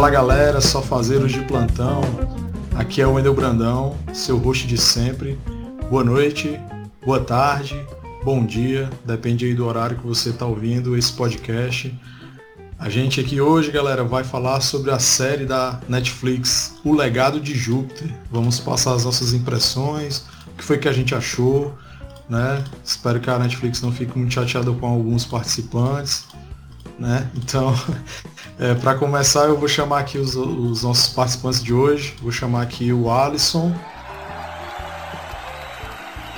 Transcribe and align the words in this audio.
Fala 0.00 0.08
galera, 0.08 0.62
só 0.62 0.80
fazeiros 0.80 1.30
de 1.30 1.40
plantão. 1.40 2.00
Aqui 2.74 3.02
é 3.02 3.06
o 3.06 3.12
Wendel 3.12 3.34
Brandão, 3.34 3.98
seu 4.14 4.38
host 4.38 4.66
de 4.66 4.78
sempre. 4.78 5.38
Boa 5.90 6.02
noite, 6.02 6.58
boa 7.04 7.20
tarde, 7.20 7.78
bom 8.24 8.42
dia, 8.46 8.88
depende 9.04 9.44
aí 9.44 9.54
do 9.54 9.66
horário 9.66 9.98
que 9.98 10.06
você 10.06 10.30
está 10.30 10.46
ouvindo 10.46 10.96
esse 10.96 11.12
podcast. 11.12 11.94
A 12.78 12.88
gente 12.88 13.20
aqui 13.20 13.42
hoje, 13.42 13.70
galera, 13.70 14.02
vai 14.02 14.24
falar 14.24 14.62
sobre 14.62 14.90
a 14.90 14.98
série 14.98 15.44
da 15.44 15.78
Netflix, 15.86 16.76
O 16.82 16.94
Legado 16.94 17.38
de 17.38 17.54
Júpiter. 17.54 18.10
Vamos 18.30 18.58
passar 18.58 18.94
as 18.94 19.04
nossas 19.04 19.34
impressões, 19.34 20.24
o 20.46 20.56
que 20.56 20.64
foi 20.64 20.78
que 20.78 20.88
a 20.88 20.94
gente 20.94 21.14
achou, 21.14 21.74
né? 22.26 22.64
Espero 22.82 23.20
que 23.20 23.28
a 23.28 23.38
Netflix 23.38 23.82
não 23.82 23.92
fique 23.92 24.16
muito 24.16 24.32
chateada 24.32 24.72
com 24.72 24.86
alguns 24.86 25.26
participantes, 25.26 26.24
né? 27.00 27.28
Então, 27.34 27.74
é, 28.60 28.74
para 28.74 28.94
começar, 28.94 29.46
eu 29.46 29.58
vou 29.58 29.68
chamar 29.68 30.00
aqui 30.00 30.18
os, 30.18 30.36
os, 30.36 30.82
nossos 30.82 31.12
participantes 31.12 31.62
de 31.62 31.72
hoje. 31.72 32.14
Vou 32.22 32.30
chamar 32.30 32.62
aqui 32.62 32.92
o 32.92 33.10
Alisson. 33.10 33.74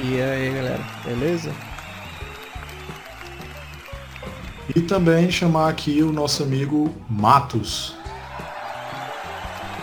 E 0.01 0.21
aí, 0.21 0.55
galera, 0.55 0.81
beleza? 1.05 1.53
E 4.75 4.81
também 4.81 5.31
chamar 5.31 5.69
aqui 5.69 6.03
o 6.03 6.13
nosso 6.13 6.43
amigo 6.43 6.95
Matos. 7.11 7.95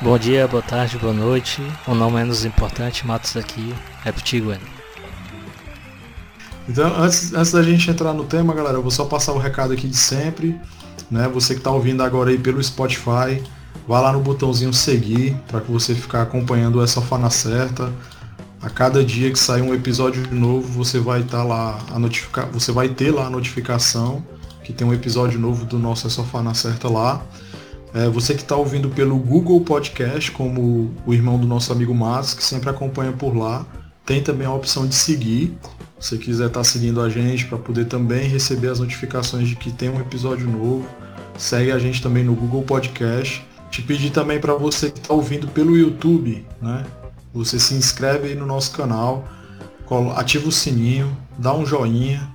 Bom 0.02 0.18
dia, 0.18 0.48
boa 0.48 0.64
tarde, 0.64 0.98
boa 0.98 1.14
noite. 1.14 1.62
O 1.86 1.94
não 1.94 2.10
menos 2.10 2.46
importante, 2.46 3.06
Matos 3.06 3.36
aqui. 3.36 3.76
É 4.06 4.12
pro 4.12 4.24
Tiguan. 4.24 4.79
Então, 6.70 6.96
antes, 7.02 7.34
antes 7.34 7.52
da 7.52 7.64
gente 7.64 7.90
entrar 7.90 8.14
no 8.14 8.26
tema, 8.26 8.54
galera, 8.54 8.78
eu 8.78 8.84
vou 8.84 8.92
só 8.92 9.04
passar 9.04 9.34
o 9.34 9.40
recado 9.40 9.74
aqui 9.74 9.88
de 9.88 9.98
sempre. 9.98 10.56
Né? 11.10 11.28
Você 11.34 11.56
que 11.56 11.62
está 11.62 11.72
ouvindo 11.72 12.04
agora 12.04 12.30
aí 12.30 12.38
pelo 12.38 12.64
Spotify, 12.64 13.42
vá 13.88 14.00
lá 14.00 14.14
no 14.14 14.20
botãozinho 14.20 14.72
seguir 14.72 15.36
para 15.48 15.62
que 15.62 15.72
você 15.72 15.96
ficar 15.96 16.22
acompanhando 16.22 16.80
essa 16.84 17.02
fana 17.02 17.32
certa. 17.32 17.92
A 18.62 18.70
cada 18.70 19.04
dia 19.04 19.32
que 19.32 19.40
sair 19.40 19.64
um 19.64 19.74
episódio 19.74 20.24
novo, 20.32 20.68
você 20.68 21.00
vai 21.00 21.22
estar 21.22 21.40
tá 21.40 21.44
lá 21.44 21.80
a 21.92 21.98
notificar, 21.98 22.46
você 22.52 22.72
vai 22.72 22.90
ter 22.90 23.10
lá 23.10 23.26
a 23.26 23.30
notificação 23.32 24.24
que 24.64 24.72
tem 24.72 24.86
um 24.86 24.94
episódio 24.94 25.40
novo 25.40 25.66
do 25.66 25.80
nosso 25.80 26.06
Essa 26.06 26.22
Fana 26.22 26.54
Certa 26.54 26.88
lá. 26.88 27.26
É, 27.96 28.08
você 28.08 28.36
que 28.36 28.42
está 28.42 28.56
ouvindo 28.56 28.90
pelo 28.90 29.18
Google 29.18 29.62
Podcast, 29.62 30.30
como 30.30 30.92
o 31.04 31.14
irmão 31.16 31.40
do 31.40 31.48
nosso 31.48 31.72
amigo 31.72 31.96
Márcio, 31.96 32.38
que 32.38 32.44
sempre 32.44 32.70
acompanha 32.70 33.12
por 33.12 33.36
lá, 33.36 33.66
tem 34.06 34.22
também 34.22 34.46
a 34.46 34.54
opção 34.54 34.86
de 34.86 34.94
seguir. 34.94 35.58
Se 36.00 36.18
quiser 36.18 36.48
estar 36.48 36.62
tá 36.62 36.64
seguindo 36.64 37.02
a 37.02 37.10
gente 37.10 37.46
para 37.46 37.58
poder 37.58 37.86
também 37.86 38.28
receber 38.28 38.70
as 38.70 38.80
notificações 38.80 39.48
de 39.50 39.56
que 39.56 39.72
tem 39.72 39.90
um 39.90 40.00
episódio 40.00 40.50
novo, 40.50 40.88
segue 41.38 41.72
a 41.72 41.80
gente 41.80 42.02
também 42.02 42.24
no 42.24 42.34
Google 42.34 42.64
Podcast. 42.64 43.46
Te 43.70 43.82
pedir 43.82 44.12
também 44.12 44.40
para 44.40 44.54
você 44.54 44.90
que 44.90 45.00
está 45.00 45.14
ouvindo 45.14 45.48
pelo 45.48 45.78
YouTube, 45.78 46.46
né? 46.62 46.86
Você 47.34 47.60
se 47.60 47.74
inscreve 47.76 48.30
aí 48.30 48.36
no 48.36 48.46
nosso 48.46 48.72
canal, 48.72 49.28
ativa 50.16 50.48
o 50.48 50.52
sininho, 50.52 51.16
dá 51.38 51.54
um 51.54 51.66
joinha, 51.66 52.28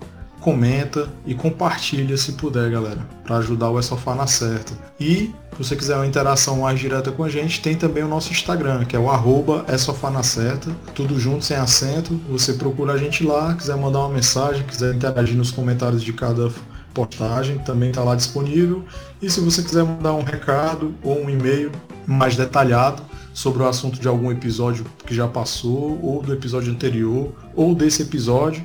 comenta 0.45 1.09
e 1.25 1.34
compartilha 1.34 2.19
se 2.19 2.33
puder, 2.33 2.70
galera, 2.70 3.00
para 3.25 3.39
ajudar 3.39 3.70
o 3.70 3.78
É 3.78 3.83
Sofá 3.83 4.14
na 4.14 4.27
certa. 4.27 4.75
E 5.00 5.33
se 5.53 5.59
você 5.59 5.75
quiser 5.75 5.97
uma 5.97 6.06
interação 6.06 6.59
mais 6.59 6.78
direta 6.78 7.11
com 7.11 7.25
a 7.25 7.31
gente, 7.31 7.62
tem 7.62 7.75
também 7.75 8.05
o 8.05 8.09
nosso 8.09 8.31
Instagram, 8.31 8.84
que 8.84 8.95
é 8.95 8.98
o 8.98 9.09
arroba 9.09 9.65
sofá 9.78 10.11
na 10.11 10.22
certa, 10.22 10.70
tudo 10.95 11.19
junto, 11.19 11.42
sem 11.45 11.56
acento. 11.56 12.20
Você 12.28 12.53
procura 12.53 12.92
a 12.92 12.98
gente 12.98 13.25
lá, 13.25 13.55
quiser 13.55 13.75
mandar 13.77 14.00
uma 14.00 14.11
mensagem, 14.11 14.65
quiser 14.65 14.95
interagir 14.95 15.34
nos 15.34 15.50
comentários 15.50 16.03
de 16.03 16.12
cada 16.12 16.50
postagem, 16.92 17.56
também 17.61 17.89
está 17.89 18.03
lá 18.03 18.15
disponível. 18.15 18.84
E 19.22 19.31
se 19.31 19.41
você 19.41 19.62
quiser 19.62 19.83
mandar 19.83 20.12
um 20.12 20.25
recado 20.25 20.94
ou 21.03 21.22
um 21.22 21.31
e-mail 21.31 21.72
mais 22.06 22.37
detalhado 22.37 23.03
sobre 23.33 23.62
o 23.62 23.66
assunto 23.66 23.99
de 23.99 24.06
algum 24.06 24.31
episódio 24.31 24.84
que 25.06 25.15
já 25.15 25.27
passou, 25.27 25.99
ou 26.03 26.22
do 26.22 26.34
episódio 26.34 26.71
anterior, 26.71 27.33
ou 27.54 27.75
desse 27.75 28.03
episódio, 28.03 28.62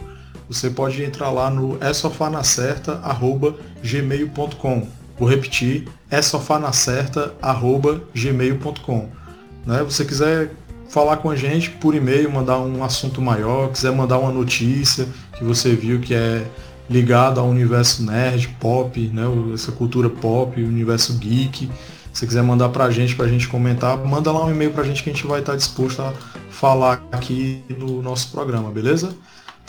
você 0.49 0.69
pode 0.69 1.03
entrar 1.03 1.29
lá 1.29 1.49
no 1.49 1.77
gmail.com 3.83 4.99
Vou 5.19 5.27
repetir, 5.27 5.87
sofanacerta@gmail.com. 6.23 9.09
Né? 9.65 9.83
Você 9.83 10.05
quiser 10.05 10.51
falar 10.87 11.17
com 11.17 11.29
a 11.29 11.35
gente 11.35 11.71
por 11.71 11.93
e-mail, 11.93 12.31
mandar 12.31 12.57
um 12.59 12.81
assunto 12.83 13.21
maior, 13.21 13.69
quiser 13.69 13.91
mandar 13.91 14.17
uma 14.17 14.31
notícia 14.31 15.05
que 15.37 15.43
você 15.43 15.75
viu 15.75 15.99
que 15.99 16.15
é 16.15 16.47
ligado 16.89 17.37
ao 17.39 17.47
universo 17.49 18.01
nerd, 18.01 18.47
pop, 18.59 18.99
né? 19.13 19.23
essa 19.53 19.71
cultura 19.73 20.09
pop, 20.09 20.63
universo 20.63 21.13
geek. 21.17 21.69
Se 22.13 22.25
quiser 22.25 22.41
mandar 22.41 22.69
pra 22.69 22.89
gente, 22.89 23.15
pra 23.15 23.27
gente 23.27 23.47
comentar, 23.47 23.95
manda 23.97 24.31
lá 24.31 24.43
um 24.45 24.49
e-mail 24.49 24.71
pra 24.71 24.83
gente 24.83 25.03
que 25.03 25.09
a 25.09 25.13
gente 25.13 25.27
vai 25.27 25.41
estar 25.41 25.55
disposto 25.55 26.01
a 26.01 26.11
falar 26.49 27.03
aqui 27.11 27.61
no 27.77 28.01
nosso 28.01 28.31
programa, 28.31 28.71
beleza? 28.71 29.13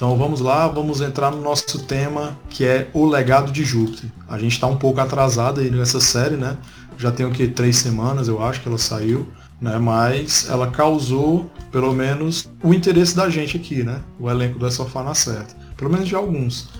Então 0.00 0.16
vamos 0.16 0.40
lá, 0.40 0.66
vamos 0.66 1.02
entrar 1.02 1.30
no 1.30 1.42
nosso 1.42 1.78
tema 1.80 2.34
que 2.48 2.64
é 2.64 2.88
o 2.94 3.04
legado 3.04 3.52
de 3.52 3.62
Júpiter. 3.62 4.10
A 4.26 4.38
gente 4.38 4.52
está 4.52 4.66
um 4.66 4.78
pouco 4.78 4.98
atrasado 4.98 5.60
aí 5.60 5.70
nessa 5.70 6.00
série, 6.00 6.38
né? 6.38 6.56
Já 6.96 7.12
tem 7.12 7.26
o 7.26 7.30
que 7.30 7.46
três 7.46 7.76
semanas, 7.76 8.26
eu 8.26 8.42
acho 8.42 8.62
que 8.62 8.68
ela 8.68 8.78
saiu, 8.78 9.28
né? 9.60 9.76
Mas 9.76 10.48
ela 10.48 10.68
causou 10.68 11.50
pelo 11.70 11.92
menos 11.92 12.48
o 12.62 12.72
interesse 12.72 13.14
da 13.14 13.28
gente 13.28 13.58
aqui, 13.58 13.82
né? 13.82 14.00
O 14.18 14.30
elenco 14.30 14.58
do 14.58 14.70
Sofá 14.70 15.02
na 15.02 15.12
certa, 15.12 15.54
pelo 15.76 15.90
menos 15.90 16.08
de 16.08 16.14
alguns. 16.14 16.70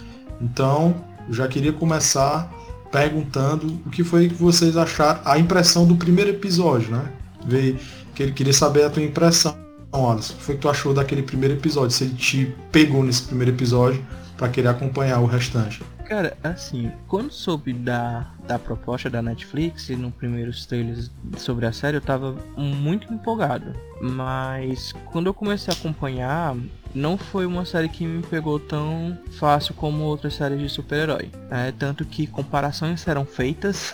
Então 0.41 0.95
já 1.29 1.47
queria 1.47 1.75
começar 1.75 2.51
perguntando 2.91 3.79
o 3.85 3.91
que 3.91 4.03
foi 4.03 4.31
que 4.31 4.35
vocês 4.35 4.79
acharam, 4.79 5.21
a 5.27 5.39
impressão 5.39 5.87
do 5.87 5.95
primeiro 5.95 6.31
episódio, 6.31 6.91
né? 6.91 7.05
Veio, 7.45 7.79
queria 8.15 8.55
saber 8.55 8.85
a 8.85 8.89
tua 8.89 9.03
impressão 9.03 9.55
Alisson, 9.93 10.35
o 10.35 10.37
que 10.39 10.53
que 10.53 10.59
tu 10.59 10.69
achou 10.69 10.95
daquele 10.95 11.23
primeiro 11.23 11.55
episódio? 11.55 11.91
Se 11.91 12.05
ele 12.05 12.15
te 12.15 12.55
pegou 12.71 13.03
nesse 13.03 13.23
primeiro 13.23 13.53
episódio 13.53 14.05
para 14.37 14.49
querer 14.49 14.69
acompanhar 14.69 15.21
o 15.21 15.27
restante? 15.27 15.83
Cara, 16.11 16.37
assim, 16.43 16.91
quando 17.07 17.31
soube 17.31 17.73
da, 17.73 18.27
da 18.45 18.59
proposta 18.59 19.09
da 19.09 19.23
Netflix 19.23 19.91
e 19.91 19.95
no 19.95 20.11
primeiros 20.11 20.67
trailers 20.67 21.09
sobre 21.37 21.67
a 21.67 21.73
série, 21.73 21.99
eu 21.99 22.01
tava 22.01 22.37
muito 22.57 23.15
empolgado. 23.15 23.73
Mas 24.01 24.93
quando 25.13 25.29
eu 25.29 25.35
comecei 25.35 25.73
a 25.73 25.77
acompanhar, 25.77 26.57
não 26.93 27.17
foi 27.17 27.47
uma 27.47 27.65
série 27.65 27.89
que 27.89 28.05
me 28.05 28.25
pegou 28.25 28.59
tão 28.59 29.17
fácil 29.39 29.73
como 29.75 30.03
outras 30.03 30.35
séries 30.35 30.59
de 30.59 30.69
super-herói. 30.69 31.31
É, 31.49 31.71
tanto 31.71 32.05
que 32.05 32.27
comparações 32.27 33.01
serão 33.01 33.25
feitas 33.25 33.93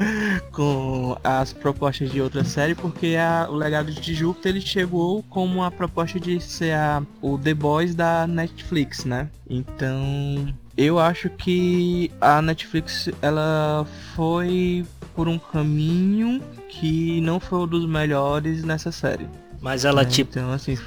com 0.50 1.18
as 1.22 1.52
propostas 1.52 2.10
de 2.10 2.18
outra 2.18 2.44
série, 2.44 2.74
porque 2.74 3.14
a, 3.20 3.46
o 3.46 3.54
legado 3.54 3.92
de 3.92 4.14
Júpiter 4.14 4.52
ele 4.52 4.62
chegou 4.62 5.22
como 5.24 5.62
a 5.62 5.70
proposta 5.70 6.18
de 6.18 6.40
ser 6.40 6.72
a, 6.72 7.02
o 7.20 7.36
The 7.36 7.52
Boys 7.52 7.94
da 7.94 8.26
Netflix, 8.26 9.04
né? 9.04 9.28
Então 9.50 10.48
eu 10.78 10.98
acho 11.00 11.28
que 11.28 12.10
a 12.20 12.40
Netflix 12.40 13.10
ela 13.20 13.84
foi 14.14 14.86
por 15.14 15.26
um 15.26 15.36
caminho 15.36 16.40
que 16.68 17.20
não 17.20 17.40
foi 17.40 17.58
um 17.58 17.66
dos 17.66 17.84
melhores 17.84 18.62
nessa 18.62 18.92
série. 18.92 19.26
Mas 19.60 19.84
ela 19.84 20.02
é, 20.02 20.04
tipo. 20.04 20.38
Então, 20.38 20.52
assim, 20.52 20.78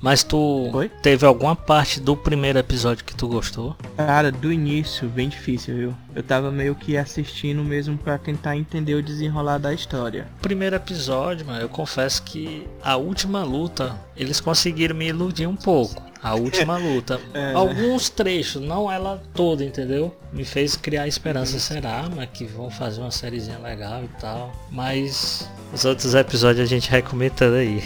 mas 0.00 0.22
tu 0.22 0.70
Oi? 0.72 0.90
teve 1.02 1.24
alguma 1.24 1.54
parte 1.56 2.00
do 2.00 2.16
primeiro 2.16 2.58
episódio 2.58 3.04
que 3.04 3.14
tu 3.14 3.26
gostou? 3.26 3.76
Cara, 3.96 4.30
do 4.30 4.52
início, 4.52 5.08
bem 5.08 5.28
difícil, 5.28 5.76
viu? 5.76 5.94
Eu 6.14 6.22
tava 6.22 6.50
meio 6.50 6.74
que 6.74 6.96
assistindo 6.96 7.64
mesmo 7.64 7.96
para 7.96 8.18
tentar 8.18 8.56
entender 8.56 8.94
o 8.94 9.02
desenrolar 9.02 9.56
da 9.56 9.72
história. 9.72 10.26
Primeiro 10.42 10.76
episódio, 10.76 11.46
mano, 11.46 11.60
eu 11.60 11.68
confesso 11.68 12.22
que 12.22 12.66
a 12.82 12.96
última 12.96 13.42
luta, 13.44 13.98
eles 14.14 14.40
conseguiram 14.40 14.94
me 14.94 15.08
iludir 15.08 15.46
um 15.46 15.56
pouco. 15.56 16.02
A 16.24 16.34
última 16.34 16.76
luta. 16.76 17.20
É. 17.34 17.52
Alguns 17.52 18.08
trechos, 18.08 18.62
não 18.62 18.90
ela 18.90 19.20
toda, 19.34 19.64
entendeu? 19.64 20.14
Me 20.32 20.44
fez 20.44 20.76
criar 20.76 21.06
esperança, 21.08 21.58
será? 21.58 22.08
Mas 22.14 22.30
que 22.32 22.44
vão 22.44 22.70
fazer 22.70 23.00
uma 23.00 23.10
sériezinha 23.10 23.58
legal 23.58 24.04
e 24.04 24.20
tal. 24.20 24.52
Mas 24.70 25.48
os 25.72 25.84
outros 25.84 26.14
episódios 26.14 26.64
a 26.64 26.68
gente 26.68 26.90
vai 26.90 27.02
comentando 27.02 27.54
aí 27.54 27.82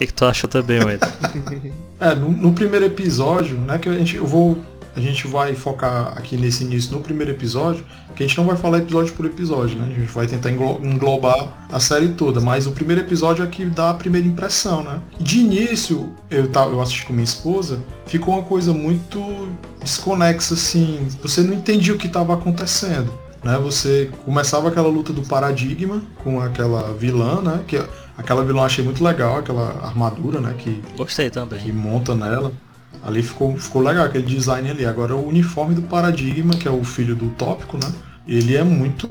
que, 0.00 0.06
que 0.06 0.14
tu 0.14 0.24
achou 0.24 0.48
também, 0.48 0.82
Wendel? 0.82 1.08
é, 2.00 2.14
no, 2.14 2.30
no, 2.30 2.52
primeiro 2.52 2.86
episódio, 2.86 3.58
né, 3.58 3.78
que 3.78 3.88
a 3.88 3.92
gente, 3.92 4.16
eu 4.16 4.26
vou, 4.26 4.58
a 4.96 5.00
gente 5.00 5.26
vai 5.26 5.54
focar 5.54 6.16
aqui 6.16 6.36
nesse 6.36 6.64
início 6.64 6.92
no 6.92 7.00
primeiro 7.00 7.32
episódio, 7.32 7.84
que 8.14 8.22
a 8.22 8.26
gente 8.26 8.36
não 8.36 8.46
vai 8.46 8.56
falar 8.56 8.78
episódio 8.78 9.12
por 9.14 9.26
episódio, 9.26 9.78
né? 9.78 9.92
A 9.94 10.00
gente 10.00 10.12
vai 10.12 10.26
tentar 10.26 10.50
englobar 10.50 11.66
a 11.70 11.80
série 11.80 12.08
toda, 12.10 12.40
mas 12.40 12.66
o 12.66 12.72
primeiro 12.72 13.02
episódio 13.02 13.44
é 13.44 13.46
que 13.46 13.64
dá 13.64 13.90
a 13.90 13.94
primeira 13.94 14.26
impressão, 14.26 14.82
né? 14.82 15.00
De 15.18 15.40
início, 15.40 16.12
eu, 16.30 16.48
tava, 16.48 16.70
eu 16.70 16.80
assisti 16.80 17.06
com 17.06 17.12
minha 17.12 17.24
esposa, 17.24 17.80
ficou 18.06 18.34
uma 18.34 18.42
coisa 18.42 18.72
muito 18.72 19.48
desconexa, 19.80 20.54
assim, 20.54 21.08
você 21.22 21.42
não 21.42 21.54
entendia 21.54 21.94
o 21.94 21.98
que 21.98 22.06
estava 22.06 22.34
acontecendo. 22.34 23.12
Né, 23.42 23.56
você 23.56 24.10
começava 24.26 24.68
aquela 24.68 24.88
luta 24.88 25.14
do 25.14 25.22
paradigma 25.22 26.02
com 26.22 26.42
aquela 26.42 26.92
vilã, 26.92 27.40
né? 27.40 27.64
Que 27.66 27.82
Aquela 28.20 28.44
vilã 28.44 28.64
achei 28.64 28.84
muito 28.84 29.02
legal, 29.02 29.38
aquela 29.38 29.82
armadura, 29.82 30.40
né? 30.40 30.54
Que, 30.58 30.82
Gostei 30.94 31.30
também. 31.30 31.58
Que 31.58 31.72
monta 31.72 32.14
nela. 32.14 32.52
Ali 33.02 33.22
ficou, 33.22 33.56
ficou 33.56 33.82
legal 33.82 34.04
aquele 34.04 34.26
design 34.26 34.70
ali. 34.70 34.84
Agora 34.84 35.16
o 35.16 35.26
uniforme 35.26 35.74
do 35.74 35.82
Paradigma, 35.82 36.54
que 36.54 36.68
é 36.68 36.70
o 36.70 36.84
filho 36.84 37.16
do 37.16 37.30
Tópico, 37.30 37.76
né? 37.76 37.90
ele 38.30 38.56
é 38.56 38.62
muito. 38.62 39.08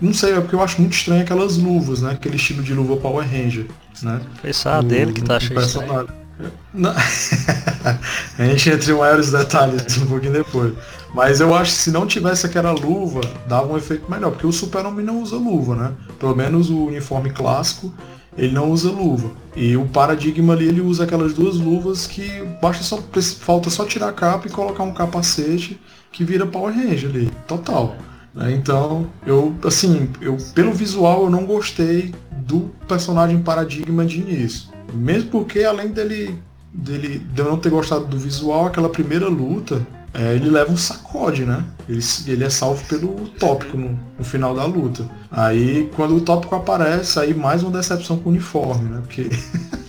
Não 0.00 0.14
sei, 0.14 0.32
é 0.32 0.40
porque 0.40 0.54
eu 0.54 0.62
acho 0.62 0.80
muito 0.80 0.92
estranho 0.92 1.22
aquelas 1.22 1.56
luvas, 1.56 2.02
né? 2.02 2.12
Aquele 2.12 2.36
estilo 2.36 2.62
de 2.62 2.72
luva 2.72 2.96
Power 2.96 3.28
Ranger, 3.28 3.66
né? 4.02 4.20
Foi 4.40 4.52
só 4.52 4.74
a 4.74 4.82
dele 4.82 5.12
que 5.12 5.22
tá 5.22 5.36
achando 5.36 6.14
a 8.38 8.44
gente 8.44 8.70
entra 8.70 8.92
em 8.92 8.96
maiores 8.96 9.30
detalhes 9.30 9.98
um 10.02 10.06
pouquinho 10.06 10.32
depois. 10.32 10.72
Mas 11.14 11.40
eu 11.40 11.54
acho 11.54 11.72
que 11.72 11.78
se 11.78 11.90
não 11.90 12.06
tivesse 12.06 12.46
aquela 12.46 12.72
luva, 12.72 13.20
dava 13.46 13.72
um 13.72 13.76
efeito 13.76 14.10
melhor, 14.10 14.32
porque 14.32 14.46
o 14.46 14.52
Super-Homem 14.52 15.04
não 15.04 15.22
usa 15.22 15.36
luva, 15.36 15.76
né? 15.76 15.92
Pelo 16.18 16.34
menos 16.34 16.70
o 16.70 16.86
uniforme 16.86 17.30
clássico, 17.30 17.92
ele 18.36 18.52
não 18.52 18.70
usa 18.70 18.90
luva. 18.90 19.30
E 19.56 19.76
o 19.76 19.86
Paradigma 19.86 20.52
ali, 20.52 20.66
ele 20.66 20.80
usa 20.80 21.04
aquelas 21.04 21.32
duas 21.32 21.56
luvas 21.56 22.06
que 22.06 22.42
basta 22.60 22.82
só, 22.82 22.98
falta 23.40 23.70
só 23.70 23.84
tirar 23.84 24.08
a 24.08 24.12
capa 24.12 24.48
e 24.48 24.50
colocar 24.50 24.82
um 24.82 24.92
capacete 24.92 25.80
que 26.10 26.24
vira 26.24 26.46
Power 26.46 26.74
Ranger 26.74 27.10
ali, 27.10 27.30
total. 27.46 27.96
Né? 28.34 28.52
Então, 28.52 29.06
eu, 29.26 29.54
assim, 29.64 30.08
eu, 30.20 30.36
pelo 30.54 30.72
visual 30.72 31.24
eu 31.24 31.30
não 31.30 31.44
gostei 31.44 32.12
do 32.32 32.70
personagem 32.88 33.40
Paradigma 33.40 34.04
de 34.04 34.20
início. 34.20 34.68
Mesmo 34.92 35.30
porque, 35.30 35.64
além 35.64 35.88
dele, 35.88 36.38
dele 36.72 37.18
de 37.18 37.40
eu 37.40 37.48
não 37.48 37.58
ter 37.58 37.70
gostado 37.70 38.06
do 38.06 38.18
visual, 38.18 38.66
aquela 38.66 38.88
primeira 38.88 39.28
luta, 39.28 39.86
é, 40.14 40.34
ele 40.34 40.48
leva 40.48 40.70
um 40.70 40.76
sacode, 40.76 41.44
né? 41.44 41.64
Ele, 41.88 42.00
ele 42.28 42.44
é 42.44 42.48
salvo 42.48 42.84
pelo 42.86 43.28
tópico 43.30 43.76
no, 43.76 43.98
no, 44.16 44.24
final 44.24 44.54
da 44.54 44.64
luta. 44.64 45.08
Aí, 45.30 45.90
quando 45.96 46.16
o 46.16 46.20
tópico 46.20 46.54
aparece, 46.54 47.18
aí 47.18 47.34
mais 47.34 47.64
uma 47.64 47.72
decepção 47.72 48.16
com 48.18 48.28
o 48.28 48.32
uniforme, 48.32 48.88
né? 48.88 49.00
Porque 49.00 49.28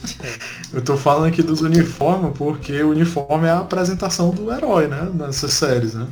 eu 0.73 0.81
tô 0.81 0.97
falando 0.97 1.27
aqui 1.27 1.43
dos 1.43 1.61
uniformes 1.61 2.35
porque 2.35 2.81
o 2.81 2.89
uniforme 2.89 3.45
é 3.47 3.51
a 3.51 3.59
apresentação 3.59 4.31
do 4.31 4.51
herói, 4.51 4.87
né? 4.87 5.09
Nessas 5.13 5.53
séries, 5.53 5.93
né? 5.93 6.07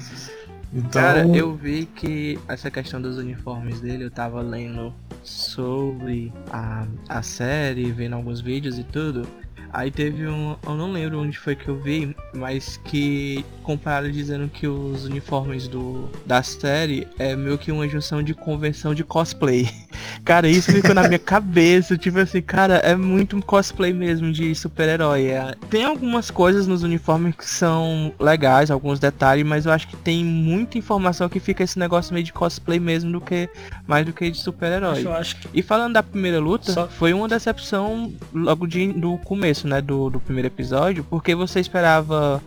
Então... 0.72 1.02
Cara, 1.02 1.28
eu 1.28 1.56
vi 1.56 1.88
que 1.88 2.40
essa 2.48 2.70
questão 2.70 3.02
dos 3.02 3.18
uniformes 3.18 3.82
dele, 3.82 4.06
eu 4.06 4.12
tava 4.12 4.42
lendo 4.42 4.94
sobre 5.24 6.32
a, 6.52 6.86
a 7.10 7.22
série, 7.24 7.92
vendo 7.92 8.14
alguns 8.14 8.42
vídeos 8.42 8.78
e 8.78 8.84
tudo. 8.84 9.28
Aí 9.74 9.90
teve 9.90 10.28
um. 10.28 10.56
Eu 10.64 10.76
não 10.76 10.92
lembro 10.92 11.20
onde 11.20 11.38
foi 11.38 11.56
que 11.56 11.68
eu 11.68 11.80
vi, 11.80 12.16
mas 12.32 12.78
que 12.78 13.44
compararam 13.64 14.12
dizendo 14.12 14.48
que 14.48 14.68
os 14.68 15.06
uniformes 15.06 15.68
do, 15.68 16.10
da 16.26 16.44
série 16.44 17.08
é 17.18 17.36
meio 17.36 17.58
que 17.58 17.72
uma 17.72 17.88
junção 17.88 18.22
de 18.22 18.36
convenção 18.36 18.94
de 18.94 19.04
cosplay. 19.04 19.68
Cara, 20.24 20.48
isso 20.48 20.72
ficou 20.72 20.94
na 20.94 21.08
minha 21.08 21.18
cabeça. 21.20 21.98
Tipo 21.98 22.20
assim, 22.20 22.42
cara, 22.42 22.76
é 22.76 22.96
muito 22.96 23.36
um 23.36 23.42
cosplay 23.42 23.92
mesmo 23.92 24.32
de 24.32 24.54
super-herói. 24.56 25.28
É, 25.28 25.56
tem 25.70 25.84
algumas 25.84 26.32
coisas 26.32 26.66
nos 26.66 26.84
uniformes 26.84 27.36
que 27.36 27.46
são 27.46 28.14
legais, 28.20 28.72
alguns 28.72 29.00
detalhes, 29.00 29.46
mas 29.46 29.66
eu 29.66 29.72
acho 29.72 29.88
que 29.88 29.98
tem 29.98 30.24
muita 30.24 30.78
informação 30.78 31.28
que 31.28 31.40
fica 31.40 31.64
esse 31.64 31.78
negócio 31.78 32.14
meio 32.14 32.26
de 32.26 32.32
cosplay 32.32 32.80
mesmo 32.80 33.12
do 33.12 33.20
que 33.20 33.50
mais 33.86 34.06
do 34.06 34.14
que 34.14 34.30
de 34.30 34.38
super-herói. 34.38 35.04
Que... 35.42 35.50
E 35.54 35.62
falando 35.62 35.94
da 35.94 36.04
primeira 36.04 36.40
luta, 36.40 36.72
Só... 36.72 36.88
foi 36.88 37.14
uma 37.14 37.28
decepção 37.28 38.14
logo 38.34 38.66
de, 38.66 38.94
do 38.94 39.18
começo 39.20 39.63
né, 39.68 39.82
do, 39.82 40.10
do 40.10 40.20
primeiro 40.20 40.48
episódio, 40.48 41.04
porque 41.04 41.36
você 41.36 41.60
esperava 41.60 42.42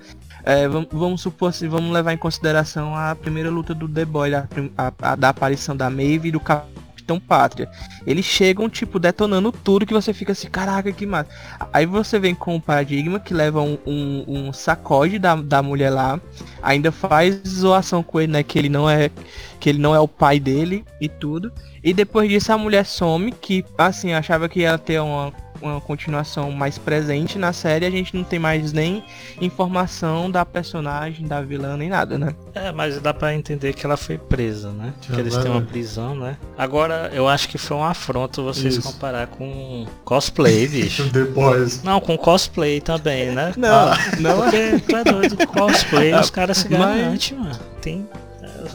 é, 0.47 0.69
vamos, 0.69 1.23
supor 1.23 1.49
assim, 1.49 1.67
vamos 1.67 1.93
levar 1.93 2.13
em 2.13 2.17
consideração 2.17 2.95
a 2.95 3.17
primeira 3.17 3.51
luta 3.51 3.75
do 3.75 3.89
The 3.89 4.05
Boy, 4.05 4.33
a, 4.33 4.47
a, 4.79 4.93
a, 5.03 5.17
da 5.17 5.31
aparição 5.31 5.77
da 5.77 5.91
Maeve 5.91 6.29
e 6.29 6.31
do 6.31 6.39
Capitão 6.39 7.19
Pátria. 7.19 7.69
Eles 8.07 8.25
chegam, 8.25 8.69
tipo, 8.69 9.01
detonando 9.01 9.51
tudo 9.51 9.85
que 9.85 9.93
você 9.93 10.13
fica 10.13 10.31
assim, 10.31 10.49
caraca, 10.49 10.93
que 10.93 11.05
massa. 11.05 11.29
Aí 11.73 11.85
você 11.85 12.21
vem 12.21 12.33
com 12.33 12.55
o 12.55 12.61
Paradigma, 12.61 13.19
que 13.19 13.35
leva 13.35 13.61
um, 13.61 13.77
um, 13.85 14.25
um, 14.29 14.53
sacode 14.53 15.19
da, 15.19 15.35
da 15.35 15.61
mulher 15.65 15.91
lá, 15.91 16.21
ainda 16.63 16.93
faz 16.93 17.41
zoação 17.45 18.01
com 18.01 18.21
ele, 18.21 18.31
né, 18.31 18.43
que 18.45 18.57
ele 18.57 18.69
não 18.69 18.89
é 18.89 19.11
que 19.59 19.69
ele 19.69 19.79
não 19.79 19.97
é 19.97 19.99
o 19.99 20.07
pai 20.07 20.39
dele 20.39 20.85
e 21.01 21.09
tudo. 21.09 21.53
E 21.83 21.93
depois 21.93 22.29
disso 22.29 22.53
a 22.53 22.59
mulher 22.59 22.87
some, 22.87 23.33
que 23.33 23.65
assim, 23.77 24.13
achava 24.13 24.49
que 24.49 24.61
ia 24.61 24.79
ter 24.79 25.01
uma 25.01 25.33
uma 25.63 25.81
continuação 25.81 26.51
mais 26.51 26.79
presente 26.79 27.39
na 27.39 27.53
série, 27.53 27.87
a 27.87 27.91
gente 27.91 28.15
não 28.15 28.25
tem 28.25 28.39
mais 28.39 28.73
nem 28.73 29.05
informação 29.41 30.31
da 30.31 30.45
personagem, 30.45 31.27
da 31.27 31.41
vilã, 31.41 31.77
nem 31.77 31.89
nada, 31.89 32.19
né? 32.19 32.35
É, 32.55 32.73
mas 32.73 33.01
dá 33.01 33.13
para 33.13 33.35
entender 33.35 33.73
que 33.73 33.85
ela 33.85 33.97
foi 33.97 34.19
presa, 34.19 34.71
né? 34.71 34.93
Já 35.03 35.15
que 35.15 35.21
eles 35.21 35.37
têm 35.37 35.51
uma 35.51 35.63
prisão, 35.63 36.15
né? 36.15 36.37
Agora, 36.57 37.11
eu 37.13 37.29
acho 37.29 37.49
que 37.49 37.59
foi 37.59 37.77
um 37.77 37.85
afronto 37.85 38.43
vocês 38.43 38.77
Isso. 38.77 38.83
comparar 38.93 39.27
com 39.27 39.87
cosplay, 40.05 40.67
bicho. 40.69 41.11
The 41.11 41.25
Boys. 41.25 41.83
Não, 41.83 42.01
com 42.01 42.17
cosplay 42.17 42.81
também, 42.81 43.33
né? 43.33 43.53
Não, 43.57 43.89
ah, 43.93 43.97
não. 44.19 44.43
Porque 44.43 44.81
tu 44.87 44.97
é 44.97 45.05
doido, 45.05 45.47
cosplay, 45.47 46.15
os 46.19 46.31
caras 46.31 46.59
se 46.59 46.69
garantem, 46.69 47.39
mano. 47.39 47.59
Tem 47.81 48.07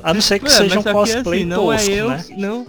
a 0.03 0.13
não 0.13 0.21
ser 0.21 0.39
que 0.39 0.47
é, 0.47 0.49
seja 0.49 0.79
um 0.79 0.83
cosplay 0.83 1.39
assim, 1.39 1.49
não 1.49 1.71
é 1.71 1.77
tosco, 1.77 1.91
é 1.91 1.95
eu, 1.95 2.09
né? 2.09 2.25
Não. 2.37 2.67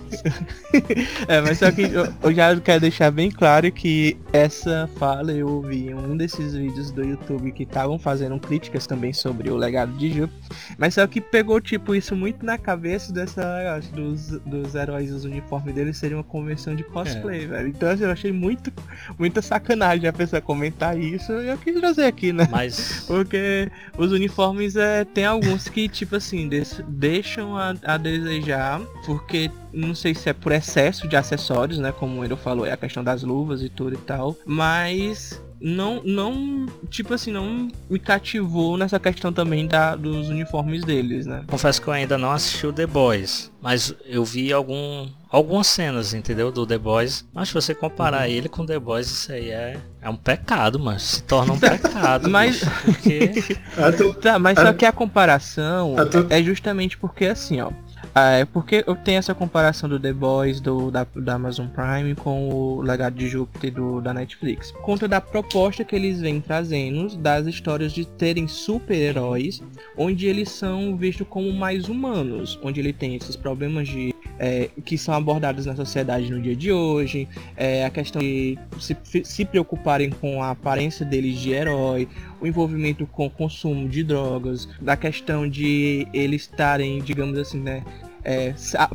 é, 1.28 1.40
mas 1.40 1.58
só 1.58 1.70
que 1.70 1.82
eu, 1.82 2.12
eu, 2.22 2.34
já 2.34 2.60
quero 2.60 2.80
deixar 2.80 3.10
bem 3.10 3.30
claro 3.30 3.70
que 3.72 4.16
essa 4.32 4.88
fala 4.96 5.32
eu 5.32 5.48
ouvi 5.48 5.88
em 5.88 5.94
um 5.94 6.16
desses 6.16 6.54
vídeos 6.54 6.90
do 6.90 7.04
YouTube 7.04 7.52
que 7.52 7.62
estavam 7.62 7.98
fazendo 7.98 8.38
críticas 8.38 8.86
também 8.86 9.12
sobre 9.12 9.50
o 9.50 9.56
legado 9.56 9.92
de 9.92 10.08
Júpiter. 10.12 10.56
Mas 10.78 10.94
só 10.94 11.06
que 11.06 11.20
pegou 11.20 11.60
tipo 11.60 11.94
isso 11.94 12.14
muito 12.14 12.44
na 12.44 12.58
cabeça 12.58 13.12
dessa 13.12 13.78
dos, 13.92 14.28
dos 14.44 14.74
heróis, 14.74 15.12
os 15.12 15.24
uniformes 15.24 15.74
deles 15.74 15.96
seriam 15.96 16.18
uma 16.18 16.24
convenção 16.24 16.74
de 16.74 16.84
cosplay, 16.84 17.44
é. 17.44 17.46
velho. 17.46 17.68
Então 17.68 17.88
assim, 17.88 18.04
eu 18.04 18.10
achei 18.10 18.32
muito 18.32 18.72
muita 19.18 19.42
sacanagem 19.42 20.08
a 20.08 20.12
pessoa 20.12 20.40
comentar 20.40 20.98
isso 20.98 21.32
e 21.32 21.48
eu 21.48 21.58
quis 21.58 21.78
trazer 21.78 22.04
aqui, 22.04 22.32
né? 22.32 22.48
Mas 22.50 23.04
porque 23.06 23.70
os 23.96 24.12
uniformes 24.12 24.76
é 24.76 25.04
tem 25.04 25.24
alguns 25.24 25.68
que 25.68 25.88
tipo 25.88 26.16
assim, 26.16 26.48
desse, 26.48 26.82
deixam 27.22 27.56
a, 27.56 27.74
a, 27.84 27.96
desejar, 27.96 28.80
porque 29.06 29.48
não 29.72 29.94
sei 29.94 30.12
se 30.12 30.28
é 30.28 30.32
por 30.32 30.50
excesso 30.50 31.06
de 31.06 31.16
acessórios, 31.16 31.78
né? 31.78 31.92
Como 31.92 32.24
ele 32.24 32.34
falou, 32.34 32.66
é 32.66 32.72
a 32.72 32.76
questão 32.76 33.04
das 33.04 33.22
luvas 33.22 33.62
e 33.62 33.68
tudo 33.68 33.94
e 33.94 33.98
tal. 33.98 34.36
Mas 34.44 35.40
não, 35.60 36.02
não, 36.04 36.66
tipo 36.90 37.14
assim, 37.14 37.30
não 37.30 37.68
me 37.88 37.98
cativou 37.98 38.76
nessa 38.76 38.98
questão 38.98 39.32
também 39.32 39.68
da, 39.68 39.94
dos 39.94 40.28
uniformes 40.28 40.84
deles, 40.84 41.24
né? 41.24 41.44
Confesso 41.46 41.80
que 41.80 41.86
eu 41.86 41.92
ainda 41.92 42.18
não 42.18 42.32
assisti 42.32 42.66
o 42.66 42.72
The 42.72 42.86
Boys, 42.86 43.52
mas 43.62 43.94
eu 44.04 44.24
vi 44.24 44.52
algum, 44.52 45.08
algumas 45.32 45.66
cenas, 45.66 46.12
entendeu? 46.12 46.52
Do 46.52 46.66
The 46.66 46.76
Boys. 46.76 47.24
Mas 47.32 47.48
se 47.48 47.54
você 47.54 47.74
comparar 47.74 48.28
uhum. 48.28 48.34
ele 48.34 48.48
com 48.48 48.66
The 48.66 48.78
Boys, 48.78 49.10
isso 49.10 49.32
aí 49.32 49.50
é, 49.50 49.78
é 50.02 50.10
um 50.10 50.16
pecado, 50.16 50.78
mas 50.78 51.02
se 51.02 51.22
torna 51.22 51.54
um 51.54 51.58
pecado. 51.58 52.28
mas, 52.28 52.62
porque... 52.84 53.56
tá, 54.20 54.38
mas 54.38 54.58
só 54.58 54.72
que 54.74 54.84
a 54.84 54.92
comparação 54.92 55.96
é 56.28 56.42
justamente 56.42 56.98
porque 56.98 57.24
assim, 57.24 57.60
ó. 57.60 57.70
Ah, 58.14 58.32
é 58.32 58.44
porque 58.44 58.84
eu 58.86 58.94
tenho 58.94 59.18
essa 59.18 59.34
comparação 59.34 59.88
do 59.88 59.98
The 59.98 60.12
Boys 60.12 60.60
do, 60.60 60.90
da, 60.90 61.06
da 61.14 61.34
Amazon 61.34 61.66
Prime 61.68 62.14
com 62.14 62.48
o 62.48 62.82
Legado 62.82 63.14
de 63.14 63.28
Júpiter 63.28 63.72
do, 63.72 64.00
da 64.00 64.12
Netflix. 64.12 64.70
Conta 64.82 65.08
da 65.08 65.20
proposta 65.20 65.84
que 65.84 65.96
eles 65.96 66.20
vêm 66.20 66.40
trazendo 66.40 67.16
das 67.16 67.46
histórias 67.46 67.92
de 67.92 68.04
terem 68.04 68.46
super-heróis, 68.46 69.62
onde 69.96 70.26
eles 70.26 70.50
são 70.50 70.96
vistos 70.96 71.26
como 71.28 71.52
mais 71.52 71.88
humanos, 71.88 72.58
onde 72.62 72.80
ele 72.80 72.92
tem 72.92 73.14
esses 73.14 73.36
problemas 73.36 73.88
de 73.88 74.14
é, 74.38 74.68
que 74.84 74.98
são 74.98 75.14
abordados 75.14 75.66
na 75.66 75.76
sociedade 75.76 76.30
no 76.30 76.40
dia 76.40 76.56
de 76.56 76.72
hoje, 76.72 77.28
é, 77.56 77.84
a 77.84 77.90
questão 77.90 78.20
de 78.20 78.58
se, 78.78 78.96
se 79.24 79.44
preocuparem 79.44 80.10
com 80.10 80.42
a 80.42 80.50
aparência 80.50 81.06
deles 81.06 81.38
de 81.38 81.52
herói, 81.52 82.08
o 82.42 82.46
envolvimento 82.46 83.06
com 83.06 83.26
o 83.26 83.30
consumo 83.30 83.88
de 83.88 84.02
drogas, 84.02 84.68
da 84.80 84.96
questão 84.96 85.48
de 85.48 86.08
eles 86.12 86.42
estarem, 86.42 87.00
digamos 87.00 87.38
assim, 87.38 87.60
né, 87.60 87.84
é, 88.24 88.54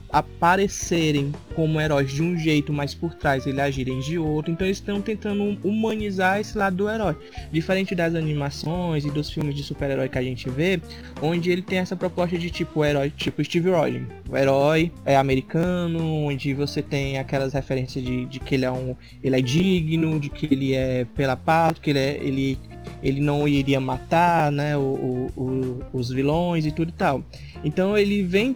aparecerem 0.10 1.34
como 1.56 1.82
heróis 1.82 2.12
de 2.12 2.22
um 2.22 2.38
jeito, 2.38 2.72
mas 2.72 2.94
por 2.94 3.14
trás 3.14 3.46
eles 3.46 3.60
agirem 3.60 4.00
de 4.00 4.18
outro. 4.18 4.52
Então 4.52 4.66
eles 4.66 4.78
estão 4.78 5.02
tentando 5.02 5.58
humanizar 5.64 6.40
esse 6.40 6.58
lado 6.58 6.78
do 6.78 6.90
herói. 6.90 7.16
Diferente 7.52 7.96
das 7.96 8.16
animações 8.16 9.06
e 9.06 9.12
dos 9.12 9.30
filmes 9.30 9.56
de 9.56 9.64
super-herói 9.64 10.08
que 10.08 10.18
a 10.18 10.24
gente 10.24 10.50
vê, 10.50 10.80
onde 11.22 11.52
ele 11.52 11.62
tem 11.62 11.80
essa 11.80 11.96
proposta 11.96 12.38
de 12.38 12.50
tipo 12.50 12.86
herói, 12.86 13.10
tipo 13.10 13.44
Steve 13.44 13.70
Rogers. 13.70 14.08
O 14.30 14.38
herói 14.38 14.92
é 15.06 15.16
americano, 15.16 16.26
onde 16.26 16.54
você 16.54 16.82
tem 16.82 17.18
aquelas 17.18 17.54
referências 17.54 18.04
de, 18.04 18.26
de 18.26 18.40
que 18.40 18.56
ele 18.56 18.66
é 18.66 18.72
um. 18.72 18.96
ele 19.24 19.36
é 19.36 19.42
digno, 19.42 20.20
de 20.20 20.30
que 20.30 20.46
ele 20.46 20.74
é 20.74 21.06
pela 21.16 21.36
paz, 21.36 21.80
que 21.80 21.90
ele 21.90 22.00
é. 22.00 22.18
ele 22.22 22.58
ele 23.04 23.22
não 23.22 23.48
iria 23.48 23.80
matar 23.80 24.52
né, 24.52 24.76
o, 24.76 24.82
o, 24.82 25.32
o, 25.36 25.84
os 25.94 26.10
vilões 26.10 26.66
e 26.66 26.72
tudo 26.72 26.90
e 26.90 26.94
tal. 26.94 27.24
Então 27.64 27.98
ele 27.98 28.24
vem 28.24 28.56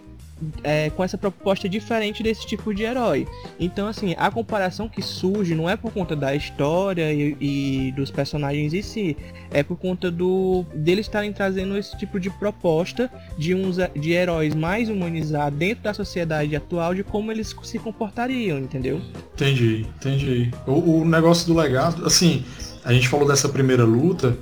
é, 0.62 0.90
com 0.90 1.04
essa 1.04 1.18
proposta 1.18 1.68
diferente 1.68 2.22
desse 2.22 2.46
tipo 2.46 2.74
de 2.74 2.82
herói. 2.82 3.26
Então, 3.58 3.86
assim, 3.86 4.14
a 4.18 4.30
comparação 4.30 4.88
que 4.88 5.02
surge 5.02 5.54
não 5.54 5.68
é 5.68 5.76
por 5.76 5.92
conta 5.92 6.14
da 6.16 6.34
história 6.34 7.12
e, 7.12 7.36
e 7.40 7.92
dos 7.92 8.10
personagens 8.10 8.72
em 8.72 8.82
si, 8.82 9.16
é 9.50 9.62
por 9.62 9.76
conta 9.76 10.10
do 10.10 10.64
deles 10.74 11.06
estarem 11.06 11.32
trazendo 11.32 11.76
esse 11.76 11.96
tipo 11.96 12.18
de 12.18 12.30
proposta 12.30 13.10
de 13.36 13.54
uns 13.54 13.76
de 13.94 14.12
heróis 14.12 14.54
mais 14.54 14.88
humanizados 14.88 15.58
dentro 15.58 15.84
da 15.84 15.94
sociedade 15.94 16.54
atual 16.56 16.94
de 16.94 17.04
como 17.04 17.30
eles 17.30 17.54
se 17.62 17.78
comportariam, 17.78 18.58
entendeu? 18.58 19.00
Entendi, 19.34 19.86
entendi. 19.96 20.50
O, 20.66 21.00
o 21.00 21.04
negócio 21.04 21.46
do 21.46 21.58
legado, 21.58 22.06
assim, 22.06 22.44
a 22.84 22.92
gente 22.92 23.08
falou 23.08 23.26
dessa 23.26 23.48
primeira 23.48 23.84
luta, 23.84 24.36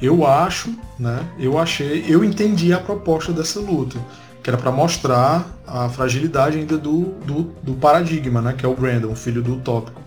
eu 0.00 0.26
acho, 0.26 0.74
né? 0.98 1.24
Eu 1.38 1.58
achei, 1.58 2.04
eu 2.08 2.24
entendi 2.24 2.72
a 2.72 2.78
proposta 2.78 3.32
dessa 3.32 3.60
luta 3.60 3.98
que 4.44 4.50
era 4.50 4.58
para 4.58 4.70
mostrar 4.70 5.46
a 5.66 5.88
fragilidade 5.88 6.58
ainda 6.58 6.76
do, 6.76 7.14
do, 7.24 7.44
do, 7.62 7.72
paradigma, 7.72 8.42
né? 8.42 8.52
Que 8.52 8.66
é 8.66 8.68
o 8.68 8.74
Brandon, 8.74 9.14
filho 9.14 9.42
do 9.42 9.54
Utópico. 9.54 10.02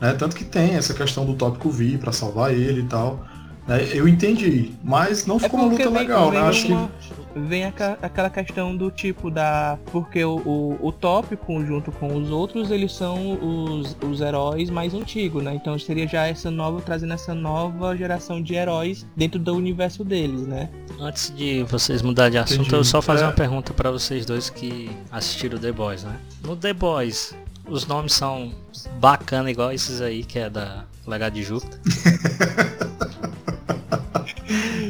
Né? 0.00 0.14
Tanto 0.14 0.34
que 0.34 0.42
tem 0.42 0.74
essa 0.76 0.94
questão 0.94 1.26
do 1.26 1.32
Utópico 1.32 1.68
vir 1.68 1.98
para 1.98 2.10
salvar 2.10 2.54
ele 2.54 2.80
e 2.80 2.84
tal. 2.84 3.22
Né? 3.66 3.88
Eu 3.92 4.06
entendi, 4.06 4.72
mas 4.82 5.26
não 5.26 5.36
é 5.36 5.40
ficou 5.40 5.60
é 5.60 5.62
uma 5.62 5.72
luta 5.72 5.84
vem, 5.84 5.98
legal, 5.98 6.30
vem 6.30 6.40
né? 6.40 6.46
Acho 6.46 6.68
uma... 6.68 6.88
que 6.88 7.40
vem 7.40 7.64
aquela 7.64 8.30
questão 8.30 8.76
do 8.76 8.90
tipo 8.90 9.30
da. 9.30 9.78
Porque 9.86 10.24
o, 10.24 10.36
o, 10.36 10.88
o, 10.88 10.92
tópico, 10.92 11.64
junto 11.64 11.90
com 11.92 12.14
os 12.14 12.30
outros, 12.30 12.70
eles 12.70 12.92
são 12.92 13.38
os, 13.42 13.96
os 14.02 14.20
heróis 14.20 14.70
mais 14.70 14.94
antigos, 14.94 15.42
né? 15.42 15.54
Então 15.54 15.78
seria 15.78 16.06
já 16.06 16.26
essa 16.26 16.50
nova, 16.50 16.80
trazendo 16.80 17.14
essa 17.14 17.34
nova 17.34 17.96
geração 17.96 18.42
de 18.42 18.54
heróis 18.54 19.06
dentro 19.16 19.40
do 19.40 19.54
universo 19.54 20.04
deles, 20.04 20.46
né? 20.46 20.68
Antes 21.00 21.34
de 21.34 21.62
vocês 21.64 22.02
mudar 22.02 22.28
de 22.28 22.38
assunto, 22.38 22.60
Entendi. 22.60 22.76
eu 22.76 22.84
só 22.84 23.02
fazer 23.02 23.24
é. 23.24 23.26
uma 23.26 23.32
pergunta 23.32 23.72
para 23.72 23.90
vocês 23.90 24.24
dois 24.24 24.50
que 24.50 24.90
assistiram 25.10 25.58
The 25.58 25.72
Boys, 25.72 26.04
né? 26.04 26.16
No 26.42 26.54
The 26.54 26.72
Boys, 26.72 27.34
os 27.66 27.86
nomes 27.86 28.12
são 28.12 28.52
bacana 29.00 29.50
igual 29.50 29.72
esses 29.72 30.00
aí, 30.00 30.22
que 30.22 30.38
é 30.38 30.50
da 30.50 30.84
Legado 31.06 31.34
de 31.34 31.42
Júpiter. 31.42 31.80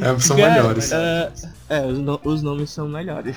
é, 0.05 0.19
são 0.19 0.37
melhores. 0.37 0.91
Uh, 0.91 1.49
é, 1.69 1.87
os, 1.87 1.99
no 1.99 2.21
os 2.25 2.43
nomes 2.43 2.71
são 2.71 2.89
melhores. 2.89 3.37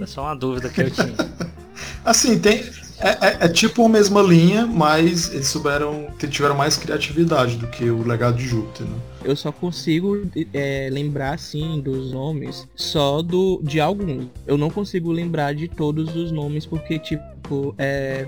É 0.00 0.06
só 0.06 0.22
uma 0.22 0.34
dúvida 0.34 0.68
que 0.68 0.82
eu 0.82 0.90
tinha. 0.90 1.14
Assim, 2.04 2.38
tem. 2.38 2.64
É, 2.98 3.08
é, 3.08 3.36
é, 3.40 3.48
tipo 3.48 3.84
a 3.84 3.88
mesma 3.88 4.22
linha, 4.22 4.64
mas 4.66 5.32
eles 5.32 5.48
souberam. 5.48 6.06
tiveram 6.30 6.54
mais 6.54 6.76
criatividade 6.76 7.56
do 7.56 7.66
que 7.66 7.90
o 7.90 8.06
legado 8.06 8.36
de 8.36 8.46
Júpiter, 8.46 8.86
né? 8.86 8.96
Eu 9.24 9.34
só 9.34 9.50
consigo 9.50 10.24
é, 10.52 10.88
lembrar, 10.90 11.34
assim, 11.34 11.80
dos 11.80 12.12
nomes 12.12 12.66
só 12.76 13.20
do 13.22 13.60
de 13.62 13.80
alguns. 13.80 14.28
Eu 14.46 14.56
não 14.56 14.70
consigo 14.70 15.10
lembrar 15.10 15.54
de 15.54 15.66
todos 15.68 16.14
os 16.14 16.30
nomes, 16.30 16.64
porque, 16.64 16.98
tipo, 16.98 17.74
é, 17.76 18.26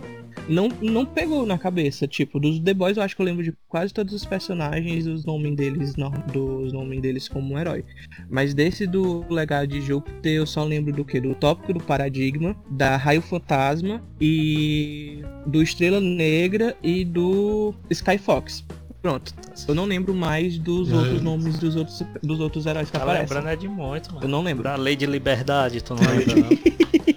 não, 0.49 0.69
não 0.81 1.07
pegou 1.07 1.47
na 1.47 1.59
cabeça. 1.59 2.07
Tipo, 2.07 2.39
dos 2.39 2.59
The 2.61 2.75
Boys 2.75 2.97
eu 2.97 3.03
acho 3.03 3.15
que 3.17 3.23
eu 3.23 3.27
lembro 3.27 3.43
de 3.43 3.53
quase 3.69 3.93
todos 3.93 4.13
os 4.13 4.25
personagens, 4.25 5.07
os 5.07 5.25
nomes 5.25 5.57
deles, 5.57 5.95
dos 6.33 6.73
nomes 6.73 7.01
deles 7.01 7.29
como 7.29 7.55
um 7.55 7.59
herói. 7.59 7.85
Mas 8.29 8.55
desse 8.55 8.87
do 8.87 9.25
Legado 9.33 9.69
de 9.69 9.81
Júpiter 9.81 10.33
eu 10.33 10.47
só 10.47 10.65
lembro 10.65 10.93
do 10.93 11.05
que? 11.05 11.21
Do 11.21 11.35
Tópico 11.35 11.73
do 11.73 11.81
Paradigma, 11.81 12.57
da 12.71 12.97
Raio 12.97 13.23
Fantasma 13.23 14.03
e 14.21 15.23
do 15.47 15.63
Estrela 15.63 16.01
Negra 16.01 16.77
e 16.83 17.05
do 17.05 17.75
Sky 17.91 18.19
Fox. 18.19 18.65
Pronto. 19.05 19.35
Eu 19.69 19.75
não 19.75 19.85
lembro 19.85 20.15
mais 20.15 20.59
dos 20.59 20.91
é. 20.91 20.95
outros 20.95 21.21
nomes 21.21 21.59
dos 21.59 21.77
outros, 21.77 22.03
dos 22.23 22.41
outros 22.41 22.65
heróis 22.65 22.91
que 22.91 22.97
tá 22.97 23.03
aparecem. 23.03 23.27
lembrando 23.27 23.49
é 23.53 23.57
de 23.57 23.69
muito, 23.69 24.15
mano. 24.15 24.25
Eu 24.25 24.29
não 24.31 24.43
lembro. 24.43 24.67
A 24.67 24.77
Lei 24.77 24.97
de 24.97 25.05
Liberdade, 25.05 25.83
tu 25.83 25.95
não 25.95 26.01
lembra, 26.11 26.35
não? 26.37 27.14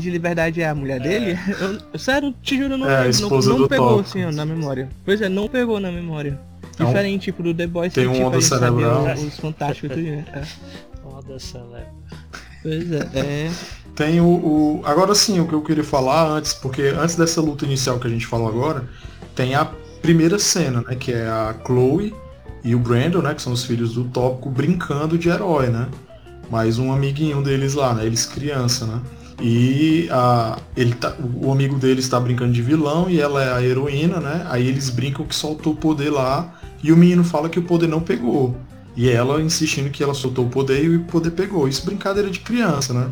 De 0.00 0.10
Liberdade 0.10 0.60
é 0.60 0.68
a 0.68 0.74
mulher 0.74 1.00
dele? 1.00 1.38
Eu, 1.92 1.98
sério, 1.98 2.34
te 2.42 2.56
juro, 2.56 2.76
não, 2.76 2.88
é, 2.88 3.10
não, 3.20 3.28
não 3.28 3.68
pegou 3.68 3.96
top. 3.96 4.00
assim 4.00 4.36
na 4.36 4.44
memória. 4.44 4.88
Pois 5.04 5.20
é, 5.20 5.28
não 5.28 5.48
pegou 5.48 5.80
na 5.80 5.90
memória. 5.90 6.40
É 6.78 6.84
Diferente, 6.84 7.24
tipo, 7.24 7.42
do 7.42 7.54
The 7.54 7.66
Boys, 7.66 7.92
tem 7.92 8.06
um 8.06 8.12
tipo, 8.12 8.26
onda 8.26 8.40
cerebral. 8.40 9.04
Os 9.14 9.36
fantásticos 9.38 9.90
tudo, 9.90 10.02
né? 10.02 10.24
É. 10.32 10.42
Onda 11.06 11.38
cerebral. 11.38 11.94
Pois 12.62 12.92
é, 12.92 13.08
é. 13.14 13.50
Tem 13.94 14.20
o, 14.20 14.24
o, 14.24 14.82
Agora 14.84 15.14
sim, 15.14 15.40
o 15.40 15.46
que 15.46 15.52
eu 15.52 15.62
queria 15.62 15.84
falar 15.84 16.28
antes, 16.28 16.54
porque 16.54 16.82
antes 16.82 17.16
dessa 17.16 17.40
luta 17.40 17.64
inicial 17.64 17.98
que 17.98 18.06
a 18.06 18.10
gente 18.10 18.26
falou 18.26 18.48
agora, 18.48 18.88
tem 19.34 19.54
a 19.54 19.64
primeira 20.00 20.38
cena, 20.38 20.82
né? 20.82 20.94
Que 20.94 21.12
é 21.12 21.26
a 21.26 21.54
Chloe 21.66 22.14
e 22.64 22.74
o 22.74 22.78
Brandon, 22.78 23.20
né? 23.20 23.34
Que 23.34 23.42
são 23.42 23.52
os 23.52 23.64
filhos 23.64 23.94
do 23.94 24.04
Tópico, 24.04 24.50
brincando 24.50 25.18
de 25.18 25.28
herói, 25.28 25.68
né? 25.68 25.88
Mais 26.50 26.78
um 26.78 26.92
amiguinho 26.92 27.42
deles 27.42 27.74
lá, 27.74 27.94
né? 27.94 28.06
Eles 28.06 28.26
criança, 28.26 28.86
né? 28.86 29.00
E 29.40 30.08
a, 30.10 30.58
ele 30.76 30.94
tá, 30.94 31.14
o 31.42 31.50
amigo 31.50 31.78
dele 31.78 32.00
está 32.00 32.20
brincando 32.20 32.52
de 32.52 32.60
vilão 32.60 33.08
e 33.08 33.20
ela 33.20 33.42
é 33.42 33.52
a 33.52 33.62
heroína, 33.62 34.20
né? 34.20 34.46
Aí 34.50 34.66
eles 34.66 34.90
brincam 34.90 35.24
que 35.24 35.34
soltou 35.34 35.72
o 35.72 35.76
poder 35.76 36.10
lá 36.10 36.54
e 36.82 36.92
o 36.92 36.96
menino 36.96 37.24
fala 37.24 37.48
que 37.48 37.58
o 37.58 37.62
poder 37.62 37.88
não 37.88 38.00
pegou. 38.00 38.56
E 38.96 39.08
ela 39.08 39.40
insistindo 39.40 39.90
que 39.90 40.02
ela 40.02 40.12
soltou 40.12 40.46
o 40.46 40.50
poder 40.50 40.84
e 40.84 40.96
o 40.96 41.04
poder 41.04 41.30
pegou. 41.30 41.66
Isso 41.66 41.86
brincadeira 41.86 42.28
de 42.28 42.40
criança, 42.40 42.92
né? 42.92 43.08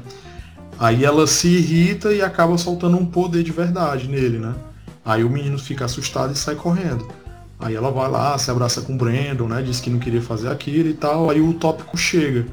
Aí 0.79 1.05
ela 1.05 1.27
se 1.27 1.49
irrita 1.49 2.13
e 2.13 2.21
acaba 2.21 2.59
soltando 2.59 2.97
um 2.97 3.07
poder 3.07 3.43
de 3.43 3.51
verdade 3.51 4.07
nele, 4.07 4.39
né? 4.39 4.55
Aí 5.05 5.25
o 5.25 5.31
menino 5.31 5.59
fica 5.59 5.87
assustado 5.87 6.33
e 6.33 6.37
sai 6.37 6.55
correndo. 6.55 7.09
Aí 7.59 7.75
ela 7.75 7.91
vai 7.91 8.09
lá, 8.11 8.37
se 8.39 8.51
abraça 8.51 8.83
com 8.83 8.95
o 8.95 8.97
Brandon, 8.97 9.49
né? 9.49 9.63
Diz 9.63 9.81
que 9.81 9.91
não 9.91 9.99
queria 9.99 10.23
fazer 10.23 10.49
aquilo 10.49 10.89
e 10.89 10.95
tal. 10.95 11.31
Aí 11.31 11.41
o 11.41 11.55
tópico 11.55 11.97
chega. 11.97 12.47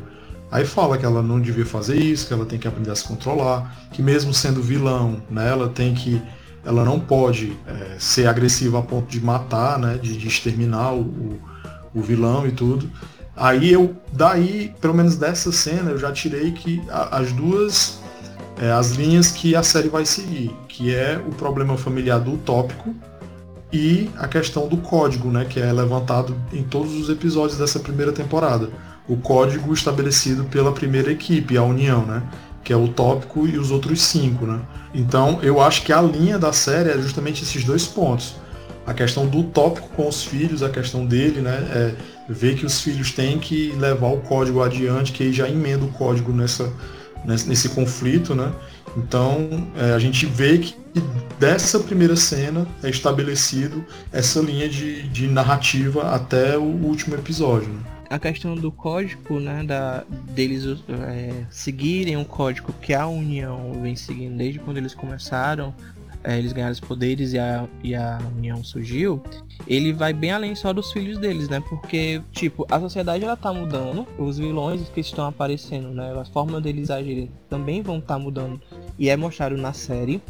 Aí 0.51 0.65
fala 0.65 0.97
que 0.97 1.05
ela 1.05 1.21
não 1.21 1.39
devia 1.39 1.65
fazer 1.65 1.97
isso, 1.97 2.27
que 2.27 2.33
ela 2.33 2.45
tem 2.45 2.59
que 2.59 2.67
aprender 2.67 2.91
a 2.91 2.95
se 2.95 3.03
controlar, 3.03 3.87
que 3.91 4.01
mesmo 4.01 4.33
sendo 4.33 4.61
vilão, 4.61 5.21
né, 5.29 5.49
ela 5.49 5.69
tem 5.69 5.93
que. 5.93 6.21
Ela 6.63 6.83
não 6.83 6.99
pode 6.99 7.55
é, 7.67 7.95
ser 7.99 8.27
agressiva 8.27 8.79
a 8.79 8.81
ponto 8.81 9.07
de 9.07 9.23
matar, 9.23 9.77
né? 9.77 9.99
De, 10.01 10.17
de 10.17 10.27
exterminar 10.27 10.93
o, 10.93 11.39
o, 11.93 12.01
vilão 12.01 12.47
e 12.47 12.51
tudo. 12.51 12.89
Aí 13.35 13.71
eu, 13.71 13.95
daí, 14.11 14.73
pelo 14.81 14.95
menos 14.95 15.15
dessa 15.15 15.51
cena, 15.51 15.91
eu 15.91 15.97
já 15.99 16.11
tirei 16.11 16.51
que 16.51 16.81
a, 16.89 17.17
as 17.17 17.31
duas. 17.31 17.99
É, 18.57 18.71
as 18.71 18.91
linhas 18.91 19.31
que 19.31 19.53
a 19.53 19.61
série 19.61 19.89
vai 19.89 20.05
seguir, 20.05 20.49
que 20.69 20.95
é 20.95 21.21
o 21.27 21.29
problema 21.31 21.77
familiar 21.77 22.21
do 22.21 22.35
utópico 22.35 22.95
e 23.71 24.09
a 24.17 24.29
questão 24.29 24.65
do 24.69 24.77
código, 24.77 25.29
né? 25.29 25.43
Que 25.43 25.59
é 25.59 25.71
levantado 25.73 26.35
em 26.53 26.63
todos 26.63 26.93
os 26.93 27.09
episódios 27.09 27.59
dessa 27.59 27.79
primeira 27.79 28.13
temporada 28.13 28.69
o 29.07 29.17
código 29.17 29.73
estabelecido 29.73 30.45
pela 30.45 30.71
primeira 30.71 31.11
equipe, 31.11 31.57
a 31.57 31.63
União, 31.63 32.05
né? 32.05 32.23
Que 32.63 32.73
é 32.73 32.75
o 32.75 32.87
tópico 32.87 33.47
e 33.47 33.57
os 33.57 33.71
outros 33.71 34.01
cinco, 34.01 34.45
né? 34.45 34.59
Então 34.93 35.39
eu 35.41 35.61
acho 35.61 35.83
que 35.83 35.93
a 35.93 36.01
linha 36.01 36.39
da 36.39 36.51
série 36.51 36.89
é 36.89 36.97
justamente 36.97 37.43
esses 37.43 37.63
dois 37.63 37.85
pontos. 37.85 38.35
A 38.87 38.93
questão 38.93 39.27
do 39.27 39.43
tópico 39.43 39.89
com 39.89 40.07
os 40.07 40.23
filhos, 40.23 40.61
a 40.63 40.69
questão 40.69 41.05
dele, 41.05 41.41
né? 41.41 41.55
É 41.71 41.95
ver 42.27 42.55
que 42.55 42.65
os 42.65 42.81
filhos 42.81 43.11
têm 43.11 43.37
que 43.37 43.71
levar 43.73 44.07
o 44.07 44.17
código 44.17 44.63
adiante, 44.63 45.11
que 45.11 45.31
já 45.31 45.47
emenda 45.47 45.85
o 45.85 45.91
código 45.91 46.31
nessa, 46.31 46.71
nesse, 47.23 47.47
nesse 47.47 47.69
conflito, 47.69 48.33
né? 48.33 48.51
Então 48.97 49.67
é, 49.77 49.93
a 49.93 49.99
gente 49.99 50.25
vê 50.25 50.57
que 50.57 50.75
dessa 51.39 51.79
primeira 51.79 52.15
cena 52.15 52.65
é 52.81 52.89
estabelecido 52.89 53.85
essa 54.11 54.39
linha 54.39 54.69
de, 54.69 55.03
de 55.09 55.27
narrativa 55.27 56.15
até 56.15 56.57
o 56.57 56.63
último 56.63 57.15
episódio. 57.15 57.67
Né? 57.69 57.94
A 58.09 58.19
questão 58.19 58.55
do 58.55 58.71
código, 58.71 59.39
né, 59.39 59.63
da, 59.63 60.03
deles 60.31 60.65
é, 60.89 61.45
seguirem 61.49 62.17
o 62.17 62.25
código 62.25 62.73
que 62.81 62.93
a 62.93 63.07
União 63.07 63.73
vem 63.81 63.95
seguindo 63.95 64.37
desde 64.37 64.59
quando 64.59 64.77
eles 64.77 64.93
começaram, 64.93 65.73
é, 66.23 66.39
eles 66.39 66.51
ganharam 66.51 66.73
os 66.73 66.79
poderes 66.79 67.33
e 67.33 67.39
a, 67.39 67.67
e 67.83 67.93
a 67.93 68.19
União 68.35 68.63
surgiu, 68.63 69.21
ele 69.67 69.93
vai 69.93 70.11
bem 70.11 70.31
além 70.31 70.55
só 70.55 70.73
dos 70.73 70.91
filhos 70.91 71.19
deles, 71.19 71.47
né? 71.47 71.61
Porque, 71.69 72.19
tipo, 72.31 72.65
a 72.69 72.79
sociedade 72.79 73.23
ela 73.23 73.37
tá 73.37 73.53
mudando, 73.53 74.07
os 74.17 74.39
vilões 74.39 74.89
que 74.89 75.01
estão 75.01 75.27
aparecendo, 75.27 75.89
né? 75.89 76.11
A 76.19 76.25
forma 76.25 76.59
deles 76.59 76.89
agirem 76.89 77.29
também 77.47 77.83
vão 77.83 77.99
estar 77.99 78.15
tá 78.15 78.19
mudando 78.19 78.59
e 78.97 79.09
é 79.09 79.15
mostrado 79.15 79.57
na 79.57 79.73
série. 79.73 80.21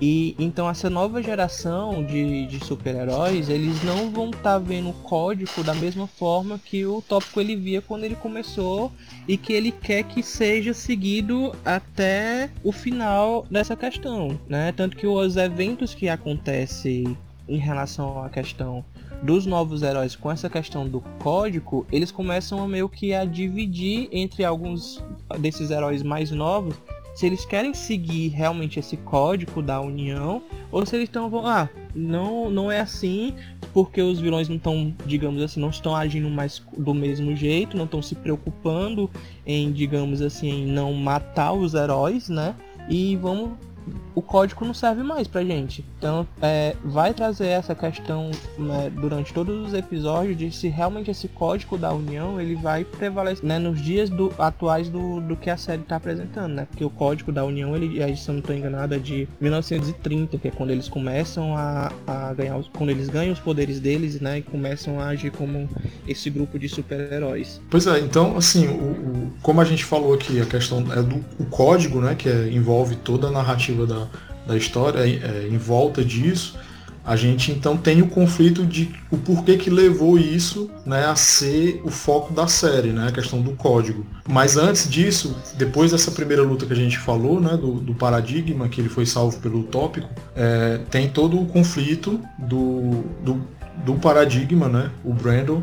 E 0.00 0.34
então 0.38 0.68
essa 0.68 0.88
nova 0.88 1.22
geração 1.22 2.02
de, 2.02 2.46
de 2.46 2.64
super-heróis, 2.64 3.50
eles 3.50 3.82
não 3.84 4.10
vão 4.10 4.30
estar 4.30 4.42
tá 4.42 4.58
vendo 4.58 4.88
o 4.88 4.94
código 4.94 5.62
da 5.62 5.74
mesma 5.74 6.06
forma 6.06 6.58
que 6.58 6.86
o 6.86 7.02
tópico 7.02 7.38
ele 7.38 7.54
via 7.54 7.82
quando 7.82 8.04
ele 8.04 8.14
começou 8.14 8.90
e 9.28 9.36
que 9.36 9.52
ele 9.52 9.70
quer 9.70 10.04
que 10.04 10.22
seja 10.22 10.72
seguido 10.72 11.54
até 11.64 12.48
o 12.64 12.72
final 12.72 13.46
dessa 13.50 13.76
questão, 13.76 14.38
né? 14.48 14.72
Tanto 14.72 14.96
que 14.96 15.06
os 15.06 15.36
eventos 15.36 15.94
que 15.94 16.08
acontecem 16.08 17.16
em 17.46 17.58
relação 17.58 18.24
à 18.24 18.30
questão 18.30 18.82
dos 19.22 19.44
novos 19.44 19.82
heróis 19.82 20.16
com 20.16 20.30
essa 20.30 20.48
questão 20.48 20.88
do 20.88 21.02
código, 21.18 21.86
eles 21.92 22.10
começam 22.10 22.62
a 22.62 22.66
meio 22.66 22.88
que 22.88 23.12
a 23.12 23.26
dividir 23.26 24.08
entre 24.12 24.44
alguns 24.44 25.04
desses 25.38 25.70
heróis 25.70 26.02
mais 26.02 26.30
novos 26.30 26.74
se 27.20 27.26
eles 27.26 27.44
querem 27.44 27.74
seguir 27.74 28.28
realmente 28.28 28.78
esse 28.78 28.96
código 28.96 29.60
da 29.60 29.78
União 29.78 30.42
ou 30.72 30.86
se 30.86 30.96
eles 30.96 31.06
estão 31.06 31.46
ah 31.46 31.68
não 31.94 32.48
não 32.48 32.72
é 32.72 32.80
assim 32.80 33.34
porque 33.74 34.00
os 34.00 34.18
vilões 34.18 34.48
não 34.48 34.56
estão 34.56 34.94
digamos 35.04 35.42
assim 35.42 35.60
não 35.60 35.68
estão 35.68 35.94
agindo 35.94 36.30
mais 36.30 36.62
do 36.78 36.94
mesmo 36.94 37.36
jeito 37.36 37.76
não 37.76 37.84
estão 37.84 38.00
se 38.00 38.14
preocupando 38.14 39.10
em 39.44 39.70
digamos 39.70 40.22
assim 40.22 40.62
em 40.62 40.66
não 40.66 40.94
matar 40.94 41.52
os 41.52 41.74
heróis 41.74 42.30
né? 42.30 42.54
E 42.88 43.16
vamos 43.16 43.50
o 44.14 44.22
código 44.22 44.64
não 44.64 44.74
serve 44.74 45.02
mais 45.02 45.26
pra 45.26 45.44
gente. 45.44 45.84
Então, 45.98 46.26
é, 46.42 46.76
vai 46.84 47.14
trazer 47.14 47.46
essa 47.46 47.74
questão 47.74 48.30
né, 48.58 48.90
durante 48.94 49.32
todos 49.32 49.68
os 49.68 49.74
episódios 49.74 50.36
de 50.36 50.50
se 50.50 50.68
realmente 50.68 51.10
esse 51.10 51.28
código 51.28 51.78
da 51.78 51.92
União 51.92 52.40
ele 52.40 52.54
vai 52.56 52.84
prevalecer 52.84 53.44
né, 53.44 53.58
nos 53.58 53.80
dias 53.80 54.10
do, 54.10 54.32
atuais 54.38 54.88
do, 54.88 55.20
do 55.20 55.36
que 55.36 55.48
a 55.48 55.56
série 55.56 55.82
está 55.82 55.96
apresentando, 55.96 56.54
né? 56.54 56.66
Porque 56.68 56.84
o 56.84 56.90
código 56.90 57.32
da 57.32 57.44
União, 57.44 57.74
ele, 57.76 58.16
se 58.16 58.28
eu 58.28 58.34
não 58.34 58.40
estou 58.40 58.54
enganado, 58.54 58.94
é 58.94 58.98
de 58.98 59.28
1930, 59.40 60.38
que 60.38 60.48
é 60.48 60.50
quando 60.50 60.70
eles 60.70 60.88
começam 60.88 61.56
a, 61.56 61.92
a 62.06 62.34
ganhar, 62.34 62.56
os, 62.56 62.68
quando 62.68 62.90
eles 62.90 63.08
ganham 63.08 63.32
os 63.32 63.40
poderes 63.40 63.80
deles, 63.80 64.20
né? 64.20 64.38
E 64.38 64.42
começam 64.42 65.00
a 65.00 65.06
agir 65.08 65.30
como 65.30 65.68
esse 66.06 66.28
grupo 66.30 66.58
de 66.58 66.68
super-heróis. 66.68 67.60
Pois 67.70 67.86
é, 67.86 68.00
então, 68.00 68.36
assim, 68.36 68.66
o, 68.68 68.72
o, 68.72 69.32
como 69.42 69.60
a 69.60 69.64
gente 69.64 69.84
falou 69.84 70.14
aqui, 70.14 70.40
a 70.40 70.46
questão 70.46 70.80
é 70.92 71.02
do 71.02 71.24
o 71.38 71.44
código, 71.46 72.00
né? 72.00 72.14
Que 72.14 72.28
é, 72.28 72.50
envolve 72.50 72.96
toda 72.96 73.28
a 73.28 73.30
narrativa 73.30 73.69
da 73.86 74.06
da 74.46 74.56
história 74.56 75.00
é, 75.00 75.48
em 75.48 75.56
volta 75.56 76.04
disso, 76.04 76.58
a 77.04 77.16
gente 77.16 77.50
então 77.50 77.76
tem 77.76 78.02
o 78.02 78.08
conflito 78.08 78.64
de 78.64 78.90
o 79.10 79.16
porquê 79.16 79.56
que 79.56 79.70
levou 79.70 80.18
isso 80.18 80.70
né, 80.84 81.06
a 81.06 81.16
ser 81.16 81.80
o 81.84 81.90
foco 81.90 82.32
da 82.32 82.46
série, 82.46 82.92
né, 82.92 83.08
a 83.08 83.12
questão 83.12 83.40
do 83.40 83.52
código. 83.52 84.04
Mas 84.28 84.56
antes 84.56 84.88
disso, 84.88 85.34
depois 85.56 85.92
dessa 85.92 86.10
primeira 86.10 86.42
luta 86.42 86.66
que 86.66 86.72
a 86.72 86.76
gente 86.76 86.98
falou, 86.98 87.40
né, 87.40 87.56
do, 87.56 87.74
do 87.74 87.94
paradigma, 87.94 88.68
que 88.68 88.80
ele 88.80 88.88
foi 88.88 89.06
salvo 89.06 89.38
pelo 89.40 89.62
tópico, 89.62 90.08
é, 90.36 90.78
tem 90.90 91.08
todo 91.08 91.40
o 91.40 91.46
conflito 91.46 92.20
do, 92.38 93.02
do, 93.24 93.40
do 93.84 93.94
paradigma, 93.94 94.68
né, 94.68 94.90
o 95.02 95.14
Brandon, 95.14 95.62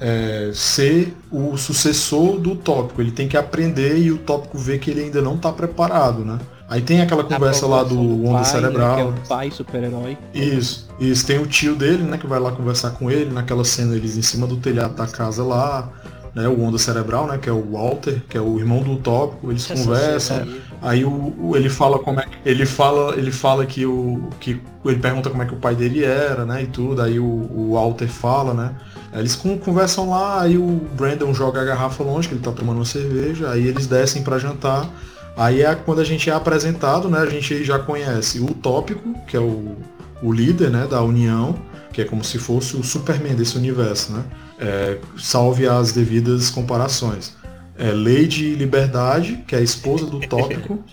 é, 0.00 0.50
ser 0.52 1.14
o 1.30 1.56
sucessor 1.56 2.40
do 2.40 2.56
tópico. 2.56 3.00
Ele 3.00 3.12
tem 3.12 3.28
que 3.28 3.36
aprender 3.36 3.98
e 3.98 4.10
o 4.10 4.18
tópico 4.18 4.58
vê 4.58 4.78
que 4.78 4.90
ele 4.90 5.02
ainda 5.02 5.22
não 5.22 5.36
está 5.36 5.52
preparado, 5.52 6.24
né? 6.24 6.40
Aí 6.72 6.80
tem 6.80 7.02
aquela 7.02 7.22
conversa 7.22 7.66
lá 7.66 7.82
do, 7.82 7.94
do 7.94 8.24
Onda 8.24 8.38
pai, 8.38 8.44
Cerebral. 8.46 8.96
Né, 8.96 9.02
que 9.02 9.02
é 9.02 9.04
o 9.04 9.28
pai 9.28 9.50
super-herói. 9.50 10.18
Isso. 10.32 10.88
Isso. 10.98 11.26
Tem 11.26 11.38
o 11.38 11.46
tio 11.46 11.76
dele, 11.76 12.02
né, 12.02 12.16
que 12.16 12.26
vai 12.26 12.40
lá 12.40 12.50
conversar 12.50 12.92
com 12.92 13.10
ele. 13.10 13.30
Naquela 13.30 13.62
cena 13.62 13.94
eles 13.94 14.16
em 14.16 14.22
cima 14.22 14.46
do 14.46 14.56
telhado 14.56 14.94
da 14.94 15.06
casa 15.06 15.44
lá. 15.44 15.90
Né, 16.34 16.48
o 16.48 16.62
Onda 16.62 16.78
Cerebral, 16.78 17.26
né, 17.26 17.36
que 17.36 17.46
é 17.46 17.52
o 17.52 17.72
Walter, 17.72 18.22
que 18.26 18.38
é 18.38 18.40
o 18.40 18.58
irmão 18.58 18.82
do 18.82 18.92
Utópico, 18.92 19.50
eles 19.50 19.70
Essa 19.70 19.84
conversam. 19.84 20.48
Aí 20.80 21.04
o, 21.04 21.34
o, 21.38 21.54
ele 21.54 21.68
fala 21.68 21.98
como 21.98 22.20
é 22.20 22.24
ele 22.42 22.64
fala, 22.64 23.14
ele 23.16 23.30
fala 23.30 23.66
que 23.66 23.84
o 23.84 24.30
que 24.40 24.58
ele 24.86 24.98
pergunta 24.98 25.28
como 25.28 25.42
é 25.42 25.46
que 25.46 25.52
o 25.52 25.58
pai 25.58 25.74
dele 25.74 26.02
era, 26.02 26.46
né, 26.46 26.62
e 26.62 26.66
tudo. 26.68 27.02
Aí 27.02 27.20
o, 27.20 27.24
o 27.24 27.72
Walter 27.74 28.08
fala, 28.08 28.54
né? 28.54 28.74
Eles 29.12 29.36
conversam 29.36 30.08
lá, 30.08 30.40
aí 30.40 30.56
o 30.56 30.80
Brandon 30.96 31.34
joga 31.34 31.60
a 31.60 31.64
garrafa 31.64 32.02
longe, 32.02 32.28
que 32.28 32.34
ele 32.34 32.42
tá 32.42 32.50
tomando 32.50 32.76
uma 32.76 32.86
cerveja, 32.86 33.50
aí 33.50 33.66
eles 33.68 33.86
descem 33.86 34.22
para 34.22 34.38
jantar. 34.38 34.88
Aí 35.36 35.62
é 35.62 35.74
quando 35.74 36.00
a 36.00 36.04
gente 36.04 36.28
é 36.28 36.32
apresentado, 36.32 37.08
né? 37.08 37.18
A 37.18 37.26
gente 37.26 37.64
já 37.64 37.78
conhece 37.78 38.38
o 38.40 38.46
tópico, 38.46 39.14
que 39.26 39.36
é 39.36 39.40
o, 39.40 39.76
o 40.22 40.32
líder 40.32 40.70
né, 40.70 40.86
da 40.86 41.02
União, 41.02 41.56
que 41.92 42.02
é 42.02 42.04
como 42.04 42.22
se 42.22 42.38
fosse 42.38 42.76
o 42.76 42.82
Superman 42.82 43.34
desse 43.34 43.56
universo, 43.56 44.12
né? 44.12 44.24
É, 44.58 44.98
salve 45.18 45.66
as 45.66 45.92
devidas 45.92 46.50
comparações. 46.50 47.34
É 47.76 47.90
Lady 47.90 48.54
Liberdade, 48.54 49.42
que 49.46 49.54
é 49.54 49.58
a 49.58 49.62
esposa 49.62 50.06
do 50.06 50.20
tópico. 50.20 50.78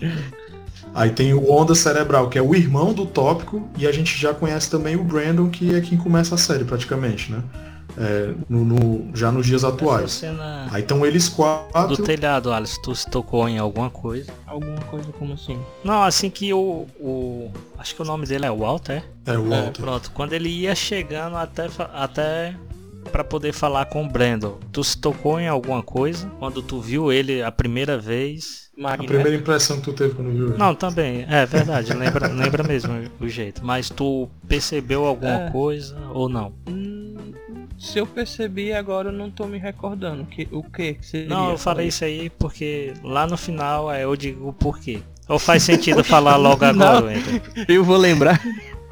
Aí 0.92 1.10
tem 1.10 1.32
o 1.32 1.50
Onda 1.50 1.74
Cerebral, 1.74 2.28
que 2.28 2.36
é 2.36 2.42
o 2.42 2.54
irmão 2.54 2.92
do 2.92 3.06
tópico, 3.06 3.68
e 3.78 3.86
a 3.86 3.92
gente 3.92 4.18
já 4.18 4.34
conhece 4.34 4.68
também 4.68 4.96
o 4.96 5.04
Brandon, 5.04 5.48
que 5.48 5.72
é 5.74 5.80
quem 5.80 5.96
começa 5.96 6.34
a 6.34 6.38
série 6.38 6.64
praticamente, 6.64 7.30
né? 7.30 7.42
É, 7.96 8.34
no, 8.48 8.64
no, 8.64 9.16
já 9.16 9.30
nos 9.30 9.46
dias 9.46 9.64
atuais. 9.64 10.22
Aí 10.70 10.82
estão 10.82 11.04
eles 11.04 11.28
quatro. 11.28 11.96
Do 11.96 12.02
telhado, 12.02 12.52
Alice, 12.52 12.80
tu 12.82 12.94
se 12.94 13.08
tocou 13.08 13.48
em 13.48 13.58
alguma 13.58 13.90
coisa? 13.90 14.32
Alguma 14.46 14.80
coisa 14.82 15.10
como 15.12 15.34
assim? 15.34 15.58
Não, 15.84 16.02
assim 16.02 16.30
que 16.30 16.52
o. 16.52 16.86
o 16.98 17.50
acho 17.78 17.94
que 17.94 18.02
o 18.02 18.04
nome 18.04 18.26
dele 18.26 18.46
é 18.46 18.50
Walter. 18.50 19.02
É, 19.26 19.36
o 19.36 19.48
Walter. 19.48 19.80
É, 19.80 19.84
pronto, 19.84 20.10
quando 20.12 20.32
ele 20.32 20.48
ia 20.48 20.74
chegando 20.74 21.36
até, 21.36 21.68
até 21.94 22.54
para 23.10 23.24
poder 23.24 23.52
falar 23.52 23.86
com 23.86 24.04
o 24.04 24.08
Brandon. 24.08 24.58
Tu 24.72 24.84
se 24.84 24.98
tocou 24.98 25.40
em 25.40 25.48
alguma 25.48 25.82
coisa 25.82 26.30
quando 26.38 26.62
tu 26.62 26.80
viu 26.80 27.12
ele 27.12 27.42
a 27.42 27.50
primeira 27.50 27.98
vez? 27.98 28.70
A 28.82 28.96
primeira 28.96 29.34
impressão 29.34 29.76
que 29.78 29.82
tu 29.84 29.92
teve 29.92 30.14
quando 30.14 30.30
viu 30.30 30.48
ele. 30.48 30.58
Não, 30.58 30.74
também, 30.74 31.26
é 31.28 31.44
verdade, 31.44 31.92
lembra, 31.92 32.28
lembra 32.32 32.62
mesmo 32.62 32.92
o 33.20 33.28
jeito. 33.28 33.64
Mas 33.64 33.90
tu 33.90 34.28
percebeu 34.48 35.04
alguma 35.04 35.46
é. 35.46 35.50
coisa 35.50 35.98
ou 36.12 36.28
não? 36.28 36.54
Se 37.80 37.98
eu 37.98 38.06
percebi 38.06 38.74
agora 38.74 39.08
eu 39.08 39.12
não 39.12 39.30
tô 39.30 39.46
me 39.46 39.56
recordando. 39.56 40.26
Que, 40.26 40.46
o 40.52 40.62
que 40.62 40.98
seria? 41.00 41.28
Não, 41.28 41.50
eu 41.50 41.58
falei 41.58 41.88
isso 41.88 42.04
aí 42.04 42.28
porque 42.28 42.92
lá 43.02 43.26
no 43.26 43.38
final 43.38 43.90
eu 43.94 44.14
digo 44.14 44.48
o 44.48 44.52
porquê. 44.52 45.00
Ou 45.26 45.38
faz 45.38 45.62
sentido 45.62 46.04
falar 46.04 46.36
logo 46.36 46.62
agora, 46.62 47.00
não, 47.00 47.64
Eu 47.66 47.82
vou 47.82 47.96
lembrar. 47.96 48.38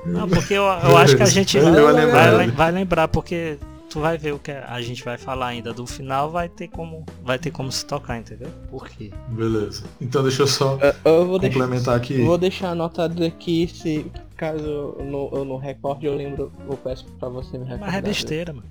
Não, 0.06 0.26
porque 0.26 0.54
eu, 0.54 0.62
eu 0.62 0.96
acho 0.96 1.16
que 1.16 1.22
a 1.22 1.26
gente 1.26 1.58
vai, 1.58 2.06
vai, 2.06 2.46
vai 2.48 2.72
lembrar, 2.72 3.08
porque 3.08 3.58
tu 3.88 4.00
vai 4.00 4.18
ver 4.18 4.32
o 4.34 4.38
que 4.38 4.50
a 4.50 4.80
gente 4.80 5.04
vai 5.04 5.16
falar 5.16 5.48
ainda 5.48 5.72
do 5.72 5.86
final, 5.86 6.30
vai 6.30 6.48
ter 6.48 6.68
como, 6.68 7.04
vai 7.22 7.38
ter 7.38 7.50
como 7.50 7.70
se 7.72 7.84
tocar, 7.84 8.18
entendeu? 8.18 8.48
Por 8.70 8.88
quê? 8.88 9.10
Beleza. 9.28 9.84
Então 10.00 10.22
deixa 10.22 10.42
eu 10.42 10.46
só 10.46 10.78
eu, 11.04 11.12
eu 11.12 11.26
complementar 11.40 11.68
deixar, 11.68 11.94
aqui. 11.96 12.22
Vou 12.22 12.38
deixar 12.38 12.70
anotado 12.70 13.24
aqui 13.24 13.68
se 13.72 14.06
caso 14.36 14.64
eu 14.98 15.04
não, 15.04 15.30
eu 15.32 15.44
não 15.44 15.56
recorde, 15.56 16.06
eu 16.06 16.14
lembro, 16.14 16.52
eu 16.68 16.76
peço 16.76 17.04
pra 17.18 17.28
você 17.28 17.58
me 17.58 17.64
recordar. 17.64 17.88
Mas 17.88 17.94
é 17.96 18.02
besteira, 18.02 18.52
mano. 18.52 18.66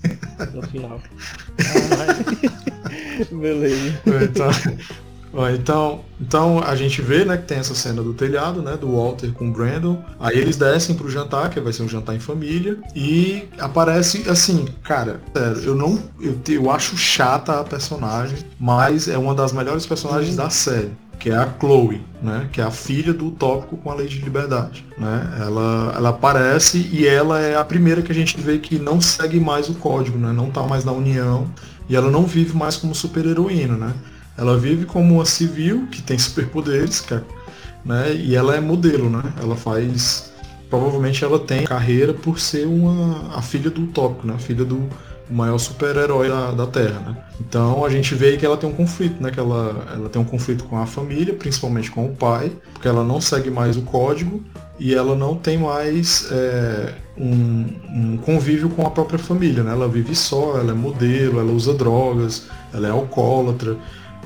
No 0.53 0.61
final. 0.63 1.01
Ah, 1.59 3.25
Beleza. 3.31 3.99
Então, 4.23 4.49
então, 5.51 6.01
então 6.19 6.59
a 6.63 6.75
gente 6.75 6.99
vê, 7.01 7.23
né, 7.23 7.37
que 7.37 7.43
tem 7.43 7.59
essa 7.59 7.75
cena 7.75 8.01
do 8.01 8.13
telhado, 8.13 8.61
né, 8.61 8.75
do 8.75 8.91
Walter 8.91 9.31
com 9.33 9.49
o 9.49 9.51
Brandon. 9.51 10.01
Aí 10.19 10.37
eles 10.37 10.57
descem 10.57 10.95
pro 10.95 11.09
jantar, 11.09 11.49
que 11.49 11.59
vai 11.59 11.71
ser 11.71 11.83
um 11.83 11.89
jantar 11.89 12.15
em 12.15 12.19
família, 12.19 12.77
e 12.95 13.47
aparece 13.59 14.27
assim, 14.27 14.65
cara, 14.83 15.21
sério, 15.35 15.61
eu 15.63 15.75
não, 15.75 15.99
eu, 16.19 16.39
eu 16.49 16.71
acho 16.71 16.97
chata 16.97 17.59
a 17.59 17.63
personagem, 17.63 18.39
mas 18.59 19.07
é 19.07 19.17
uma 19.17 19.35
das 19.35 19.53
melhores 19.53 19.85
personagens 19.85 20.35
da 20.35 20.49
série 20.49 20.91
que 21.19 21.31
é 21.31 21.35
a 21.35 21.51
Chloe, 21.59 22.01
né, 22.21 22.47
que 22.51 22.61
é 22.61 22.63
a 22.63 22.71
filha 22.71 23.13
do 23.13 23.27
Utópico 23.27 23.77
com 23.77 23.91
a 23.91 23.95
Lei 23.95 24.07
de 24.07 24.19
Liberdade. 24.19 24.85
Né? 24.97 25.37
Ela, 25.39 25.93
ela 25.95 26.09
aparece 26.09 26.89
e 26.91 27.07
ela 27.07 27.39
é 27.39 27.55
a 27.55 27.65
primeira 27.65 28.01
que 28.01 28.11
a 28.11 28.15
gente 28.15 28.39
vê 28.39 28.59
que 28.59 28.77
não 28.77 29.01
segue 29.01 29.39
mais 29.39 29.67
o 29.67 29.73
código, 29.73 30.17
né? 30.17 30.31
não 30.31 30.49
está 30.49 30.63
mais 30.63 30.85
na 30.85 30.91
União 30.91 31.47
e 31.89 31.95
ela 31.95 32.11
não 32.11 32.23
vive 32.25 32.55
mais 32.55 32.77
como 32.77 32.93
super-heroína. 32.93 33.75
Né? 33.75 33.93
Ela 34.37 34.57
vive 34.57 34.85
como 34.85 35.15
uma 35.15 35.25
civil 35.25 35.87
que 35.91 36.01
tem 36.01 36.17
superpoderes, 36.17 37.03
é, 37.11 37.21
né? 37.83 38.13
e 38.13 38.35
ela 38.35 38.55
é 38.55 38.59
modelo. 38.59 39.09
Né? 39.09 39.23
Ela 39.41 39.55
faz. 39.55 40.31
Provavelmente 40.69 41.23
ela 41.23 41.39
tem 41.39 41.63
carreira 41.63 42.13
por 42.13 42.39
ser 42.39 42.67
uma, 42.67 43.35
a 43.37 43.41
filha 43.41 43.69
do 43.69 43.83
Utópico, 43.83 44.27
né? 44.27 44.33
a 44.35 44.37
filha 44.39 44.65
do, 44.65 44.89
maior 45.29 45.57
super-herói 45.57 46.29
da, 46.29 46.51
da, 46.51 46.67
Terra, 46.67 46.99
né? 46.99 47.17
Então 47.39 47.83
a 47.83 47.89
gente 47.89 48.15
vê 48.15 48.37
que 48.37 48.45
ela 48.45 48.57
tem 48.57 48.69
um 48.69 48.73
conflito, 48.73 49.21
né? 49.21 49.29
Que 49.29 49.39
ela, 49.39 49.85
ela 49.93 50.09
tem 50.09 50.21
um 50.21 50.25
conflito 50.25 50.63
com 50.65 50.77
a 50.77 50.85
família, 50.85 51.33
principalmente 51.33 51.91
com 51.91 52.05
o 52.05 52.15
pai, 52.15 52.51
porque 52.73 52.87
ela 52.87 53.03
não 53.03 53.19
segue 53.19 53.49
mais 53.49 53.75
o 53.77 53.81
código 53.81 54.41
e 54.79 54.93
ela 54.93 55.15
não 55.15 55.35
tem 55.35 55.57
mais 55.57 56.27
é, 56.31 56.93
um, 57.17 57.65
um, 57.89 58.17
convívio 58.17 58.69
com 58.69 58.85
a 58.85 58.89
própria 58.89 59.19
família, 59.19 59.63
né? 59.63 59.71
Ela 59.71 59.87
vive 59.87 60.15
só, 60.15 60.57
ela 60.57 60.71
é 60.71 60.75
modelo, 60.75 61.39
ela 61.39 61.51
usa 61.51 61.73
drogas, 61.73 62.47
ela 62.73 62.87
é 62.87 62.91
alcoólatra 62.91 63.75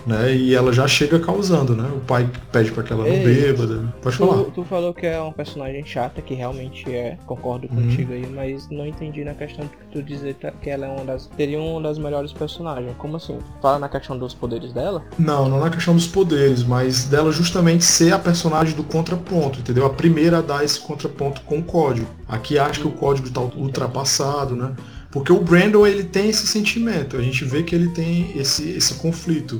né? 0.06 0.34
E 0.34 0.56
ela 0.56 0.72
já 0.74 0.88
chega 0.88 1.20
causando, 1.20 1.76
né? 1.76 1.88
O 1.96 2.00
pai 2.02 2.30
pede 2.52 2.72
para 2.72 2.84
que 2.84 2.94
ela 2.94 3.04
não 3.04 3.12
Ei, 3.12 3.24
beba. 3.24 3.66
Né? 3.66 3.90
Pode 4.02 4.18
tu, 4.18 4.28
falar. 4.28 4.44
Tu 4.46 4.64
falou 4.64 4.94
que 4.94 5.06
é 5.06 5.22
um 5.22 5.32
personagem 5.32 5.86
chata, 5.86 6.22
que 6.22 6.34
realmente 6.34 6.90
é, 6.90 7.18
concordo 7.26 7.68
uhum. 7.68 7.84
contigo 7.84 8.14
aí, 8.14 8.26
mas 8.28 8.70
não 8.70 8.86
entendi 8.86 9.24
na 9.24 9.34
questão 9.34 9.66
de 9.66 9.72
tu 9.92 10.04
dizer 10.04 10.36
que 10.62 10.70
ela 10.70 10.86
é 10.86 10.90
uma 10.90 11.06
das. 11.06 11.28
teria 11.28 11.60
uma 11.60 11.82
das 11.82 11.98
melhores 11.98 12.32
personagens. 12.34 12.96
Como 12.98 13.18
assim? 13.18 13.38
Fala 13.62 13.80
na 13.80 13.90
questão 13.90 14.18
dos 14.18 14.34
poderes 14.34 14.74
dela? 14.74 15.04
Não, 15.18 15.48
não 15.48 15.60
na 15.60 15.70
questão 15.70 15.94
dos 15.94 16.08
poderes, 16.08 16.64
mas 16.64 17.06
dela 17.06 17.32
justamente 17.32 17.84
ser 17.84 18.14
a 18.14 18.20
personagem 18.20 18.76
do 18.76 18.84
contraponto, 18.84 19.60
entendeu? 19.60 19.86
A 19.86 19.90
primeira 19.90 20.40
a 20.40 20.42
dar 20.42 20.64
esse 20.64 20.80
contraponto 20.80 21.42
com 21.42 21.60
o 21.60 21.64
código. 21.64 22.08
Aqui 22.28 22.58
acha 22.58 22.82
que 22.82 22.88
o 22.88 22.92
código 22.92 23.28
está 23.28 23.42
ultrapassado, 23.42 24.56
né? 24.56 24.74
Porque 25.12 25.32
o 25.32 25.42
Brandon 25.42 25.86
ele 25.86 26.06
tem 26.06 26.30
esse 26.30 26.48
sentimento, 26.48 27.18
a 27.18 27.22
gente 27.22 27.44
vê 27.44 27.64
que 27.64 27.76
ele 27.76 27.90
tem 27.90 28.32
esse, 28.38 28.70
esse 28.70 28.94
conflito 28.94 29.60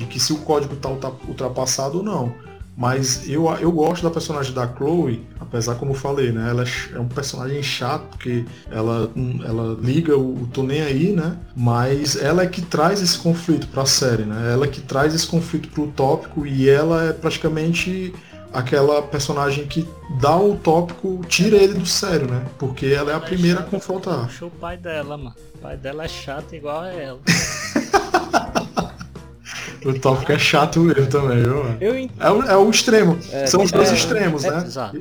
de 0.00 0.06
que 0.06 0.18
se 0.18 0.32
o 0.32 0.38
código 0.38 0.72
está 0.74 0.88
ultrapassado 0.88 1.98
ou 1.98 2.02
não. 2.02 2.32
Mas 2.74 3.28
eu, 3.28 3.46
eu 3.60 3.70
gosto 3.70 4.02
da 4.02 4.10
personagem 4.10 4.54
da 4.54 4.66
Chloe, 4.66 5.22
apesar 5.38 5.74
como 5.74 5.90
eu 5.90 5.94
falei, 5.94 6.32
né? 6.32 6.48
Ela 6.48 6.64
é, 6.64 6.96
é 6.96 6.98
um 6.98 7.08
personagem 7.08 7.62
chato, 7.62 8.04
porque 8.08 8.46
ela, 8.70 9.10
ela 9.44 9.76
liga 9.78 10.16
o, 10.16 10.44
o 10.44 10.46
tô 10.46 10.62
nem 10.62 10.80
aí, 10.80 11.12
né? 11.12 11.36
Mas 11.54 12.16
ela 12.16 12.42
é 12.42 12.46
que 12.46 12.62
traz 12.62 13.02
esse 13.02 13.18
conflito 13.18 13.68
para 13.68 13.82
a 13.82 13.86
série, 13.86 14.22
né? 14.22 14.54
Ela 14.54 14.64
é 14.64 14.68
que 14.68 14.80
traz 14.80 15.14
esse 15.14 15.26
conflito 15.26 15.68
pro 15.68 15.88
tópico 15.88 16.46
e 16.46 16.70
ela 16.70 17.04
é 17.04 17.12
praticamente 17.12 18.14
aquela 18.50 19.02
personagem 19.02 19.66
que 19.66 19.86
dá 20.18 20.36
o 20.38 20.56
tópico, 20.56 21.20
tira 21.28 21.58
ele 21.58 21.74
do 21.74 21.86
sério, 21.86 22.30
né? 22.30 22.46
Porque 22.58 22.86
ela 22.86 23.10
é 23.10 23.14
a 23.14 23.18
é 23.18 23.20
primeira 23.20 23.60
a 23.60 23.62
confrontar. 23.62 24.30
O 24.40 24.50
pai 24.50 24.78
dela, 24.78 25.18
mano. 25.18 25.36
O 25.56 25.58
pai 25.58 25.76
dela 25.76 26.04
é 26.04 26.08
chato 26.08 26.54
igual 26.54 26.80
a 26.80 26.88
ela. 26.90 27.20
o 29.84 29.98
tópico 29.98 30.32
é 30.32 30.38
chato 30.38 30.80
mesmo 30.80 31.06
também, 31.08 31.42
viu, 31.42 31.62
mano? 31.62 31.78
Eu 31.80 31.98
ent... 31.98 32.10
é, 32.18 32.30
o, 32.30 32.42
é 32.42 32.56
o 32.56 32.70
extremo. 32.70 33.18
É, 33.32 33.46
São 33.46 33.62
os 33.62 33.70
dois 33.70 33.90
é, 33.90 33.94
extremos, 33.94 34.44
é, 34.44 34.50
né? 34.50 34.56
Exato. 34.64 34.98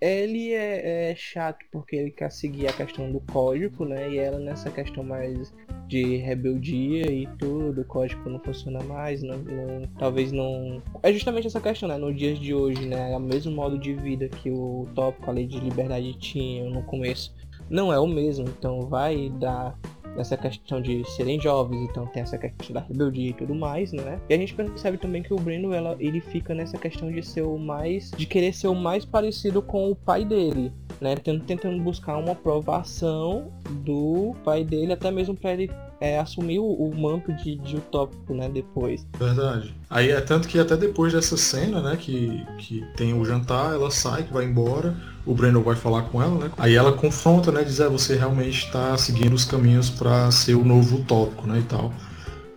Ele 0.00 0.52
é, 0.52 1.14
chato 1.16 1.58
porque 1.70 1.96
ele 1.96 2.10
quer 2.10 2.30
seguir 2.30 2.66
a 2.66 2.72
questão 2.72 3.10
do 3.10 3.20
código, 3.20 3.84
né? 3.84 4.10
E 4.10 4.18
ela 4.18 4.38
nessa 4.38 4.70
questão 4.70 5.04
mais 5.04 5.52
de 5.88 6.16
rebeldia 6.16 7.10
e 7.10 7.26
tudo, 7.38 7.82
o 7.82 7.84
código 7.84 8.28
não 8.28 8.40
funciona 8.40 8.82
mais, 8.84 9.22
não, 9.22 9.38
não, 9.38 9.88
talvez 9.98 10.32
não. 10.32 10.82
É 11.02 11.12
justamente 11.12 11.46
essa 11.46 11.60
questão, 11.60 11.88
né? 11.88 11.96
Nos 11.96 12.16
dias 12.16 12.38
de 12.38 12.54
hoje, 12.54 12.86
né? 12.86 13.12
É 13.12 13.16
o 13.16 13.20
mesmo 13.20 13.52
modo 13.52 13.78
de 13.78 13.92
vida 13.94 14.28
que 14.28 14.50
o 14.50 14.88
tópico, 14.94 15.30
a 15.30 15.34
lei 15.34 15.46
de 15.46 15.60
liberdade 15.60 16.14
tinha 16.14 16.64
no 16.68 16.82
começo, 16.82 17.34
não 17.68 17.92
é 17.92 17.98
o 17.98 18.06
mesmo, 18.06 18.46
então 18.48 18.82
vai 18.82 19.30
dar 19.38 19.78
nessa 20.16 20.36
questão 20.36 20.80
de 20.80 21.04
serem 21.10 21.40
jovens, 21.40 21.88
então 21.90 22.06
tem 22.06 22.22
essa 22.22 22.38
questão 22.38 22.74
da 22.74 22.80
rebeldia 22.80 23.30
e 23.30 23.34
tudo 23.34 23.54
mais, 23.54 23.92
né? 23.92 24.20
E 24.28 24.34
a 24.34 24.36
gente 24.36 24.54
percebe 24.54 24.98
também 24.98 25.22
que 25.22 25.32
o 25.32 25.36
Breno 25.36 25.72
ela, 25.72 25.96
ele 25.98 26.20
fica 26.20 26.54
nessa 26.54 26.76
questão 26.78 27.10
de 27.10 27.22
ser 27.22 27.42
o 27.42 27.58
mais. 27.58 28.10
de 28.16 28.26
querer 28.26 28.52
ser 28.52 28.68
o 28.68 28.74
mais 28.74 29.04
parecido 29.04 29.62
com 29.62 29.90
o 29.90 29.96
pai 29.96 30.24
dele. 30.24 30.72
Né, 31.00 31.16
tentando 31.16 31.82
buscar 31.82 32.16
uma 32.16 32.30
aprovação 32.30 33.50
do 33.84 34.36
pai 34.44 34.62
dele, 34.62 34.92
até 34.92 35.10
mesmo 35.10 35.34
para 35.34 35.52
ele 35.52 35.68
é, 36.00 36.18
assumir 36.18 36.60
o, 36.60 36.64
o, 36.64 36.94
manto 36.94 37.32
de, 37.32 37.56
de 37.56 37.76
utópico, 37.76 38.34
né, 38.34 38.48
depois. 38.48 39.04
Verdade. 39.18 39.74
Aí 39.90 40.10
é 40.10 40.20
tanto 40.20 40.46
que 40.46 40.58
até 40.58 40.76
depois 40.76 41.12
dessa 41.12 41.36
cena, 41.36 41.80
né, 41.80 41.96
que, 41.96 42.44
que 42.58 42.84
tem 42.96 43.14
o 43.14 43.24
jantar, 43.24 43.72
ela 43.72 43.90
sai, 43.90 44.22
que 44.22 44.32
vai 44.32 44.44
embora, 44.44 44.96
o 45.24 45.34
Breno 45.34 45.62
vai 45.62 45.76
falar 45.76 46.02
com 46.02 46.20
ela, 46.20 46.36
né? 46.36 46.50
Aí 46.58 46.74
ela 46.74 46.92
confronta, 46.92 47.52
né? 47.52 47.62
Diz, 47.62 47.78
é, 47.78 47.88
você 47.88 48.16
realmente 48.16 48.66
está 48.66 48.96
seguindo 48.98 49.34
os 49.34 49.44
caminhos 49.44 49.88
para 49.88 50.30
ser 50.30 50.54
o 50.54 50.64
novo 50.64 50.96
utópico, 50.96 51.46
né? 51.46 51.60
E 51.60 51.62
tal. 51.62 51.92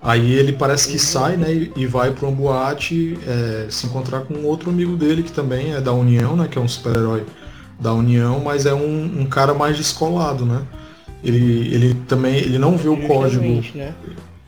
Aí 0.01 0.33
ele 0.33 0.53
parece 0.53 0.87
que 0.87 0.93
uhum. 0.93 0.99
sai, 0.99 1.37
né? 1.37 1.69
E, 1.75 1.85
vai 1.85 2.11
para 2.11 2.27
uma 2.27 2.35
boate 2.35 3.17
é, 3.25 3.67
se 3.69 3.85
encontrar 3.85 4.21
com 4.21 4.43
outro 4.43 4.69
amigo 4.69 4.95
dele 4.95 5.23
que 5.23 5.31
também 5.31 5.73
é 5.73 5.81
da 5.81 5.93
União, 5.93 6.35
né? 6.35 6.47
Que 6.47 6.57
é 6.57 6.61
um 6.61 6.67
super-herói 6.67 7.23
da 7.79 7.93
União, 7.93 8.39
mas 8.39 8.65
é 8.65 8.73
um, 8.73 9.21
um, 9.21 9.25
cara 9.25 9.53
mais 9.53 9.77
descolado, 9.77 10.45
né? 10.45 10.63
Ele, 11.23 11.73
ele 11.73 11.93
também 12.07 12.35
ele 12.35 12.57
não 12.57 12.77
vê 12.77 12.87
o 12.87 12.97
código. 13.07 13.43
Né? 13.75 13.93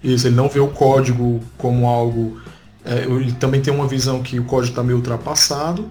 Isso, 0.04 0.28
ele 0.28 0.36
não 0.36 0.48
vê 0.48 0.60
o 0.60 0.68
código 0.68 1.40
como 1.58 1.88
algo. 1.88 2.40
É, 2.86 3.04
ele 3.04 3.32
também 3.34 3.62
tem 3.62 3.74
uma 3.74 3.88
visão 3.88 4.22
que 4.24 4.40
o 4.40 4.44
código 4.44 4.72
está 4.72 4.84
meio 4.84 4.98
ultrapassado 4.98 5.88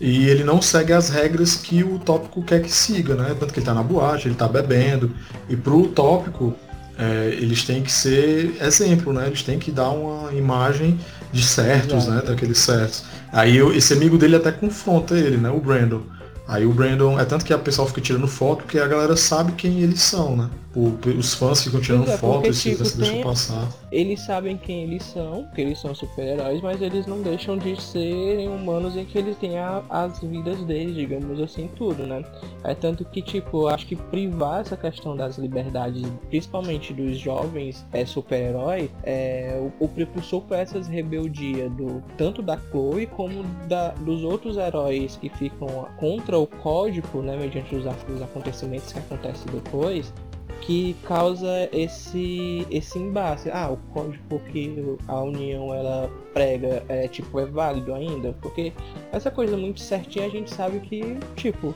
e 0.00 0.28
ele 0.28 0.44
não 0.44 0.60
segue 0.60 0.92
as 0.92 1.08
regras 1.08 1.54
que 1.54 1.82
o 1.82 1.98
tópico 1.98 2.42
quer 2.42 2.60
que 2.62 2.70
siga, 2.70 3.14
né? 3.14 3.34
Tanto 3.38 3.52
que 3.52 3.60
ele 3.60 3.60
está 3.60 3.72
na 3.72 3.82
boate, 3.82 4.26
ele 4.26 4.34
está 4.34 4.46
bebendo. 4.46 5.10
E 5.48 5.56
para 5.56 5.72
o 5.72 5.88
tópico, 5.88 6.54
é, 6.98 7.30
eles 7.32 7.64
têm 7.64 7.82
que 7.82 7.90
ser 7.90 8.56
exemplo, 8.60 9.12
né? 9.12 9.26
Eles 9.26 9.42
têm 9.42 9.58
que 9.58 9.70
dar 9.70 9.90
uma 9.90 10.32
imagem 10.34 10.98
de 11.32 11.42
certos, 11.42 12.06
né? 12.06 12.22
Daqueles 12.26 12.58
certos. 12.58 13.04
Aí 13.32 13.58
esse 13.76 13.94
amigo 13.94 14.18
dele 14.18 14.36
até 14.36 14.52
confronta 14.52 15.16
ele, 15.16 15.38
né? 15.38 15.48
O 15.48 15.60
Brandon. 15.60 16.02
Aí 16.46 16.64
o 16.64 16.72
Brandon, 16.72 17.18
é 17.18 17.24
tanto 17.24 17.44
que 17.44 17.52
a 17.52 17.58
pessoa 17.58 17.88
fica 17.88 18.00
tirando 18.00 18.28
foto 18.28 18.64
porque 18.64 18.78
a 18.78 18.86
galera 18.86 19.16
sabe 19.16 19.52
quem 19.52 19.80
eles 19.80 20.00
são, 20.00 20.36
né? 20.36 20.50
Os 20.76 21.34
fãs 21.34 21.62
ficam 21.62 21.80
tirando 21.80 22.10
é, 22.10 22.18
foto 22.18 22.48
e 22.48 22.52
tipo, 22.52 22.84
se 22.84 22.98
deixam 22.98 23.22
passar. 23.22 23.68
Eles 23.90 24.20
sabem 24.20 24.58
quem 24.58 24.82
eles 24.82 25.02
são, 25.04 25.46
que 25.54 25.62
eles 25.62 25.80
são 25.80 25.94
super-heróis, 25.94 26.60
mas 26.60 26.82
eles 26.82 27.06
não 27.06 27.22
deixam 27.22 27.56
de 27.56 27.80
serem 27.80 28.48
humanos 28.48 28.94
em 28.94 29.06
que 29.06 29.16
eles 29.16 29.38
têm 29.38 29.58
a, 29.58 29.82
as 29.88 30.20
vidas 30.20 30.62
deles, 30.64 30.94
digamos 30.94 31.40
assim, 31.40 31.70
tudo, 31.76 32.06
né? 32.06 32.22
É 32.62 32.74
tanto 32.74 33.06
que, 33.06 33.22
tipo, 33.22 33.68
acho 33.68 33.86
que 33.86 33.96
privar 33.96 34.60
essa 34.60 34.76
questão 34.76 35.16
das 35.16 35.38
liberdades, 35.38 36.02
principalmente 36.28 36.92
dos 36.92 37.16
jovens 37.18 37.86
é, 37.92 38.04
super-herói, 38.04 38.90
é, 39.02 39.58
o, 39.80 39.84
o 39.84 40.40
para 40.42 40.58
essas 40.58 40.86
rebeldias 40.86 41.72
do, 41.72 42.02
tanto 42.18 42.42
da 42.42 42.58
Chloe 42.70 43.06
como 43.06 43.42
da, 43.66 43.92
dos 43.92 44.22
outros 44.22 44.58
heróis 44.58 45.16
que 45.16 45.30
ficam 45.30 45.88
contra 45.96 46.38
o 46.38 46.46
código, 46.46 47.22
né? 47.22 47.34
Mediante 47.36 47.74
os, 47.74 47.86
os 47.86 48.22
acontecimentos 48.22 48.92
que 48.92 48.98
acontecem 48.98 49.46
depois, 49.52 50.12
que 50.60 50.94
causa 51.04 51.68
esse 51.72 52.66
esse 52.70 52.98
embate. 52.98 53.50
Ah, 53.50 53.70
o 53.70 53.76
código 53.92 54.40
que 54.50 54.96
a 55.08 55.20
União 55.22 55.74
ela 55.74 56.10
prega 56.32 56.84
é 56.88 57.08
tipo 57.08 57.38
é 57.40 57.46
válido 57.46 57.94
ainda, 57.94 58.34
porque 58.40 58.72
essa 59.12 59.30
coisa 59.30 59.56
muito 59.56 59.80
certinha 59.80 60.26
a 60.26 60.30
gente 60.30 60.52
sabe 60.52 60.80
que 60.80 61.18
tipo 61.36 61.74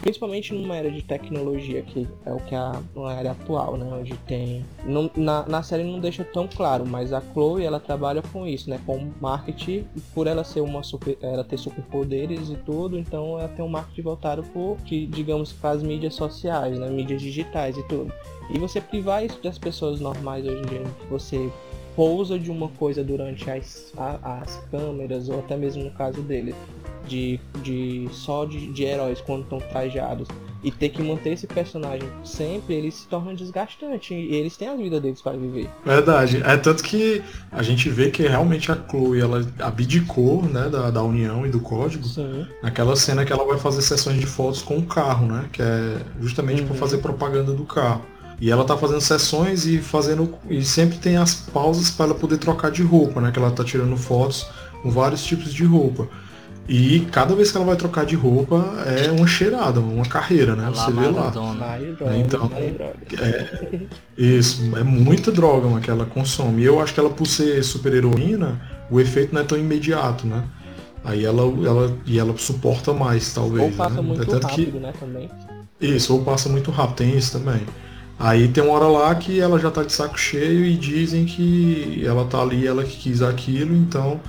principalmente 0.00 0.54
numa 0.54 0.76
era 0.76 0.90
de 0.90 1.02
tecnologia, 1.02 1.82
que 1.82 2.06
é 2.24 2.32
o 2.32 2.38
que 2.38 2.54
é 2.54 2.72
uma 2.94 3.12
era 3.12 3.32
atual, 3.32 3.76
né? 3.76 3.86
Onde 3.92 4.14
tem. 4.18 4.64
Não, 4.84 5.10
na, 5.16 5.46
na 5.46 5.62
série 5.62 5.84
não 5.84 6.00
deixa 6.00 6.24
tão 6.24 6.46
claro, 6.48 6.86
mas 6.86 7.12
a 7.12 7.20
Chloe 7.20 7.64
ela 7.64 7.80
trabalha 7.80 8.22
com 8.22 8.46
isso, 8.46 8.68
né? 8.70 8.80
Com 8.84 9.10
marketing, 9.20 9.86
por 10.14 10.26
ela 10.26 10.44
ser 10.44 10.60
uma 10.60 10.82
super. 10.82 11.16
ela 11.22 11.44
ter 11.44 11.58
superpoderes 11.58 12.50
e 12.50 12.56
tudo, 12.56 12.98
então 12.98 13.38
ela 13.38 13.48
tem 13.48 13.64
um 13.64 13.68
marketing 13.68 14.02
voltado 14.02 14.42
por, 14.44 14.76
que, 14.84 15.06
digamos, 15.06 15.52
para 15.52 15.70
as 15.70 15.82
mídias 15.82 16.14
sociais, 16.14 16.78
né? 16.78 16.88
Mídias 16.88 17.20
digitais 17.20 17.76
e 17.76 17.82
tudo. 17.88 18.12
E 18.50 18.58
você 18.58 18.80
privar 18.80 19.24
isso 19.24 19.42
das 19.42 19.58
pessoas 19.58 20.00
normais 20.00 20.46
hoje 20.46 20.62
em 20.62 20.66
dia, 20.66 20.84
você 21.10 21.50
pousa 21.98 22.38
de 22.38 22.48
uma 22.48 22.68
coisa 22.68 23.02
durante 23.02 23.50
as, 23.50 23.92
a, 23.98 24.40
as 24.40 24.62
câmeras, 24.70 25.28
ou 25.28 25.40
até 25.40 25.56
mesmo 25.56 25.82
no 25.82 25.90
caso 25.90 26.22
dele, 26.22 26.54
de, 27.08 27.40
de 27.60 28.08
só 28.12 28.44
de, 28.44 28.72
de 28.72 28.84
heróis 28.84 29.20
quando 29.20 29.42
estão 29.42 29.58
trajados 29.58 30.28
e 30.62 30.70
ter 30.70 30.90
que 30.90 31.02
manter 31.02 31.30
esse 31.30 31.48
personagem 31.48 32.08
sempre, 32.22 32.74
eles 32.74 32.94
se 32.94 33.08
tornam 33.08 33.34
desgastantes 33.34 34.12
e 34.12 34.32
eles 34.32 34.56
têm 34.56 34.68
a 34.68 34.76
vida 34.76 35.00
deles 35.00 35.20
para 35.20 35.36
viver. 35.36 35.68
Verdade. 35.84 36.40
É 36.44 36.56
tanto 36.56 36.84
que 36.84 37.20
a 37.50 37.64
gente 37.64 37.88
vê 37.88 38.10
que 38.10 38.22
realmente 38.22 38.70
a 38.70 38.76
Chloe 38.76 39.20
ela 39.20 39.44
abdicou 39.58 40.44
né, 40.44 40.68
da, 40.68 40.92
da 40.92 41.02
união 41.02 41.44
e 41.44 41.50
do 41.50 41.58
código. 41.58 42.04
Sim. 42.04 42.46
Naquela 42.62 42.94
cena 42.94 43.24
que 43.24 43.32
ela 43.32 43.44
vai 43.44 43.58
fazer 43.58 43.82
sessões 43.82 44.20
de 44.20 44.26
fotos 44.26 44.62
com 44.62 44.78
o 44.78 44.86
carro, 44.86 45.26
né? 45.26 45.48
Que 45.52 45.62
é 45.62 45.96
justamente 46.20 46.62
uhum. 46.62 46.68
para 46.68 46.76
fazer 46.76 46.98
propaganda 46.98 47.52
do 47.52 47.64
carro. 47.64 48.04
E 48.40 48.50
ela 48.50 48.64
tá 48.64 48.76
fazendo 48.76 49.00
sessões 49.00 49.66
e 49.66 49.78
fazendo. 49.78 50.32
E 50.48 50.64
sempre 50.64 50.98
tem 50.98 51.16
as 51.16 51.34
pausas 51.34 51.90
para 51.90 52.06
ela 52.06 52.14
poder 52.14 52.38
trocar 52.38 52.70
de 52.70 52.82
roupa, 52.82 53.20
né? 53.20 53.32
Que 53.32 53.38
ela 53.38 53.50
tá 53.50 53.64
tirando 53.64 53.96
fotos 53.96 54.46
com 54.82 54.90
vários 54.90 55.24
tipos 55.24 55.52
de 55.52 55.64
roupa. 55.64 56.08
E 56.68 57.00
cada 57.10 57.34
vez 57.34 57.50
que 57.50 57.56
ela 57.56 57.64
vai 57.64 57.76
trocar 57.76 58.04
de 58.04 58.14
roupa 58.14 58.56
é 58.86 59.10
uma 59.10 59.26
cheirada, 59.26 59.80
uma 59.80 60.04
carreira, 60.04 60.54
né? 60.54 60.70
Você 60.72 60.92
vê 60.92 61.08
lá. 61.08 61.32
É, 62.12 62.18
então, 62.18 62.50
é, 63.18 63.80
isso, 64.16 64.76
é 64.76 64.84
muita 64.84 65.32
droga 65.32 65.66
mano, 65.66 65.80
que 65.80 65.90
ela 65.90 66.04
consome. 66.04 66.62
E 66.62 66.66
eu 66.66 66.78
acho 66.78 66.92
que 66.92 67.00
ela, 67.00 67.08
por 67.08 67.26
ser 67.26 67.64
super 67.64 67.94
heroína, 67.94 68.60
o 68.90 69.00
efeito 69.00 69.34
não 69.34 69.40
é 69.40 69.44
tão 69.44 69.56
imediato, 69.56 70.26
né? 70.26 70.44
Aí 71.02 71.24
ela, 71.24 71.42
ela, 71.42 71.96
e 72.04 72.18
ela 72.18 72.36
suporta 72.36 72.92
mais, 72.92 73.32
talvez. 73.32 73.64
Ou 73.64 73.72
passa 73.72 73.94
né? 73.94 74.02
muito 74.02 74.26
tanto 74.26 74.46
rápido, 74.46 74.72
que... 74.72 74.78
né, 74.78 74.92
também. 75.00 75.30
Isso, 75.80 76.12
ou 76.12 76.22
passa 76.22 76.50
muito 76.50 76.70
rápido, 76.70 76.96
tem 76.96 77.16
isso 77.16 77.38
também. 77.38 77.62
Aí 78.18 78.48
tem 78.48 78.64
uma 78.64 78.72
hora 78.72 78.86
lá 78.86 79.14
que 79.14 79.38
ela 79.38 79.58
já 79.58 79.70
tá 79.70 79.82
de 79.84 79.92
saco 79.92 80.18
cheio 80.18 80.64
e 80.64 80.76
dizem 80.76 81.24
que 81.24 82.02
ela 82.04 82.24
tá 82.24 82.40
ali, 82.40 82.66
ela 82.66 82.82
que 82.82 82.96
quis 82.96 83.22
aquilo, 83.22 83.74
então 83.76 84.20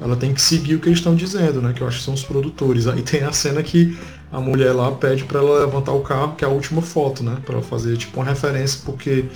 ela 0.00 0.16
tem 0.16 0.34
que 0.34 0.40
seguir 0.40 0.74
o 0.74 0.80
que 0.80 0.88
eles 0.88 0.98
estão 0.98 1.14
dizendo, 1.14 1.62
né? 1.62 1.72
Que 1.72 1.80
eu 1.80 1.86
acho 1.86 1.98
que 1.98 2.04
são 2.04 2.14
os 2.14 2.24
produtores. 2.24 2.86
Aí 2.88 3.02
tem 3.02 3.22
a 3.22 3.32
cena 3.32 3.62
que 3.62 3.96
a 4.32 4.40
mulher 4.40 4.72
lá 4.72 4.90
pede 4.90 5.24
para 5.24 5.38
ela 5.38 5.60
levantar 5.60 5.92
o 5.92 6.00
carro, 6.00 6.34
que 6.34 6.44
é 6.44 6.48
a 6.48 6.50
última 6.50 6.82
foto, 6.82 7.22
né? 7.22 7.36
Para 7.46 7.62
fazer 7.62 7.96
tipo 7.96 8.18
uma 8.18 8.26
referência, 8.26 8.80
porque 8.84 9.26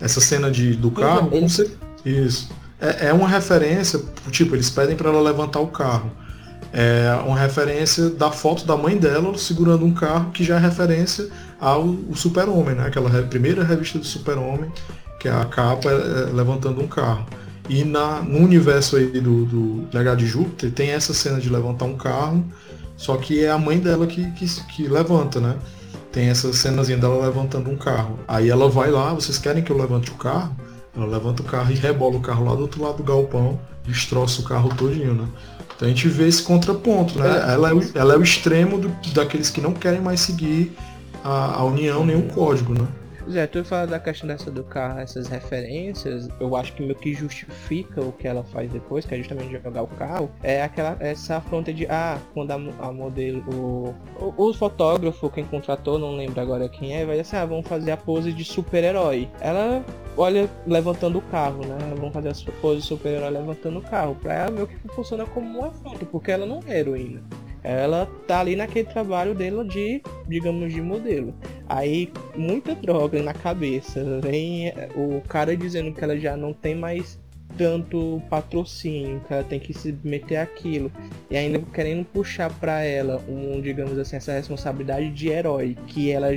essa 0.00 0.20
cena 0.20 0.50
de, 0.50 0.74
do 0.74 0.90
carro, 0.90 1.30
isso 2.04 2.48
é, 2.80 3.08
é 3.08 3.12
uma 3.12 3.28
referência, 3.28 4.00
tipo 4.30 4.54
eles 4.54 4.70
pedem 4.70 4.96
para 4.96 5.10
ela 5.10 5.20
levantar 5.20 5.60
o 5.60 5.66
carro. 5.66 6.10
É 6.72 7.18
uma 7.26 7.38
referência 7.38 8.10
da 8.10 8.30
foto 8.30 8.66
da 8.66 8.76
mãe 8.76 8.96
dela 8.96 9.36
segurando 9.38 9.84
um 9.84 9.94
carro, 9.94 10.30
que 10.30 10.44
já 10.44 10.56
é 10.56 10.58
referência 10.58 11.28
ao 11.58 11.96
Super-Homem, 12.14 12.74
né? 12.74 12.86
Aquela 12.86 13.10
primeira 13.22 13.64
revista 13.64 13.98
do 13.98 14.04
Super-Homem, 14.04 14.70
que 15.18 15.28
é 15.28 15.32
a 15.32 15.44
capa 15.44 15.90
é, 15.90 16.30
levantando 16.32 16.80
um 16.80 16.86
carro. 16.86 17.26
E 17.68 17.84
na, 17.84 18.22
no 18.22 18.38
universo 18.38 18.96
aí 18.96 19.06
do, 19.20 19.44
do 19.44 19.88
Legado 19.92 20.18
de 20.18 20.26
Júpiter 20.26 20.70
tem 20.70 20.90
essa 20.90 21.12
cena 21.12 21.38
de 21.38 21.50
levantar 21.50 21.84
um 21.84 21.96
carro, 21.96 22.44
só 22.96 23.16
que 23.16 23.44
é 23.44 23.50
a 23.50 23.58
mãe 23.58 23.78
dela 23.78 24.06
que, 24.06 24.30
que, 24.32 24.46
que 24.66 24.88
levanta, 24.88 25.40
né? 25.40 25.56
Tem 26.10 26.28
essa 26.28 26.52
cenazinha 26.52 26.98
dela 26.98 27.24
levantando 27.26 27.70
um 27.70 27.76
carro. 27.76 28.18
Aí 28.26 28.48
ela 28.48 28.68
vai 28.68 28.90
lá, 28.90 29.12
vocês 29.12 29.38
querem 29.38 29.62
que 29.62 29.70
eu 29.70 29.76
levante 29.76 30.10
o 30.10 30.14
carro? 30.14 30.56
Ela 30.96 31.06
levanta 31.06 31.42
o 31.42 31.44
carro 31.44 31.70
e 31.70 31.74
rebola 31.74 32.16
o 32.16 32.20
carro 32.20 32.44
lá 32.44 32.54
do 32.54 32.62
outro 32.62 32.82
lado 32.82 32.96
do 32.96 33.04
galpão, 33.04 33.60
destroça 33.84 34.40
o 34.40 34.44
carro 34.44 34.74
todinho, 34.74 35.14
né? 35.14 35.28
Então 35.78 35.86
a 35.86 35.90
gente 35.92 36.08
vê 36.08 36.26
esse 36.26 36.42
contraponto, 36.42 37.16
né? 37.16 37.28
É. 37.28 37.52
Ela 37.54 37.70
é 37.70 37.72
o, 37.72 37.90
ela 37.94 38.14
é 38.14 38.16
o 38.16 38.22
extremo 38.22 38.78
do, 38.78 38.88
daqueles 39.14 39.48
que 39.48 39.60
não 39.60 39.72
querem 39.72 40.00
mais 40.00 40.18
seguir 40.18 40.76
a, 41.22 41.60
a 41.60 41.64
união 41.64 42.04
nem 42.04 42.16
o 42.16 42.22
código, 42.24 42.74
né? 42.74 42.84
Zé, 43.30 43.46
tu 43.46 43.62
fala 43.64 43.86
da 43.86 43.98
questão 43.98 44.26
dessa 44.26 44.50
do 44.50 44.64
carro, 44.64 45.00
essas 45.00 45.28
referências, 45.28 46.28
eu 46.40 46.56
acho 46.56 46.72
que 46.72 46.82
meio 46.82 46.94
que 46.94 47.12
justifica 47.12 48.00
o 48.00 48.12
que 48.12 48.26
ela 48.26 48.42
faz 48.42 48.70
depois, 48.70 49.04
que 49.04 49.14
é 49.14 49.18
justamente 49.18 49.52
jogar 49.62 49.82
o 49.82 49.86
carro, 49.86 50.30
é 50.42 50.62
aquela 50.62 50.96
essa 51.00 51.36
afronta 51.36 51.72
de 51.72 51.86
ah, 51.86 52.18
quando 52.32 52.50
a, 52.50 52.54
a 52.54 52.92
modelo, 52.92 53.44
o, 53.52 53.94
o, 54.18 54.48
o, 54.48 54.54
fotógrafo, 54.54 55.28
quem 55.30 55.44
contratou, 55.44 55.98
não 55.98 56.16
lembro 56.16 56.40
agora 56.40 56.68
quem 56.68 56.94
é, 56.94 57.04
vai 57.04 57.16
dizer 57.16 57.20
assim, 57.20 57.36
ah, 57.36 57.46
vamos 57.46 57.68
fazer 57.68 57.90
a 57.90 57.96
pose 57.96 58.32
de 58.32 58.44
super-herói. 58.44 59.28
Ela 59.40 59.84
olha 60.16 60.48
levantando 60.66 61.18
o 61.18 61.22
carro, 61.22 61.64
né? 61.66 61.76
Vamos 61.96 62.12
fazer 62.12 62.30
a 62.30 62.52
pose 62.60 62.80
de 62.80 62.86
super-herói 62.86 63.30
levantando 63.30 63.78
o 63.78 63.82
carro. 63.82 64.14
Pra 64.16 64.34
ela 64.34 64.50
meio 64.50 64.66
que 64.66 64.76
funciona 64.88 65.26
como 65.26 65.58
uma 65.58 65.68
afronta, 65.68 66.04
porque 66.06 66.30
ela 66.30 66.46
não 66.46 66.60
é 66.66 66.80
heroína. 66.80 67.22
Ela 67.68 68.06
tá 68.26 68.40
ali 68.40 68.56
naquele 68.56 68.88
trabalho 68.88 69.34
dela 69.34 69.62
de, 69.62 70.00
digamos, 70.26 70.72
de 70.72 70.80
modelo. 70.80 71.34
Aí, 71.68 72.10
muita 72.34 72.74
droga 72.74 73.22
na 73.22 73.34
cabeça. 73.34 74.02
Vem 74.22 74.72
o 74.96 75.20
cara 75.28 75.54
dizendo 75.54 75.92
que 75.92 76.02
ela 76.02 76.18
já 76.18 76.34
não 76.34 76.54
tem 76.54 76.74
mais 76.74 77.20
tanto 77.56 78.22
patrocínio, 78.28 79.20
que 79.26 79.32
ela 79.32 79.44
tem 79.44 79.58
que 79.58 79.72
se 79.72 79.96
meter 80.04 80.36
aquilo. 80.36 80.90
E 81.30 81.36
ainda 81.36 81.58
querendo 81.72 82.04
puxar 82.04 82.50
para 82.50 82.82
ela 82.82 83.22
um, 83.28 83.60
digamos 83.60 83.98
assim, 83.98 84.16
essa 84.16 84.32
responsabilidade 84.32 85.10
de 85.10 85.28
herói, 85.28 85.76
que 85.86 86.10
ela 86.10 86.28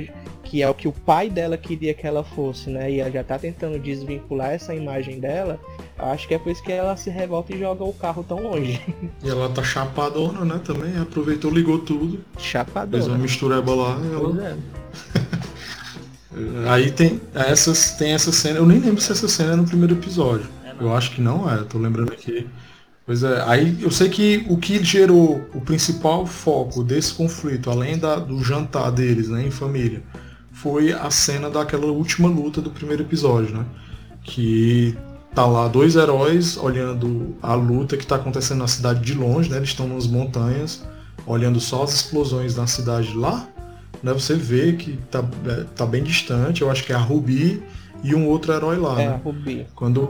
que 0.44 0.60
é 0.60 0.68
o 0.68 0.74
que 0.74 0.88
o 0.88 0.92
pai 0.92 1.30
dela 1.30 1.56
queria 1.56 1.94
que 1.94 2.06
ela 2.06 2.22
fosse, 2.22 2.68
né? 2.68 2.90
E 2.90 3.00
ela 3.00 3.10
já 3.10 3.24
tá 3.24 3.38
tentando 3.38 3.78
desvincular 3.78 4.50
essa 4.50 4.74
imagem 4.74 5.18
dela. 5.18 5.58
Acho 5.98 6.26
que 6.26 6.34
é 6.34 6.38
por 6.38 6.50
isso 6.50 6.62
que 6.62 6.72
ela 6.72 6.96
se 6.96 7.10
revolta 7.10 7.54
e 7.54 7.58
joga 7.58 7.84
o 7.84 7.92
carro 7.92 8.22
tão 8.22 8.42
longe. 8.42 8.80
E 9.22 9.30
ela 9.30 9.48
tá 9.48 9.62
chapadona, 9.62 10.44
né? 10.44 10.60
Também 10.64 10.98
aproveitou, 10.98 11.50
ligou 11.50 11.78
tudo. 11.78 12.20
Chapadona. 12.38 13.02
Fez 13.02 13.06
uma 13.06 13.18
mistureba 13.18 13.74
lá. 13.74 13.98
Ela... 14.12 14.48
É. 14.50 14.56
Aí 16.68 16.90
tem 16.90 17.20
essas, 17.34 17.92
tem 17.92 18.12
essa 18.12 18.32
cena. 18.32 18.58
Eu 18.58 18.66
nem 18.66 18.78
lembro 18.78 19.00
se 19.00 19.12
essa 19.12 19.28
cena 19.28 19.52
é 19.52 19.56
no 19.56 19.64
primeiro 19.64 19.94
episódio. 19.94 20.48
Eu 20.82 20.94
acho 20.94 21.12
que 21.12 21.20
não 21.20 21.48
é, 21.50 21.62
tô 21.64 21.78
lembrando 21.78 22.12
aqui. 22.12 22.46
Pois 23.04 23.22
é, 23.22 23.42
aí 23.42 23.78
eu 23.80 23.90
sei 23.90 24.08
que 24.08 24.46
o 24.48 24.56
que 24.56 24.82
gerou 24.82 25.40
o 25.54 25.60
principal 25.60 26.24
foco 26.24 26.84
desse 26.84 27.14
conflito, 27.14 27.70
além 27.70 27.98
da, 27.98 28.16
do 28.16 28.42
jantar 28.42 28.90
deles, 28.92 29.28
né, 29.28 29.46
em 29.46 29.50
família, 29.50 30.02
foi 30.52 30.92
a 30.92 31.10
cena 31.10 31.50
daquela 31.50 31.86
última 31.86 32.28
luta 32.28 32.60
do 32.60 32.70
primeiro 32.70 33.02
episódio, 33.02 33.56
né? 33.56 33.64
Que 34.22 34.96
tá 35.34 35.44
lá 35.46 35.66
dois 35.66 35.96
heróis 35.96 36.56
olhando 36.56 37.34
a 37.42 37.54
luta 37.54 37.96
que 37.96 38.04
está 38.04 38.16
acontecendo 38.16 38.58
na 38.58 38.68
cidade 38.68 39.00
de 39.00 39.14
longe, 39.14 39.50
né? 39.50 39.56
Eles 39.56 39.70
estão 39.70 39.88
nas 39.88 40.06
montanhas, 40.06 40.84
olhando 41.26 41.58
só 41.58 41.82
as 41.82 41.94
explosões 41.94 42.54
na 42.54 42.66
cidade 42.66 43.12
lá. 43.16 43.48
Né? 44.02 44.12
Você 44.12 44.34
vê 44.34 44.74
que 44.74 44.98
tá, 45.10 45.24
é, 45.46 45.64
tá 45.74 45.86
bem 45.86 46.02
distante, 46.02 46.62
eu 46.62 46.70
acho 46.70 46.84
que 46.84 46.92
é 46.92 46.96
a 46.96 46.98
Ruby 46.98 47.62
e 48.04 48.14
um 48.14 48.28
outro 48.28 48.52
herói 48.52 48.76
lá. 48.76 49.00
É, 49.00 49.08
né? 49.08 49.14
a 49.14 49.16
Ruby. 49.16 49.66
Quando, 49.74 50.08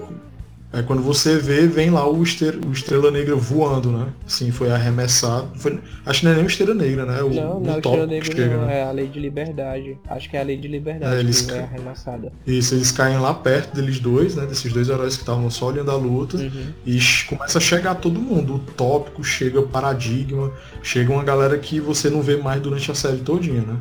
é 0.73 0.83
quando 0.83 1.03
você 1.03 1.37
vê, 1.37 1.67
vem 1.67 1.91
lá 1.91 2.09
o, 2.09 2.23
estrela, 2.23 2.59
o 2.67 2.73
Estrela 2.73 3.11
Negra 3.11 3.37
voando, 3.37 3.91
né? 3.91 4.07
Sim, 4.27 4.51
foi 4.51 4.71
arremessado. 4.71 5.51
Foi, 5.55 5.79
acho 6.07 6.21
que 6.21 6.25
não 6.25 6.33
é 6.33 6.37
nem 6.37 6.45
o 6.45 6.49
Estrela 6.49 6.75
Negra, 6.75 7.05
né? 7.05 7.23
O, 7.23 7.29
não, 7.29 7.61
não, 7.61 7.75
o 7.75 7.77
Estrela 7.77 8.07
Negra 8.07 8.25
chega, 8.35 8.57
não, 8.57 8.67
né? 8.67 8.79
é 8.79 8.83
a 8.85 8.91
Lei 8.91 9.07
de 9.07 9.21
Liberdade. 9.21 9.99
Acho 10.09 10.31
que 10.31 10.37
é 10.37 10.41
a 10.41 10.45
Lei 10.45 10.57
de 10.57 10.69
Liberdade 10.69 11.15
é, 11.15 11.21
eles 11.21 11.43
que 11.43 11.53
é 11.53 11.61
arremessada. 11.61 12.33
Isso, 12.47 12.75
eles 12.75 12.91
caem 12.91 13.19
lá 13.19 13.35
perto 13.35 13.75
deles 13.75 14.01
dois, 14.01 14.35
né? 14.35 14.47
Desses 14.47 14.73
dois 14.73 14.89
heróis 14.89 15.15
que 15.15 15.23
estavam 15.23 15.51
só 15.51 15.67
olhando 15.67 15.91
a 15.91 15.97
luta. 15.97 16.39
Uhum. 16.39 16.73
E 16.87 16.99
começa 17.29 17.59
a 17.59 17.61
chegar 17.61 17.97
todo 17.97 18.19
mundo. 18.19 18.55
O 18.55 18.59
tópico, 18.59 19.23
chega 19.23 19.61
o 19.61 19.69
paradigma, 19.69 20.51
chega 20.83 21.13
uma 21.13 21.23
galera 21.23 21.59
que 21.59 21.81
você 21.81 22.09
não 22.09 22.23
vê 22.23 22.39
mais 22.39 22.63
durante 22.63 22.91
a 22.91 22.95
série 22.95 23.19
todinha, 23.19 23.61
né? 23.61 23.77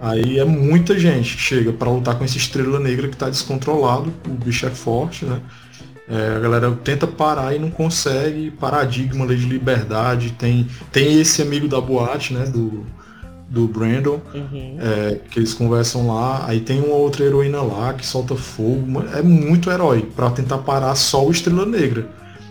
Aí 0.00 0.38
é 0.38 0.44
muita 0.44 0.98
gente 0.98 1.36
que 1.36 1.42
chega 1.42 1.72
para 1.72 1.90
lutar 1.90 2.16
com 2.16 2.24
esse 2.24 2.38
Estrela 2.38 2.78
Negra 2.78 3.08
que 3.08 3.16
tá 3.16 3.28
descontrolado, 3.28 4.12
o 4.26 4.30
bicho 4.30 4.64
é 4.64 4.70
forte, 4.70 5.26
né? 5.26 5.42
É, 6.10 6.36
a 6.36 6.40
galera 6.40 6.72
tenta 6.82 7.06
parar 7.06 7.54
e 7.54 7.58
não 7.58 7.70
consegue. 7.70 8.50
Paradigma, 8.50 9.24
lei 9.24 9.36
de 9.36 9.46
liberdade. 9.46 10.32
Tem, 10.32 10.66
tem 10.90 11.20
esse 11.20 11.40
amigo 11.40 11.68
da 11.68 11.80
boate, 11.80 12.34
né? 12.34 12.46
Do, 12.46 12.84
do 13.48 13.68
Brandon. 13.68 14.20
Uhum. 14.34 14.76
É, 14.80 15.20
que 15.30 15.38
eles 15.38 15.54
conversam 15.54 16.08
lá. 16.08 16.44
Aí 16.46 16.60
tem 16.60 16.80
uma 16.80 16.96
outra 16.96 17.24
heroína 17.24 17.62
lá 17.62 17.94
que 17.94 18.04
solta 18.04 18.34
fogo. 18.34 19.04
É 19.14 19.22
muito 19.22 19.70
herói 19.70 20.02
para 20.16 20.30
tentar 20.30 20.58
parar 20.58 20.96
só 20.96 21.24
o 21.24 21.30
Estrela 21.30 21.64
Negra. 21.64 22.08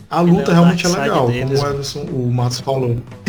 A 0.09 0.21
luta 0.21 0.51
é 0.51 0.53
realmente 0.53 0.85
é 0.87 0.89
legal, 0.89 1.27
deles, 1.27 1.59
como 1.59 1.69
o 1.69 1.73
Everson, 1.73 1.99
o 1.99 2.31
Matos 2.31 2.61
falou. 2.61 2.97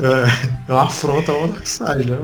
é, 0.00 0.68
é 0.68 0.72
uma 0.72 0.82
afronta 0.82 1.30
ao 1.30 1.46
Darkseid, 1.46 2.10
né? 2.10 2.18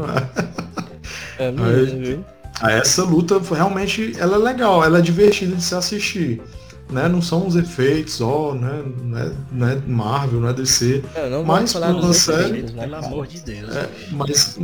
É 1.38 1.52
mesmo, 1.52 2.00
viu? 2.00 2.24
Essa 2.62 3.05
luta 3.05 3.40
realmente 3.40 4.14
ela 4.18 4.37
é 4.37 4.38
legal, 4.38 4.85
ela 4.85 4.99
é 4.99 5.03
divertida 5.03 5.57
de 5.57 5.62
se 5.62 5.75
assistir. 5.75 6.42
Né? 6.90 7.09
Não 7.09 7.23
são 7.23 7.46
os 7.46 7.55
efeitos, 7.55 8.20
ó, 8.20 8.53
né? 8.53 8.83
Não 9.03 9.18
é, 9.18 9.33
não 9.53 9.68
é 9.68 9.77
Marvel, 9.87 10.40
não 10.40 10.49
é 10.49 10.53
DC. 10.53 11.05
Não, 11.14 11.31
não 11.31 11.44
mas 11.44 11.73
falar 11.73 11.94
uma 11.94 12.12
série. 12.12 12.51
Efeitos, 12.51 12.73
né, 12.73 12.83
pelo 12.83 12.96
amor 12.96 13.27
de 13.29 13.40
Deus. 13.40 13.77
É, 13.77 13.88
mas 14.11 14.59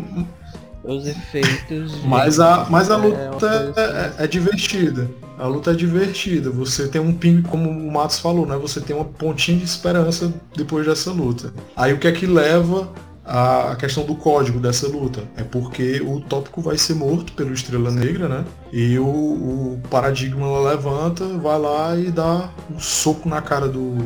os 0.87 1.07
efeitos. 1.07 2.05
Mas 2.05 2.39
a, 2.39 2.67
mas 2.71 2.91
a 2.91 2.95
é 2.95 2.97
luta 2.99 3.75
é, 3.77 3.81
é, 3.81 4.25
é, 4.25 4.27
divertida. 4.27 5.11
A 5.39 5.47
luta 5.47 5.73
é 5.73 5.75
divertida. 5.75 6.49
Você 6.51 6.89
tem 6.89 7.01
um 7.01 7.13
ping, 7.13 7.43
como 7.43 7.69
o 7.69 7.93
Matos 7.93 8.19
falou, 8.19 8.47
né? 8.47 8.57
Você 8.57 8.81
tem 8.81 8.95
uma 8.95 9.05
pontinha 9.05 9.59
de 9.59 9.65
esperança 9.65 10.33
depois 10.57 10.87
dessa 10.87 11.11
luta. 11.11 11.53
Aí 11.75 11.93
o 11.93 11.99
que 11.99 12.07
é 12.07 12.13
que 12.13 12.27
leva 12.27 12.89
a 13.27 13.75
questão 13.77 14.05
do 14.05 14.15
código 14.15 14.61
dessa 14.61 14.87
luta. 14.87 15.25
É 15.37 15.43
porque 15.43 16.01
o 16.01 16.21
tópico 16.21 16.61
vai 16.61 16.79
ser 16.79 16.95
morto 16.95 17.33
pelo 17.33 17.53
Estrela 17.53 17.91
Negra, 17.91 18.29
né? 18.29 18.45
E 18.73 18.99
o, 18.99 19.05
o 19.05 19.81
paradigma 19.91 20.61
levanta, 20.61 21.27
vai 21.39 21.59
lá 21.59 21.97
e 21.97 22.11
dá 22.11 22.51
um 22.73 22.79
soco 22.79 23.29
na 23.29 23.43
cara 23.43 23.67
do, 23.67 23.97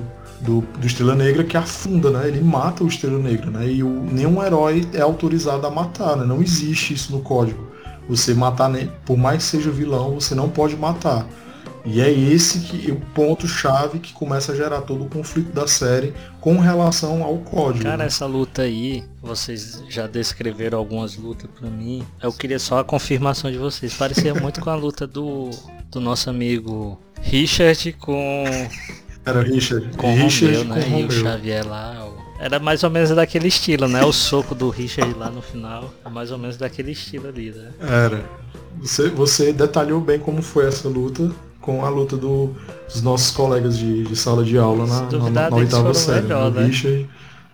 do, 0.41 0.63
do, 0.63 0.87
Estrela 0.87 1.15
Negra 1.15 1.45
que 1.45 1.57
afunda, 1.57 2.11
né? 2.11 2.29
Ele 2.29 2.41
mata 2.41 2.83
o 2.83 2.89
Estrela 2.89 3.19
Negra, 3.19 3.51
né? 3.51 3.67
E 3.67 3.83
o, 3.83 3.89
nenhum 4.11 4.43
herói 4.43 4.89
é 4.95 5.03
autorizado 5.03 5.67
a 5.67 5.71
matar, 5.71 6.17
né? 6.17 6.25
Não 6.25 6.41
existe 6.41 6.95
isso 6.95 7.13
no 7.13 7.21
código. 7.21 7.69
Você 8.09 8.35
matar, 8.35 8.73
por 9.05 9.17
mais 9.17 9.45
que 9.45 9.51
seja 9.51 9.71
vilão, 9.71 10.15
você 10.15 10.35
não 10.35 10.49
pode 10.49 10.77
matar. 10.77 11.27
E 11.85 12.01
é 12.01 12.11
esse 12.11 12.61
que 12.61 12.91
o 12.91 13.01
ponto 13.15 13.49
chave 13.49 13.99
que 13.99 14.13
começa 14.13 14.53
a 14.53 14.55
gerar 14.55 14.83
todo 14.83 15.05
o 15.05 15.09
conflito 15.09 15.53
da 15.53 15.67
série 15.67 16.13
com 16.41 16.59
relação 16.59 17.23
ao 17.23 17.39
código. 17.39 17.85
Cara, 17.85 17.99
né? 17.99 18.07
essa 18.07 18.27
luta 18.27 18.63
aí, 18.63 19.05
vocês 19.23 19.83
já 19.89 20.07
descreveram 20.07 20.79
algumas 20.79 21.17
lutas 21.17 21.49
para 21.59 21.69
mim. 21.69 22.07
Eu 22.23 22.33
queria 22.33 22.59
só 22.59 22.79
a 22.79 22.85
confirmação 22.85 23.51
de 23.51 23.59
vocês. 23.59 23.95
Parecia 23.95 24.35
muito 24.35 24.61
com 24.61 24.71
a 24.71 24.75
luta 24.75 25.07
do, 25.07 25.51
do 25.91 26.01
nosso 26.01 26.29
amigo 26.29 26.99
Richard 27.21 27.93
com 27.95 28.45
era 29.25 29.43
Richard. 29.43 29.97
Com 29.97 30.15
Richard 30.15 30.57
Romeu, 30.57 30.75
né? 30.75 30.85
Com 30.85 30.99
e 30.99 31.05
o 31.05 31.11
Xavier 31.11 31.67
lá. 31.67 32.09
Era 32.39 32.59
mais 32.59 32.83
ou 32.83 32.91
menos 32.91 33.11
daquele 33.11 33.49
estilo, 33.49 33.87
né? 33.87 34.03
O 34.03 34.13
soco 34.13 34.55
do 34.55 34.71
Richard 34.71 35.13
lá 35.15 35.31
no 35.31 35.43
final. 35.43 35.93
É 36.05 36.09
mais 36.09 36.31
ou 36.31 36.39
menos 36.39 36.57
daquele 36.57 36.93
estilo 36.93 37.29
ali, 37.29 37.51
né? 37.51 37.71
Era. 37.81 38.25
Você, 38.81 39.09
você 39.11 39.53
detalhou 39.53 40.01
bem 40.01 40.19
como 40.19 40.41
foi 40.41 40.67
essa 40.67 40.89
luta 40.89 41.31
com 41.61 41.85
a 41.85 41.89
luta 41.89 42.17
do, 42.17 42.55
dos 42.87 43.03
nossos 43.03 43.31
colegas 43.31 43.79
de, 43.79 44.05
de 44.05 44.17
sala 44.17 44.43
de 44.45 44.57
aula 44.57 44.87
na, 44.87 45.31
na, 45.31 45.51
na 45.51 45.57
oitava 45.57 45.93
série. 45.95 46.23
Melhor, 46.23 46.53
né? 46.53 46.65
Richard 46.67 47.09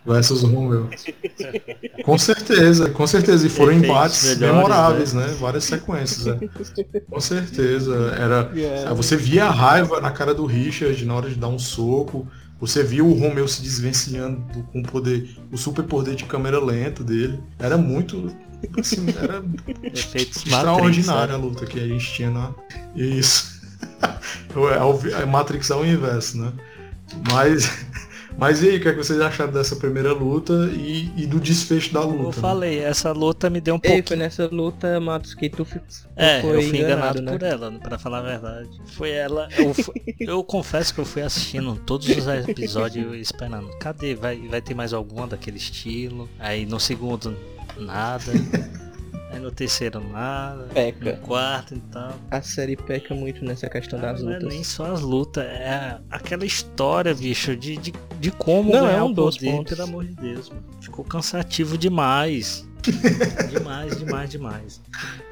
versus 0.06 0.42
Romeu. 0.42 0.88
com 2.04 2.16
certeza, 2.16 2.90
com 2.90 3.06
certeza. 3.06 3.46
E 3.46 3.50
foram 3.50 3.72
embates 3.72 4.36
melhores, 4.36 4.54
memoráveis, 4.54 5.12
né? 5.12 5.26
né? 5.26 5.36
Várias 5.40 5.64
sequências. 5.64 6.26
Né? 6.26 6.48
Com 7.10 7.20
certeza. 7.20 8.14
Era, 8.18 8.50
yeah. 8.54 8.94
Você 8.94 9.16
via 9.16 9.46
a 9.46 9.50
raiva 9.50 10.00
na 10.00 10.10
cara 10.10 10.32
do 10.32 10.46
Richard 10.46 11.04
na 11.04 11.14
hora 11.14 11.28
de 11.28 11.34
dar 11.34 11.48
um 11.48 11.58
soco. 11.58 12.26
Você 12.60 12.82
viu 12.82 13.06
o 13.06 13.12
Romeu 13.12 13.46
se 13.46 13.60
desvencilhando 13.60 14.42
com 14.72 14.80
o 14.80 14.82
poder, 14.82 15.28
o 15.52 15.58
super 15.58 15.82
poder 15.82 16.14
de 16.14 16.24
câmera 16.24 16.62
lenta 16.62 17.02
dele. 17.02 17.38
Era 17.58 17.76
muito. 17.76 18.34
Assim, 18.78 19.06
era 19.22 19.44
extraordinária 20.14 21.34
a 21.34 21.36
luta 21.36 21.66
que 21.66 21.78
a 21.78 21.86
gente 21.86 22.12
tinha 22.12 22.30
na. 22.30 22.54
Isso. 22.94 23.55
É, 24.56 25.22
é 25.22 25.26
Matrix 25.26 25.70
ao 25.70 25.84
inverso, 25.84 26.38
né? 26.38 26.52
Mas, 27.30 27.70
mas 28.38 28.62
e 28.62 28.70
aí, 28.70 28.76
o 28.78 28.80
que, 28.80 28.88
é 28.88 28.92
que 28.92 28.98
vocês 28.98 29.20
acharam 29.20 29.52
dessa 29.52 29.76
primeira 29.76 30.12
luta 30.14 30.70
e, 30.72 31.12
e 31.14 31.26
do 31.26 31.38
desfecho 31.38 31.92
da 31.92 32.00
luta? 32.00 32.22
Eu 32.22 32.26
né? 32.26 32.32
falei, 32.32 32.78
essa 32.78 33.12
luta 33.12 33.50
me 33.50 33.60
deu 33.60 33.74
um 33.74 33.78
pouco. 33.78 34.08
foi 34.08 34.16
nessa 34.16 34.46
luta, 34.46 34.98
Matos, 34.98 35.34
que 35.34 35.50
tu, 35.50 35.64
tu 35.64 35.80
é, 36.16 36.40
foi 36.40 36.56
eu 36.56 36.62
fui 36.62 36.78
enganado, 36.78 37.18
enganado 37.18 37.22
né? 37.22 37.32
por 37.32 37.42
ela, 37.42 37.72
para 37.72 37.98
falar 37.98 38.18
a 38.20 38.22
verdade. 38.22 38.70
Foi 38.94 39.10
ela. 39.10 39.48
Eu, 39.58 39.74
eu 40.20 40.44
confesso 40.44 40.94
que 40.94 41.00
eu 41.00 41.04
fui 41.04 41.22
assistindo 41.22 41.76
todos 41.84 42.08
os 42.08 42.26
episódios 42.26 43.14
esperando. 43.16 43.68
Cadê? 43.78 44.14
Vai, 44.14 44.38
vai 44.48 44.62
ter 44.62 44.74
mais 44.74 44.94
alguma 44.94 45.26
daquele 45.26 45.58
estilo? 45.58 46.28
Aí 46.38 46.64
no 46.64 46.80
segundo, 46.80 47.36
nada. 47.76 48.32
Aí 49.36 49.42
no 49.42 49.50
terceiro 49.50 50.00
nada. 50.00 50.64
Peca. 50.72 51.12
No 51.12 51.18
quarto 51.18 51.74
e 51.74 51.80
tal. 51.92 52.14
A 52.30 52.40
série 52.40 52.74
peca 52.74 53.14
muito 53.14 53.44
nessa 53.44 53.68
questão 53.68 54.00
das 54.00 54.22
não 54.22 54.28
lutas. 54.28 54.42
Não 54.42 54.50
é 54.50 54.54
nem 54.54 54.64
só 54.64 54.86
as 54.92 55.02
lutas, 55.02 55.44
é 55.44 55.98
aquela 56.10 56.46
história, 56.46 57.14
bicho, 57.14 57.54
de, 57.54 57.76
de, 57.76 57.92
de 58.18 58.30
como 58.30 58.72
não, 58.72 58.86
ganhar 58.86 58.98
é 58.98 59.02
um 59.02 59.10
o 59.10 59.14
poder, 59.14 59.64
pelo 59.64 59.82
amor 59.82 60.04
de 60.06 60.14
Deus. 60.14 60.48
Mano. 60.48 60.64
Ficou 60.80 61.04
cansativo 61.04 61.76
demais. 61.76 62.66
demais, 63.50 63.98
demais, 63.98 64.30
demais. 64.30 64.80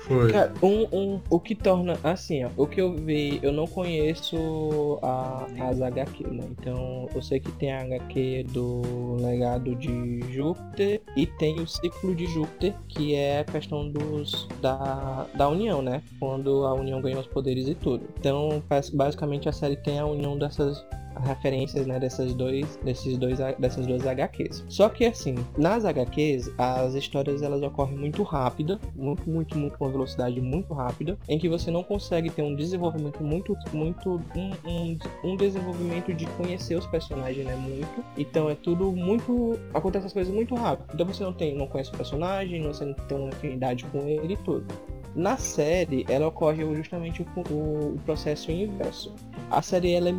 Foi. 0.07 0.33
Cara, 0.33 0.53
um, 0.63 0.87
um, 0.93 1.21
o 1.31 1.41
que 1.41 1.55
torna, 1.55 1.99
assim, 2.05 2.45
ó, 2.45 2.51
o 2.57 2.67
que 2.67 2.81
eu 2.81 2.95
vi, 2.95 3.41
eu 3.43 3.53
não 3.53 3.67
conheço 3.67 4.99
a, 5.03 5.47
as 5.61 5.81
HQ, 5.81 6.27
né? 6.29 6.45
Então, 6.51 7.09
eu 7.15 7.23
sei 7.23 7.41
que 7.41 7.51
tem 7.53 7.73
a 7.73 7.83
HQ 7.83 8.47
do 8.51 9.17
legado 9.17 9.75
de 9.75 10.21
Júpiter 10.31 11.01
e 11.17 11.27
tem 11.27 11.59
o 11.59 11.67
ciclo 11.67 12.15
de 12.15 12.27
Júpiter, 12.27 12.75
que 12.87 13.15
é 13.15 13.41
a 13.41 13.45
questão 13.45 13.89
dos, 13.89 14.47
da, 14.61 15.27
da 15.35 15.49
união, 15.49 15.81
né? 15.81 16.03
Quando 16.21 16.67
a 16.67 16.75
união 16.75 17.01
ganhou 17.01 17.21
os 17.21 17.27
poderes 17.27 17.67
e 17.67 17.75
tudo. 17.75 18.05
Então, 18.19 18.63
basicamente, 18.93 19.49
a 19.49 19.53
série 19.53 19.77
tem 19.77 19.99
a 19.99 20.07
união 20.07 20.37
dessas 20.37 20.85
referências 21.23 21.87
né, 21.87 21.99
dessas 21.99 22.35
dois, 22.35 22.79
desses 22.83 23.17
dois, 23.17 23.39
dessas 23.59 23.87
duas 23.87 24.07
HQs. 24.07 24.65
Só 24.69 24.89
que 24.89 25.05
assim, 25.05 25.35
nas 25.57 25.85
HQs, 25.85 26.51
as 26.59 26.95
histórias 26.95 27.43
elas 27.43 27.63
ocorrem 27.63 27.97
muito 27.97 28.23
rápida, 28.23 28.79
muito, 28.95 29.29
muito, 29.29 29.57
muito 29.57 29.79
velocidade 29.95 30.41
muito 30.41 30.73
rápida, 30.75 31.19
em 31.29 31.39
que 31.39 31.49
você 31.49 31.71
não 31.71 31.83
consegue 31.83 32.31
ter 32.31 32.43
um 32.43 32.55
desenvolvimento 32.55 33.23
muito, 33.23 33.57
muito, 33.73 34.21
um, 34.37 34.51
um, 34.69 34.99
um 35.25 35.37
desenvolvimento 35.37 36.13
de 36.13 36.27
conhecer 36.27 36.77
os 36.77 36.87
personagens, 36.87 37.45
né, 37.45 37.57
muito. 37.57 38.05
Então 38.17 38.51
é 38.51 38.55
tudo 38.55 38.93
muito, 38.93 39.59
acontece 39.73 40.07
as 40.07 40.13
coisas 40.13 40.33
muito 40.33 40.55
rápido. 40.55 40.91
Então 40.95 41.07
você 41.07 41.23
não 41.25 41.33
tem, 41.33 41.57
não 41.57 41.67
conhece 41.67 41.91
o 41.91 41.97
personagem, 41.97 42.63
você 42.63 42.85
não 42.85 42.95
tem 42.95 43.19
uma 43.19 43.29
afinidade 43.29 43.85
com 43.87 43.99
ele 44.07 44.35
e 44.35 44.37
tudo. 44.39 44.67
Na 45.15 45.37
série, 45.37 46.05
ela 46.09 46.27
ocorre 46.27 46.65
justamente 46.75 47.23
o, 47.23 47.27
o, 47.53 47.95
o, 47.95 48.01
processo 48.05 48.51
inverso. 48.51 49.15
A 49.51 49.63
série 49.63 49.93
ela 49.93 50.09
é 50.09 50.15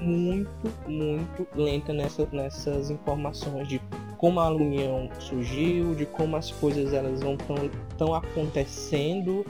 muito, 0.00 0.72
muito 0.86 1.46
lenta 1.54 1.92
nessa, 1.92 2.28
nessas 2.32 2.90
informações 2.90 3.68
de 3.68 3.80
como 4.18 4.38
a 4.40 4.50
união 4.50 5.08
surgiu, 5.18 5.94
de 5.94 6.06
como 6.06 6.36
as 6.36 6.50
coisas 6.52 6.92
elas 6.92 7.20
vão 7.20 7.36
tão, 7.98 8.14
acontecendo 8.14 9.44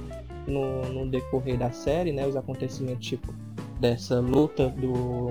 no, 0.47 0.83
no 0.93 1.11
decorrer 1.11 1.59
da 1.59 1.71
série, 1.71 2.13
né? 2.13 2.27
Os 2.27 2.37
acontecimentos 2.37 3.07
tipo 3.07 3.35
dessa 3.79 4.21
luta 4.21 4.69
do 4.69 5.29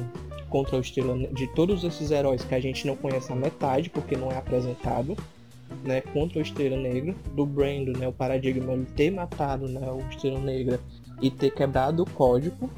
contra 0.49 0.77
o 0.77 0.81
estilo 0.81 1.17
de 1.33 1.47
todos 1.55 1.83
esses 1.85 2.11
heróis 2.11 2.43
que 2.43 2.53
a 2.53 2.59
gente 2.59 2.85
não 2.85 2.95
conhece 2.95 3.31
a 3.31 3.35
metade 3.35 3.89
porque 3.89 4.17
não 4.17 4.29
é 4.29 4.37
apresentado 4.37 5.15
né, 5.83 6.01
contra 6.01 6.39
o 6.39 6.41
Estrela 6.41 6.75
Negra, 6.75 7.15
do 7.33 7.45
Brandon, 7.45 7.97
né, 7.97 8.07
o 8.07 8.11
paradigma 8.11 8.73
ele 8.73 8.85
ter 8.95 9.09
matado 9.11 9.67
né, 9.67 9.89
o 9.89 9.99
Estrela 10.09 10.39
Negra 10.39 10.79
e 11.21 11.31
ter 11.31 11.51
quebrado 11.51 12.03
o 12.03 12.09
código. 12.09 12.69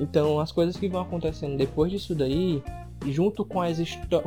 Então 0.00 0.40
as 0.40 0.50
coisas 0.50 0.76
que 0.76 0.88
vão 0.88 1.02
acontecendo 1.02 1.56
depois 1.56 1.92
disso 1.92 2.14
daí, 2.14 2.62
junto 3.06 3.44
com, 3.44 3.60
as 3.60 3.78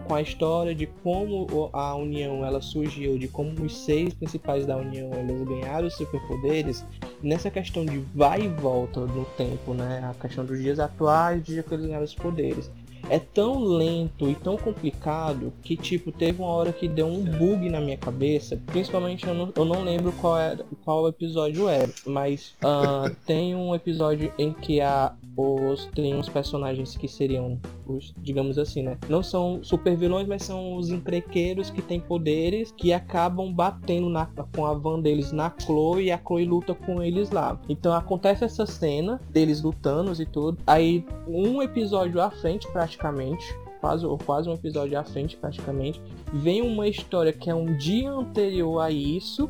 com 0.07 0.15
a 0.15 0.21
história 0.21 0.73
de 0.73 0.86
como 0.86 1.69
a 1.73 1.95
União 1.95 2.45
ela 2.45 2.62
surgiu, 2.62 3.17
de 3.17 3.27
como 3.27 3.51
os 3.63 3.75
seis 3.75 4.13
principais 4.13 4.65
da 4.65 4.77
União 4.77 5.12
eles 5.13 5.41
ganharam 5.43 5.88
os 5.88 5.95
superpoderes, 5.95 6.86
nessa 7.21 7.49
questão 7.49 7.86
de 7.86 7.97
vai 8.15 8.43
e 8.43 8.47
volta 8.47 9.01
no 9.01 9.25
tempo, 9.38 9.73
né, 9.73 10.09
a 10.09 10.13
questão 10.21 10.45
dos 10.45 10.62
dias 10.62 10.79
atuais, 10.79 11.43
de 11.43 11.62
que 11.62 11.73
eles 11.73 11.86
ganharam 11.86 12.05
os 12.05 12.15
poderes 12.15 12.71
é 13.09 13.19
tão 13.19 13.59
lento 13.59 14.29
e 14.29 14.36
tão 14.36 14.57
complicado 14.57 15.51
que, 15.62 15.75
tipo, 15.75 16.12
teve 16.12 16.41
uma 16.41 16.51
hora 16.51 16.71
que 16.71 16.88
deu 16.88 17.07
um 17.07 17.23
bug 17.23 17.69
na 17.69 17.81
minha 17.81 17.97
cabeça. 17.97 18.59
Principalmente 18.67 19.27
eu 19.27 19.33
não, 19.33 19.51
eu 19.55 19.65
não 19.65 19.83
lembro 19.83 20.12
qual, 20.13 20.38
era, 20.38 20.65
qual 20.83 21.07
episódio 21.07 21.67
era, 21.67 21.91
mas 22.05 22.55
uh, 22.63 23.13
tem 23.25 23.55
um 23.55 23.75
episódio 23.75 24.31
em 24.38 24.53
que 24.53 24.79
a, 24.79 25.13
os, 25.36 25.86
tem 25.93 26.15
uns 26.15 26.30
personagens 26.30 26.96
que 26.96 27.08
seriam, 27.08 27.60
os, 27.86 28.13
digamos 28.19 28.58
assim, 28.58 28.84
né? 28.84 28.98
Não 29.10 29.24
são 29.24 29.63
super 29.63 29.96
vilões, 29.98 30.28
mas 30.28 30.43
são 30.43 30.76
os 30.76 30.89
encrequeiros 30.89 31.69
que 31.69 31.82
têm 31.82 32.00
poderes 32.00 32.72
que 32.72 32.93
acabam 32.93 33.52
batendo 33.52 34.10
na, 34.10 34.28
com 34.56 34.65
a 34.65 34.74
van 34.74 35.00
deles 35.00 35.32
na 35.32 35.54
Chloe 35.60 36.06
e 36.06 36.12
a 36.12 36.17
Chloe 36.17 36.46
luta 36.46 36.74
com 36.74 37.02
eles 37.02 37.32
lá. 37.32 37.60
Então 37.67 37.93
acontece 37.93 38.43
essa 38.43 38.65
cena 38.65 39.19
deles 39.30 39.62
lutando 39.62 40.04
e 40.22 40.26
tudo. 40.26 40.58
Aí 40.67 41.06
um 41.28 41.62
episódio 41.62 42.22
à 42.22 42.30
frente, 42.30 42.67
praticamente, 42.72 43.46
quase, 43.80 44.06
quase 44.26 44.50
um 44.50 44.54
episódio 44.54 45.00
à 45.00 45.04
frente 45.04 45.36
praticamente, 45.38 46.02
vem 46.32 46.62
uma 46.62 46.88
história 46.88 47.34
que 47.34 47.50
é 47.50 47.56
um 47.56 47.76
dia 47.78 48.12
anterior 48.12 48.80
a 48.80 48.91
isso 48.91 49.50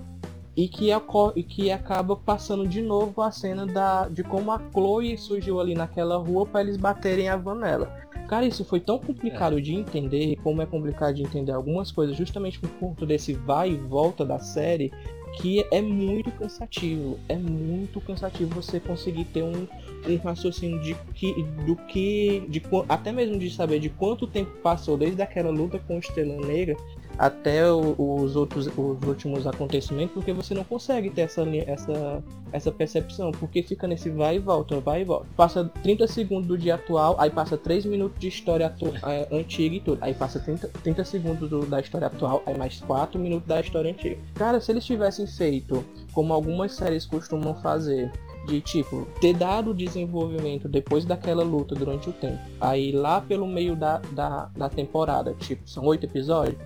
e 0.55 0.67
que, 0.67 0.89
e 1.35 1.43
que 1.43 1.71
acaba 1.71 2.15
passando 2.15 2.67
de 2.67 2.81
novo 2.81 3.21
a 3.21 3.31
cena 3.31 3.65
da, 3.65 4.07
de 4.07 4.23
como 4.23 4.51
a 4.51 4.61
Chloe 4.71 5.17
surgiu 5.17 5.59
ali 5.59 5.73
naquela 5.73 6.17
rua 6.17 6.45
para 6.45 6.61
eles 6.61 6.77
baterem 6.77 7.27
a 7.29 7.35
vanela. 7.35 7.91
Cara, 8.27 8.45
isso 8.45 8.63
foi 8.63 8.79
tão 8.79 8.99
complicado 8.99 9.57
é. 9.57 9.61
de 9.61 9.73
entender, 9.73 10.37
como 10.43 10.61
é 10.61 10.65
complicado 10.65 11.15
de 11.15 11.23
entender 11.23 11.51
algumas 11.51 11.91
coisas, 11.91 12.15
justamente 12.15 12.59
por 12.59 12.69
conta 12.71 13.05
desse 13.05 13.33
vai 13.33 13.71
e 13.71 13.77
volta 13.77 14.23
da 14.23 14.39
série, 14.39 14.91
que 15.33 15.65
é 15.71 15.81
muito 15.81 16.31
cansativo. 16.31 17.19
É 17.27 17.35
muito 17.35 17.99
cansativo 18.01 18.53
você 18.53 18.79
conseguir 18.79 19.25
ter 19.25 19.43
um, 19.43 19.67
um 20.07 20.17
raciocínio 20.23 20.79
de 20.81 20.95
que, 21.13 21.33
do 21.65 21.75
que, 21.75 22.45
de, 22.47 22.61
até 22.87 23.11
mesmo 23.11 23.37
de 23.37 23.49
saber 23.49 23.79
de 23.79 23.89
quanto 23.89 24.27
tempo 24.27 24.51
passou 24.61 24.95
desde 24.97 25.21
aquela 25.21 25.49
luta 25.49 25.79
com 25.79 25.97
o 25.97 25.99
Estrela 25.99 26.35
Negra 26.45 26.77
até 27.17 27.61
os 27.71 28.35
outros 28.35 28.67
os 28.67 29.07
últimos 29.07 29.45
acontecimentos, 29.45 30.13
porque 30.13 30.33
você 30.33 30.53
não 30.53 30.63
consegue 30.63 31.09
ter 31.09 31.21
essa, 31.21 31.43
essa, 31.67 32.23
essa 32.51 32.71
percepção, 32.71 33.31
porque 33.31 33.61
fica 33.61 33.87
nesse 33.87 34.09
vai 34.09 34.37
e 34.37 34.39
volta, 34.39 34.79
vai 34.79 35.01
e 35.01 35.03
volta. 35.03 35.25
Passa 35.35 35.65
30 35.81 36.07
segundos 36.07 36.47
do 36.47 36.57
dia 36.57 36.75
atual, 36.75 37.15
aí 37.19 37.29
passa 37.29 37.57
3 37.57 37.85
minutos 37.85 38.19
de 38.19 38.27
história 38.27 38.73
é, 39.03 39.27
antiga 39.31 39.75
e 39.75 39.79
tudo. 39.79 39.97
Aí 40.01 40.13
passa 40.13 40.39
30, 40.39 40.67
30 40.67 41.03
segundos 41.05 41.49
do, 41.49 41.65
da 41.65 41.79
história 41.79 42.07
atual, 42.07 42.41
aí 42.45 42.57
mais 42.57 42.79
4 42.81 43.19
minutos 43.19 43.47
da 43.47 43.59
história 43.59 43.91
antiga. 43.91 44.17
Cara, 44.35 44.59
se 44.59 44.71
eles 44.71 44.85
tivessem 44.85 45.27
feito 45.27 45.83
como 46.13 46.33
algumas 46.33 46.73
séries 46.73 47.05
costumam 47.05 47.55
fazer, 47.55 48.11
de 48.45 48.59
tipo 48.61 49.07
ter 49.21 49.33
dado 49.33 49.73
desenvolvimento 49.73 50.67
depois 50.67 51.05
daquela 51.05 51.43
luta 51.43 51.75
durante 51.75 52.09
o 52.09 52.13
tempo. 52.13 52.39
Aí 52.59 52.91
lá 52.91 53.21
pelo 53.21 53.47
meio 53.47 53.75
da, 53.75 53.99
da, 54.11 54.49
da 54.55 54.69
temporada, 54.69 55.33
tipo, 55.39 55.67
são 55.67 55.85
oito 55.85 56.05
episódios, 56.05 56.57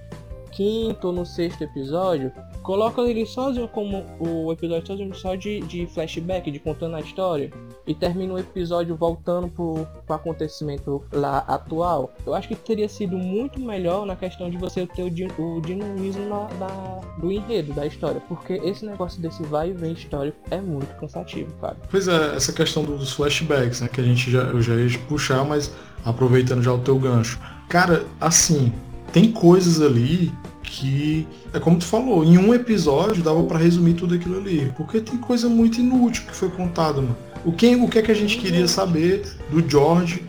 quinto 0.57 1.07
ou 1.07 1.13
no 1.13 1.23
sexto 1.23 1.63
episódio, 1.63 2.31
coloca 2.63 2.99
ele 3.03 3.27
sozinho 3.27 3.67
como 3.67 4.03
o 4.19 4.51
episódio 4.51 4.87
sozinho 4.87 5.13
só 5.13 5.35
de, 5.35 5.59
de 5.61 5.85
flashback, 5.85 6.49
de 6.49 6.59
contando 6.59 6.95
a 6.95 6.99
história, 6.99 7.53
e 7.85 7.93
termina 7.93 8.33
o 8.33 8.39
episódio 8.39 8.95
voltando 8.95 9.47
pro, 9.49 9.87
pro 10.05 10.15
acontecimento 10.15 11.03
lá 11.13 11.37
atual. 11.47 12.11
Eu 12.25 12.33
acho 12.33 12.47
que 12.47 12.55
teria 12.55 12.89
sido 12.89 13.15
muito 13.17 13.59
melhor 13.59 14.03
na 14.05 14.15
questão 14.15 14.49
de 14.49 14.57
você 14.57 14.87
ter 14.87 15.03
o, 15.03 15.41
o 15.41 15.61
dinamismo 15.61 16.27
na, 16.27 16.45
da, 16.45 17.01
do 17.19 17.31
enredo 17.31 17.71
da 17.73 17.85
história, 17.85 18.19
porque 18.27 18.53
esse 18.53 18.83
negócio 18.83 19.21
desse 19.21 19.43
vai 19.43 19.69
e 19.69 19.73
vem 19.73 19.93
histórico 19.93 20.37
é 20.49 20.59
muito 20.59 20.91
cansativo, 20.99 21.53
cara. 21.61 21.77
Pois 21.91 22.07
é, 22.07 22.35
essa 22.35 22.51
questão 22.51 22.83
dos 22.83 23.13
flashbacks, 23.13 23.81
né, 23.81 23.87
que 23.87 24.01
a 24.01 24.03
gente 24.03 24.31
já, 24.31 24.41
eu 24.41 24.61
já 24.61 24.73
ia 24.73 24.97
puxar, 25.07 25.45
mas 25.45 25.71
aproveitando 26.03 26.63
já 26.63 26.73
o 26.73 26.79
teu 26.79 26.97
gancho. 26.97 27.39
Cara, 27.69 28.05
assim, 28.19 28.73
tem 29.11 29.31
coisas 29.31 29.81
ali 29.81 30.31
que 30.63 31.25
é 31.53 31.59
como 31.59 31.77
tu 31.77 31.85
falou, 31.85 32.23
em 32.23 32.37
um 32.37 32.53
episódio 32.53 33.23
dava 33.23 33.41
para 33.43 33.57
resumir 33.57 33.93
tudo 33.93 34.15
aquilo 34.15 34.37
ali, 34.37 34.71
porque 34.75 34.99
tem 34.99 35.17
coisa 35.17 35.47
muito 35.47 35.79
inútil 35.79 36.23
que 36.27 36.35
foi 36.35 36.49
contada, 36.49 37.01
mano. 37.01 37.15
O 37.45 37.51
que, 37.51 37.75
o 37.75 37.87
que 37.87 37.99
é 37.99 38.01
que 38.01 38.11
a 38.11 38.15
gente 38.15 38.37
queria 38.37 38.67
saber 38.67 39.23
do 39.49 39.67
George 39.67 40.23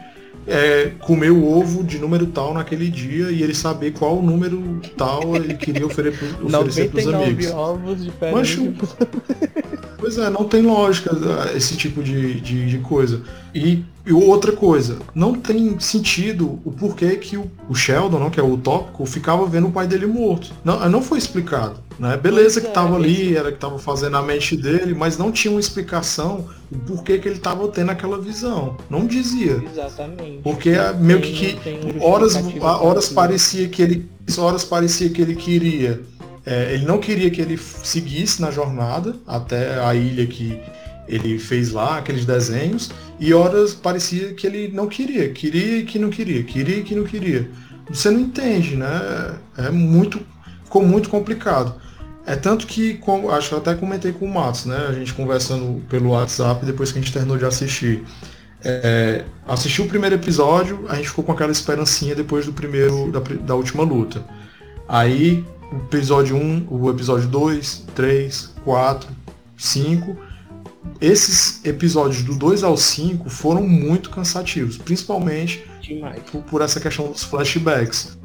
é, 0.46 0.92
comer 1.00 1.30
o 1.30 1.46
ovo 1.46 1.84
de 1.84 1.98
número 1.98 2.26
tal 2.26 2.54
naquele 2.54 2.88
dia 2.88 3.30
e 3.30 3.42
ele 3.42 3.54
saber 3.54 3.92
qual 3.92 4.22
número 4.22 4.80
tal 4.96 5.36
ele 5.36 5.54
queria 5.54 5.84
oferecer, 5.84 6.36
oferecer 6.42 6.90
para 6.90 7.00
os 7.00 7.06
amigos. 7.08 7.46
ovos 7.50 8.04
diferentes. 8.04 8.58
Pois 9.98 10.16
é, 10.16 10.30
não 10.30 10.44
tem 10.44 10.62
lógica 10.62 11.10
ah, 11.12 11.56
esse 11.56 11.76
tipo 11.76 12.02
de, 12.02 12.40
de, 12.40 12.66
de 12.66 12.78
coisa. 12.78 13.20
E, 13.52 13.84
e, 14.06 14.12
outra 14.12 14.52
coisa, 14.52 14.98
não 15.12 15.34
tem 15.34 15.78
sentido 15.80 16.60
o 16.64 16.70
porquê 16.70 17.16
que 17.16 17.36
o, 17.36 17.50
o, 17.68 17.74
Sheldon, 17.74 18.20
não, 18.20 18.30
que 18.30 18.38
é 18.38 18.42
o 18.42 18.52
utópico, 18.52 19.04
ficava 19.04 19.44
vendo 19.46 19.66
o 19.66 19.72
pai 19.72 19.88
dele 19.88 20.06
morto. 20.06 20.52
Não, 20.64 20.88
não 20.88 21.02
foi 21.02 21.18
explicado. 21.18 21.80
Né? 21.98 22.16
Beleza 22.16 22.60
que 22.60 22.68
é, 22.68 22.70
tava 22.70 22.94
ali, 22.94 23.36
era 23.36 23.50
que 23.50 23.58
tava 23.58 23.76
fazendo 23.76 24.16
a 24.16 24.22
mente 24.22 24.56
dele, 24.56 24.94
mas 24.94 25.18
não 25.18 25.32
tinha 25.32 25.50
uma 25.50 25.58
explicação 25.58 26.46
o 26.70 26.78
porquê 26.78 27.18
que 27.18 27.28
ele 27.28 27.40
tava 27.40 27.66
tendo 27.66 27.90
aquela 27.90 28.20
visão. 28.20 28.76
Não 28.88 29.04
dizia. 29.04 29.60
Exatamente. 29.68 30.42
Porque 30.44 30.70
é 30.70 30.92
meio 30.92 31.20
que, 31.20 31.54
que 31.54 31.96
horas, 32.00 32.38
horas 32.62 33.08
parecia 33.08 33.68
que 33.68 33.82
ele. 33.82 34.08
Horas 34.36 34.62
parecia 34.62 35.08
que 35.08 35.22
ele 35.22 35.34
queria 35.34 36.02
é, 36.48 36.72
ele 36.72 36.86
não 36.86 36.98
queria 36.98 37.30
que 37.30 37.42
ele 37.42 37.58
seguisse 37.58 38.40
na 38.40 38.50
jornada 38.50 39.14
até 39.26 39.78
a 39.84 39.94
ilha 39.94 40.26
que 40.26 40.58
ele 41.06 41.38
fez 41.38 41.72
lá, 41.72 41.98
aqueles 41.98 42.24
desenhos, 42.24 42.90
e 43.20 43.34
horas 43.34 43.74
parecia 43.74 44.32
que 44.32 44.46
ele 44.46 44.68
não 44.72 44.86
queria, 44.86 45.28
queria 45.28 45.84
que 45.84 45.98
não 45.98 46.08
queria, 46.08 46.42
queria 46.42 46.82
que 46.82 46.94
não 46.94 47.04
queria. 47.04 47.50
Você 47.90 48.10
não 48.10 48.20
entende, 48.20 48.76
né? 48.76 49.36
É 49.58 49.70
muito, 49.70 50.20
ficou 50.64 50.82
muito 50.82 51.10
complicado. 51.10 51.74
É 52.24 52.34
tanto 52.34 52.66
que, 52.66 52.94
como, 52.94 53.30
acho 53.30 53.50
que 53.50 53.54
até 53.54 53.74
comentei 53.74 54.12
com 54.12 54.24
o 54.24 54.32
Matos, 54.32 54.64
né? 54.64 54.86
A 54.88 54.92
gente 54.92 55.12
conversando 55.12 55.82
pelo 55.90 56.10
WhatsApp 56.10 56.64
depois 56.64 56.90
que 56.90 56.98
a 56.98 57.02
gente 57.02 57.12
terminou 57.12 57.36
de 57.36 57.44
assistir. 57.44 58.04
É, 58.64 59.22
assistiu 59.46 59.84
o 59.84 59.88
primeiro 59.88 60.14
episódio, 60.14 60.86
a 60.88 60.94
gente 60.94 61.10
ficou 61.10 61.24
com 61.24 61.32
aquela 61.32 61.52
esperancinha 61.52 62.14
depois 62.14 62.46
do 62.46 62.54
primeiro, 62.54 63.12
da, 63.12 63.20
da 63.20 63.54
última 63.54 63.82
luta. 63.82 64.24
Aí 64.88 65.44
o 65.72 65.76
episódio 65.76 66.36
1, 66.36 66.66
o 66.70 66.90
episódio 66.90 67.28
2, 67.28 67.84
3, 67.94 68.54
4, 68.64 69.08
5. 69.56 70.16
Esses 71.00 71.64
episódios 71.64 72.22
do 72.22 72.34
2 72.34 72.62
ao 72.64 72.76
5 72.76 73.28
foram 73.28 73.62
muito 73.66 74.10
cansativos, 74.10 74.78
principalmente 74.78 75.64
por, 76.32 76.42
por, 76.42 76.62
essa 76.62 76.80
questão 76.80 77.10
dos 77.10 77.22
flashbacks. 77.22 78.16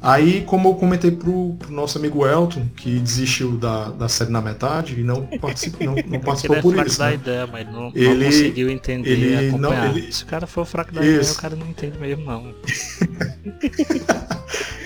Aí, 0.00 0.42
como 0.46 0.68
eu 0.68 0.74
comentei 0.74 1.10
pro, 1.10 1.56
pro 1.58 1.72
nosso 1.72 1.98
amigo 1.98 2.24
Elton, 2.24 2.66
que 2.76 3.00
desistiu 3.00 3.56
da, 3.56 3.90
da 3.90 4.08
série 4.08 4.30
na 4.30 4.40
metade 4.40 5.00
e 5.00 5.02
não 5.02 5.26
participou, 5.40 5.86
não, 5.88 5.94
não 5.96 6.20
participou 6.20 6.56
ele 6.56 6.60
é 6.60 6.62
por 6.62 6.72
fraco 6.74 6.88
isso. 6.88 6.98
da 7.00 7.06
né? 7.08 7.14
ideia, 7.14 7.46
mas 7.48 7.66
não, 7.66 7.90
Ele- 7.94 8.14
não 8.14 8.24
conseguiu 8.26 8.70
entender 8.70 9.10
ele 9.10 9.58
não- 9.58 9.86
ele- 9.86 10.12
Se 10.12 10.22
o 10.22 10.26
cara 10.26 10.46
for 10.46 10.64
fraco 10.64 10.92
da 10.92 11.00
ideia, 11.00 11.20
Isso. 11.20 11.34
o 11.34 11.40
cara 11.40 11.56
não 11.56 11.66
entende 11.66 11.98
mesmo, 11.98 12.24
não. 12.24 12.54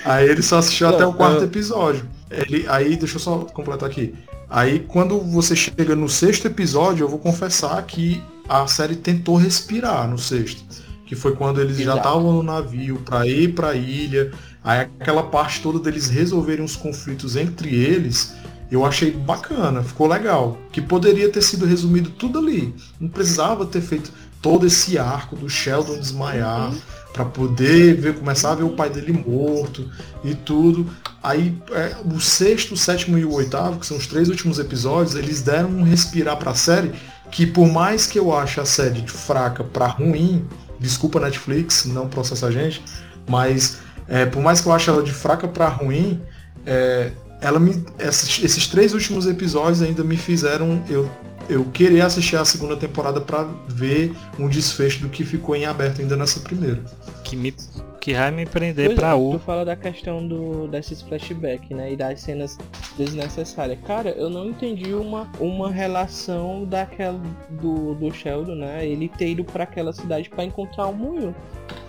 Aí 0.04 0.28
ele 0.28 0.42
só 0.42 0.58
assistiu 0.58 0.88
Não, 0.88 0.94
até 0.94 1.06
o 1.06 1.12
quarto 1.12 1.38
eu- 1.38 1.44
episódio. 1.44 2.04
Ele, 2.32 2.64
aí, 2.68 2.96
deixa 2.96 3.16
eu 3.16 3.20
só 3.20 3.38
completar 3.38 3.88
aqui. 3.88 4.14
Aí, 4.48 4.80
quando 4.80 5.18
você 5.20 5.54
chega 5.56 5.94
no 5.96 6.08
sexto 6.08 6.46
episódio, 6.46 7.04
eu 7.04 7.08
vou 7.08 7.18
confessar 7.18 7.82
que 7.84 8.22
a 8.48 8.66
série 8.66 8.96
tentou 8.96 9.36
respirar 9.36 10.08
no 10.08 10.18
sexto. 10.18 10.62
Que 11.06 11.14
foi 11.14 11.34
quando 11.36 11.60
eles 11.60 11.76
já 11.76 11.82
Exato. 11.92 11.98
estavam 11.98 12.32
no 12.32 12.42
navio 12.42 12.96
para 13.04 13.26
ir 13.26 13.54
para 13.54 13.68
a 13.70 13.74
ilha. 13.74 14.30
Aí 14.64 14.80
aquela 14.80 15.22
parte 15.24 15.60
toda 15.60 15.78
deles 15.78 16.08
resolverem 16.08 16.64
os 16.64 16.76
conflitos 16.76 17.36
entre 17.36 17.74
eles, 17.74 18.32
eu 18.70 18.86
achei 18.86 19.10
bacana, 19.10 19.82
ficou 19.82 20.06
legal. 20.06 20.56
Que 20.70 20.80
poderia 20.80 21.28
ter 21.28 21.42
sido 21.42 21.66
resumido 21.66 22.10
tudo 22.10 22.38
ali. 22.38 22.74
Não 22.98 23.08
precisava 23.08 23.66
ter 23.66 23.82
feito 23.82 24.10
todo 24.40 24.66
esse 24.66 24.98
arco 24.98 25.36
do 25.36 25.48
Sheldon 25.48 25.98
desmaiar 25.98 26.70
Uhum. 26.70 26.78
para 27.12 27.24
poder 27.26 27.94
ver, 27.94 28.14
começar 28.14 28.52
a 28.52 28.54
ver 28.54 28.64
o 28.64 28.70
pai 28.70 28.88
dele 28.88 29.12
morto 29.12 29.86
e 30.24 30.34
tudo. 30.34 30.86
Aí 31.22 31.56
é, 31.70 31.94
o 32.04 32.20
sexto, 32.20 32.74
o 32.74 32.76
sétimo 32.76 33.16
e 33.16 33.24
o 33.24 33.32
oitavo, 33.32 33.78
que 33.78 33.86
são 33.86 33.96
os 33.96 34.06
três 34.06 34.28
últimos 34.28 34.58
episódios, 34.58 35.14
eles 35.14 35.40
deram 35.40 35.68
um 35.68 35.82
respirar 35.82 36.36
pra 36.36 36.54
série 36.54 36.92
que 37.30 37.46
por 37.46 37.66
mais 37.66 38.06
que 38.06 38.18
eu 38.18 38.36
ache 38.36 38.60
a 38.60 38.64
série 38.64 39.00
de 39.00 39.10
fraca 39.10 39.64
pra 39.64 39.86
ruim, 39.86 40.44
desculpa 40.78 41.18
Netflix, 41.18 41.86
não 41.86 42.08
processa 42.08 42.48
a 42.48 42.50
gente, 42.50 42.82
mas 43.26 43.78
é, 44.06 44.26
por 44.26 44.42
mais 44.42 44.60
que 44.60 44.68
eu 44.68 44.72
ache 44.72 44.90
ela 44.90 45.02
de 45.02 45.12
fraca 45.12 45.48
pra 45.48 45.68
ruim, 45.68 46.20
é, 46.66 47.12
ela 47.40 47.58
me, 47.58 47.84
esses, 47.98 48.44
esses 48.44 48.66
três 48.66 48.92
últimos 48.92 49.26
episódios 49.26 49.80
ainda 49.80 50.04
me 50.04 50.16
fizeram 50.16 50.84
eu 50.88 51.10
eu 51.48 51.64
querer 51.66 52.00
assistir 52.02 52.36
a 52.36 52.44
segunda 52.44 52.76
temporada 52.76 53.20
pra 53.20 53.46
ver 53.68 54.14
um 54.38 54.48
desfecho 54.48 55.00
do 55.00 55.08
que 55.08 55.24
ficou 55.24 55.56
em 55.56 55.64
aberto 55.64 56.00
ainda 56.00 56.16
nessa 56.16 56.40
primeira. 56.40 56.80
Que, 57.24 57.36
me, 57.36 57.54
que 58.02 58.14
vai 58.14 58.32
me 58.32 58.44
prender 58.44 58.96
pra 58.96 59.10
é, 59.10 59.14
U. 59.14 59.30
Tu 59.30 59.38
fala 59.38 59.64
da 59.64 59.76
questão 59.76 60.26
do, 60.26 60.66
desses 60.66 61.00
flashbacks, 61.00 61.70
né? 61.70 61.92
E 61.92 61.96
das 61.96 62.20
cenas 62.20 62.58
desnecessárias. 62.98 63.78
Cara, 63.86 64.10
eu 64.10 64.28
não 64.28 64.46
entendi 64.46 64.92
uma, 64.92 65.30
uma 65.38 65.70
relação 65.70 66.64
daquela 66.64 67.20
do, 67.48 67.94
do 67.94 68.12
Sheldon, 68.12 68.56
né? 68.56 68.84
Ele 68.84 69.08
ter 69.08 69.28
ido 69.28 69.44
pra 69.44 69.62
aquela 69.62 69.92
cidade 69.92 70.28
pra 70.28 70.42
encontrar 70.42 70.88
um 70.88 70.94
moinho. 70.94 71.34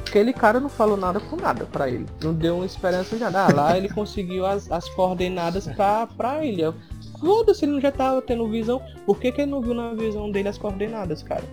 Aquele 0.08 0.32
cara 0.32 0.60
não 0.60 0.70
falou 0.70 0.96
nada 0.96 1.20
com 1.20 1.36
nada 1.36 1.66
pra 1.66 1.90
ele. 1.90 2.06
Não 2.22 2.32
deu 2.32 2.58
uma 2.58 2.66
esperança 2.68 3.16
de 3.16 3.24
nada. 3.24 3.46
Ah, 3.46 3.52
lá 3.52 3.76
ele 3.76 3.90
conseguiu 3.90 4.46
as, 4.46 4.72
as 4.72 4.88
coordenadas 4.90 5.66
pra, 5.66 6.06
pra 6.06 6.46
ilha. 6.46 6.76
Foda-se, 7.20 7.66
ele 7.66 7.72
não 7.72 7.82
já 7.82 7.92
tava 7.92 8.22
tendo 8.22 8.48
visão. 8.48 8.80
Por 9.08 9.20
que, 9.20 9.32
que 9.32 9.42
ele 9.42 9.50
não 9.50 9.62
viu 9.62 9.74
na 9.74 9.96
visão 9.96 10.30
dele 10.30 10.50
as 10.50 10.60
coordenadas, 10.60 11.24
cara? 11.24 11.44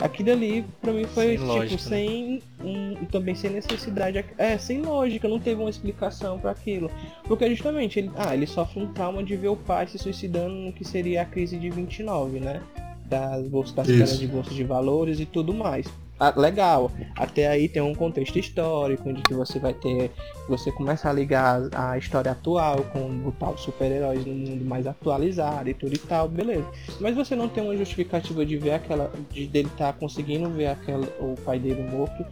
Aquilo 0.00 0.32
ali, 0.32 0.64
pra 0.80 0.92
mim, 0.92 1.04
foi 1.04 1.24
Sem 1.24 1.36
tipo, 1.36 1.46
lógica, 1.46 1.82
né? 1.82 1.96
sem. 1.96 2.42
Um, 2.62 3.04
também 3.06 3.34
sem 3.34 3.50
necessidade. 3.50 4.24
É, 4.36 4.58
sem 4.58 4.82
lógica, 4.82 5.28
não 5.28 5.38
teve 5.38 5.60
uma 5.60 5.70
explicação 5.70 6.38
pra 6.38 6.50
aquilo. 6.50 6.90
Porque 7.24 7.48
justamente, 7.50 7.98
ele, 7.98 8.10
ah, 8.16 8.34
ele 8.34 8.46
sofre 8.46 8.80
um 8.80 8.92
trauma 8.92 9.22
de 9.22 9.36
ver 9.36 9.48
o 9.48 9.56
pai 9.56 9.86
se 9.86 9.98
suicidando 9.98 10.54
no 10.54 10.72
que 10.72 10.84
seria 10.84 11.22
a 11.22 11.24
crise 11.24 11.58
de 11.58 11.70
29, 11.70 12.40
né? 12.40 12.60
Das, 13.06 13.46
bolsas, 13.46 13.74
das 13.74 14.18
de 14.18 14.26
bolsa 14.26 14.50
de 14.50 14.64
valores 14.64 15.20
e 15.20 15.26
tudo 15.26 15.54
mais. 15.54 15.86
Ah, 16.18 16.32
legal, 16.36 16.92
até 17.16 17.48
aí 17.48 17.68
tem 17.68 17.82
um 17.82 17.94
contexto 17.94 18.38
histórico, 18.38 19.08
onde 19.08 19.20
que 19.22 19.34
você 19.34 19.58
vai 19.58 19.74
ter. 19.74 20.12
Você 20.48 20.70
começa 20.70 21.10
a 21.10 21.12
ligar 21.12 21.68
a 21.74 21.98
história 21.98 22.30
atual 22.30 22.84
com 22.92 23.26
o 23.26 23.32
tal 23.32 23.58
super-heróis 23.58 24.24
no 24.24 24.32
mundo 24.32 24.64
mais 24.64 24.86
atualizado 24.86 25.68
e 25.68 25.74
tudo 25.74 25.94
e 25.94 25.98
tal, 25.98 26.28
beleza. 26.28 26.66
Mas 27.00 27.16
você 27.16 27.34
não 27.34 27.48
tem 27.48 27.64
uma 27.64 27.76
justificativa 27.76 28.46
de 28.46 28.56
ver 28.56 28.74
aquela. 28.74 29.10
de 29.32 29.46
dele 29.46 29.68
estar 29.68 29.92
conseguindo 29.94 30.48
ver 30.50 30.68
aquela, 30.68 31.06
o 31.18 31.34
pai 31.44 31.58
dele 31.58 31.82
morto. 31.90 32.24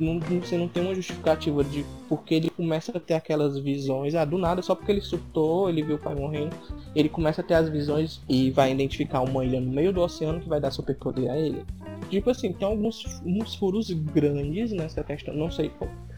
Não, 0.00 0.18
você 0.18 0.56
não 0.56 0.66
tem 0.66 0.82
uma 0.82 0.94
justificativa 0.94 1.62
de 1.62 1.84
porque 2.08 2.34
ele 2.34 2.50
começa 2.50 2.96
a 2.96 2.98
ter 2.98 3.12
aquelas 3.14 3.58
visões, 3.58 4.14
ah, 4.14 4.24
do 4.24 4.38
nada, 4.38 4.62
só 4.62 4.74
porque 4.74 4.90
ele 4.90 5.02
surtou, 5.02 5.68
ele 5.68 5.82
viu 5.82 5.96
o 5.96 5.98
pai 5.98 6.14
morrendo, 6.14 6.56
ele 6.96 7.08
começa 7.10 7.42
a 7.42 7.44
ter 7.44 7.54
as 7.54 7.68
visões 7.68 8.22
e 8.26 8.50
vai 8.50 8.72
identificar 8.72 9.20
uma 9.20 9.44
ilha 9.44 9.60
no 9.60 9.70
meio 9.70 9.92
do 9.92 10.00
oceano 10.00 10.40
que 10.40 10.48
vai 10.48 10.58
dar 10.58 10.70
superpoder 10.70 11.30
a 11.30 11.36
ele. 11.36 11.62
Tipo 12.08 12.30
assim, 12.30 12.52
tem 12.52 12.66
alguns 12.66 13.20
uns 13.24 13.54
furos 13.54 13.90
grandes 13.90 14.72
nessa 14.72 15.04
questão, 15.04 15.34
não 15.34 15.50
sei 15.50 15.70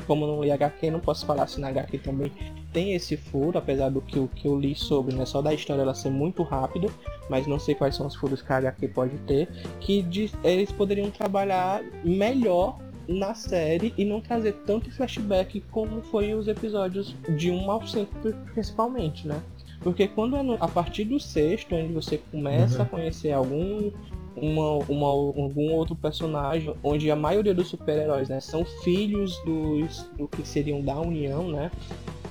como, 0.07 0.26
não 0.26 0.43
li 0.43 0.51
HQ, 0.51 0.91
não 0.91 1.01
posso 1.01 1.26
falar 1.26 1.47
se 1.49 1.61
na 1.61 1.68
HQ 1.68 1.99
também 1.99 2.33
tem 2.72 2.95
esse 2.95 3.16
furo, 3.16 3.59
apesar 3.59 3.91
do 3.91 4.01
que, 4.01 4.26
que 4.28 4.47
eu 4.49 4.59
li 4.59 4.74
sobre, 4.74 5.14
né, 5.14 5.26
só 5.26 5.43
da 5.43 5.53
história 5.53 5.83
ela 5.83 5.93
ser 5.93 6.09
muito 6.11 6.43
rápida, 6.45 6.89
mas 7.28 7.47
não 7.47 7.59
sei 7.59 7.74
quais 7.74 7.95
são 7.97 8.07
os 8.07 8.14
furos 8.14 8.41
que 8.41 8.53
a 8.53 8.57
HQ 8.57 8.89
pode 8.89 9.18
ter, 9.26 9.49
que 9.80 10.01
de- 10.03 10.30
eles 10.43 10.72
poderiam 10.72 11.11
trabalhar 11.11 11.83
melhor 12.05 12.78
na 13.12 13.34
série 13.34 13.92
e 13.96 14.04
não 14.04 14.20
trazer 14.20 14.52
tanto 14.66 14.90
flashback 14.90 15.60
como 15.70 16.02
foi 16.02 16.34
os 16.34 16.48
episódios 16.48 17.14
de 17.36 17.50
1 17.50 17.70
ao 17.70 17.86
5 17.86 18.10
principalmente, 18.52 19.26
né? 19.26 19.40
Porque 19.80 20.06
quando 20.06 20.36
é 20.36 20.42
no- 20.42 20.56
a 20.60 20.68
partir 20.68 21.04
do 21.04 21.18
sexto, 21.18 21.74
onde 21.74 21.92
você 21.92 22.18
começa 22.30 22.76
Uhum. 22.78 22.82
a 22.82 22.86
conhecer 22.86 23.32
algum 23.32 23.90
uma, 24.34 24.78
uma- 24.88 25.08
algum 25.08 25.72
outro 25.72 25.94
personagem, 25.94 26.74
onde 26.82 27.10
a 27.10 27.16
maioria 27.16 27.52
dos 27.52 27.68
super-heróis 27.68 28.30
né, 28.30 28.40
são 28.40 28.64
filhos 28.64 29.36
dos, 29.44 30.08
do 30.16 30.26
que 30.26 30.46
seriam 30.48 30.80
da 30.80 30.98
União, 30.98 31.48
né? 31.50 31.70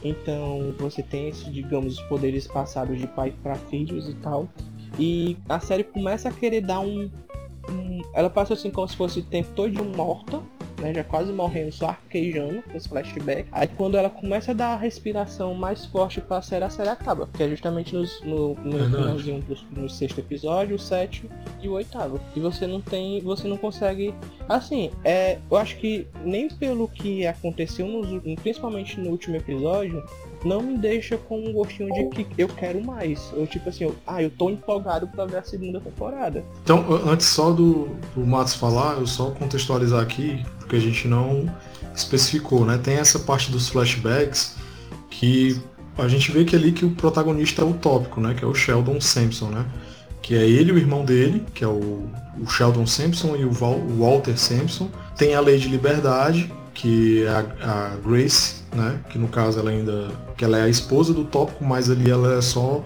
Então 0.03 0.73
você 0.79 1.03
tem 1.03 1.27
esses, 1.29 1.51
digamos, 1.53 1.99
os 1.99 2.03
poderes 2.07 2.47
passados 2.47 2.97
de 2.99 3.05
pai 3.05 3.34
para 3.43 3.53
filhos 3.55 4.09
e 4.09 4.15
tal. 4.15 4.49
E 4.97 5.38
a 5.47 5.59
série 5.59 5.84
começa 5.84 6.29
a 6.29 6.32
querer 6.32 6.61
dar 6.61 6.79
um. 6.79 7.09
Ela 8.14 8.30
passa 8.30 8.53
assim 8.53 8.70
como 8.70 8.88
se 8.88 8.95
fosse 8.95 9.20
o 9.20 9.24
tempo 9.24 9.49
todo 9.55 9.84
morta, 9.84 10.41
né? 10.80 10.93
Já 10.93 11.03
quase 11.03 11.32
morrendo, 11.32 11.72
só 11.72 11.89
arquejando 11.89 12.62
com 12.64 12.76
esse 12.76 12.89
flashback. 12.89 13.47
Aí 13.51 13.68
quando 13.68 13.95
ela 13.95 14.09
começa 14.09 14.51
a 14.51 14.53
dar 14.53 14.74
a 14.74 14.76
respiração 14.76 15.53
mais 15.53 15.86
forte 15.86 16.20
pra 16.20 16.41
série, 16.41 16.66
a 16.66 16.70
série 16.70 16.89
acaba. 16.89 17.30
Que 17.34 17.43
é 17.43 17.49
justamente 17.49 17.95
nos, 17.95 18.22
no, 18.22 18.55
no 18.55 18.72
Verdade. 18.72 18.95
finalzinho 18.95 19.41
do, 19.41 19.82
no 19.82 19.89
sexto 19.89 20.20
episódio, 20.20 20.76
o 20.76 20.80
sétimo 20.80 21.30
e 21.62 21.70
o 21.70 21.74
oitavo. 21.74 22.20
E 22.36 22.39
você 22.39 22.66
não 22.68 22.82
tem. 22.82 23.22
Você 23.22 23.47
não 23.47 23.57
consegue. 23.57 24.14
Assim, 24.49 24.91
é. 25.03 25.38
Eu 25.49 25.57
acho 25.57 25.78
que 25.78 26.07
nem 26.26 26.49
pelo 26.49 26.88
que 26.88 27.26
aconteceu 27.26 27.88
nos, 27.88 28.22
principalmente 28.41 28.99
no 28.99 29.12
último 29.12 29.36
episódio, 29.36 30.03
não 30.44 30.62
me 30.62 30.78
deixa 30.78 31.18
com 31.18 31.39
um 31.39 31.54
gostinho 31.54 31.94
de 31.94 32.24
que 32.24 32.28
eu 32.38 32.48
quero 32.48 32.84
mais. 32.84 33.32
Eu 33.34 33.46
tipo 33.48 33.70
assim, 33.70 33.84
eu, 33.86 33.96
ah, 34.06 34.22
eu 34.22 34.30
tô 34.30 34.50
empolgado 34.50 35.08
pra 35.08 35.26
ver 35.26 35.38
a 35.38 35.44
segunda 35.44 35.80
temporada. 35.80 36.44
Então, 36.64 36.86
antes 37.06 37.28
só 37.28 37.52
do, 37.52 37.89
do 38.16 38.26
Matos 38.26 38.56
falar, 38.56 38.98
eu 38.98 39.06
só 39.08 39.32
contextualizar 39.32 40.02
aqui, 40.02 40.44
porque 40.60 40.76
a 40.76 40.80
gente 40.80 41.08
não 41.08 41.50
especificou, 41.96 42.66
né? 42.66 42.80
Tem 42.82 42.96
essa 42.96 43.20
parte 43.20 43.52
dos 43.52 43.70
flashbacks 43.70 44.56
que 45.10 45.60
a 45.98 46.08
gente 46.08 46.32
vê 46.32 46.46
que 46.46 46.56
ali 46.56 46.72
que 46.72 46.86
o 46.86 46.92
protagonista 46.92 47.62
é 47.62 47.66
o 47.66 47.74
tópico, 47.74 48.20
né? 48.22 48.34
Que 48.34 48.44
é 48.44 48.48
o 48.48 48.54
Sheldon 48.56 49.00
Sampson, 49.02 49.48
né? 49.50 49.66
Que 50.22 50.36
é 50.36 50.48
ele 50.48 50.70
e 50.70 50.74
o 50.74 50.78
irmão 50.78 51.04
dele, 51.04 51.44
que 51.54 51.64
é 51.64 51.68
o, 51.68 52.08
o 52.39 52.48
Sheldon 52.48 52.88
Sampson 52.88 53.36
e 53.36 53.44
o, 53.44 53.52
Val- 53.52 53.78
o 53.80 54.00
Walter 54.00 54.38
Sampson. 54.38 54.89
Tem 55.18 55.36
a 55.36 55.42
Lei 55.42 55.58
de 55.58 55.68
Liberdade, 55.68 56.52
que 56.74 57.24
é 57.24 57.28
a, 57.30 57.39
a 57.92 57.96
Grace, 57.98 58.61
né? 58.74 58.99
Que 59.09 59.17
no 59.17 59.28
caso 59.28 59.59
ela 59.59 59.69
ainda. 59.72 60.07
que 60.38 60.43
ela 60.45 60.57
é 60.57 60.63
a 60.63 60.69
esposa 60.69 61.13
do 61.13 61.24
tópico, 61.26 61.63
mas 61.63 61.89
ali 61.89 62.09
ela 62.09 62.36
é 62.38 62.41
só. 62.41 62.82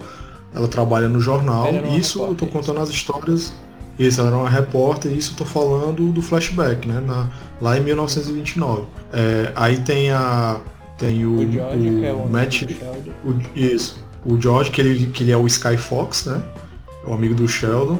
Ela 0.54 0.68
trabalha 0.68 1.08
no 1.08 1.20
jornal. 1.20 1.68
Isso 1.96 2.22
eu 2.22 2.34
tô 2.34 2.46
contando 2.46 2.80
as 2.80 2.88
histórias. 2.88 3.52
Isso, 3.98 4.20
ela 4.20 4.28
era 4.30 4.38
uma 4.38 4.48
repórter, 4.50 5.10
e 5.12 5.16
isso 5.18 5.32
eu 5.32 5.38
tô 5.38 5.44
falando 5.46 6.12
do 6.12 6.20
flashback, 6.20 6.86
né? 6.86 7.00
Na, 7.00 7.28
lá 7.62 7.78
em 7.78 7.82
1929. 7.82 8.82
É, 9.12 9.52
aí 9.56 9.78
tem 9.78 10.10
a. 10.10 10.60
Tem 10.98 11.24
o, 11.26 11.34
O 11.40 11.52
George, 11.52 11.88
o 11.90 11.98
que 12.00 12.06
é 12.06 12.12
o 12.12 12.28
Matt. 12.28 12.62
o- 13.24 13.58
isso. 13.58 14.02
O 14.24 14.40
George, 14.40 14.70
que 14.70 14.80
ele, 14.80 15.06
que 15.06 15.22
ele 15.22 15.32
é 15.32 15.36
o 15.36 15.46
Sky 15.46 15.76
Fox, 15.76 16.24
né? 16.26 16.42
O 17.06 17.12
amigo 17.14 17.34
do 17.34 17.46
Sheldon. 17.46 17.98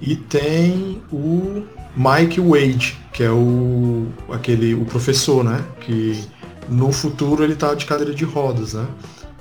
E 0.00 0.16
tem 0.16 1.00
o 1.12 1.62
Mike 1.94 2.40
Wade, 2.40 2.98
que 3.12 3.22
é 3.22 3.30
o 3.30 4.06
aquele 4.32 4.74
o 4.74 4.84
professor, 4.86 5.44
né? 5.44 5.62
Que 5.80 6.22
no 6.68 6.92
futuro 6.92 7.42
ele 7.42 7.54
tá 7.54 7.74
de 7.74 7.86
cadeira 7.86 8.14
de 8.14 8.24
rodas, 8.24 8.74
né? 8.74 8.86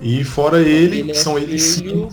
E 0.01 0.23
fora 0.23 0.61
ele, 0.61 0.99
ele 0.99 1.11
é 1.11 1.13
são 1.13 1.37
eles 1.37 1.61
sim, 1.61 2.07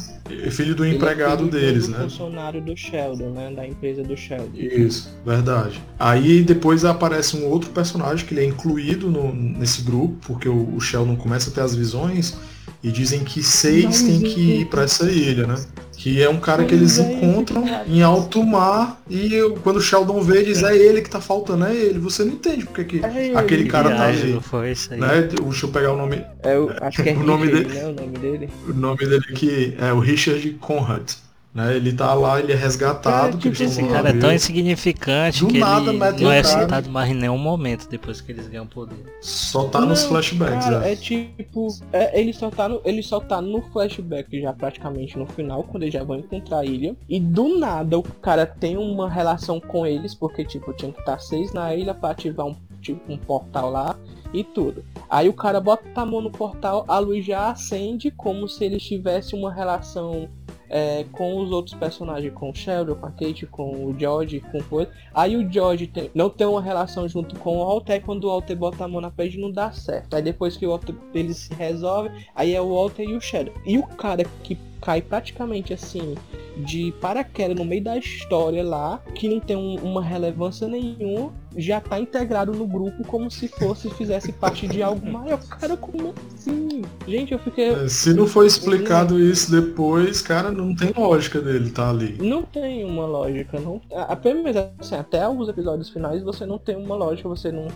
filho 0.50 0.74
do 0.74 0.84
ele 0.84 0.96
empregado 0.96 1.46
é 1.46 1.50
filho 1.50 1.50
deles, 1.50 1.86
do 1.86 1.92
né? 1.92 1.98
funcionário 2.00 2.60
do 2.60 2.76
Sheldon, 2.76 3.30
né? 3.30 3.52
Da 3.54 3.66
empresa 3.66 4.02
do 4.02 4.16
Sheldon. 4.16 4.58
Isso, 4.58 5.08
verdade. 5.24 5.80
Aí 5.98 6.42
depois 6.42 6.84
aparece 6.84 7.36
um 7.36 7.46
outro 7.46 7.70
personagem 7.70 8.26
que 8.26 8.34
ele 8.34 8.40
é 8.40 8.44
incluído 8.44 9.08
no, 9.08 9.32
nesse 9.32 9.82
grupo, 9.82 10.16
porque 10.26 10.48
o, 10.48 10.74
o 10.74 10.80
Sheldon 10.80 11.16
começa 11.16 11.50
a 11.50 11.52
ter 11.52 11.60
as 11.60 11.74
visões 11.76 12.36
e 12.82 12.90
dizem 12.90 13.22
que 13.22 13.42
seis 13.42 14.02
tem 14.02 14.20
que 14.20 14.60
ir 14.60 14.66
para 14.66 14.82
essa 14.82 15.10
ilha, 15.10 15.46
né? 15.46 15.56
Que 15.96 16.22
é 16.22 16.28
um 16.28 16.38
cara 16.38 16.64
que 16.64 16.74
eles 16.74 16.98
encontram 16.98 17.64
em 17.86 18.02
alto 18.02 18.44
mar 18.44 19.00
e 19.08 19.30
quando 19.62 19.76
o 19.78 19.80
Sheldon 19.80 20.20
vê, 20.20 20.42
diz 20.42 20.62
é 20.62 20.76
ele 20.76 21.00
que 21.00 21.10
tá 21.10 21.20
faltando, 21.20 21.64
é 21.64 21.74
ele. 21.74 21.98
Você 21.98 22.24
não 22.24 22.32
entende 22.32 22.64
porque 22.66 22.84
que 22.84 23.04
é 23.04 23.36
aquele 23.36 23.66
cara 23.66 23.94
tá 23.94 24.06
ali. 24.06 24.38
Foi 24.40 24.72
isso 24.72 24.92
aí. 24.92 25.00
Né? 25.00 25.22
Deixa 25.22 25.66
eu 25.66 25.70
pegar 25.70 25.92
o 25.92 25.96
nome. 25.96 26.24
É, 26.42 26.58
o, 26.58 26.70
acho 26.80 27.02
que 27.02 27.08
é 27.08 27.12
o 27.16 27.22
nome 27.22 27.46
dele, 27.48 27.72
né? 27.72 27.86
O 27.86 27.92
nome 27.92 28.18
dele. 28.18 28.50
O 28.68 28.72
nome 28.72 28.98
dele 28.98 29.24
aqui 29.30 29.74
é 29.78 29.92
o 29.92 29.98
Richard 29.98 30.48
Conrad. 30.60 31.12
Né? 31.56 31.74
Ele 31.74 31.90
tá 31.90 32.12
lá, 32.12 32.38
ele 32.38 32.52
é 32.52 32.54
resgatado. 32.54 33.38
É, 33.38 33.40
tipo, 33.40 33.62
esse 33.62 33.82
cara 33.88 34.10
é 34.10 34.12
tão 34.12 34.30
insignificante 34.30 35.40
Do 35.40 35.48
que 35.48 35.58
nada, 35.58 35.90
ele 35.90 36.22
não 36.22 36.30
é 36.30 36.42
citado 36.42 36.90
mais 36.90 37.10
em 37.10 37.14
nenhum 37.14 37.38
momento 37.38 37.88
depois 37.88 38.20
que 38.20 38.30
eles 38.30 38.46
ganham 38.46 38.66
poder. 38.66 38.98
Só 39.22 39.64
tá 39.64 39.80
não, 39.80 39.88
nos 39.88 40.04
flashbacks, 40.04 40.66
cara, 40.66 40.86
é. 40.86 40.92
é 40.92 40.96
tipo, 40.96 41.68
é, 41.94 42.20
ele, 42.20 42.34
só 42.34 42.50
tá 42.50 42.68
no, 42.68 42.82
ele 42.84 43.02
só 43.02 43.20
tá 43.20 43.40
no 43.40 43.62
flashback 43.72 44.38
já 44.38 44.52
praticamente 44.52 45.18
no 45.18 45.24
final, 45.24 45.64
quando 45.64 45.84
eles 45.84 45.94
já 45.94 46.04
vão 46.04 46.18
encontrar 46.18 46.58
a 46.58 46.64
ilha. 46.66 46.94
E 47.08 47.18
do 47.18 47.58
nada 47.58 47.98
o 47.98 48.02
cara 48.02 48.44
tem 48.44 48.76
uma 48.76 49.08
relação 49.08 49.58
com 49.58 49.86
eles, 49.86 50.14
porque 50.14 50.44
tipo, 50.44 50.74
tinha 50.74 50.92
que 50.92 51.00
estar 51.00 51.12
tá 51.12 51.18
seis 51.18 51.54
na 51.54 51.74
ilha 51.74 51.94
pra 51.94 52.10
ativar 52.10 52.44
um, 52.44 52.56
tipo, 52.82 53.10
um 53.10 53.16
portal 53.16 53.70
lá 53.70 53.96
e 54.34 54.44
tudo. 54.44 54.84
Aí 55.08 55.26
o 55.26 55.32
cara 55.32 55.58
bota 55.58 55.88
a 55.94 56.04
mão 56.04 56.20
no 56.20 56.30
portal, 56.30 56.84
a 56.86 56.98
luz 56.98 57.24
já 57.24 57.48
acende 57.48 58.10
como 58.10 58.46
se 58.46 58.62
eles 58.62 58.82
tivessem 58.82 59.38
uma 59.38 59.50
relação 59.50 60.28
é, 60.68 61.04
com 61.12 61.38
os 61.38 61.50
outros 61.50 61.74
personagens, 61.74 62.32
com 62.34 62.50
o 62.50 62.54
Sheldon, 62.54 62.94
com 62.94 63.06
a 63.06 63.10
Kate, 63.10 63.46
com 63.46 63.86
o 63.86 63.94
George, 63.98 64.40
com. 64.40 64.86
Aí 65.14 65.36
o 65.36 65.50
George 65.50 65.86
tem, 65.86 66.10
não 66.14 66.28
tem 66.28 66.46
uma 66.46 66.60
relação 66.60 67.08
junto 67.08 67.38
com 67.38 67.58
o 67.58 67.66
Walter, 67.66 68.00
quando 68.00 68.24
o 68.24 68.28
Walter 68.28 68.56
bota 68.56 68.84
a 68.84 68.88
mão 68.88 69.00
na 69.00 69.10
pele 69.10 69.40
não 69.40 69.50
dá 69.50 69.72
certo. 69.72 70.14
Aí 70.14 70.22
depois 70.22 70.56
que 70.56 70.66
o 70.66 70.70
Walter 70.70 70.94
ele 71.14 71.34
se 71.34 71.52
resolve, 71.54 72.10
aí 72.34 72.54
é 72.54 72.60
o 72.60 72.74
Walter 72.74 73.04
e 73.04 73.14
o 73.14 73.20
Sheldon. 73.20 73.52
E 73.64 73.78
o 73.78 73.86
cara 73.86 74.24
que 74.42 74.58
cai 74.86 75.02
praticamente 75.02 75.74
assim 75.74 76.14
de 76.56 76.92
paraquedas 77.00 77.56
no 77.56 77.64
meio 77.64 77.82
da 77.82 77.98
história 77.98 78.62
lá, 78.62 79.02
que 79.16 79.28
não 79.28 79.40
tem 79.40 79.56
um, 79.56 79.74
uma 79.82 80.00
relevância 80.00 80.68
nenhuma, 80.68 81.32
já 81.56 81.80
tá 81.80 81.98
integrado 81.98 82.52
no 82.52 82.66
grupo 82.66 83.04
como 83.04 83.28
se 83.28 83.48
fosse 83.48 83.90
fizesse 83.90 84.30
parte 84.32 84.68
de 84.68 84.84
algo 84.84 85.04
maior. 85.04 85.38
Cara, 85.48 85.76
como 85.76 86.14
assim? 86.34 86.82
Gente, 87.06 87.32
eu 87.32 87.38
fiquei. 87.40 87.70
É, 87.70 87.88
se 87.88 88.14
não 88.14 88.28
foi 88.28 88.46
explicado 88.46 89.20
isso 89.20 89.50
depois, 89.50 90.22
cara, 90.22 90.52
não 90.52 90.74
tem 90.74 90.92
lógica 90.96 91.40
dele 91.40 91.70
tá 91.70 91.90
ali. 91.90 92.16
Não 92.20 92.44
tem 92.44 92.84
uma 92.84 93.06
lógica, 93.06 93.58
não. 93.58 93.80
Apenas 93.92 94.56
assim, 94.78 94.94
até 94.94 95.22
alguns 95.22 95.48
episódios 95.48 95.90
finais 95.90 96.22
você 96.22 96.46
não 96.46 96.58
tem 96.58 96.76
uma 96.76 96.94
lógica, 96.94 97.28
você 97.28 97.50
não, 97.50 97.66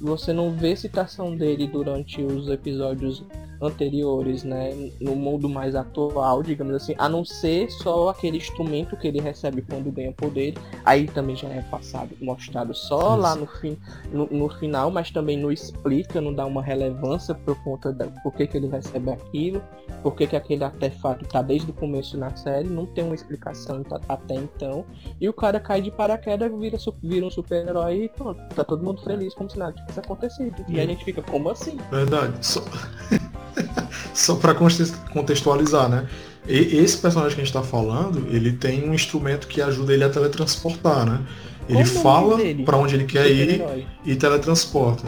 você 0.00 0.32
não 0.32 0.52
vê 0.52 0.76
citação 0.76 1.36
dele 1.36 1.66
durante 1.66 2.22
os 2.22 2.48
episódios 2.48 3.24
anteriores, 3.60 4.42
né, 4.42 4.90
no 5.00 5.14
mundo 5.14 5.48
mais 5.48 5.74
atual, 5.74 6.42
digamos 6.42 6.74
assim, 6.74 6.94
a 6.98 7.08
não 7.08 7.24
ser 7.24 7.70
só 7.70 8.08
aquele 8.08 8.38
instrumento 8.38 8.96
que 8.96 9.06
ele 9.06 9.20
recebe 9.20 9.62
quando 9.62 9.92
ganha 9.92 10.12
poder, 10.12 10.54
aí 10.84 11.06
também 11.06 11.36
já 11.36 11.48
é 11.48 11.60
passado, 11.62 12.16
mostrado 12.20 12.74
só 12.74 13.14
lá 13.16 13.34
no, 13.34 13.46
fim, 13.46 13.76
no, 14.12 14.26
no, 14.26 14.48
final, 14.48 14.90
mas 14.90 15.10
também 15.10 15.36
não 15.36 15.52
explica, 15.52 16.20
não 16.20 16.32
dá 16.32 16.46
uma 16.46 16.62
relevância 16.62 17.34
por 17.34 17.62
conta 17.62 17.92
da 17.92 18.06
por 18.22 18.32
que, 18.34 18.46
que 18.46 18.56
ele 18.56 18.68
recebe 18.68 19.10
aquilo, 19.10 19.62
por 20.02 20.14
que, 20.14 20.26
que 20.26 20.36
aquele 20.36 20.64
artefato 20.64 21.26
tá 21.26 21.42
desde 21.42 21.70
o 21.70 21.74
começo 21.74 22.16
na 22.16 22.34
série, 22.36 22.68
não 22.68 22.86
tem 22.86 23.04
uma 23.04 23.14
explicação 23.14 23.82
até 24.08 24.34
então, 24.34 24.84
e 25.20 25.28
o 25.28 25.32
cara 25.32 25.60
cai 25.60 25.82
de 25.82 25.90
paraquedas, 25.90 26.50
vira, 26.58 26.78
vira 27.02 27.26
um 27.26 27.30
super-herói 27.30 28.04
e 28.04 28.08
pronto, 28.08 28.40
tá 28.54 28.64
todo 28.64 28.82
mundo 28.82 29.02
feliz 29.02 29.34
como 29.34 29.50
se 29.50 29.58
nada 29.58 29.72
tivesse 29.72 30.00
acontecido. 30.00 30.64
E 30.68 30.80
a 30.80 30.86
gente 30.86 31.04
fica, 31.04 31.22
como 31.22 31.50
assim? 31.50 31.76
Verdade. 31.90 32.46
Só... 32.46 32.60
Só 34.20 34.34
para 34.34 34.54
contextualizar, 34.54 35.88
né? 35.88 36.06
E 36.46 36.76
esse 36.78 36.98
personagem 36.98 37.34
que 37.34 37.40
a 37.40 37.44
gente 37.44 37.56
está 37.56 37.62
falando, 37.62 38.26
ele 38.30 38.52
tem 38.52 38.88
um 38.88 38.92
instrumento 38.92 39.46
que 39.46 39.62
ajuda 39.62 39.94
ele 39.94 40.04
a 40.04 40.10
teletransportar, 40.10 41.06
né? 41.06 41.20
Ele 41.68 41.84
fala 41.84 42.36
para 42.64 42.76
onde 42.76 42.96
ele 42.96 43.04
quer 43.04 43.30
ir 43.30 43.62
e 44.04 44.16
teletransporta. 44.16 45.06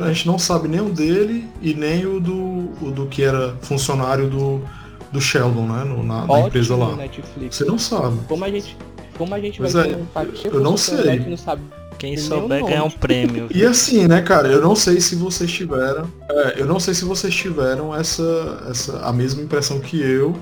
A 0.00 0.12
gente 0.12 0.26
não 0.26 0.38
sabe 0.38 0.68
nem 0.68 0.80
o 0.80 0.90
dele 0.90 1.48
e 1.60 1.74
nem 1.74 2.06
o 2.06 2.20
do, 2.20 2.70
o 2.80 2.90
do 2.94 3.06
que 3.06 3.22
era 3.22 3.56
funcionário 3.62 4.30
do, 4.30 4.62
do 5.10 5.20
Sheldon, 5.20 5.66
né? 5.66 5.84
No, 5.84 6.02
na, 6.02 6.26
na, 6.26 6.40
empresa 6.40 6.76
lá. 6.76 6.94
Netflix. 6.94 7.56
Você 7.56 7.64
não 7.64 7.78
sabe. 7.78 8.18
Como 8.28 8.44
a 8.44 8.50
gente, 8.50 8.76
como 9.18 9.34
a 9.34 9.40
gente 9.40 9.60
vai 9.60 9.70
é, 9.70 9.84
ter 9.84 9.96
um 9.96 10.54
Eu 10.54 10.60
não 10.60 10.76
sei. 10.76 11.18
Não 11.18 11.36
sabe 11.36 11.62
quem 11.98 12.16
souber 12.16 12.64
ganhar 12.64 12.84
um 12.84 12.90
prêmio. 12.90 13.48
E 13.52 13.64
assim, 13.64 14.06
né, 14.06 14.22
cara, 14.22 14.48
eu 14.48 14.60
não 14.60 14.74
sei 14.76 15.00
se 15.00 15.14
vocês 15.14 15.50
tiveram. 15.50 16.10
É, 16.28 16.60
eu 16.60 16.66
não 16.66 16.78
sei 16.78 16.94
se 16.94 17.04
vocês 17.04 17.34
tiveram 17.34 17.94
essa, 17.94 18.64
essa 18.70 18.98
a 18.98 19.12
mesma 19.12 19.42
impressão 19.42 19.80
que 19.80 20.00
eu. 20.00 20.36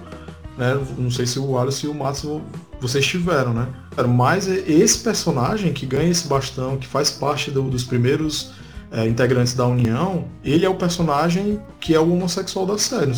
Né? 0.56 0.78
Não 0.98 1.10
sei 1.10 1.26
se 1.26 1.38
o 1.38 1.50
Wallace 1.50 1.86
e 1.86 1.88
o 1.88 1.94
Matos 1.94 2.24
vocês 2.80 3.06
tiveram, 3.06 3.54
né? 3.54 3.68
Mas 4.08 4.48
esse 4.48 4.98
personagem 4.98 5.72
que 5.72 5.86
ganha 5.86 6.10
esse 6.10 6.26
bastão, 6.26 6.76
que 6.76 6.86
faz 6.86 7.10
parte 7.10 7.50
do, 7.50 7.62
dos 7.62 7.84
primeiros 7.84 8.52
é, 8.90 9.06
integrantes 9.06 9.54
da 9.54 9.66
União, 9.66 10.24
ele 10.44 10.66
é 10.66 10.68
o 10.68 10.74
personagem 10.74 11.60
que 11.80 11.94
é 11.94 12.00
o 12.00 12.12
homossexual 12.12 12.66
da 12.66 12.76
série. 12.76 13.12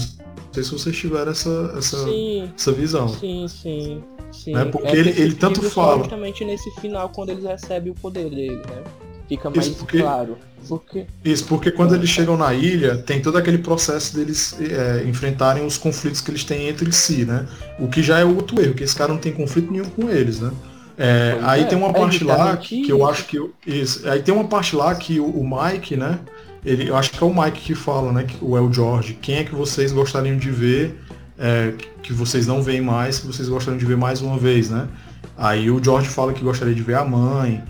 Não 0.55 0.63
sei 0.63 0.65
se 0.65 0.71
vocês 0.71 0.97
tiveram 0.97 1.33
essa, 1.33 1.75
essa, 1.77 2.05
sim, 2.05 2.49
essa 2.57 2.71
visão. 2.71 3.09
Sim, 3.09 3.49
sim. 3.49 4.05
Sim, 4.31 4.53
né? 4.53 4.65
Porque 4.65 4.87
é 4.89 4.97
ele, 4.97 5.11
ele 5.11 5.35
tanto 5.35 5.61
fala. 5.69 5.99
Justamente 5.99 6.45
nesse 6.45 6.71
final, 6.81 7.09
quando 7.09 7.31
eles 7.31 7.43
recebem 7.43 7.91
o 7.91 7.95
poder 7.97 8.31
dele, 8.31 8.57
né? 8.57 8.85
Fica 9.29 9.51
mais 9.51 9.67
Isso 9.67 9.77
porque... 9.79 9.99
claro. 9.99 10.39
Porque... 10.69 11.07
Isso, 11.25 11.45
porque 11.47 11.73
quando 11.73 11.95
eles 11.95 12.09
chegam 12.09 12.37
na 12.37 12.55
ilha, 12.55 12.97
tem 12.97 13.21
todo 13.21 13.37
aquele 13.37 13.59
processo 13.59 14.17
deles 14.17 14.57
é, 14.61 15.05
enfrentarem 15.05 15.67
os 15.67 15.77
conflitos 15.77 16.21
que 16.21 16.31
eles 16.31 16.45
têm 16.45 16.69
entre 16.69 16.91
si, 16.93 17.25
né? 17.25 17.47
O 17.79 17.89
que 17.89 18.03
já 18.03 18.21
é 18.21 18.25
outro 18.25 18.61
erro, 18.63 18.75
que 18.75 18.85
esse 18.85 18.95
cara 18.95 19.13
não 19.13 19.21
tem 19.21 19.33
conflito 19.33 19.73
nenhum 19.73 19.91
com 19.91 20.09
eles, 20.09 20.41
né? 20.41 20.53
É, 20.97 21.37
aí 21.43 21.63
é, 21.63 21.65
tem 21.65 21.77
uma 21.77 21.93
parte 21.93 22.23
lá 22.23 22.57
que 22.57 22.89
eu 22.89 23.05
acho 23.07 23.25
que. 23.25 23.39
Isso, 23.67 24.09
aí 24.09 24.23
tem 24.23 24.33
uma 24.33 24.45
parte 24.45 24.77
lá 24.77 24.95
que 24.95 25.19
o, 25.19 25.27
o, 25.27 25.45
Mike, 25.45 25.97
né? 25.97 26.21
Ele, 26.65 26.89
eu 26.89 26.97
acho 26.97 27.11
que 27.11 27.23
é 27.23 27.27
o 27.27 27.35
Mike 27.35 27.61
que 27.61 27.75
fala, 27.75 28.13
né? 28.13 28.25
Que, 28.25 28.37
o 28.41 28.57
El 28.57 28.73
George, 28.73 29.19
quem 29.21 29.37
é 29.37 29.45
que 29.45 29.55
vocês 29.55 29.93
gostariam 29.93 30.37
de 30.37 30.51
ver 30.51 30.99
é, 31.39 31.75
que 32.03 32.13
vocês 32.13 32.47
não 32.47 32.63
veem 32.63 32.81
mais, 32.81 33.19
que 33.19 33.27
vocês 33.27 33.49
gostariam 33.49 33.79
de 33.79 33.85
ver 33.85 33.97
mais 33.97 34.23
uma 34.23 34.39
vez, 34.39 34.71
né? 34.71 34.89
Aí 35.37 35.71
o 35.71 35.83
George 35.83 36.09
fala 36.09 36.33
que 36.33 36.43
gostaria 36.43 36.75
de 36.75 36.83
ver 36.83 36.95
a 36.95 37.05
mãe, 37.05 37.63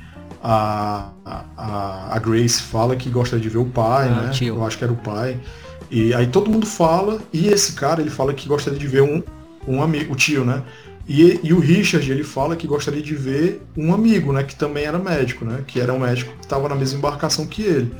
a, 0.43 1.11
a, 1.25 2.15
a 2.15 2.19
Grace 2.19 2.61
fala 2.61 2.95
que 2.95 3.09
gostaria 3.09 3.43
de 3.43 3.49
ver 3.49 3.59
o 3.59 3.65
pai, 3.65 4.09
ah, 4.09 4.23
né? 4.23 4.31
Tio. 4.31 4.57
Eu 4.57 4.65
acho 4.65 4.77
que 4.77 4.85
era 4.85 4.93
o 4.93 4.97
pai. 4.97 5.41
E 5.91 6.13
aí 6.13 6.27
todo 6.27 6.51
mundo 6.51 6.67
fala, 6.67 7.21
e 7.33 7.49
esse 7.49 7.73
cara 7.73 8.01
ele 8.01 8.11
fala 8.11 8.35
que 8.35 8.49
gostaria 8.49 8.79
de 8.79 8.87
ver 8.87 9.03
um, 9.03 9.23
um 9.67 9.83
amigo, 9.83 10.13
o 10.13 10.17
tio, 10.17 10.45
né? 10.45 10.63
E, 11.07 11.41
e 11.43 11.53
o 11.53 11.59
Richard 11.59 12.11
ele 12.11 12.25
fala 12.25 12.57
que 12.57 12.67
gostaria 12.67 13.03
de 13.03 13.15
ver 13.15 13.63
um 13.77 13.93
amigo, 13.93 14.33
né? 14.33 14.43
Que 14.43 14.57
também 14.57 14.85
era 14.85 14.99
médico, 14.99 15.45
né? 15.45 15.61
Que 15.67 15.81
era 15.81 15.93
um 15.93 15.99
médico 15.99 16.33
que 16.39 16.45
estava 16.45 16.69
na 16.69 16.75
mesma 16.75 16.99
embarcação 16.99 17.47
que 17.47 17.63
ele. 17.63 17.93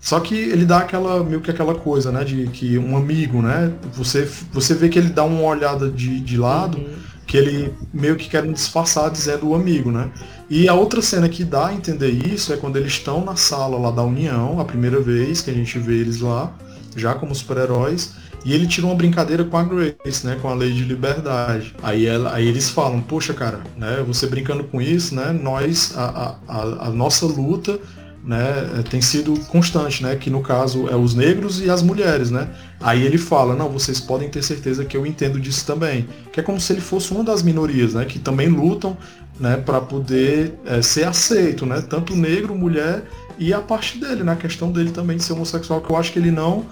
Só 0.00 0.18
que 0.18 0.34
ele 0.34 0.64
dá 0.64 0.78
aquela, 0.78 1.22
meio 1.22 1.40
que 1.40 1.50
aquela 1.50 1.74
coisa, 1.74 2.10
né? 2.10 2.24
De 2.24 2.46
que 2.46 2.78
um 2.78 2.96
amigo, 2.96 3.42
né? 3.42 3.72
Você, 3.92 4.28
você 4.50 4.74
vê 4.74 4.88
que 4.88 4.98
ele 4.98 5.10
dá 5.10 5.24
uma 5.24 5.42
olhada 5.42 5.90
de, 5.90 6.20
de 6.20 6.38
lado, 6.38 6.78
uhum. 6.78 6.88
que 7.26 7.36
ele 7.36 7.74
meio 7.92 8.16
que 8.16 8.28
quer 8.28 8.46
disfarçar 8.50 9.10
dizendo 9.10 9.48
o 9.48 9.54
amigo, 9.54 9.92
né? 9.92 10.10
E 10.48 10.68
a 10.68 10.74
outra 10.74 11.02
cena 11.02 11.28
que 11.28 11.44
dá 11.44 11.68
a 11.68 11.74
entender 11.74 12.08
isso 12.08 12.52
é 12.52 12.56
quando 12.56 12.76
eles 12.76 12.92
estão 12.92 13.22
na 13.22 13.36
sala 13.36 13.78
lá 13.78 13.90
da 13.90 14.02
União, 14.02 14.58
a 14.58 14.64
primeira 14.64 14.98
vez 15.00 15.42
que 15.42 15.50
a 15.50 15.54
gente 15.54 15.78
vê 15.78 15.98
eles 15.98 16.20
lá, 16.20 16.50
já 16.96 17.14
como 17.14 17.34
super-heróis, 17.34 18.14
e 18.42 18.54
ele 18.54 18.66
tira 18.66 18.86
uma 18.86 18.96
brincadeira 18.96 19.44
com 19.44 19.58
a 19.58 19.62
Grace, 19.62 20.26
né? 20.26 20.38
Com 20.40 20.48
a 20.48 20.54
lei 20.54 20.72
de 20.72 20.82
liberdade. 20.82 21.74
Aí, 21.82 22.06
ela, 22.06 22.34
aí 22.34 22.48
eles 22.48 22.70
falam, 22.70 23.02
poxa, 23.02 23.34
cara, 23.34 23.60
né? 23.76 24.02
Você 24.06 24.26
brincando 24.26 24.64
com 24.64 24.80
isso, 24.80 25.14
né? 25.14 25.30
Nós, 25.30 25.92
a, 25.94 26.36
a, 26.48 26.86
a 26.86 26.90
nossa 26.90 27.26
luta 27.26 27.78
né, 28.22 28.78
é, 28.78 28.82
tem 28.82 29.00
sido 29.00 29.38
constante, 29.46 30.02
né, 30.02 30.14
que 30.14 30.28
no 30.28 30.42
caso 30.42 30.88
é 30.88 30.96
os 30.96 31.14
negros 31.14 31.60
e 31.60 31.70
as 31.70 31.82
mulheres, 31.82 32.30
né. 32.30 32.48
Aí 32.80 33.04
ele 33.04 33.18
fala, 33.18 33.54
não, 33.54 33.68
vocês 33.68 34.00
podem 34.00 34.28
ter 34.28 34.42
certeza 34.42 34.84
que 34.84 34.96
eu 34.96 35.06
entendo 35.06 35.40
disso 35.40 35.66
também, 35.66 36.06
que 36.32 36.40
é 36.40 36.42
como 36.42 36.60
se 36.60 36.72
ele 36.72 36.80
fosse 36.80 37.12
uma 37.12 37.24
das 37.24 37.42
minorias, 37.42 37.94
né, 37.94 38.04
que 38.04 38.18
também 38.18 38.48
lutam, 38.48 38.96
né, 39.38 39.56
para 39.56 39.80
poder 39.80 40.54
é, 40.66 40.82
ser 40.82 41.04
aceito, 41.04 41.64
né, 41.64 41.80
tanto 41.80 42.14
negro, 42.14 42.54
mulher 42.54 43.04
e 43.38 43.54
a 43.54 43.60
parte 43.60 43.98
dele, 43.98 44.22
na 44.22 44.34
né, 44.34 44.38
questão 44.40 44.70
dele 44.70 44.90
também 44.90 45.16
de 45.16 45.24
ser 45.24 45.32
homossexual, 45.32 45.80
que 45.80 45.90
eu 45.90 45.96
acho 45.96 46.12
que 46.12 46.18
ele 46.18 46.30
não 46.30 46.66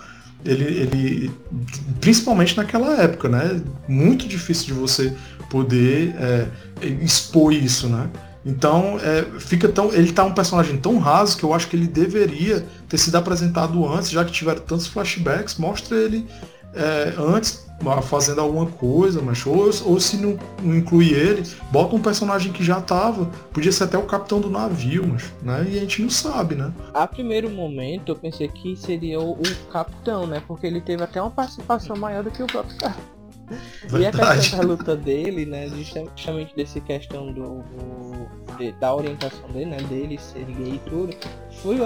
ele, 0.45 0.65
ele 0.65 1.31
principalmente 2.01 2.57
naquela 2.57 3.03
época, 3.03 3.29
né, 3.29 3.61
muito 3.89 4.29
difícil 4.29 4.67
de 4.67 4.73
você 4.75 5.13
poder 5.51 6.15
é, 6.17 6.47
expor 7.03 7.53
isso, 7.53 7.89
né. 7.89 8.09
Então, 8.49 8.99
é, 9.03 9.23
fica 9.39 9.69
tão, 9.69 9.93
ele 9.93 10.11
tá 10.11 10.25
um 10.25 10.33
personagem 10.33 10.79
tão 10.79 10.99
raso 10.99 11.37
que 11.37 11.45
eu 11.45 11.53
acho 11.53 11.69
que 11.69 11.77
ele 11.77 11.87
deveria 11.87 12.67
ter 12.89 12.97
sido 12.97 13.17
apresentado 13.17 13.87
antes, 13.87 14.09
já 14.09 14.25
que 14.25 14.33
tiveram 14.33 14.63
tantos 14.63 14.87
flashbacks, 14.87 15.59
mostra 15.59 15.99
ele 15.99 16.27
é, 16.75 17.13
antes 17.19 17.69
fazendo 18.03 18.41
alguma 18.41 18.67
coisa, 18.67 19.21
mas 19.21 19.45
ou, 19.47 19.71
ou 19.85 20.01
se 20.01 20.17
não, 20.17 20.39
não 20.63 20.75
inclui 20.75 21.13
ele, 21.13 21.43
bota 21.71 21.95
um 21.95 22.01
personagem 22.01 22.51
que 22.51 22.65
já 22.65 22.81
tava, 22.81 23.27
podia 23.53 23.71
ser 23.71 23.85
até 23.85 23.99
o 23.99 24.03
capitão 24.03 24.41
do 24.41 24.51
navio, 24.51 25.07
mas, 25.07 25.25
né? 25.43 25.67
E 25.71 25.77
a 25.77 25.81
gente 25.81 26.03
não 26.03 26.11
sabe, 26.11 26.55
né? 26.55 26.73
A 26.95 27.07
primeiro 27.07 27.51
momento 27.51 28.13
eu 28.13 28.17
pensei 28.17 28.49
que 28.49 28.75
seria 28.77 29.21
o, 29.21 29.33
o 29.33 29.71
capitão, 29.71 30.27
né? 30.27 30.43
Porque 30.49 30.67
ele 30.67 30.81
teve 30.81 31.03
até 31.03 31.21
uma 31.21 31.31
participação 31.31 31.97
maior 31.97 32.25
do 32.25 32.31
que 32.31 32.43
o 32.43 32.47
próprio 32.47 32.77
cara. 32.79 33.18
E 33.99 34.07
a 34.07 34.13
questão 34.13 34.59
da 34.59 34.65
luta 34.65 34.97
dele, 34.97 35.47
né? 35.47 35.69
Justamente 35.69 36.55
desse 36.55 36.81
questão 36.81 37.33
do, 37.33 37.63
do 37.63 38.57
de, 38.59 38.73
da 38.73 38.95
orientação 38.95 39.49
dele, 39.51 39.67
né? 39.67 39.77
Dele 39.89 40.19
ser 40.19 40.45
gay 40.45 40.75
e 40.75 40.91
tudo, 40.91 41.17
foi 41.63 41.79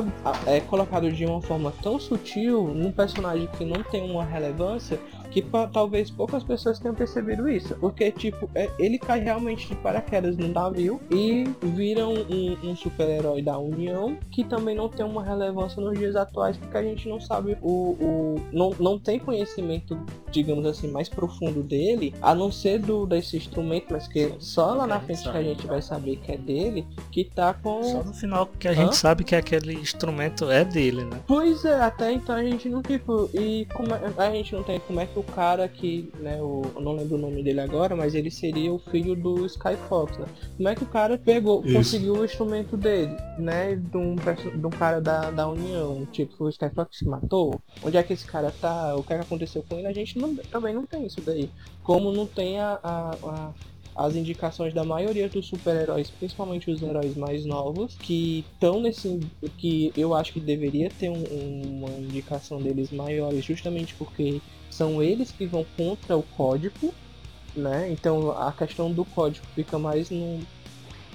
é, 0.47 0.61
colocado 0.61 1.11
de 1.13 1.25
uma 1.25 1.41
forma 1.41 1.73
tão 1.83 1.99
sutil 2.01 2.69
num 2.69 2.91
personagem 2.91 3.49
que 3.59 3.65
não 3.65 3.83
tem 3.85 4.11
uma 4.11 4.25
relevância 4.25 4.99
que 5.33 5.43
talvez 5.73 6.11
poucas 6.11 6.45
pessoas 6.45 6.79
tenham 6.79 6.95
percebido 6.95 7.49
isso. 7.49 7.75
Porque, 7.77 8.11
tipo, 8.11 8.49
é, 8.55 8.71
ele 8.79 8.99
cai 8.99 9.21
realmente 9.21 9.67
de 9.69 9.75
paraquedas 9.77 10.37
no 10.37 10.49
navio 10.49 11.01
e 11.11 11.45
vira 11.63 12.07
um, 12.07 12.25
um 12.63 12.77
super-herói 12.77 13.41
da 13.43 13.59
União 13.59 14.17
que 14.31 14.45
também 14.45 14.75
não 14.75 14.89
tem 14.89 15.05
uma 15.05 15.25
relevância 15.25 15.83
nos 15.83 15.99
dias 15.99 16.17
atuais, 16.17 16.57
porque 16.57 16.77
a 16.77 16.83
gente 16.83 17.09
não 17.09 17.21
sabe 17.21 17.57
o. 17.63 17.97
o 17.99 18.41
não, 18.53 18.75
não 18.79 18.99
tem 18.99 19.19
conhecimento, 19.19 19.99
digamos 20.31 20.67
assim, 20.67 20.89
mais 20.89 21.09
profundo 21.09 21.63
dele, 21.63 22.15
a 22.21 22.35
não 22.35 22.53
ser 22.53 22.79
do 22.79 23.07
desse 23.07 23.37
instrumento, 23.37 23.87
mas 23.91 24.07
que 24.07 24.35
só 24.39 24.75
lá 24.75 24.87
na 24.87 25.01
frente 25.01 25.23
que 25.23 25.37
a 25.37 25.43
gente 25.43 25.67
vai 25.67 25.81
saber 25.81 26.17
que 26.17 26.33
é 26.33 26.37
dele, 26.37 26.87
que 27.11 27.25
tá 27.25 27.55
com. 27.55 27.83
Só 27.83 28.03
no 28.03 28.13
final 28.13 28.47
que 28.59 28.69
a 28.69 28.75
gente 28.75 28.91
Hã? 28.91 28.93
sabe 28.93 29.25
que 29.25 29.35
aquele 29.35 29.75
instrumento 29.75 30.51
é 30.51 30.65
dele, 30.65 31.05
né? 31.05 31.21
Pois 31.27 31.65
é, 31.65 31.81
até 31.81 32.13
então 32.13 32.35
a 32.35 32.43
gente 32.43 32.69
não, 32.69 32.83
tipo, 32.83 33.31
e 33.33 33.67
como 33.73 33.95
é, 33.95 34.13
a 34.17 34.31
gente 34.31 34.55
não 34.55 34.63
tem 34.63 34.81
como 34.81 35.01
é 35.01 35.07
que 35.07 35.22
o 35.23 35.33
cara 35.33 35.69
que, 35.69 36.13
né, 36.21 36.41
o, 36.43 36.63
eu 36.75 36.81
não 36.81 36.93
lembro 36.93 37.17
o 37.17 37.21
nome 37.21 37.43
dele 37.43 37.61
agora, 37.61 37.97
mas 37.97 38.15
ele 38.15 38.31
seria 38.31 38.73
o 38.73 38.79
filho 38.79 39.15
do 39.15 39.47
Skyfox, 39.47 40.19
né? 40.19 40.27
Como 40.57 40.69
é 40.69 40.75
que 40.75 40.85
o 40.85 40.89
cara 40.89 41.17
pegou, 41.17 41.65
Isso. 41.65 41.75
conseguiu 41.75 42.15
o 42.15 42.25
instrumento 42.25 42.77
dele, 42.77 43.17
né, 43.39 43.77
de 43.77 43.97
um, 43.97 44.15
de 44.15 44.67
um 44.67 44.71
cara 44.71 45.01
da, 45.01 45.31
da 45.31 45.49
União, 45.49 46.07
tipo, 46.13 46.45
o 46.45 46.49
Skyfox 46.49 46.99
se 46.99 47.05
matou? 47.07 47.61
Onde 47.83 47.97
é 47.97 48.03
que 48.03 48.13
esse 48.13 48.27
cara 48.27 48.53
tá? 48.61 48.95
O 48.97 49.03
que, 49.03 49.13
é 49.13 49.19
que 49.19 49.25
aconteceu 49.25 49.65
com 49.69 49.79
ele? 49.79 49.87
A 49.87 49.93
gente 49.93 50.19
não, 50.19 50.35
também 50.37 50.75
não 50.75 50.85
tem 50.85 51.07
isso 51.07 51.21
daí. 51.21 51.51
Como 51.83 52.13
não 52.13 52.27
tem 52.27 52.61
a, 52.61 52.79
a, 52.83 53.11
a 53.25 53.53
as 53.95 54.17
indicações 54.17 54.73
da 54.73 54.85
maioria 54.85 55.29
dos 55.29 55.47
super-heróis, 55.47 56.11
principalmente 56.11 56.71
os 56.71 56.83
heróis 56.83 57.17
mais 57.17 57.45
novos, 57.45 57.95
que 57.97 58.45
estão 58.55 58.81
nesse. 58.81 59.21
que 59.59 59.93
eu 59.97 60.15
acho 60.15 60.33
que 60.33 60.41
deveria 60.41 60.91
ter 60.91 61.11
um, 61.11 61.63
uma 61.63 61.91
indicação 61.91 62.61
deles 62.61 62.91
maiores, 62.91 63.45
justamente 63.45 63.95
porque 63.95 64.41
são 64.73 65.03
eles 65.03 65.31
que 65.31 65.47
vão 65.47 65.65
contra 65.77 66.17
o 66.17 66.23
código, 66.23 66.93
né? 67.55 67.91
Então 67.91 68.31
a 68.31 68.51
questão 68.53 68.91
do 68.91 69.05
código 69.05 69.47
fica 69.55 69.79
mais 69.79 70.11
no, 70.11 70.41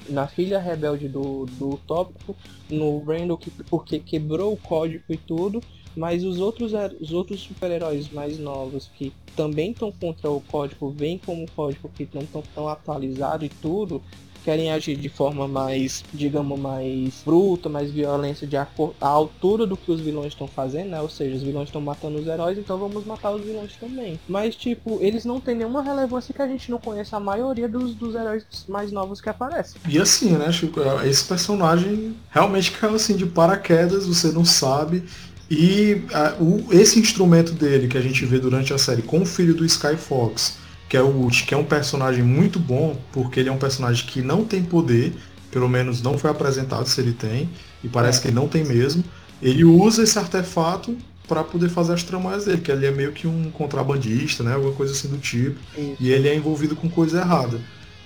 na 0.09 0.27
filha 0.27 0.59
rebelde 0.59 1.07
do, 1.07 1.45
do 1.45 1.77
tópico, 1.87 2.35
no 2.69 2.99
Randall 3.03 3.37
que, 3.37 3.49
porque 3.49 3.99
quebrou 3.99 4.53
o 4.53 4.57
código 4.57 5.03
e 5.09 5.17
tudo, 5.17 5.61
mas 5.95 6.23
os 6.23 6.39
outros, 6.39 6.73
os 7.01 7.11
outros 7.11 7.41
super-heróis 7.41 8.09
mais 8.09 8.37
novos 8.37 8.89
que 8.93 9.11
também 9.35 9.71
estão 9.71 9.91
contra 9.91 10.29
o 10.29 10.41
código, 10.41 10.89
vêm 10.89 11.17
como 11.17 11.49
código 11.51 11.89
que 11.95 12.07
não 12.13 12.23
estão 12.23 12.43
tão 12.53 12.67
atualizado 12.67 13.45
e 13.45 13.49
tudo, 13.49 14.01
querem 14.47 14.71
agir 14.71 14.95
de 14.95 15.09
forma 15.09 15.45
mais, 15.45 16.05
digamos, 16.13 16.57
mais 16.57 17.15
bruta, 17.25 17.67
mais 17.67 17.91
violência, 17.91 18.47
de 18.47 18.55
a, 18.55 18.65
a 19.01 19.07
altura 19.07 19.67
do 19.67 19.75
que 19.75 19.91
os 19.91 19.99
vilões 19.99 20.27
estão 20.27 20.47
fazendo, 20.47 20.91
né? 20.91 21.01
Ou 21.01 21.09
seja, 21.09 21.35
os 21.35 21.43
vilões 21.43 21.67
estão 21.67 21.81
matando 21.81 22.17
os 22.17 22.25
heróis, 22.25 22.57
então 22.57 22.77
vamos 22.77 23.05
matar 23.05 23.31
os 23.31 23.43
vilões 23.43 23.73
também. 23.77 24.17
Mas, 24.25 24.55
tipo, 24.55 24.99
eles 25.01 25.25
não 25.25 25.41
têm 25.41 25.53
nenhuma 25.53 25.83
relevância 25.83 26.33
que 26.33 26.41
a 26.41 26.47
gente 26.47 26.71
não 26.71 26.79
conheça 26.79 27.17
a 27.17 27.19
maioria 27.19 27.67
dos, 27.67 27.93
dos 27.93 28.15
heróis 28.15 28.45
mais 28.69 28.89
novos 28.89 29.19
que 29.19 29.27
aparecem. 29.27 29.81
E 29.85 29.99
assim, 29.99 30.29
né, 30.29 30.49
Chico? 30.49 30.79
Esse 31.05 31.25
personagem 31.25 32.15
realmente 32.29 32.71
caiu 32.71 32.95
assim 32.95 33.17
de 33.17 33.25
paraquedas, 33.25 34.07
você 34.07 34.31
não 34.31 34.45
sabe. 34.45 35.03
E 35.51 36.03
o, 36.39 36.73
esse 36.73 36.97
instrumento 36.97 37.51
dele 37.51 37.89
que 37.89 37.97
a 37.97 38.01
gente 38.01 38.25
vê 38.25 38.39
durante 38.39 38.73
a 38.73 38.77
série 38.77 39.01
com 39.01 39.23
o 39.23 39.25
filho 39.25 39.53
do 39.53 39.65
Sky 39.65 39.97
Fox 39.97 40.65
que 40.89 40.95
é 40.95 41.01
o 41.01 41.07
Ult, 41.07 41.45
que 41.45 41.53
é 41.53 41.57
um 41.57 41.63
personagem 41.63 42.23
muito 42.23 42.59
bom, 42.59 42.97
porque 43.11 43.39
ele 43.39 43.49
é 43.49 43.51
um 43.51 43.57
personagem 43.57 44.05
que 44.05 44.21
não 44.21 44.45
tem 44.45 44.63
poder, 44.63 45.13
pelo 45.51 45.67
menos 45.67 46.01
não 46.01 46.17
foi 46.17 46.29
apresentado 46.29 46.87
se 46.87 46.99
ele 47.01 47.13
tem, 47.13 47.49
e 47.83 47.87
parece 47.87 48.19
é. 48.19 48.21
que 48.21 48.27
ele 48.29 48.35
não 48.35 48.47
tem 48.47 48.63
mesmo. 48.63 49.03
Ele 49.41 49.63
usa 49.63 50.03
esse 50.03 50.17
artefato 50.17 50.97
para 51.27 51.43
poder 51.43 51.69
fazer 51.69 51.93
as 51.93 52.03
tramas 52.03 52.45
dele, 52.45 52.61
que 52.61 52.71
ele 52.71 52.85
é 52.85 52.91
meio 52.91 53.11
que 53.11 53.27
um 53.27 53.51
contrabandista, 53.51 54.43
né? 54.43 54.53
Alguma 54.53 54.73
coisa 54.73 54.93
assim 54.93 55.09
do 55.09 55.17
tipo. 55.17 55.59
E 55.99 56.09
ele 56.09 56.27
é 56.27 56.35
envolvido 56.35 56.75
com 56.75 56.89
coisa 56.89 57.19
errada. 57.19 57.59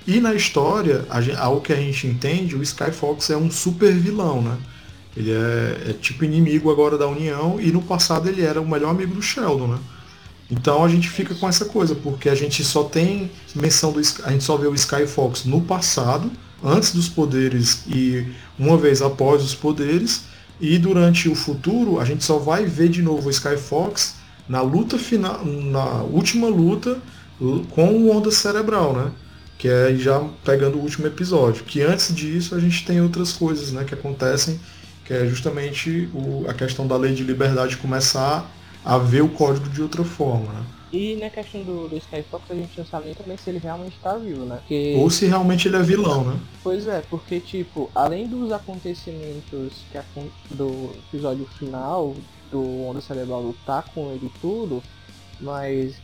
E 0.08 0.20
na 0.20 0.34
história, 0.34 1.06
ao 1.38 1.62
que 1.62 1.72
a 1.72 1.76
gente 1.76 2.08
entende, 2.08 2.56
o 2.56 2.64
Skyfox 2.64 3.30
é 3.30 3.38
um 3.38 3.52
super 3.52 3.94
vilão, 3.94 4.42
né? 4.42 4.58
Ele 5.16 5.32
é, 5.32 5.90
é 5.90 5.94
tipo 5.94 6.26
inimigo 6.26 6.72
agora 6.72 6.98
da 6.98 7.08
União 7.08 7.60
e 7.60 7.72
no 7.72 7.82
passado 7.82 8.28
ele 8.30 8.42
era 8.42 8.62
o 8.62 8.68
melhor 8.68 8.90
amigo 8.90 9.14
do 9.14 9.22
Sheldon, 9.22 9.68
né? 9.68 9.80
Então 10.52 10.84
a 10.84 10.90
gente 10.90 11.10
fica 11.10 11.34
com 11.34 11.48
essa 11.48 11.64
coisa, 11.64 11.96
porque 11.96 12.28
a 12.28 12.36
gente 12.36 12.62
só 12.64 12.84
tem 12.84 13.32
menção 13.56 13.94
do 13.94 14.02
a 14.26 14.32
gente 14.32 14.44
só 14.44 14.58
vê 14.58 14.68
o 14.68 14.76
Skyfox 14.76 15.46
no 15.46 15.62
passado, 15.62 16.30
antes 16.62 16.92
dos 16.92 17.08
poderes 17.08 17.84
e 17.88 18.28
uma 18.60 18.78
vez 18.78 19.02
após 19.02 19.42
os 19.42 19.56
poderes, 19.56 20.26
e 20.60 20.78
durante 20.78 21.30
o 21.30 21.36
futuro 21.36 22.00
a 22.00 22.06
gente 22.06 22.24
só 22.24 22.38
vai 22.38 22.66
ver 22.66 22.90
de 22.90 23.02
novo 23.02 23.30
o 23.30 23.32
Skyfox 23.32 24.16
na 24.48 24.62
luta 24.62 25.00
final, 25.00 25.44
na 25.46 26.04
última 26.04 26.48
luta 26.48 27.00
com 27.72 27.88
o 27.94 28.16
Onda 28.16 28.30
Cerebral, 28.30 28.94
né? 28.94 29.12
Que 29.58 29.70
é 29.70 29.96
já 29.96 30.20
pegando 30.44 30.78
o 30.78 30.82
último 30.82 31.08
episódio. 31.08 31.64
Que 31.64 31.82
antes 31.82 32.14
disso 32.14 32.54
a 32.54 32.60
gente 32.60 32.86
tem 32.86 33.00
outras 33.00 33.32
coisas, 33.32 33.72
né, 33.72 33.84
que 33.84 33.94
acontecem, 33.94 34.60
que 35.06 35.14
é 35.14 35.26
justamente 35.28 36.10
o, 36.14 36.46
a 36.48 36.54
questão 36.54 36.86
da 36.86 36.98
lei 36.98 37.14
de 37.14 37.24
liberdade 37.24 37.78
começar 37.78 38.52
a 38.84 38.98
ver 38.98 39.22
o 39.22 39.30
código 39.30 39.70
de 39.70 39.82
outra 39.82 40.04
forma, 40.04 40.52
né? 40.54 40.66
E 40.92 41.16
na 41.16 41.30
questão 41.30 41.64
do, 41.64 41.88
do 41.88 41.96
Skyfox 41.98 42.52
a 42.52 42.56
gente 42.56 42.78
não 42.78 42.86
sabe 42.86 43.06
nem 43.06 43.16
também 43.16 43.38
se 43.38 43.50
ele 43.50 43.60
realmente 43.60 43.98
tá 44.02 44.18
vivo, 44.18 44.44
né? 44.44 44.58
Porque... 44.58 44.96
Ou 44.98 45.10
se 45.10 45.26
realmente 45.26 45.68
ele 45.68 45.78
é 45.78 45.82
vilão, 45.82 46.26
né? 46.26 46.40
Pois 46.62 46.86
é, 46.86 47.02
porque 47.10 47.40
tipo, 47.40 47.90
além 47.96 48.28
dos 48.28 48.52
acontecimentos 48.52 49.86
que 49.90 49.98
a, 49.98 50.04
do 50.50 50.92
episódio 51.08 51.46
final, 51.58 52.14
do 52.52 52.88
Onda 52.88 53.00
Cerebral 53.00 53.42
lutar 53.42 53.86
com 53.94 54.12
ele 54.12 54.26
e 54.26 54.40
tudo, 54.42 54.84
mas 55.40 55.96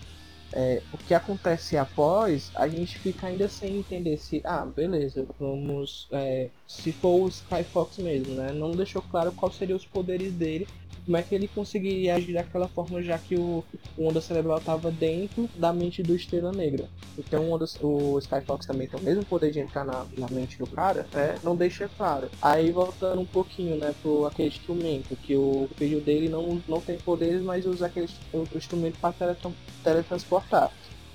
é, 0.53 0.81
o 0.93 0.97
que 0.97 1.13
acontece 1.13 1.75
após, 1.75 2.49
a 2.55 2.69
gente 2.69 2.97
fica 2.97 3.27
ainda 3.27 3.49
sem 3.49 3.79
entender 3.79 4.17
se, 4.17 4.41
ah, 4.45 4.65
beleza, 4.65 5.27
vamos, 5.37 6.07
é, 6.11 6.47
se 6.65 6.93
for 6.93 7.25
o 7.25 7.27
Skyfox 7.27 7.97
mesmo, 7.97 8.35
né? 8.35 8.53
Não 8.53 8.71
deixou 8.71 9.01
claro 9.01 9.33
quais 9.33 9.55
seriam 9.55 9.75
os 9.75 9.85
poderes 9.85 10.31
dele 10.31 10.65
como 11.07 11.15
é 11.15 11.23
que 11.23 11.33
ele 11.33 11.47
conseguiria 11.47 12.15
agir 12.15 12.33
daquela 12.33 12.67
forma, 12.67 13.01
já 13.01 13.17
que 13.17 13.37
o, 13.37 13.63
o 13.97 14.07
Onda 14.07 14.19
Cerebral 14.19 14.57
estava 14.57 14.91
dentro 14.91 15.49
da 15.55 15.71
mente 15.71 16.03
do 16.03 16.13
Estrela 16.13 16.51
Negra. 16.51 16.89
Então 17.17 17.49
o, 17.49 18.13
o 18.13 18.19
Skyfox 18.19 18.65
também 18.65 18.89
tem 18.89 18.99
o 18.99 19.03
mesmo 19.03 19.23
poder 19.23 19.51
de 19.51 19.61
entrar 19.61 19.85
na, 19.85 20.05
na 20.17 20.27
mente 20.29 20.57
do 20.57 20.67
cara, 20.67 21.07
né? 21.13 21.39
não 21.41 21.55
deixa 21.55 21.89
claro. 21.97 22.29
Aí 22.41 22.71
voltando 22.71 23.21
um 23.21 23.25
pouquinho, 23.25 23.77
né, 23.77 23.95
pro 24.01 24.25
aquele 24.25 24.49
instrumento, 24.49 25.15
que 25.15 25.33
o 25.33 25.69
filho 25.77 26.01
dele 26.01 26.27
não, 26.27 26.61
não 26.67 26.81
tem 26.81 26.97
poderes, 26.97 27.41
mas 27.41 27.65
usa 27.65 27.85
aquele 27.85 28.09
instrumento 28.53 28.99
para 28.99 29.37
teletransportar. 29.81 30.73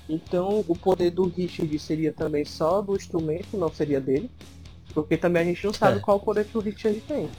Então 0.09 0.65
o 0.67 0.75
poder 0.75 1.11
do 1.11 1.27
Richard 1.27 1.77
seria 1.77 2.11
também 2.11 2.45
só 2.45 2.81
do 2.81 2.95
instrumento, 2.95 3.55
não 3.55 3.71
seria 3.71 4.01
dele. 4.01 4.29
Porque 4.91 5.17
também 5.17 5.43
a 5.43 5.45
gente 5.45 5.65
não 5.65 5.73
sabe 5.73 5.97
é. 5.97 5.99
qual 6.01 6.19
poder 6.19 6.45
que 6.45 6.57
o 6.57 6.61
Richard 6.61 6.99
tem. 7.01 7.29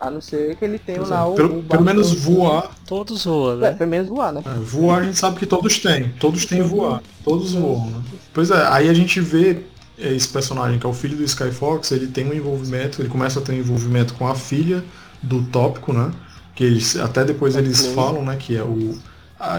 A 0.00 0.10
não 0.10 0.22
ser 0.22 0.56
que 0.56 0.64
ele 0.64 0.78
tenha 0.78 1.02
lá 1.02 1.26
o. 1.26 1.34
Pelo, 1.34 1.62
pelo 1.62 1.84
menos 1.84 2.14
voar. 2.14 2.70
Todos 2.86 3.26
voam, 3.26 3.56
né? 3.56 3.68
É, 3.68 3.72
pelo 3.72 3.90
menos 3.90 4.08
voar, 4.08 4.32
né? 4.32 4.42
É, 4.46 4.58
voar 4.58 5.00
a 5.00 5.04
gente 5.04 5.18
sabe 5.18 5.38
que 5.38 5.44
todos 5.44 5.78
têm. 5.78 6.08
Todos 6.18 6.46
têm 6.46 6.62
voar. 6.62 7.02
Todos 7.22 7.52
voam, 7.52 7.86
né? 7.90 8.02
Pois 8.32 8.50
é, 8.50 8.66
aí 8.68 8.88
a 8.88 8.94
gente 8.94 9.20
vê 9.20 9.58
esse 9.98 10.28
personagem 10.28 10.78
que 10.78 10.86
é 10.86 10.88
o 10.88 10.94
filho 10.94 11.18
do 11.18 11.22
Skyfox, 11.22 11.90
ele 11.92 12.06
tem 12.06 12.26
um 12.26 12.32
envolvimento, 12.32 13.02
ele 13.02 13.10
começa 13.10 13.38
a 13.38 13.42
ter 13.42 13.52
um 13.52 13.56
envolvimento 13.56 14.14
com 14.14 14.26
a 14.26 14.34
filha 14.34 14.82
do 15.22 15.42
tópico, 15.42 15.92
né? 15.92 16.10
Que 16.54 16.64
eles, 16.64 16.96
até 16.96 17.22
depois 17.22 17.54
eles 17.54 17.86
falam, 17.88 18.24
né, 18.24 18.36
que 18.36 18.56
é 18.56 18.62
o. 18.62 18.98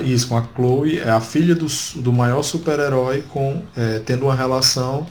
isso, 0.03 0.27
com 0.27 0.37
a 0.37 0.43
Chloe, 0.55 0.97
é 0.97 1.09
a 1.11 1.21
filha 1.21 1.53
do, 1.53 1.67
do 1.97 2.11
maior 2.11 2.41
super-herói 2.41 3.23
com 3.29 3.61
é, 3.77 3.99
tendo 3.99 4.25
uma 4.25 4.35
relação 4.35 5.05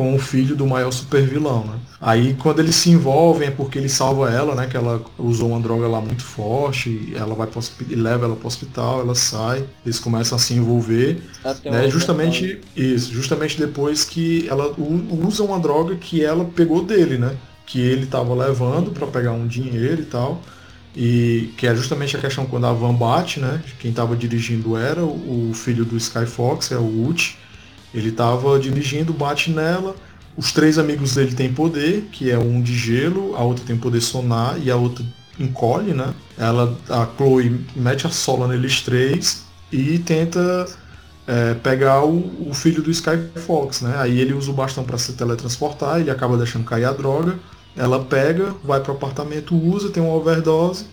com 0.00 0.14
o 0.14 0.18
filho 0.18 0.56
do 0.56 0.66
maior 0.66 0.90
super 0.90 1.22
vilão, 1.22 1.62
né? 1.62 1.78
Aí 2.00 2.32
quando 2.32 2.60
eles 2.60 2.74
se 2.74 2.88
envolvem 2.88 3.48
é 3.48 3.50
porque 3.50 3.78
ele 3.78 3.90
salva 3.90 4.30
ela, 4.30 4.54
né? 4.54 4.66
Que 4.66 4.74
ela 4.74 5.02
usou 5.18 5.50
uma 5.50 5.60
droga 5.60 5.86
lá 5.86 6.00
muito 6.00 6.24
forte, 6.24 7.12
ela 7.14 7.34
vai 7.34 7.46
pro 7.46 7.60
e 7.86 7.94
leva 7.94 8.24
ela 8.24 8.34
para 8.34 8.44
o 8.44 8.46
hospital, 8.46 9.00
ela 9.00 9.14
sai, 9.14 9.62
eles 9.84 9.98
começam 9.98 10.36
a 10.36 10.38
se 10.38 10.54
envolver, 10.54 11.22
né? 11.66 11.90
Justamente 11.90 12.62
isso, 12.74 13.12
justamente 13.12 13.58
depois 13.58 14.02
que 14.02 14.48
ela 14.48 14.74
usa 15.22 15.44
uma 15.44 15.60
droga 15.60 15.94
que 15.96 16.24
ela 16.24 16.46
pegou 16.46 16.82
dele, 16.82 17.18
né? 17.18 17.36
Que 17.66 17.78
ele 17.78 18.04
estava 18.04 18.34
levando 18.34 18.92
para 18.92 19.06
pegar 19.06 19.32
um 19.32 19.46
dinheiro 19.46 20.00
e 20.00 20.06
tal. 20.06 20.40
e 20.96 21.52
que 21.58 21.66
é 21.66 21.76
justamente 21.76 22.16
a 22.16 22.20
questão 22.20 22.46
quando 22.46 22.66
a 22.66 22.72
van 22.72 22.94
bate, 22.94 23.38
né? 23.38 23.62
Quem 23.78 23.90
estava 23.90 24.16
dirigindo 24.16 24.78
era 24.78 25.04
o, 25.04 25.50
o, 25.50 25.52
filho 25.52 25.84
do 25.84 25.98
Skyfox, 25.98 26.72
é 26.72 26.78
o 26.78 27.04
Ult. 27.04 27.36
Ele 27.94 28.10
estava 28.10 28.58
dirigindo, 28.58 29.12
bate 29.12 29.50
nela. 29.50 29.94
Os 30.36 30.52
três 30.52 30.78
amigos 30.78 31.14
dele 31.14 31.34
têm 31.34 31.52
poder, 31.52 32.08
que 32.12 32.30
é 32.30 32.38
um 32.38 32.62
de 32.62 32.74
gelo, 32.76 33.34
a 33.36 33.42
outra 33.42 33.64
tem 33.64 33.76
poder 33.76 34.00
sonar 34.00 34.58
e 34.62 34.70
a 34.70 34.76
outra 34.76 35.04
encolhe, 35.38 35.92
né? 35.92 36.14
Ela, 36.38 36.76
a 36.88 37.06
Chloe 37.16 37.66
mete 37.74 38.06
a 38.06 38.10
sola 38.10 38.46
neles 38.46 38.80
três 38.82 39.44
e 39.72 39.98
tenta 39.98 40.66
é, 41.26 41.54
pegar 41.54 42.04
o, 42.04 42.48
o, 42.48 42.54
filho 42.54 42.82
do 42.82 42.90
Skyfox, 42.90 43.82
né? 43.82 43.94
Aí 43.98 44.18
ele 44.18 44.32
usa 44.32 44.50
o 44.50 44.54
bastão 44.54 44.84
para 44.84 44.98
se 44.98 45.12
teletransportar, 45.14 46.00
ele 46.00 46.10
acaba 46.10 46.36
deixando 46.36 46.64
cair 46.64 46.84
a 46.84 46.92
droga. 46.92 47.38
Ela 47.76 48.04
pega, 48.04 48.54
vai 48.64 48.80
pro 48.80 48.92
apartamento, 48.92 49.54
usa, 49.56 49.90
tem 49.90 50.02
uma 50.02 50.14
overdose. 50.14 50.86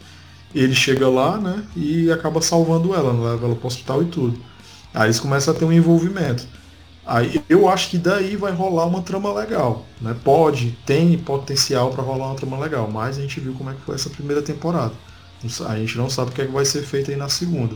Ele 0.53 0.73
chega 0.73 1.09
lá, 1.09 1.37
né? 1.37 1.63
E 1.75 2.11
acaba 2.11 2.41
salvando 2.41 2.93
ela, 2.93 3.11
leva 3.11 3.45
ela 3.45 3.55
pro 3.55 3.67
hospital 3.67 4.03
e 4.03 4.05
tudo. 4.05 4.39
Aí 4.93 5.07
eles 5.07 5.19
começam 5.19 5.53
a 5.53 5.57
ter 5.57 5.65
um 5.65 5.73
envolvimento. 5.73 6.47
Aí 7.07 7.41
eu 7.47 7.69
acho 7.69 7.89
que 7.89 7.97
daí 7.97 8.35
vai 8.35 8.51
rolar 8.51 8.85
uma 8.85 9.01
trama 9.01 9.33
legal, 9.33 9.85
né? 10.01 10.13
Pode, 10.25 10.77
tem 10.85 11.17
potencial 11.17 11.89
para 11.89 12.03
rolar 12.03 12.27
uma 12.27 12.35
trama 12.35 12.59
legal, 12.59 12.89
mas 12.91 13.17
a 13.17 13.21
gente 13.21 13.39
viu 13.39 13.53
como 13.53 13.69
é 13.69 13.73
que 13.73 13.81
foi 13.81 13.95
essa 13.95 14.09
primeira 14.09 14.41
temporada. 14.41 14.91
A 15.67 15.77
gente 15.77 15.97
não 15.97 16.09
sabe 16.09 16.31
o 16.31 16.33
que, 16.33 16.41
é 16.41 16.45
que 16.45 16.51
vai 16.51 16.65
ser 16.65 16.81
feito 16.81 17.09
aí 17.09 17.15
na 17.15 17.29
segunda. 17.29 17.75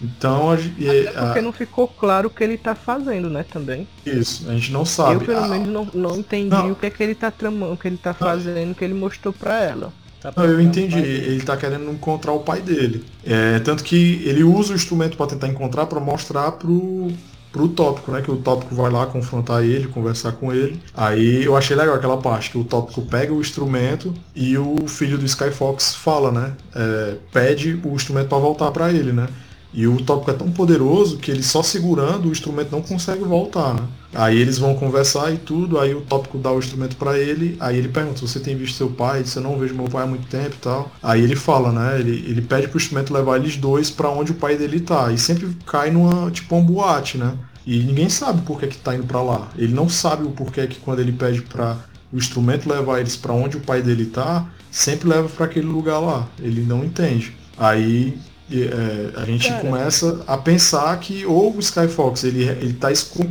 Então 0.00 0.50
a, 0.50 0.54
Até 0.54 1.12
porque 1.12 1.38
a, 1.38 1.42
não 1.42 1.52
ficou 1.52 1.86
claro 1.86 2.28
o 2.28 2.30
que 2.30 2.42
ele 2.42 2.56
tá 2.56 2.74
fazendo, 2.74 3.28
né, 3.28 3.44
também. 3.44 3.86
Isso, 4.06 4.48
a 4.48 4.54
gente 4.54 4.72
não 4.72 4.86
sabe. 4.86 5.16
Eu 5.16 5.20
pelo 5.20 5.46
menos 5.46 5.68
não, 5.68 5.84
não 5.92 6.16
entendi 6.16 6.48
não. 6.48 6.72
o 6.72 6.74
que 6.74 6.86
é 6.86 6.90
que 6.90 7.02
ele 7.02 7.14
tá 7.14 7.30
tramando, 7.30 7.74
o 7.74 7.76
que 7.76 7.86
ele 7.86 7.98
tá 7.98 8.14
fazendo, 8.14 8.72
o 8.72 8.74
que 8.74 8.82
ele 8.82 8.94
mostrou 8.94 9.34
pra 9.34 9.62
ela. 9.62 9.92
Tá 10.20 10.32
não, 10.34 10.44
eu 10.44 10.60
entendi. 10.60 10.98
Ele 10.98 11.42
tá 11.42 11.56
querendo 11.56 11.90
encontrar 11.90 12.32
o 12.32 12.40
pai 12.40 12.62
dele. 12.62 13.04
É, 13.24 13.58
tanto 13.58 13.84
que 13.84 14.22
ele 14.24 14.42
usa 14.42 14.72
o 14.72 14.76
instrumento 14.76 15.16
para 15.16 15.26
tentar 15.26 15.48
encontrar, 15.48 15.86
para 15.86 16.00
mostrar 16.00 16.52
pro, 16.52 17.10
pro 17.52 17.68
tópico, 17.68 18.10
né? 18.12 18.22
Que 18.22 18.30
o 18.30 18.36
tópico 18.36 18.74
vai 18.74 18.90
lá 18.90 19.06
confrontar 19.06 19.64
ele, 19.64 19.88
conversar 19.88 20.32
com 20.32 20.52
ele. 20.52 20.80
Aí 20.94 21.44
eu 21.44 21.56
achei 21.56 21.76
legal 21.76 21.94
aquela 21.94 22.18
parte 22.18 22.50
que 22.50 22.58
o 22.58 22.64
tópico 22.64 23.02
pega 23.02 23.32
o 23.32 23.40
instrumento 23.40 24.14
e 24.34 24.56
o 24.56 24.86
filho 24.86 25.18
do 25.18 25.24
Skyfox 25.24 25.94
fala, 25.94 26.30
né? 26.30 26.52
É, 26.74 27.16
pede 27.32 27.80
o 27.84 27.94
instrumento 27.94 28.28
para 28.28 28.38
voltar 28.38 28.70
para 28.70 28.90
ele, 28.90 29.12
né? 29.12 29.28
E 29.72 29.86
o 29.86 30.02
tópico 30.02 30.30
é 30.30 30.34
tão 30.34 30.50
poderoso 30.50 31.18
que 31.18 31.30
ele 31.30 31.42
só 31.42 31.62
segurando 31.62 32.28
o 32.28 32.32
instrumento 32.32 32.72
não 32.72 32.82
consegue 32.82 33.22
voltar, 33.22 33.74
né? 33.74 33.82
Aí 34.12 34.36
eles 34.36 34.58
vão 34.58 34.74
conversar 34.74 35.32
e 35.32 35.38
tudo, 35.38 35.78
aí 35.78 35.94
o 35.94 36.00
tópico 36.00 36.36
dá 36.36 36.50
o 36.50 36.58
instrumento 36.58 36.96
para 36.96 37.16
ele, 37.16 37.56
aí 37.60 37.76
ele 37.76 37.88
pergunta, 37.88 38.20
você 38.20 38.40
tem 38.40 38.56
visto 38.56 38.76
seu 38.76 38.90
pai? 38.90 39.24
Você 39.24 39.38
não 39.38 39.56
vejo 39.56 39.74
meu 39.74 39.84
pai 39.84 40.02
há 40.02 40.06
muito 40.06 40.26
tempo 40.26 40.56
e 40.56 40.58
tal. 40.58 40.90
Aí 41.00 41.22
ele 41.22 41.36
fala, 41.36 41.70
né? 41.70 42.00
Ele, 42.00 42.24
ele 42.28 42.42
pede 42.42 42.66
pro 42.66 42.78
instrumento 42.78 43.14
levar 43.14 43.36
eles 43.36 43.56
dois 43.56 43.88
para 43.88 44.10
onde 44.10 44.32
o 44.32 44.34
pai 44.34 44.56
dele 44.56 44.80
tá. 44.80 45.12
E 45.12 45.18
sempre 45.18 45.56
cai 45.64 45.92
numa, 45.92 46.28
tipo, 46.30 46.56
uma 46.56 46.64
boate, 46.64 47.18
né? 47.18 47.34
E 47.64 47.78
ninguém 47.78 48.08
sabe 48.08 48.42
por 48.42 48.58
que, 48.58 48.66
que 48.66 48.78
tá 48.78 48.96
indo 48.96 49.06
para 49.06 49.22
lá. 49.22 49.48
Ele 49.56 49.72
não 49.72 49.88
sabe 49.88 50.24
o 50.24 50.30
porquê 50.30 50.66
que 50.66 50.80
quando 50.80 50.98
ele 50.98 51.12
pede 51.12 51.42
para 51.42 51.76
o 52.12 52.16
instrumento 52.16 52.68
levar 52.68 52.98
eles 52.98 53.16
para 53.16 53.32
onde 53.32 53.58
o 53.58 53.60
pai 53.60 53.80
dele 53.80 54.06
tá, 54.06 54.48
sempre 54.70 55.08
leva 55.08 55.28
para 55.28 55.46
aquele 55.46 55.66
lugar 55.66 56.00
lá. 56.00 56.26
Ele 56.40 56.62
não 56.62 56.84
entende. 56.84 57.36
Aí 57.56 58.18
é, 58.52 59.20
a 59.20 59.24
gente 59.24 59.48
Cara. 59.48 59.60
começa 59.60 60.20
a 60.26 60.36
pensar 60.36 60.98
que 60.98 61.24
ou 61.24 61.54
o 61.54 61.60
Skyfox 61.60 62.24
ele, 62.24 62.44
ele 62.44 62.72
tá 62.72 62.88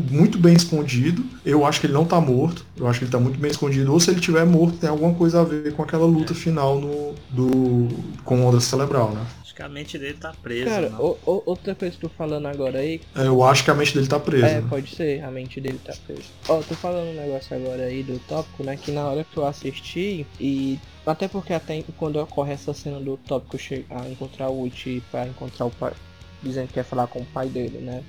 muito 0.09 0.38
bem 0.38 0.53
escondido, 0.53 1.24
eu 1.45 1.65
acho 1.65 1.82
que 1.82 1.88
ele 1.88 1.93
não 1.93 2.05
tá 2.05 2.22
morto, 2.22 2.65
eu 2.78 2.88
acho 2.88 2.99
que 2.99 3.05
ele 3.05 3.11
tá 3.11 3.20
muito 3.20 3.39
bem 3.39 3.51
escondido, 3.51 3.91
ou 3.91 3.99
se 3.99 4.09
ele 4.09 4.20
tiver 4.20 4.45
morto 4.45 4.78
tem 4.78 4.89
alguma 4.89 5.13
coisa 5.13 5.41
a 5.41 5.43
ver 5.43 5.74
com 5.74 5.84
aquela 5.84 6.05
luta 6.05 6.34
final 6.34 6.80
no, 6.80 7.13
do, 7.30 7.88
com 8.24 8.45
onda 8.45 8.59
cerebral, 8.59 9.11
né? 9.11 9.22
Que 9.60 9.64
a 9.64 9.68
mente 9.68 9.97
dele 9.97 10.14
tá 10.14 10.34
presa. 10.41 10.70
Cara, 10.70 11.01
o, 11.01 11.18
o, 11.26 11.43
outra 11.47 11.76
coisa 11.76 11.93
que 11.93 11.99
tu 11.99 12.07
falando 12.07 12.45
agora 12.45 12.80
aí. 12.80 13.01
É, 13.14 13.28
eu 13.28 13.43
acho 13.43 13.62
que 13.62 13.70
a 13.70 13.74
mente 13.74 13.93
dele 13.93 14.07
tá 14.07 14.18
presa. 14.18 14.47
É, 14.47 14.62
né? 14.62 14.68
pode 14.70 14.95
ser, 14.95 15.22
a 15.22 15.30
mente 15.30 15.60
dele 15.60 15.78
tá 15.84 15.93
presa. 16.07 16.24
Ó, 16.47 16.60
oh, 16.60 16.64
tô 16.64 16.76
falando 16.76 17.10
um 17.10 17.14
negócio 17.14 17.57
agora 17.57 17.84
aí 17.84 18.01
do 18.01 18.18
tópico, 18.20 18.64
né? 18.64 18.80
Que 18.82 18.89
na 18.93 19.05
hora 19.10 19.26
que 19.26 19.36
eu 19.36 19.45
assisti 19.45 20.26
e 20.39 20.80
até 21.05 21.28
porque 21.28 21.51
até 21.51 21.84
quando 21.97 22.22
ocorre 22.22 22.53
essa 22.53 22.74
cena 22.74 23.01
do 23.01 23.18
tópico 23.18 23.57
chegar 23.57 24.01
a 24.01 24.10
encontrar 24.10 24.47
o 24.47 24.64
Uchi 24.64 25.03
para 25.12 25.28
encontrar 25.28 25.66
o 25.66 25.72
pai, 25.72 25.91
dizendo 26.41 26.68
que 26.68 26.76
quer 26.76 26.86
falar 26.86 27.07
com 27.07 27.20
o 27.20 27.26
pai 27.26 27.49
dele, 27.49 27.80
né? 27.80 28.01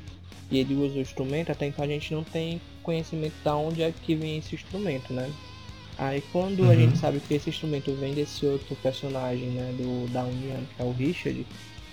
E 0.53 0.61
ele 0.61 0.76
usa 0.76 0.98
o 0.98 1.01
instrumento, 1.01 1.51
até 1.51 1.66
então 1.66 1.84
a 1.84 1.88
gente 1.88 2.14
não 2.14 2.22
tem 2.22 2.61
conhecimento 2.84 3.34
de 3.42 3.48
onde 3.48 3.82
é 3.82 3.90
que 3.90 4.14
vem 4.14 4.38
esse 4.38 4.55
instrumento, 4.55 5.12
né? 5.12 5.28
Aí 6.01 6.22
quando 6.32 6.61
uhum. 6.61 6.70
a 6.70 6.74
gente 6.74 6.96
sabe 6.96 7.20
que 7.20 7.34
esse 7.34 7.51
instrumento 7.51 7.92
vem 7.94 8.14
desse 8.14 8.46
outro 8.46 8.74
personagem, 8.76 9.51
né, 9.51 9.74
do 9.76 10.11
da 10.11 10.24
União, 10.24 10.57
que 10.74 10.82
é 10.82 10.84
o 10.84 10.92
Richard, 10.92 11.46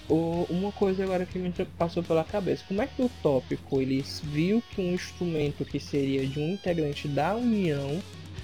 o, 0.08 0.48
uma 0.50 0.72
coisa 0.72 1.04
agora 1.04 1.26
que 1.26 1.38
me 1.38 1.52
passou 1.78 2.02
pela 2.02 2.24
cabeça, 2.24 2.64
como 2.70 2.82
é 2.82 2.88
que 2.88 3.02
o 3.02 3.12
tópico 3.22 3.82
ele 3.82 4.02
viu 4.24 4.64
que 4.72 4.80
um 4.80 4.94
instrumento 4.94 5.66
que 5.66 5.78
seria 5.78 6.26
de 6.26 6.40
um 6.40 6.54
integrante 6.54 7.06
da 7.10 7.36
União 7.36 8.02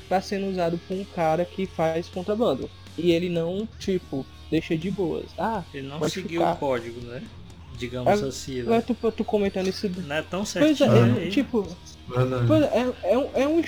tá 0.09 0.19
sendo 0.19 0.47
usado 0.47 0.77
por 0.85 0.97
um 0.97 1.05
cara 1.05 1.45
que 1.45 1.65
faz 1.65 2.09
contrabando. 2.09 2.69
E 2.97 3.11
ele 3.13 3.29
não, 3.29 3.65
tipo, 3.79 4.25
deixa 4.51 4.77
de 4.77 4.91
boas. 4.91 5.27
Ah, 5.37 5.63
ele 5.73 5.87
não 5.87 5.97
seguiu 6.09 6.41
ficar... 6.41 6.53
o 6.53 6.57
código, 6.57 6.99
né? 6.99 7.23
Digamos 7.77 8.21
é, 8.21 8.25
assim. 8.25 8.63
Né? 8.63 8.81
Tu, 8.81 8.93
tu 9.13 9.23
comentando 9.23 9.67
isso. 9.67 9.89
Não 10.05 10.15
é 10.17 10.21
tão 10.21 10.45
certinho. 10.45 10.77
Pois 10.77 11.17
é, 11.21 11.27
é 11.27 11.29
tipo, 11.29 11.67
Pois 12.47 12.63
é, 12.63 12.93
é, 13.03 13.17
um, 13.17 13.29
é 13.33 13.47
um 13.47 13.63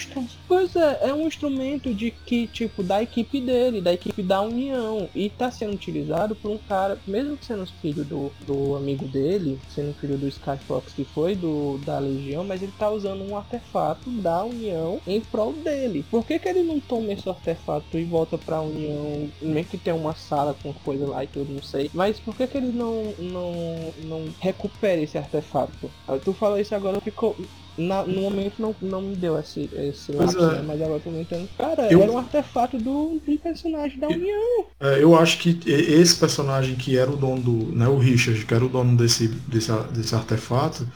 pois 0.48 0.76
é, 0.76 1.10
é 1.10 1.14
um 1.14 1.28
instrumento 1.28 1.94
de 1.94 2.12
que, 2.12 2.48
tipo, 2.48 2.84
da 2.84 3.02
equipe 3.02 3.40
dele, 3.40 3.82
da 3.82 3.94
equipe 3.94 4.22
da 4.22 4.42
União. 4.42 5.10
E 5.16 5.30
tá 5.30 5.50
sendo 5.50 5.74
utilizado 5.74 6.36
por 6.36 6.52
um 6.52 6.58
cara, 6.58 7.00
mesmo 7.08 7.38
sendo 7.42 7.66
filho 7.66 8.04
do, 8.04 8.32
do 8.46 8.76
amigo 8.76 9.06
dele, 9.08 9.60
sendo 9.70 9.94
filho 9.94 10.18
do 10.18 10.28
Skyfox 10.28 10.94
que 10.94 11.06
foi 11.06 11.36
do, 11.36 11.78
da 11.86 12.00
Legião, 12.00 12.44
mas 12.44 12.62
ele 12.62 12.74
tá 12.78 12.90
usando 12.90 13.24
um 13.24 13.36
artefato 13.36 14.10
da 14.10 14.44
União 14.44 15.00
em 15.08 15.22
prol 15.22 15.54
dele. 15.54 16.06
Por 16.10 16.26
que, 16.26 16.38
que 16.38 16.50
ele 16.50 16.64
não 16.64 16.80
toma 16.80 17.14
esse 17.14 17.28
artefato 17.28 17.98
e 17.98 18.04
volta 18.04 18.38
pra 18.38 18.62
União? 18.62 19.30
Nem 19.42 19.64
que 19.64 19.78
tem 19.78 19.94
uma 19.94 20.14
sala 20.14 20.56
com 20.62 20.74
coisa 20.74 21.08
lá 21.08 21.24
e 21.24 21.28
tudo, 21.28 21.54
não 21.54 21.64
sei. 21.64 21.90
Mas 21.94 22.20
por 22.20 22.36
que, 22.36 22.48
que 22.48 22.58
ele 22.58 22.72
não, 22.72 23.14
não, 23.18 23.94
não 24.04 24.26
recupera 24.40 25.02
esse 25.02 25.18
artefato? 25.18 25.90
Tu 26.24 26.34
falou 26.34 26.60
isso 26.60 26.76
agora, 26.76 27.00
ficou 27.02 27.36
na, 27.78 28.04
no 28.04 28.22
momento 28.22 28.62
não, 28.62 28.76
não 28.82 29.02
me 29.02 29.16
deu 29.16 29.38
esse, 29.38 29.70
esse 29.74 30.12
lápis, 30.12 30.36
é. 30.36 30.40
né? 30.40 30.64
mas 30.66 30.82
agora 30.82 31.00
tô 31.00 31.10
comentando. 31.10 31.50
Cara, 31.58 31.92
eu, 31.92 32.02
era 32.02 32.12
um 32.12 32.18
artefato 32.18 32.78
do, 32.78 33.20
do 33.26 33.38
personagem 33.38 34.00
da 34.00 34.08
União. 34.08 34.66
É, 34.80 35.04
eu 35.04 35.18
acho 35.18 35.40
que 35.40 35.60
esse 35.66 36.16
personagem 36.16 36.76
que 36.76 36.98
era 36.98 37.12
o 37.12 37.18
dono 37.18 37.42
do. 37.42 37.76
Né, 37.76 37.88
o 37.88 37.98
Richard, 37.98 38.46
que 38.46 38.54
era 38.54 38.64
o 38.64 38.70
dono 38.70 38.96
desse, 38.96 39.28
desse, 39.28 39.72
desse 39.92 40.16
artefato, 40.16 40.88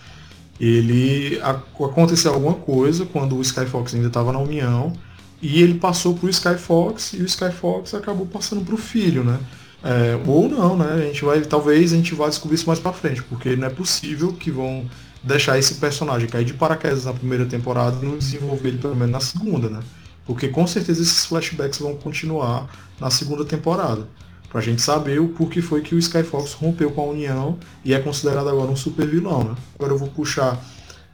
ele. 0.59 1.39
A, 1.41 1.51
aconteceu 1.51 2.33
alguma 2.33 2.55
coisa 2.55 3.05
quando 3.05 3.35
o 3.35 3.41
Skyfox 3.41 3.93
ainda 3.93 4.07
estava 4.07 4.31
na 4.31 4.39
União. 4.39 4.93
E 5.41 5.61
ele 5.61 5.75
passou 5.75 6.15
pro 6.15 6.29
Skyfox 6.29 7.13
e 7.13 7.21
o 7.21 7.25
Skyfox 7.25 7.93
acabou 7.93 8.25
passando 8.25 8.63
pro 8.65 8.75
filho, 8.75 9.23
né? 9.23 9.39
É, 9.81 10.19
ou 10.27 10.49
não, 10.49 10.77
né? 10.77 10.93
A 10.93 11.01
gente 11.07 11.23
vai. 11.23 11.41
Talvez 11.41 11.93
a 11.93 11.95
gente 11.95 12.13
vá 12.13 12.27
descobrir 12.27 12.55
isso 12.55 12.67
mais 12.67 12.79
pra 12.79 12.91
frente, 12.91 13.23
porque 13.23 13.55
não 13.55 13.67
é 13.67 13.69
possível 13.69 14.33
que 14.33 14.51
vão 14.51 14.85
deixar 15.23 15.57
esse 15.57 15.75
personagem 15.75 16.29
cair 16.29 16.45
de 16.45 16.53
paraquedas 16.53 17.05
na 17.05 17.13
primeira 17.13 17.45
temporada 17.45 17.97
e 18.01 18.05
não 18.05 18.17
desenvolver 18.17 18.69
ele 18.69 18.77
pelo 18.77 18.95
menos 18.95 19.11
na 19.11 19.19
segunda, 19.19 19.69
né? 19.69 19.79
Porque 20.25 20.47
com 20.47 20.65
certeza 20.67 21.01
esses 21.01 21.25
flashbacks 21.25 21.79
vão 21.79 21.95
continuar 21.95 22.69
na 22.99 23.09
segunda 23.09 23.43
temporada. 23.43 24.07
Pra 24.51 24.61
gente 24.61 24.81
saber 24.81 25.19
o 25.19 25.29
porquê 25.29 25.61
foi 25.61 25.81
que 25.81 25.93
o 25.93 25.99
Skyfox 25.99 26.53
rompeu 26.53 26.89
com 26.91 27.01
a 27.01 27.05
União 27.05 27.57
e 27.85 27.93
é 27.93 27.99
considerado 27.99 28.49
agora 28.49 28.71
um 28.71 28.75
super 28.75 29.07
vilão, 29.07 29.43
né? 29.43 29.55
Agora 29.75 29.93
eu 29.93 29.97
vou 29.97 30.07
puxar 30.07 30.59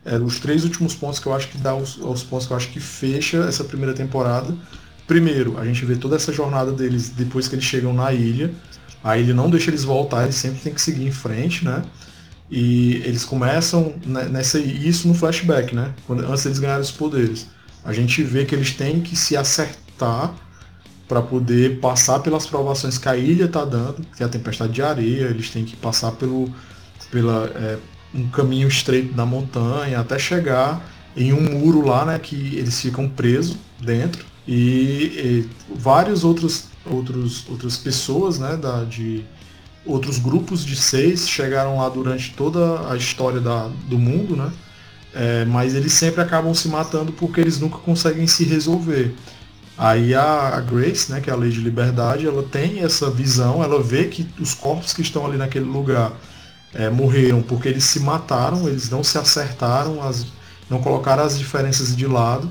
é, 0.05 0.17
os 0.17 0.39
três 0.39 0.63
últimos 0.63 0.95
pontos 0.95 1.19
que 1.19 1.27
eu 1.27 1.33
acho 1.33 1.49
que 1.49 1.57
dá 1.57 1.75
os, 1.75 1.97
os 1.97 2.23
pontos 2.23 2.47
que 2.47 2.53
eu 2.53 2.57
acho 2.57 2.69
que 2.69 2.79
fecha 2.79 3.37
essa 3.39 3.63
primeira 3.63 3.93
temporada. 3.93 4.55
Primeiro, 5.07 5.57
a 5.59 5.65
gente 5.65 5.83
vê 5.85 5.95
toda 5.95 6.15
essa 6.15 6.31
jornada 6.31 6.71
deles 6.71 7.09
depois 7.09 7.47
que 7.47 7.55
eles 7.55 7.65
chegam 7.65 7.93
na 7.93 8.13
ilha. 8.13 8.53
A 9.03 9.17
ilha 9.17 9.33
não 9.33 9.49
deixa 9.49 9.69
eles 9.69 9.83
voltar, 9.83 10.23
eles 10.23 10.35
sempre 10.35 10.59
tem 10.61 10.73
que 10.73 10.81
seguir 10.81 11.05
em 11.05 11.11
frente, 11.11 11.65
né? 11.65 11.83
E 12.49 12.97
eles 13.05 13.25
começam 13.25 13.95
nessa 14.05 14.59
isso 14.59 15.07
no 15.07 15.13
flashback, 15.13 15.73
né? 15.73 15.93
Quando, 16.05 16.23
antes 16.25 16.45
eles 16.45 16.59
ganharem 16.59 16.81
os 16.81 16.91
poderes. 16.91 17.47
A 17.83 17.91
gente 17.91 18.23
vê 18.23 18.45
que 18.45 18.53
eles 18.53 18.71
têm 18.71 19.01
que 19.01 19.15
se 19.15 19.35
acertar 19.35 20.33
para 21.07 21.21
poder 21.21 21.79
passar 21.79 22.19
pelas 22.19 22.47
provações 22.47 22.97
que 22.97 23.07
a 23.07 23.15
ilha 23.15 23.45
está 23.45 23.63
dando, 23.63 24.05
que 24.15 24.23
é 24.23 24.25
a 24.25 24.29
tempestade 24.29 24.73
de 24.73 24.81
areia, 24.81 25.25
eles 25.25 25.49
têm 25.49 25.63
que 25.63 25.75
passar 25.75 26.11
pelo 26.13 26.51
pela, 27.11 27.45
é, 27.55 27.77
um 28.13 28.27
caminho 28.29 28.67
estreito 28.67 29.13
da 29.13 29.25
montanha 29.25 29.99
até 29.99 30.17
chegar 30.17 30.83
em 31.15 31.31
um 31.31 31.41
muro 31.41 31.85
lá, 31.85 32.05
né, 32.05 32.19
que 32.19 32.57
eles 32.57 32.81
ficam 32.81 33.07
presos 33.07 33.57
dentro 33.79 34.25
e, 34.47 34.55
e 34.57 35.49
vários 35.75 36.23
outros 36.23 36.65
outros 36.85 37.45
outras 37.49 37.77
pessoas, 37.77 38.39
né, 38.39 38.57
da 38.57 38.83
de 38.83 39.23
outros 39.85 40.17
grupos 40.17 40.65
de 40.65 40.75
seis 40.75 41.29
chegaram 41.29 41.77
lá 41.77 41.87
durante 41.89 42.33
toda 42.33 42.91
a 42.91 42.95
história 42.95 43.39
da, 43.39 43.69
do 43.87 43.97
mundo, 43.97 44.35
né? 44.35 44.51
É, 45.13 45.45
mas 45.45 45.73
eles 45.73 45.93
sempre 45.93 46.21
acabam 46.21 46.53
se 46.53 46.67
matando 46.67 47.13
porque 47.13 47.39
eles 47.39 47.59
nunca 47.59 47.77
conseguem 47.77 48.27
se 48.27 48.43
resolver. 48.43 49.15
Aí 49.77 50.13
a, 50.13 50.59
Grace, 50.61 51.11
né, 51.11 51.19
que 51.19 51.29
é 51.29 51.33
a 51.33 51.35
lei 51.35 51.49
de 51.49 51.59
liberdade, 51.59 52.25
ela 52.25 52.43
tem 52.43 52.79
essa 52.79 53.09
visão, 53.09 53.63
ela 53.63 53.81
vê 53.81 54.05
que 54.05 54.27
os 54.39 54.53
corpos 54.53 54.93
que 54.93 55.01
estão 55.01 55.25
ali 55.25 55.37
naquele 55.37 55.65
lugar 55.65 56.13
é, 56.73 56.89
morreram 56.89 57.41
porque 57.41 57.67
eles 57.67 57.83
se 57.83 57.99
mataram, 57.99 58.67
eles 58.67 58.89
não 58.89 59.03
se 59.03 59.17
acertaram, 59.17 60.01
as, 60.01 60.27
não 60.69 60.81
colocaram 60.81 61.23
as 61.23 61.37
diferenças 61.37 61.95
de 61.95 62.07
lado. 62.07 62.49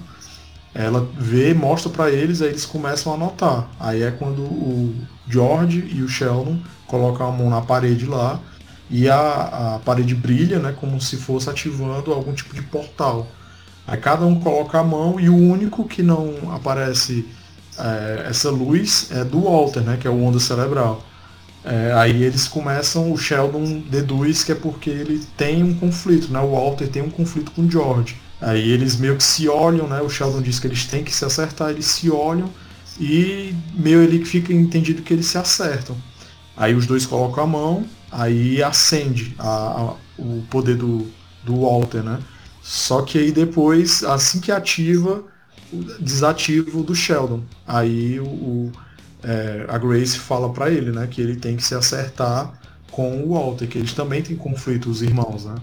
Ela 0.74 1.08
vê, 1.16 1.54
mostra 1.54 1.90
para 1.90 2.10
eles, 2.10 2.42
aí 2.42 2.48
eles 2.48 2.66
começam 2.66 3.14
a 3.14 3.16
notar. 3.16 3.70
Aí 3.78 4.02
é 4.02 4.10
quando 4.10 4.42
o 4.42 4.94
George 5.28 5.88
e 5.94 6.02
o 6.02 6.08
Sheldon 6.08 6.58
colocam 6.86 7.28
a 7.28 7.32
mão 7.32 7.48
na 7.48 7.60
parede 7.60 8.06
lá 8.06 8.40
e 8.90 9.08
a, 9.08 9.76
a 9.76 9.80
parede 9.84 10.14
brilha, 10.14 10.58
né, 10.58 10.74
como 10.78 11.00
se 11.00 11.16
fosse 11.16 11.48
ativando 11.48 12.12
algum 12.12 12.32
tipo 12.32 12.54
de 12.54 12.62
portal. 12.62 13.26
Aí 13.86 13.98
cada 13.98 14.26
um 14.26 14.40
coloca 14.40 14.78
a 14.78 14.84
mão 14.84 15.20
e 15.20 15.28
o 15.28 15.36
único 15.36 15.86
que 15.86 16.02
não 16.02 16.52
aparece 16.52 17.26
é, 17.78 18.26
essa 18.28 18.50
luz 18.50 19.08
é 19.10 19.24
do 19.24 19.42
Walter, 19.42 19.80
né, 19.80 19.96
que 19.98 20.06
é 20.06 20.10
o 20.10 20.22
onda 20.22 20.40
cerebral. 20.40 21.04
É, 21.64 21.92
aí 21.94 22.22
eles 22.22 22.46
começam, 22.46 23.10
o 23.10 23.16
Sheldon 23.16 23.80
deduz 23.88 24.44
que 24.44 24.52
é 24.52 24.54
porque 24.54 24.90
ele 24.90 25.24
tem 25.36 25.62
um 25.62 25.74
conflito, 25.74 26.30
né? 26.30 26.38
O 26.38 26.52
Walter 26.52 26.86
tem 26.88 27.00
um 27.00 27.08
conflito 27.08 27.50
com 27.52 27.62
o 27.62 27.70
George. 27.70 28.20
Aí 28.44 28.70
eles 28.72 28.96
meio 28.96 29.16
que 29.16 29.24
se 29.24 29.48
olham, 29.48 29.88
né? 29.88 30.02
O 30.02 30.08
Sheldon 30.10 30.42
diz 30.42 30.58
que 30.58 30.66
eles 30.66 30.84
têm 30.84 31.02
que 31.02 31.14
se 31.14 31.24
acertar, 31.24 31.70
eles 31.70 31.86
se 31.86 32.10
olham 32.10 32.50
e 33.00 33.54
meio 33.74 34.02
ele 34.02 34.22
fica 34.22 34.52
entendido 34.52 35.00
que 35.00 35.14
eles 35.14 35.24
se 35.26 35.38
acertam. 35.38 35.96
Aí 36.54 36.74
os 36.74 36.86
dois 36.86 37.06
colocam 37.06 37.42
a 37.42 37.46
mão, 37.46 37.86
aí 38.12 38.62
acende 38.62 39.34
a, 39.38 39.48
a, 39.48 39.94
o 40.18 40.44
poder 40.50 40.76
do, 40.76 41.10
do 41.42 41.62
Walter, 41.62 42.02
né? 42.02 42.18
Só 42.62 43.00
que 43.00 43.18
aí 43.18 43.32
depois, 43.32 44.04
assim 44.04 44.40
que 44.40 44.52
ativa, 44.52 45.24
desativa 45.98 46.78
o 46.78 46.82
do 46.82 46.94
Sheldon. 46.94 47.42
Aí 47.66 48.20
o, 48.20 48.26
o 48.26 48.72
é, 49.22 49.64
a 49.70 49.78
Grace 49.78 50.18
fala 50.18 50.52
para 50.52 50.70
ele, 50.70 50.92
né, 50.92 51.06
que 51.06 51.18
ele 51.22 51.36
tem 51.36 51.56
que 51.56 51.64
se 51.64 51.74
acertar 51.74 52.52
com 52.90 53.22
o 53.22 53.32
Walter, 53.32 53.66
que 53.66 53.78
eles 53.78 53.94
também 53.94 54.22
têm 54.22 54.36
conflito, 54.36 54.90
os 54.90 55.00
irmãos, 55.00 55.46
né? 55.46 55.54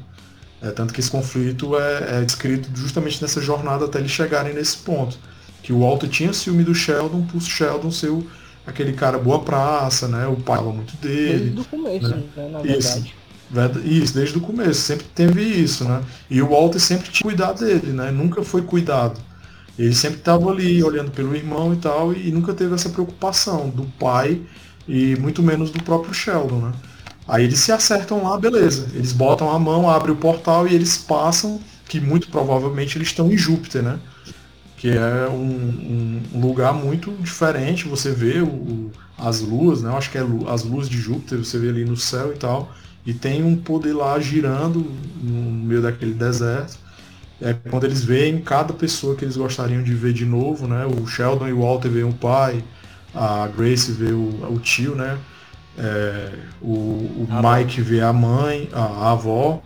É, 0.61 0.69
tanto 0.69 0.93
que 0.93 0.99
esse 0.99 1.09
conflito 1.09 1.75
é, 1.75 2.19
é, 2.19 2.21
descrito 2.21 2.69
justamente 2.75 3.19
nessa 3.21 3.41
jornada 3.41 3.85
até 3.85 3.99
eles 3.99 4.11
chegarem 4.11 4.53
nesse 4.53 4.77
ponto. 4.77 5.17
Que 5.63 5.73
o 5.73 5.79
Walter 5.79 6.07
tinha 6.07 6.31
ciúme 6.33 6.63
do 6.63 6.75
Sheldon 6.75 7.23
por 7.23 7.41
Sheldon 7.41 7.91
ser 7.91 8.09
o, 8.09 8.25
aquele 8.65 8.93
cara 8.93 9.17
boa 9.17 9.39
praça, 9.39 10.07
né? 10.07 10.27
O 10.27 10.35
pai 10.35 10.57
falava 10.57 10.75
muito 10.75 10.95
dele. 10.97 11.49
Desde 11.49 11.61
o 11.61 11.65
começo, 11.65 12.07
né? 12.09 12.23
né 12.35 12.49
na 12.49 12.59
verdade. 12.59 13.13
Isso, 13.53 14.03
isso, 14.03 14.13
desde 14.13 14.37
o 14.37 14.41
começo, 14.41 14.81
sempre 14.81 15.05
teve 15.15 15.41
isso, 15.41 15.83
né? 15.83 16.01
E 16.29 16.41
o 16.41 16.49
Walter 16.49 16.79
sempre 16.79 17.09
tinha 17.09 17.23
cuidado 17.23 17.65
dele, 17.65 17.91
né? 17.91 18.11
Nunca 18.11 18.43
foi 18.43 18.61
cuidado. 18.61 19.19
Ele 19.77 19.95
sempre 19.95 20.19
estava 20.19 20.49
ali 20.51 20.83
olhando 20.83 21.11
pelo 21.11 21.35
irmão 21.35 21.73
e 21.73 21.77
tal, 21.77 22.13
e 22.13 22.31
nunca 22.31 22.53
teve 22.53 22.75
essa 22.75 22.89
preocupação 22.89 23.69
do 23.69 23.83
pai 23.99 24.41
e 24.87 25.15
muito 25.15 25.41
menos 25.41 25.71
do 25.71 25.81
próprio 25.81 26.13
Sheldon, 26.13 26.59
né? 26.59 26.71
Aí 27.31 27.45
eles 27.45 27.59
se 27.59 27.71
acertam 27.71 28.23
lá, 28.23 28.37
beleza. 28.37 28.89
Eles 28.93 29.13
botam 29.13 29.49
a 29.49 29.57
mão, 29.57 29.89
abrem 29.89 30.13
o 30.13 30.17
portal 30.17 30.67
e 30.67 30.75
eles 30.75 30.97
passam, 30.97 31.61
que 31.87 31.97
muito 32.01 32.27
provavelmente 32.29 32.97
eles 32.97 33.07
estão 33.07 33.31
em 33.31 33.37
Júpiter, 33.37 33.81
né? 33.81 33.99
Que 34.75 34.89
é 34.89 35.29
um, 35.29 36.21
um 36.33 36.41
lugar 36.41 36.73
muito 36.73 37.11
diferente, 37.21 37.87
você 37.87 38.11
vê 38.11 38.41
o, 38.41 38.91
as 39.17 39.39
luas, 39.39 39.81
né? 39.81 39.89
Eu 39.89 39.97
acho 39.97 40.11
que 40.11 40.17
é 40.17 40.25
as 40.49 40.63
luas 40.63 40.89
de 40.89 40.97
Júpiter, 40.97 41.37
você 41.37 41.57
vê 41.57 41.69
ali 41.69 41.85
no 41.85 41.95
céu 41.95 42.33
e 42.33 42.37
tal. 42.37 42.69
E 43.05 43.13
tem 43.13 43.43
um 43.43 43.55
poder 43.55 43.93
lá 43.93 44.19
girando 44.19 44.85
no 45.23 45.51
meio 45.51 45.81
daquele 45.81 46.13
deserto 46.13 46.77
é 47.41 47.53
quando 47.53 47.85
eles 47.85 48.03
veem 48.03 48.39
cada 48.39 48.71
pessoa 48.71 49.15
que 49.15 49.25
eles 49.25 49.35
gostariam 49.35 49.81
de 49.81 49.93
ver 49.95 50.13
de 50.13 50.25
novo, 50.25 50.67
né? 50.67 50.85
O 50.85 51.07
Sheldon 51.07 51.47
e 51.47 51.53
o 51.53 51.61
Walter 51.61 51.89
veem 51.89 52.05
o 52.05 52.13
pai, 52.13 52.63
a 53.15 53.47
Grace 53.47 53.91
vê 53.91 54.11
o, 54.11 54.53
o 54.53 54.59
tio, 54.59 54.95
né? 54.95 55.17
É, 55.77 56.29
o, 56.61 56.67
o 56.67 57.27
Mike 57.29 57.81
vê 57.81 58.01
a 58.01 58.11
mãe, 58.11 58.69
a, 58.73 59.11
avó, 59.11 59.61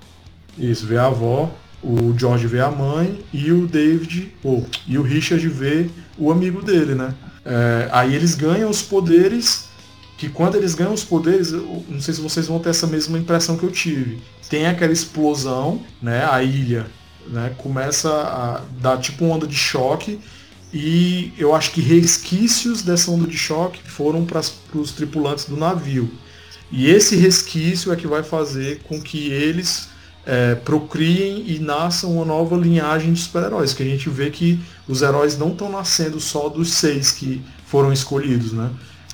isso, 0.58 0.86
vê 0.86 0.98
a 0.98 1.08
avó, 1.08 1.52
o 1.84 2.18
George 2.18 2.48
vê 2.48 2.62
a 2.62 2.72
mãe 2.72 3.24
e 3.34 3.52
o 3.52 3.68
David, 3.68 4.32
oh, 4.44 4.64
e 4.88 4.98
o 4.98 5.02
Richard 5.02 5.48
vê 5.48 5.88
o 6.18 6.32
amigo 6.32 6.62
dele, 6.62 6.96
né? 6.96 7.14
É, 7.44 7.90
aí 7.92 8.16
eles 8.16 8.36
ganham 8.36 8.70
os 8.70 8.82
poderes, 8.82 9.68
que 10.18 10.30
quando 10.30 10.56
eles 10.56 10.74
ganham 10.74 10.94
os 10.94 11.04
poderes, 11.04 11.52
não 11.52 12.00
sei 12.00 12.14
se 12.14 12.22
vocês 12.22 12.48
vão 12.48 12.60
ter 12.60 12.70
essa 12.70 12.88
mesma 12.88 13.18
impressão 13.18 13.58
que 13.58 13.64
eu 13.64 13.72
tive. 13.72 14.20
Tem 14.50 14.66
aquela 14.68 14.94
explosão, 14.94 15.82
né? 16.02 16.26
A 16.26 16.42
ilha 16.42 16.88
né? 17.28 17.54
Começa 17.58 18.10
a 18.10 18.62
dar 18.80 18.98
tipo 19.00 19.26
uma 19.26 19.36
onda 19.36 19.48
de 19.48 19.56
choque 19.56 20.20
e 20.78 21.32
eu 21.38 21.56
acho 21.56 21.72
que 21.72 21.80
resquícios 21.80 22.82
dessa 22.82 23.10
onda 23.10 23.26
de 23.26 23.38
choque 23.38 23.80
foram 23.90 24.26
para 24.26 24.42
os 24.74 24.92
tripulantes 24.92 25.46
do 25.46 25.56
navio. 25.56 26.12
E 26.70 26.90
esse 26.90 27.16
resquício 27.16 27.94
é 27.94 27.96
que 27.96 28.06
vai 28.06 28.24
fazer 28.24 28.82
com 28.84 29.02
que 29.02 29.30
eles 29.32 29.88
é, 30.26 30.54
procriem 30.54 31.46
e 31.48 31.60
nasçam 31.60 32.12
uma 32.12 32.26
nova 32.26 32.58
linhagem 32.58 33.14
de 33.14 33.22
super-heróis, 33.22 33.72
que 33.72 33.84
a 33.84 33.86
gente 33.86 34.10
vê 34.10 34.30
que 34.30 34.60
os 34.86 35.02
heróis 35.02 35.38
não 35.38 35.54
estão 35.54 35.72
nascendo 35.72 36.20
só 36.20 36.50
dos 36.50 36.74
seis 36.74 37.10
que 37.10 37.42
foram 37.66 37.94
escolhidos, 37.94 38.52
né? 38.52 38.70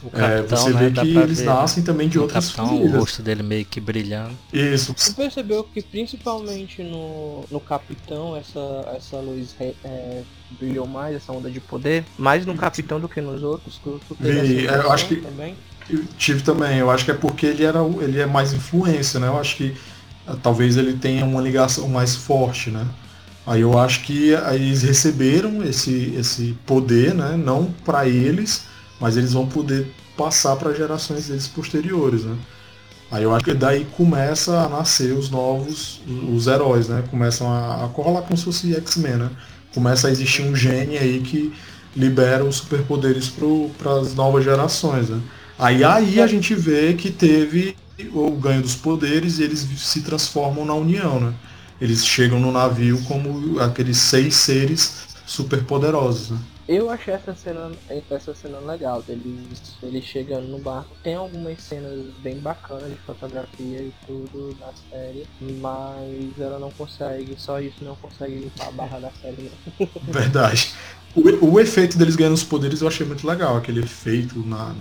Capitão, 0.10 0.28
é, 0.28 0.42
você 0.42 0.74
vê 0.74 0.90
né, 0.90 1.02
que 1.02 1.18
eles 1.18 1.40
ver, 1.40 1.46
nascem 1.46 1.84
também 1.84 2.10
de 2.10 2.18
outras 2.18 2.46
capitão, 2.46 2.68
famílias. 2.68 2.94
O 2.94 3.00
rosto 3.00 3.22
dele 3.22 3.44
meio 3.44 3.66
que 3.66 3.80
brilhando. 3.80 4.38
Isso. 4.52 4.94
Você 4.98 5.14
percebeu 5.14 5.64
que 5.64 5.82
principalmente 5.82 6.82
no, 6.84 7.46
no 7.52 7.60
Capitão 7.60 8.36
essa, 8.36 8.94
essa 8.96 9.18
luz 9.18 9.56
é, 9.60 10.24
brilhou 10.60 10.88
mais, 10.88 11.16
essa 11.16 11.32
onda 11.32 11.50
de 11.50 11.60
poder, 11.60 12.04
mais 12.18 12.46
no 12.46 12.56
Capitão 12.56 13.00
do 13.00 13.08
que 13.08 13.22
nos 13.22 13.44
outros? 13.44 13.80
Tu 13.84 14.00
Vi, 14.20 14.68
é, 14.68 14.76
eu 14.76 14.92
acho 14.92 15.08
que 15.08 15.18
também? 15.18 15.56
Eu 15.90 16.06
tive 16.18 16.42
também, 16.42 16.78
eu 16.78 16.90
acho 16.90 17.06
que 17.06 17.12
é 17.12 17.14
porque 17.14 17.46
ele 17.46 17.64
era 17.64 17.80
ele 18.02 18.20
é 18.20 18.26
mais 18.26 18.54
influência, 18.54 19.20
né? 19.20 19.28
Eu 19.28 19.38
acho 19.38 19.58
que 19.58 19.76
eh, 20.28 20.36
talvez 20.42 20.78
ele 20.78 20.94
tenha 20.94 21.26
uma 21.26 21.42
ligação 21.42 21.88
mais 21.88 22.16
forte, 22.16 22.70
né? 22.70 22.88
Aí 23.46 23.62
eu 23.62 23.78
acho 23.78 24.04
que 24.04 24.30
eles 24.52 24.84
receberam 24.84 25.64
esse, 25.64 26.14
esse 26.16 26.56
poder, 26.66 27.14
né? 27.14 27.36
Não 27.36 27.66
para 27.84 28.08
eles, 28.08 28.66
mas 29.02 29.18
eles 29.18 29.34
vão 29.34 29.48
poder 29.48 29.92
passar 30.16 30.56
para 30.56 30.74
gerações 30.74 31.28
deles 31.28 31.48
posteriores, 31.48 32.24
né? 32.24 32.38
Aí 33.10 33.24
eu 33.24 33.36
acho 33.36 33.44
que 33.44 33.54
daí 33.54 33.86
começa 33.98 34.62
a 34.62 34.70
nascer 34.70 35.12
os 35.12 35.30
novos, 35.30 36.00
os 36.34 36.48
heróis, 36.48 36.88
né? 36.88 37.04
Começam 37.10 37.52
a, 37.52 37.86
a 37.86 37.90
corrolar 37.90 38.22
como 38.22 38.38
se 38.38 38.46
fosse 38.46 38.74
X-Men, 38.76 39.18
né? 39.18 39.30
Começa 39.74 40.08
a 40.08 40.12
existir 40.12 40.44
um 40.44 40.56
gene 40.56 40.98
aí 40.98 41.20
que 41.20 41.52
libera 41.96 42.46
os 42.46 42.58
superpoderes 42.58 43.30
para 43.78 44.00
as 44.00 44.14
novas 44.14 44.46
gerações, 44.46 45.10
né? 45.10 45.20
Aí 45.58 45.84
aí 45.84 46.22
a 46.22 46.28
gente 46.28 46.56
vê 46.56 46.94
que 46.94 47.12
teve 47.12 47.76
o 48.14 48.32
ganho 48.32 48.62
dos 48.62 48.76
poderes 48.76 49.40
e 49.40 49.44
eles 49.44 49.68
se 49.78 50.02
transformam 50.02 50.64
na 50.64 50.74
união, 50.74 51.20
né? 51.20 51.34
Eles 51.82 52.06
chegam 52.06 52.40
no 52.40 52.52
navio 52.52 53.02
como 53.04 53.60
aqueles 53.60 53.98
seis 53.98 54.36
seres 54.36 55.08
superpoderosos, 55.26 56.30
né? 56.30 56.38
Eu 56.72 56.90
achei 56.90 57.14
essa 57.14 57.36
cena, 57.36 57.70
essa 58.10 58.34
cena 58.34 58.60
legal, 58.60 59.04
eles 59.10 60.06
chegando 60.06 60.48
no 60.48 60.58
barco. 60.58 60.96
Tem 61.04 61.16
algumas 61.16 61.62
cenas 61.62 62.06
bem 62.24 62.40
bacanas 62.40 62.90
de 62.90 62.96
fotografia 63.00 63.80
e 63.82 63.94
tudo 64.08 64.56
na 64.58 64.72
série, 64.90 65.28
mas 65.60 66.40
ela 66.40 66.58
não 66.60 66.72
consegue, 66.72 67.36
só 67.38 67.60
isso 67.60 67.84
não 67.84 67.94
consegue 67.98 68.36
limpar 68.36 68.70
a 68.70 68.72
barra 68.72 69.00
da 69.00 69.12
série. 69.22 69.52
Verdade. 70.08 70.74
O, 71.14 71.56
o 71.56 71.60
efeito 71.60 71.98
deles 71.98 72.16
ganhando 72.16 72.36
os 72.36 72.44
poderes 72.44 72.80
eu 72.80 72.88
achei 72.88 73.06
muito 73.06 73.28
legal, 73.28 73.58
aquele 73.58 73.82
efeito 73.82 74.40
na, 74.40 74.74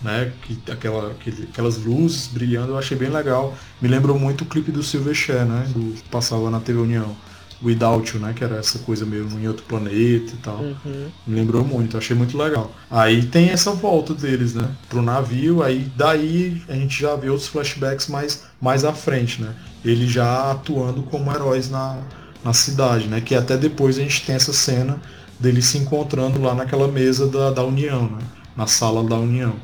né, 0.00 0.32
que, 0.42 0.70
aquela, 0.70 1.10
aquele, 1.10 1.48
aquelas 1.50 1.76
luzes 1.76 2.28
brilhando, 2.28 2.70
eu 2.70 2.78
achei 2.78 2.96
bem 2.96 3.10
legal. 3.10 3.52
Me 3.80 3.88
lembrou 3.88 4.16
muito 4.16 4.44
o 4.44 4.46
clipe 4.46 4.70
do 4.70 4.80
Silverchair, 4.80 5.44
né, 5.44 5.66
do 5.74 5.92
que 5.94 6.08
passava 6.08 6.48
na 6.50 6.60
TV 6.60 6.78
União. 6.78 7.16
Without 7.62 8.12
You, 8.12 8.20
né? 8.20 8.32
Que 8.34 8.44
era 8.44 8.56
essa 8.56 8.78
coisa 8.80 9.06
mesmo 9.06 9.38
em 9.38 9.46
outro 9.46 9.64
planeta 9.64 10.32
e 10.32 10.36
tal. 10.42 10.58
Uhum. 10.58 11.08
Me 11.26 11.36
lembrou 11.36 11.64
muito, 11.64 11.96
achei 11.96 12.16
muito 12.16 12.36
legal. 12.36 12.72
Aí 12.90 13.24
tem 13.24 13.50
essa 13.50 13.72
volta 13.72 14.14
deles, 14.14 14.54
né? 14.54 14.68
Pro 14.88 15.02
navio, 15.02 15.62
aí 15.62 15.90
daí 15.96 16.62
a 16.68 16.74
gente 16.74 17.00
já 17.00 17.14
vê 17.14 17.30
os 17.30 17.46
flashbacks 17.46 18.08
mais, 18.08 18.44
mais 18.60 18.84
à 18.84 18.92
frente, 18.92 19.40
né? 19.40 19.54
Eles 19.84 20.10
já 20.10 20.50
atuando 20.50 21.02
como 21.02 21.30
heróis 21.32 21.70
na, 21.70 21.98
na 22.44 22.52
cidade, 22.52 23.06
né? 23.06 23.20
Que 23.20 23.34
até 23.34 23.56
depois 23.56 23.98
a 23.98 24.02
gente 24.02 24.24
tem 24.24 24.34
essa 24.34 24.52
cena 24.52 25.00
deles 25.38 25.66
se 25.66 25.78
encontrando 25.78 26.40
lá 26.40 26.54
naquela 26.54 26.88
mesa 26.88 27.26
da, 27.26 27.50
da 27.50 27.64
União, 27.64 28.02
né? 28.10 28.18
Na 28.56 28.66
sala 28.66 29.02
da 29.02 29.16
União. 29.16 29.54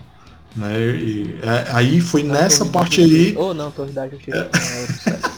Né? 0.57 0.77
E, 0.97 1.39
é, 1.43 1.67
aí 1.73 2.01
foi 2.01 2.23
nessa 2.23 2.65
parte 2.67 3.01
aí. 3.01 3.35
Oh 3.37 3.55
não, 3.55 3.71
Torre 3.71 3.93
da 3.93 4.09
Justiça. 4.09 4.49
É. 5.07 5.29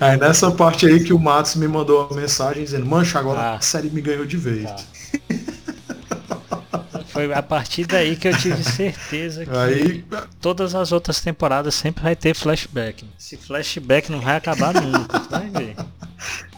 Aí 0.00 0.16
nessa 0.16 0.50
parte 0.50 0.86
aí 0.86 1.02
que 1.02 1.12
o 1.12 1.18
Matos 1.18 1.56
me 1.56 1.66
mandou 1.68 2.06
uma 2.06 2.20
mensagem 2.20 2.64
dizendo, 2.64 2.86
mancha, 2.86 3.18
agora 3.18 3.40
ah. 3.40 3.54
a 3.56 3.60
série 3.60 3.90
me 3.90 4.00
ganhou 4.00 4.26
de 4.26 4.36
vez. 4.36 4.64
Tá. 4.64 4.76
Foi 7.08 7.32
a 7.32 7.42
partir 7.42 7.86
daí 7.86 8.14
que 8.14 8.28
eu 8.28 8.36
tive 8.36 8.62
certeza 8.62 9.46
que 9.46 9.56
aí... 9.56 10.04
todas 10.38 10.74
as 10.74 10.92
outras 10.92 11.18
temporadas 11.20 11.74
sempre 11.74 12.02
vai 12.02 12.14
ter 12.14 12.34
flashback. 12.34 13.06
Esse 13.18 13.38
flashback 13.38 14.12
não 14.12 14.20
vai 14.20 14.36
acabar 14.36 14.74
nunca, 14.74 15.20
vai 15.30 15.48
ver. 15.48 15.76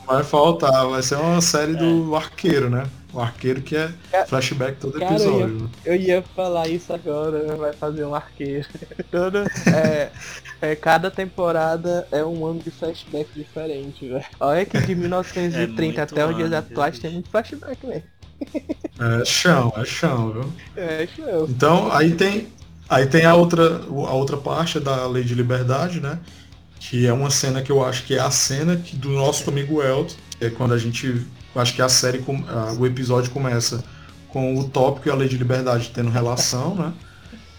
Vai 0.04 0.24
faltar, 0.24 0.86
vai 0.86 1.02
ser 1.02 1.16
uma 1.16 1.40
série 1.40 1.74
é. 1.74 1.76
do 1.76 2.16
arqueiro, 2.16 2.68
né? 2.68 2.86
O 3.12 3.20
arqueiro 3.20 3.62
que 3.62 3.74
é 3.74 3.90
flashback 4.26 4.78
todo 4.78 4.98
Cara, 4.98 5.14
episódio. 5.14 5.70
Eu 5.84 5.94
ia, 5.94 6.12
eu 6.12 6.16
ia, 6.18 6.22
falar 6.22 6.68
isso 6.68 6.92
agora, 6.92 7.56
vai 7.56 7.72
fazer 7.72 8.04
um 8.04 8.14
arqueiro. 8.14 8.68
Toda, 9.10 9.44
é, 9.66 10.10
é, 10.60 10.76
cada 10.76 11.10
temporada 11.10 12.06
é 12.12 12.22
um 12.22 12.44
ano 12.44 12.60
de 12.60 12.70
flashback 12.70 13.30
diferente, 13.34 14.06
velho. 14.06 14.24
Olha 14.38 14.66
que 14.66 14.78
de 14.78 14.94
1930 14.94 16.00
é 16.00 16.04
até 16.04 16.26
os 16.26 16.36
dias 16.36 16.52
atuais 16.52 16.98
tem 16.98 17.12
muito 17.12 17.30
flashback, 17.30 17.86
velho. 17.86 18.04
É 19.00 19.24
chão, 19.24 19.72
é 19.76 19.84
chão, 19.84 20.32
viu? 20.32 20.52
É 20.76 21.06
chão. 21.06 21.46
Então, 21.48 21.92
aí 21.92 22.12
tem, 22.12 22.48
aí 22.88 23.06
tem 23.06 23.24
a 23.24 23.34
outra, 23.34 23.78
a 23.78 24.12
outra 24.12 24.36
parte 24.36 24.78
da 24.78 25.06
Lei 25.06 25.24
de 25.24 25.34
Liberdade, 25.34 26.00
né? 26.00 26.18
Que 26.78 27.06
é 27.06 27.12
uma 27.12 27.30
cena 27.30 27.62
que 27.62 27.72
eu 27.72 27.84
acho 27.84 28.04
que 28.04 28.14
é 28.14 28.20
a 28.20 28.30
cena 28.30 28.76
que, 28.76 28.96
do 28.96 29.10
nosso 29.10 29.48
amigo 29.48 29.82
Elton, 29.82 30.14
é 30.40 30.50
quando 30.50 30.74
a 30.74 30.78
gente. 30.78 31.26
Acho 31.54 31.74
que 31.74 31.82
a 31.82 31.88
série, 31.88 32.24
o 32.78 32.86
episódio 32.86 33.30
começa 33.30 33.82
com 34.28 34.56
o 34.58 34.68
tópico 34.68 35.08
e 35.08 35.10
a 35.10 35.14
Lei 35.14 35.28
de 35.28 35.36
Liberdade 35.36 35.90
tendo 35.92 36.10
relação, 36.10 36.74
né? 36.74 36.92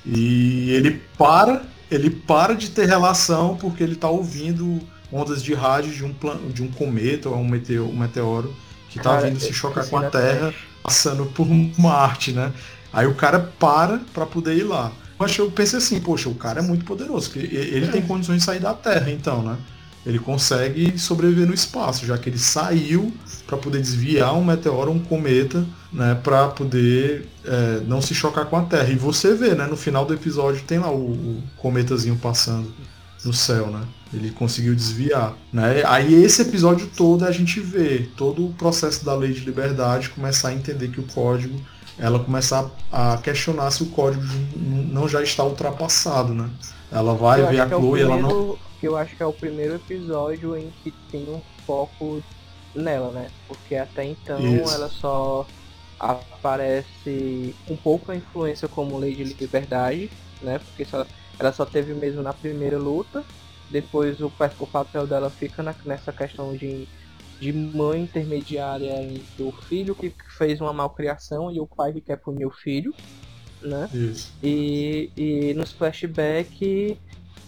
E 0.05 0.71
ele 0.71 1.01
para, 1.17 1.63
ele 1.91 2.09
para 2.09 2.55
de 2.55 2.69
ter 2.69 2.87
relação 2.87 3.57
porque 3.57 3.83
ele 3.83 3.93
está 3.93 4.07
ouvindo 4.07 4.79
ondas 5.11 5.43
de 5.43 5.53
rádio 5.53 5.91
de 5.91 6.05
um, 6.05 6.13
plan, 6.13 6.37
de 6.53 6.63
um 6.63 6.69
cometa 6.69 7.29
ou 7.29 7.35
um 7.37 7.47
meteoro, 7.47 7.89
um 7.89 7.97
meteoro 7.97 8.55
que 8.89 8.97
está 8.97 9.19
vindo 9.19 9.39
se 9.39 9.51
chocar 9.53 9.87
com 9.87 9.97
a 9.97 10.09
Terra 10.09 10.53
passando 10.83 11.25
por 11.25 11.47
Marte, 11.77 12.31
né? 12.31 12.53
Aí 12.91 13.05
o 13.05 13.13
cara 13.13 13.39
para 13.59 13.99
para 14.13 14.25
poder 14.25 14.55
ir 14.55 14.63
lá. 14.63 14.91
Eu 15.37 15.51
pensei 15.51 15.79
assim, 15.79 15.99
poxa, 15.99 16.29
o 16.29 16.35
cara 16.35 16.59
é 16.59 16.63
muito 16.63 16.85
poderoso, 16.85 17.29
porque 17.29 17.45
ele 17.53 17.89
tem 17.89 18.01
condições 18.01 18.37
de 18.37 18.45
sair 18.45 18.59
da 18.59 18.73
Terra, 18.73 19.11
então, 19.11 19.43
né? 19.43 19.57
Ele 20.09 20.19
consegue 20.19 20.97
sobreviver 20.97 21.47
no 21.47 21.53
espaço, 21.53 22.05
já 22.05 22.17
que 22.17 22.29
ele 22.29 22.39
saiu 22.39 23.13
para 23.45 23.57
poder 23.57 23.79
desviar 23.79 24.35
um 24.35 24.43
meteoro, 24.43 24.91
um 24.91 24.99
cometa, 24.99 25.63
né, 25.93 26.19
para 26.23 26.47
poder 26.47 27.27
é, 27.45 27.81
não 27.85 28.01
se 28.01 28.15
chocar 28.15 28.45
com 28.45 28.57
a 28.57 28.63
Terra. 28.63 28.89
E 28.89 28.95
você 28.95 29.35
vê, 29.35 29.53
né, 29.53 29.67
no 29.67 29.77
final 29.77 30.05
do 30.05 30.13
episódio 30.13 30.63
tem 30.63 30.79
lá 30.79 30.91
o, 30.91 31.11
o 31.11 31.43
cometazinho 31.57 32.15
passando 32.15 32.73
no 33.23 33.33
céu, 33.33 33.67
né? 33.67 33.81
Ele 34.13 34.31
conseguiu 34.31 34.73
desviar, 34.73 35.35
né? 35.53 35.83
Aí 35.85 36.13
esse 36.23 36.41
episódio 36.41 36.89
todo 36.95 37.25
a 37.25 37.31
gente 37.31 37.59
vê 37.59 38.07
todo 38.17 38.47
o 38.47 38.53
processo 38.53 39.05
da 39.05 39.13
lei 39.13 39.33
de 39.33 39.41
liberdade 39.41 40.09
começar 40.09 40.49
a 40.49 40.53
entender 40.53 40.87
que 40.87 40.99
o 40.99 41.03
código, 41.03 41.59
ela 41.97 42.17
começar 42.17 42.65
a 42.91 43.17
questionar 43.17 43.69
se 43.71 43.83
o 43.83 43.87
código 43.87 44.23
não 44.55 45.07
já 45.07 45.21
está 45.21 45.43
ultrapassado, 45.43 46.33
né? 46.33 46.49
Ela 46.91 47.13
vai 47.13 47.45
ver 47.45 47.61
a 47.61 47.65
é 47.65 47.67
Chloe, 47.67 47.99
é 47.99 48.03
ela 48.03 48.17
não 48.17 48.57
eu 48.85 48.97
acho 48.97 49.15
que 49.15 49.23
é 49.23 49.25
o 49.25 49.33
primeiro 49.33 49.75
episódio 49.75 50.55
em 50.57 50.71
que 50.83 50.91
tem 51.11 51.23
um 51.29 51.41
foco 51.65 52.23
nela, 52.73 53.11
né? 53.11 53.29
Porque 53.47 53.75
até 53.75 54.05
então 54.05 54.39
Isso. 54.39 54.73
ela 54.73 54.89
só 54.89 55.45
aparece 55.99 57.55
um 57.69 57.75
pouco 57.75 58.11
a 58.11 58.15
influência 58.15 58.67
como 58.67 58.99
de 59.01 59.23
liberdade, 59.23 60.09
né? 60.41 60.59
Porque 60.59 60.85
só, 60.85 61.05
ela 61.37 61.51
só 61.51 61.65
teve 61.65 61.93
mesmo 61.93 62.21
na 62.21 62.33
primeira 62.33 62.77
luta 62.77 63.23
depois 63.69 64.19
o, 64.19 64.31
o 64.59 64.67
papel 64.67 65.05
dela 65.05 65.29
fica 65.29 65.61
na, 65.61 65.75
nessa 65.85 66.11
questão 66.11 66.55
de, 66.55 66.87
de 67.39 67.53
mãe 67.53 68.01
intermediária 68.01 69.01
entre 69.01 69.43
o 69.43 69.51
filho 69.51 69.95
que 69.95 70.11
fez 70.37 70.59
uma 70.59 70.73
malcriação 70.73 71.51
e 71.51 71.59
o 71.59 71.67
pai 71.67 71.93
que 71.93 72.01
quer 72.01 72.17
punir 72.17 72.45
o 72.45 72.51
filho, 72.51 72.93
né? 73.61 73.87
Isso. 73.93 74.33
E, 74.41 75.11
e 75.15 75.53
nos 75.53 75.71
flashbacks 75.71 76.97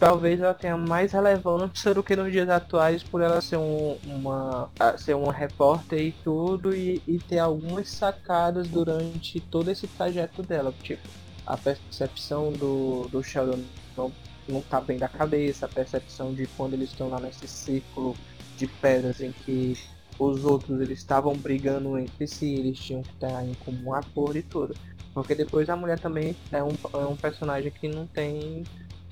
talvez 0.01 0.39
ela 0.39 0.55
tenha 0.55 0.75
mais 0.75 1.11
relevância 1.11 1.93
do 1.93 2.01
que 2.01 2.15
nos 2.15 2.31
dias 2.31 2.49
atuais 2.49 3.03
por 3.03 3.21
ela 3.21 3.39
ser 3.39 3.57
um, 3.57 3.95
uma 4.03 4.67
ser 4.97 5.15
uma 5.15 5.31
repórter 5.31 5.99
e 5.99 6.11
tudo 6.23 6.75
e, 6.75 6.99
e 7.07 7.19
ter 7.19 7.37
algumas 7.37 7.87
sacadas 7.87 8.67
durante 8.67 9.39
todo 9.39 9.69
esse 9.69 9.85
trajeto 9.85 10.41
dela, 10.41 10.73
tipo 10.81 11.07
a 11.45 11.55
percepção 11.55 12.51
do, 12.51 13.07
do 13.11 13.23
Sheldon 13.23 13.63
não 13.95 14.11
não 14.49 14.59
tá 14.59 14.81
bem 14.81 14.97
da 14.97 15.07
cabeça, 15.07 15.67
a 15.67 15.69
percepção 15.69 16.33
de 16.33 16.47
quando 16.57 16.73
eles 16.73 16.89
estão 16.89 17.07
lá 17.07 17.19
nesse 17.19 17.47
círculo 17.47 18.17
de 18.57 18.65
pedras 18.65 19.21
em 19.21 19.31
que 19.31 19.77
os 20.17 20.43
outros 20.43 20.81
eles 20.81 20.97
estavam 20.97 21.35
brigando 21.35 21.95
entre 21.99 22.25
si, 22.25 22.55
eles 22.55 22.79
tinham 22.79 23.03
que 23.03 23.11
estar 23.11 23.45
em 23.45 23.53
comum 23.53 23.93
acordo 23.93 24.37
e 24.39 24.41
tudo. 24.41 24.75
Porque 25.13 25.35
depois 25.35 25.69
a 25.69 25.75
mulher 25.75 25.99
também 25.99 26.35
é 26.51 26.63
um, 26.63 26.73
é 26.93 27.05
um 27.05 27.15
personagem 27.15 27.71
que 27.71 27.87
não 27.87 28.07
tem 28.07 28.63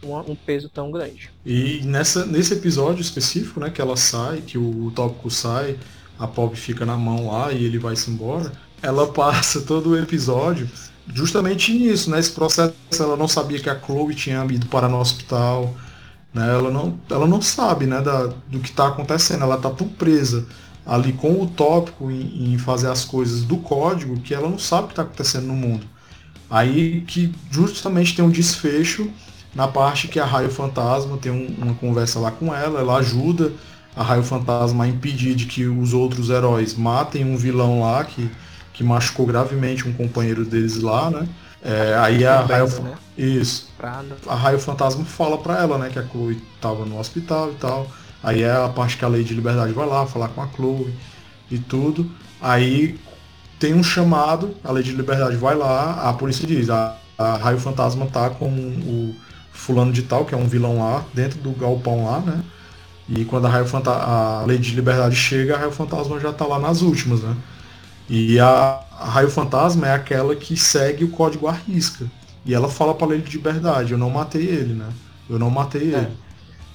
um, 0.03 0.15
um, 0.31 0.35
peso 0.35 0.69
tão 0.69 0.91
grande. 0.91 1.29
E 1.45 1.81
nessa, 1.83 2.25
nesse 2.25 2.53
episódio 2.53 3.01
específico, 3.01 3.59
né, 3.59 3.69
que 3.69 3.81
ela 3.81 3.97
sai, 3.97 4.41
que 4.41 4.57
o, 4.57 4.91
tópico 4.91 5.29
sai, 5.29 5.77
a 6.17 6.27
Pop 6.27 6.55
fica 6.55 6.85
na 6.85 6.97
mão 6.97 7.31
lá 7.31 7.51
e 7.51 7.63
ele 7.63 7.77
vai-se 7.77 8.09
embora, 8.09 8.51
ela 8.81 9.07
passa 9.11 9.61
todo 9.67 9.91
o 9.91 9.97
episódio 9.97 10.69
justamente 11.13 11.73
nisso, 11.73 12.09
nesse 12.11 12.29
né? 12.29 12.35
processo 12.35 12.73
ela 12.99 13.17
não 13.17 13.27
sabia 13.27 13.59
que 13.59 13.69
a 13.69 13.79
Chloe 13.79 14.13
tinha 14.13 14.45
ido 14.45 14.67
para 14.67 14.87
no 14.87 14.99
hospital, 14.99 15.73
né? 16.33 16.47
Ela 16.47 16.69
não, 16.69 16.99
ela 17.09 17.27
não 17.27 17.41
sabe, 17.41 17.85
né, 17.85 18.01
da, 18.01 18.27
do 18.47 18.59
que 18.59 18.69
está 18.69 18.87
acontecendo, 18.87 19.43
ela 19.43 19.55
está 19.55 19.69
tão 19.69 19.87
presa 19.87 20.45
ali 20.85 21.13
com 21.13 21.41
o 21.41 21.47
tópico 21.47 22.09
em, 22.09 22.53
em, 22.53 22.57
fazer 22.57 22.89
as 22.89 23.05
coisas 23.05 23.43
do 23.43 23.57
código 23.57 24.19
que 24.21 24.33
ela 24.33 24.49
não 24.49 24.57
sabe 24.57 24.83
o 24.83 24.87
que 24.87 24.93
está 24.93 25.03
acontecendo 25.03 25.47
no 25.47 25.53
mundo. 25.53 25.85
Aí 26.49 27.01
que 27.01 27.31
justamente 27.51 28.15
tem 28.15 28.25
um 28.25 28.29
desfecho 28.29 29.09
na 29.53 29.67
parte 29.67 30.07
que 30.07 30.19
a 30.19 30.25
Raio 30.25 30.49
Fantasma 30.49 31.17
tem 31.17 31.31
um, 31.31 31.63
uma 31.63 31.73
conversa 31.75 32.19
lá 32.19 32.31
com 32.31 32.53
ela, 32.53 32.79
ela 32.79 32.97
ajuda 32.97 33.51
a 33.95 34.03
Raio 34.03 34.23
Fantasma 34.23 34.83
a 34.83 34.87
impedir 34.87 35.35
de 35.35 35.45
que 35.45 35.65
os 35.65 35.93
outros 35.93 36.29
heróis 36.29 36.75
matem 36.75 37.25
um 37.25 37.35
vilão 37.35 37.81
lá 37.81 38.03
que 38.03 38.29
que 38.79 38.83
machucou 38.85 39.25
gravemente 39.25 39.85
um 39.85 39.91
companheiro 39.91 40.45
deles 40.45 40.81
lá, 40.81 41.09
né? 41.09 41.27
É, 41.61 41.97
aí 41.97 42.25
a 42.25 42.39
Raio, 42.39 42.81
né? 42.81 42.95
isso, 43.17 43.69
a 44.25 44.33
Raio 44.33 44.57
Fantasma 44.57 45.03
fala 45.03 45.37
para 45.37 45.61
ela, 45.61 45.77
né, 45.77 45.89
que 45.89 45.99
a 45.99 46.07
Chloe 46.07 46.41
tava 46.61 46.85
no 46.85 46.97
hospital 46.97 47.51
e 47.51 47.55
tal. 47.55 47.91
Aí 48.23 48.41
é 48.41 48.51
a 48.53 48.69
parte 48.69 48.95
que 48.95 49.03
a 49.03 49.09
Lei 49.09 49.25
de 49.25 49.33
Liberdade 49.33 49.73
vai 49.73 49.85
lá 49.85 50.05
falar 50.05 50.29
com 50.29 50.41
a 50.41 50.47
Chloe 50.47 50.93
e 51.51 51.59
tudo. 51.59 52.09
Aí 52.41 52.97
tem 53.59 53.73
um 53.73 53.83
chamado, 53.83 54.55
a 54.63 54.71
Lei 54.71 54.81
de 54.81 54.93
Liberdade 54.93 55.35
vai 55.35 55.55
lá, 55.55 56.09
a 56.09 56.13
polícia 56.13 56.47
diz, 56.47 56.69
a, 56.69 56.95
a 57.17 57.35
Raio 57.35 57.59
Fantasma 57.59 58.05
tá 58.05 58.29
com 58.29 58.47
o 58.47 59.13
fulano 59.59 59.91
de 59.91 60.03
tal, 60.03 60.25
que 60.25 60.33
é 60.33 60.37
um 60.37 60.47
vilão 60.47 60.79
lá, 60.79 61.03
dentro 61.13 61.39
do 61.39 61.51
galpão 61.51 62.05
lá, 62.05 62.19
né? 62.21 62.41
E 63.09 63.25
quando 63.25 63.45
a, 63.45 63.49
Raio 63.49 63.65
Fanta 63.65 63.91
a 63.91 64.45
Lei 64.45 64.57
de 64.57 64.73
Liberdade 64.73 65.15
chega, 65.15 65.55
a 65.55 65.59
Raio 65.59 65.71
Fantasma 65.71 66.19
já 66.19 66.31
tá 66.31 66.45
lá 66.45 66.59
nas 66.59 66.81
últimas, 66.81 67.21
né? 67.21 67.35
E 68.09 68.39
a, 68.39 68.79
a 68.97 69.09
Raio 69.09 69.29
Fantasma 69.29 69.87
é 69.87 69.93
aquela 69.93 70.35
que 70.35 70.55
segue 70.55 71.03
o 71.03 71.09
código 71.09 71.47
à 71.47 71.51
risca. 71.51 72.05
E 72.45 72.53
ela 72.53 72.69
fala 72.69 72.93
para 72.93 73.13
ele 73.13 73.23
de 73.23 73.37
verdade, 73.37 73.91
eu 73.91 73.97
não 73.97 74.09
matei 74.09 74.45
ele, 74.45 74.73
né? 74.73 74.87
Eu 75.29 75.37
não 75.37 75.49
matei 75.49 75.93
é. 75.93 75.97
ele. 75.97 76.17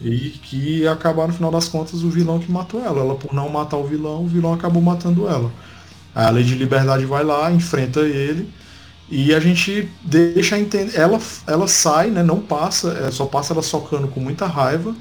E 0.00 0.30
que 0.30 0.86
acabar 0.86 1.26
no 1.26 1.32
final 1.32 1.50
das 1.50 1.68
contas 1.68 2.02
o 2.02 2.10
vilão 2.10 2.38
que 2.38 2.50
matou 2.50 2.80
ela. 2.84 3.00
Ela 3.00 3.14
por 3.14 3.32
não 3.32 3.48
matar 3.48 3.78
o 3.78 3.86
vilão, 3.86 4.24
o 4.24 4.28
vilão 4.28 4.52
acabou 4.52 4.82
matando 4.82 5.26
ela. 5.26 5.50
Aí 6.14 6.26
a 6.26 6.30
Lei 6.30 6.44
de 6.44 6.54
Liberdade 6.54 7.06
vai 7.06 7.24
lá, 7.24 7.50
enfrenta 7.50 8.00
ele. 8.00 8.52
E 9.10 9.34
a 9.34 9.40
gente 9.40 9.88
deixa 10.02 10.58
entender. 10.58 10.96
Ela, 10.96 11.20
ela 11.46 11.68
sai, 11.68 12.10
né? 12.10 12.22
Não 12.22 12.40
passa, 12.40 12.92
é, 12.92 13.10
só 13.10 13.26
passa 13.26 13.52
ela 13.52 13.62
socando 13.62 14.08
com 14.08 14.20
muita 14.20 14.46
raiva 14.46 14.94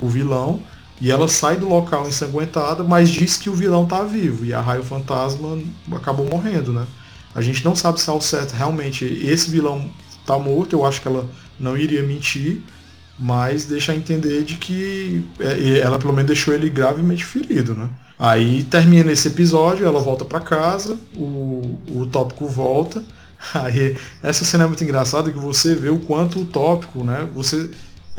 o 0.00 0.08
vilão. 0.08 0.60
E 1.00 1.10
ela 1.10 1.28
sai 1.28 1.56
do 1.56 1.68
local 1.68 2.06
ensanguentada, 2.06 2.84
mas 2.84 3.08
diz 3.08 3.36
que 3.36 3.48
o 3.48 3.54
vilão 3.54 3.86
tá 3.86 4.02
vivo. 4.02 4.44
E 4.44 4.52
a 4.52 4.60
Raio 4.60 4.82
Fantasma 4.82 5.58
acabou 5.92 6.26
morrendo, 6.26 6.72
né? 6.72 6.86
A 7.34 7.40
gente 7.40 7.64
não 7.64 7.74
sabe 7.74 8.00
se 8.00 8.10
ao 8.10 8.20
certo 8.20 8.52
realmente 8.52 9.04
esse 9.04 9.50
vilão 9.50 9.90
tá 10.26 10.38
morto. 10.38 10.74
Eu 10.74 10.84
acho 10.84 11.00
que 11.00 11.08
ela 11.08 11.28
não 11.58 11.76
iria 11.76 12.02
mentir, 12.02 12.62
mas 13.18 13.64
deixa 13.64 13.94
entender 13.94 14.42
de 14.42 14.56
que 14.56 15.24
é, 15.38 15.78
ela 15.78 15.98
pelo 15.98 16.12
menos 16.12 16.26
deixou 16.26 16.52
ele 16.52 16.68
gravemente 16.68 17.24
ferido, 17.24 17.74
né? 17.74 17.88
Aí 18.18 18.64
termina 18.64 19.10
esse 19.10 19.28
episódio, 19.28 19.86
ela 19.86 20.00
volta 20.00 20.26
para 20.26 20.40
casa, 20.40 20.98
o, 21.16 21.78
o 21.88 22.06
tópico 22.12 22.46
volta. 22.46 23.02
Aí 23.54 23.96
essa 24.22 24.44
cena 24.44 24.64
é 24.64 24.66
muito 24.66 24.84
engraçada 24.84 25.30
que 25.32 25.38
você 25.38 25.74
vê 25.74 25.88
o 25.88 25.98
quanto 25.98 26.40
o 26.40 26.44
tópico, 26.44 27.02
né? 27.04 27.28
Você 27.34 27.70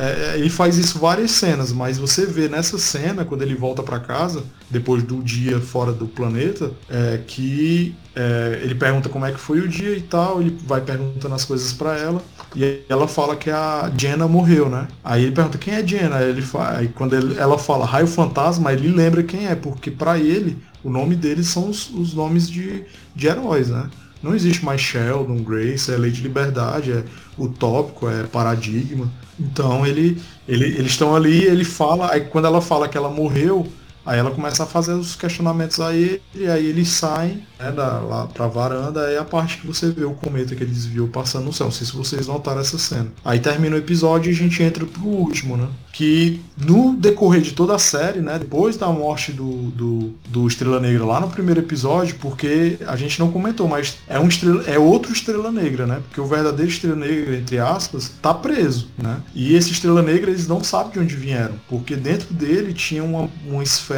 é, 0.01 0.34
é, 0.34 0.39
ele 0.39 0.49
faz 0.49 0.80
isso 0.80 0.97
várias 0.97 1.30
cenas, 1.30 1.72
mas 1.72 1.99
você 1.99 2.26
vê 2.26 2.47
nessa 2.47 2.78
cena, 2.80 3.24
quando 3.24 3.43
ele 3.43 3.53
volta 3.53 3.84
para 3.84 3.99
casa, 3.99 4.43
depois 4.67 5.03
do 5.03 5.22
dia 5.22 5.59
fora 5.59 5.91
do 5.91 6.07
planeta, 6.07 6.72
é, 6.89 7.19
que 7.28 7.95
é, 8.15 8.61
ele 8.63 8.74
pergunta 8.74 9.09
como 9.09 9.28
é 9.28 9.32
que 9.32 9.39
foi 9.39 9.59
o 9.59 9.67
dia 9.67 9.95
e 9.95 10.01
tal, 10.01 10.41
ele 10.41 10.57
vai 10.65 10.82
perguntando 10.82 11.36
as 11.36 11.45
coisas 11.45 11.72
para 11.74 11.97
ela, 11.97 12.24
e 12.55 12.82
ela 12.89 13.07
fala 13.07 13.36
que 13.36 13.51
a 13.51 13.91
Jenna 13.95 14.28
morreu, 14.28 14.69
né? 14.69 14.88
Aí 15.03 15.24
ele 15.24 15.34
pergunta 15.34 15.59
quem 15.59 15.76
é 15.76 15.86
Jenna, 15.86 16.15
aí, 16.15 16.30
ele 16.30 16.41
fala, 16.41 16.80
aí 16.80 16.88
quando 16.88 17.15
ele, 17.15 17.38
ela 17.38 17.59
fala 17.59 17.86
raio 17.86 18.07
fantasma, 18.07 18.74
ele 18.74 18.88
lembra 18.88 19.22
quem 19.22 19.47
é, 19.47 19.55
porque 19.55 19.91
para 19.91 20.17
ele 20.17 20.57
o 20.84 20.89
nome 20.89 21.15
deles 21.15 21.47
são 21.47 21.69
os, 21.69 21.91
os 21.91 22.15
nomes 22.15 22.49
de, 22.49 22.86
de 23.15 23.28
heróis, 23.28 23.69
né? 23.69 23.88
Não 24.22 24.36
existe 24.36 24.63
mais 24.63 24.80
Sheldon, 24.82 25.38
Grace, 25.38 25.91
é 25.91 25.97
lei 25.97 26.11
de 26.11 26.22
liberdade, 26.22 26.91
é 26.91 27.03
utópico, 27.38 28.07
é 28.07 28.24
paradigma. 28.24 29.11
Então 29.39 29.86
ele, 29.86 30.22
ele 30.47 30.65
eles 30.65 30.91
estão 30.91 31.15
ali, 31.15 31.43
ele 31.43 31.65
fala, 31.65 32.11
aí 32.11 32.22
quando 32.22 32.45
ela 32.45 32.61
fala 32.61 32.88
que 32.88 32.97
ela 32.97 33.09
morreu, 33.09 33.67
Aí 34.05 34.19
ela 34.19 34.31
começa 34.31 34.63
a 34.63 34.65
fazer 34.65 34.93
os 34.93 35.15
questionamentos 35.15 35.79
a 35.79 35.93
ele, 35.93 36.21
e 36.33 36.47
aí 36.47 36.65
eles 36.65 36.89
saem 36.89 37.43
né, 37.59 37.71
da, 37.71 37.99
lá 37.99 38.27
pra 38.27 38.47
varanda, 38.47 39.11
é 39.11 39.17
a 39.17 39.23
parte 39.23 39.57
que 39.57 39.67
você 39.67 39.91
vê 39.91 40.03
o 40.03 40.11
cometa 40.11 40.55
que 40.55 40.63
ele 40.63 40.71
desviou 40.71 41.07
passando 41.07 41.45
no 41.45 41.53
céu. 41.53 41.65
Não 41.65 41.71
sei 41.71 41.85
se 41.85 41.95
vocês 41.95 42.27
notaram 42.27 42.61
essa 42.61 42.77
cena. 42.77 43.07
Aí 43.23 43.39
termina 43.39 43.75
o 43.75 43.79
episódio 43.79 44.31
e 44.31 44.33
a 44.33 44.37
gente 44.37 44.61
entra 44.63 44.85
pro 44.85 45.05
último, 45.05 45.55
né? 45.55 45.67
Que 45.93 46.41
no 46.57 46.95
decorrer 46.95 47.41
de 47.41 47.51
toda 47.51 47.75
a 47.75 47.79
série, 47.79 48.21
né? 48.21 48.39
Depois 48.39 48.77
da 48.77 48.87
morte 48.87 49.31
do, 49.31 49.69
do, 49.71 50.13
do 50.27 50.47
Estrela 50.47 50.79
Negra 50.79 51.05
lá 51.05 51.19
no 51.19 51.29
primeiro 51.29 51.59
episódio, 51.59 52.15
porque 52.19 52.77
a 52.87 52.95
gente 52.95 53.19
não 53.19 53.31
comentou, 53.31 53.67
mas 53.67 53.97
é 54.07 54.19
um 54.19 54.27
estrela, 54.27 54.63
é 54.65 54.79
outro 54.79 55.11
Estrela 55.11 55.51
Negra, 55.51 55.85
né? 55.85 56.01
Porque 56.07 56.21
o 56.21 56.25
verdadeiro 56.25 56.71
Estrela 56.71 56.95
Negra, 56.95 57.35
entre 57.35 57.59
aspas, 57.59 58.11
tá 58.21 58.33
preso, 58.33 58.87
né? 58.97 59.17
E 59.35 59.53
esse 59.53 59.71
Estrela 59.71 60.01
Negra 60.01 60.31
eles 60.31 60.47
não 60.47 60.63
sabem 60.63 60.93
de 60.93 60.99
onde 60.99 61.15
vieram, 61.15 61.55
porque 61.69 61.95
dentro 61.95 62.33
dele 62.33 62.73
tinha 62.73 63.03
uma, 63.03 63.29
uma 63.45 63.61
esfera 63.61 63.90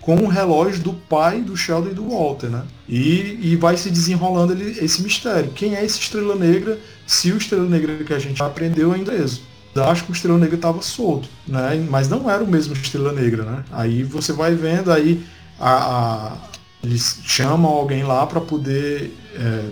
com 0.00 0.16
o 0.16 0.24
um 0.24 0.26
relógio 0.26 0.82
do 0.82 0.92
pai 0.92 1.40
do 1.40 1.56
Sheldon 1.56 1.90
e 1.90 1.94
do 1.94 2.08
Walter, 2.08 2.48
né? 2.48 2.64
E, 2.88 3.38
e 3.40 3.56
vai 3.56 3.76
se 3.76 3.90
desenrolando 3.90 4.52
ele, 4.52 4.78
esse 4.84 5.02
mistério. 5.02 5.52
Quem 5.52 5.76
é 5.76 5.84
esse 5.84 6.00
Estrela 6.00 6.34
Negra? 6.34 6.78
Se 7.06 7.30
o 7.32 7.36
Estrela 7.36 7.68
Negra 7.68 7.96
que 8.04 8.12
a 8.12 8.18
gente 8.18 8.42
aprendeu 8.42 8.92
ainda 8.92 9.12
é 9.12 9.20
preso. 9.20 9.42
Acho 9.76 10.04
que 10.04 10.10
o 10.10 10.12
Estrela 10.12 10.38
Negra 10.38 10.56
estava 10.56 10.82
solto, 10.82 11.28
né? 11.46 11.86
Mas 11.88 12.08
não 12.08 12.28
era 12.28 12.42
o 12.42 12.46
mesmo 12.46 12.74
Estrela 12.74 13.12
Negra, 13.12 13.44
né? 13.44 13.64
Aí 13.70 14.02
você 14.02 14.32
vai 14.32 14.54
vendo 14.54 14.90
aí 14.90 15.24
a, 15.58 15.70
a 15.70 16.36
eles 16.82 17.20
chamam 17.24 17.70
alguém 17.70 18.02
lá 18.02 18.26
para 18.26 18.40
poder 18.40 19.14
é, 19.36 19.64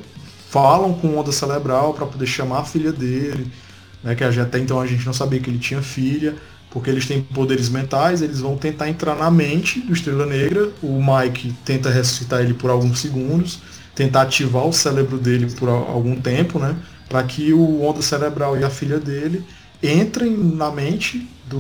falam 0.51 0.93
com 0.93 1.17
onda 1.17 1.33
cerebral 1.33 1.95
para 1.95 2.07
poder 2.07 2.27
chamar 2.27 2.61
a 2.61 2.65
filha 2.65 2.93
dele, 2.93 3.51
né? 4.05 4.15
Que 4.15 4.23
até 4.23 4.59
então 4.59 4.81
a 4.81 4.87
gente 4.87 5.05
não 5.05 5.13
sabia 5.13 5.41
que 5.41 5.51
ele 5.51 5.59
tinha 5.59 5.83
filha 5.83 6.37
porque 6.71 6.91
eles 6.91 7.07
têm 7.07 7.23
poderes 7.23 7.69
mentais, 7.69 8.23
eles 8.23 8.41
vão 8.41 8.57
tentar 8.57 8.89
entrar 8.89 9.17
na 9.17 9.31
mente 9.31 9.81
do 9.81 9.93
Estrela 9.93 10.27
Negra. 10.27 10.71
O 10.83 11.01
Mike 11.03 11.55
tenta 11.65 11.91
ressuscitar 11.91 12.41
ele 12.41 12.55
por 12.55 12.71
alguns 12.71 12.99
segundos, 13.01 13.61
tentar 13.95 14.23
ativar 14.23 14.67
o 14.67 14.73
cérebro 14.73 15.19
dele 15.19 15.51
por 15.53 15.69
algum 15.69 16.21
tempo, 16.21 16.59
né? 16.59 16.77
Para 17.09 17.23
que 17.23 17.53
o 17.53 17.83
onda 17.83 18.03
cerebral 18.03 18.59
e 18.59 18.65
a 18.65 18.71
filha 18.71 18.99
dele 18.99 19.43
entrem 19.83 20.37
na 20.37 20.71
mente 20.71 21.27
do 21.49 21.59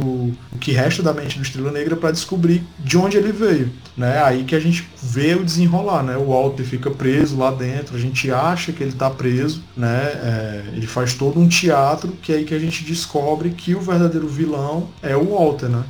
o 0.52 0.58
que 0.60 0.72
resta 0.72 1.02
da 1.02 1.12
mente 1.12 1.38
do 1.38 1.42
Estrela 1.42 1.70
Negra 1.70 1.96
para 1.96 2.10
descobrir 2.10 2.62
de 2.78 2.96
onde 2.96 3.16
ele 3.16 3.32
veio, 3.32 3.70
né? 3.96 4.22
Aí 4.22 4.44
que 4.44 4.54
a 4.54 4.60
gente 4.60 4.88
vê 5.02 5.34
o 5.34 5.44
desenrolar, 5.44 6.02
né? 6.02 6.16
O 6.16 6.26
Walter 6.26 6.64
fica 6.64 6.90
preso 6.90 7.36
lá 7.36 7.50
dentro, 7.50 7.96
a 7.96 7.98
gente 7.98 8.30
acha 8.30 8.72
que 8.72 8.82
ele 8.82 8.92
está 8.92 9.10
preso, 9.10 9.62
né? 9.76 10.02
É, 10.04 10.64
ele 10.74 10.86
faz 10.86 11.14
todo 11.14 11.40
um 11.40 11.48
teatro 11.48 12.12
que 12.22 12.32
é 12.32 12.36
aí 12.36 12.44
que 12.44 12.54
a 12.54 12.58
gente 12.58 12.84
descobre 12.84 13.50
que 13.50 13.74
o 13.74 13.80
verdadeiro 13.80 14.28
vilão 14.28 14.88
é 15.02 15.16
o 15.16 15.34
Walter, 15.34 15.68
né? 15.68 15.84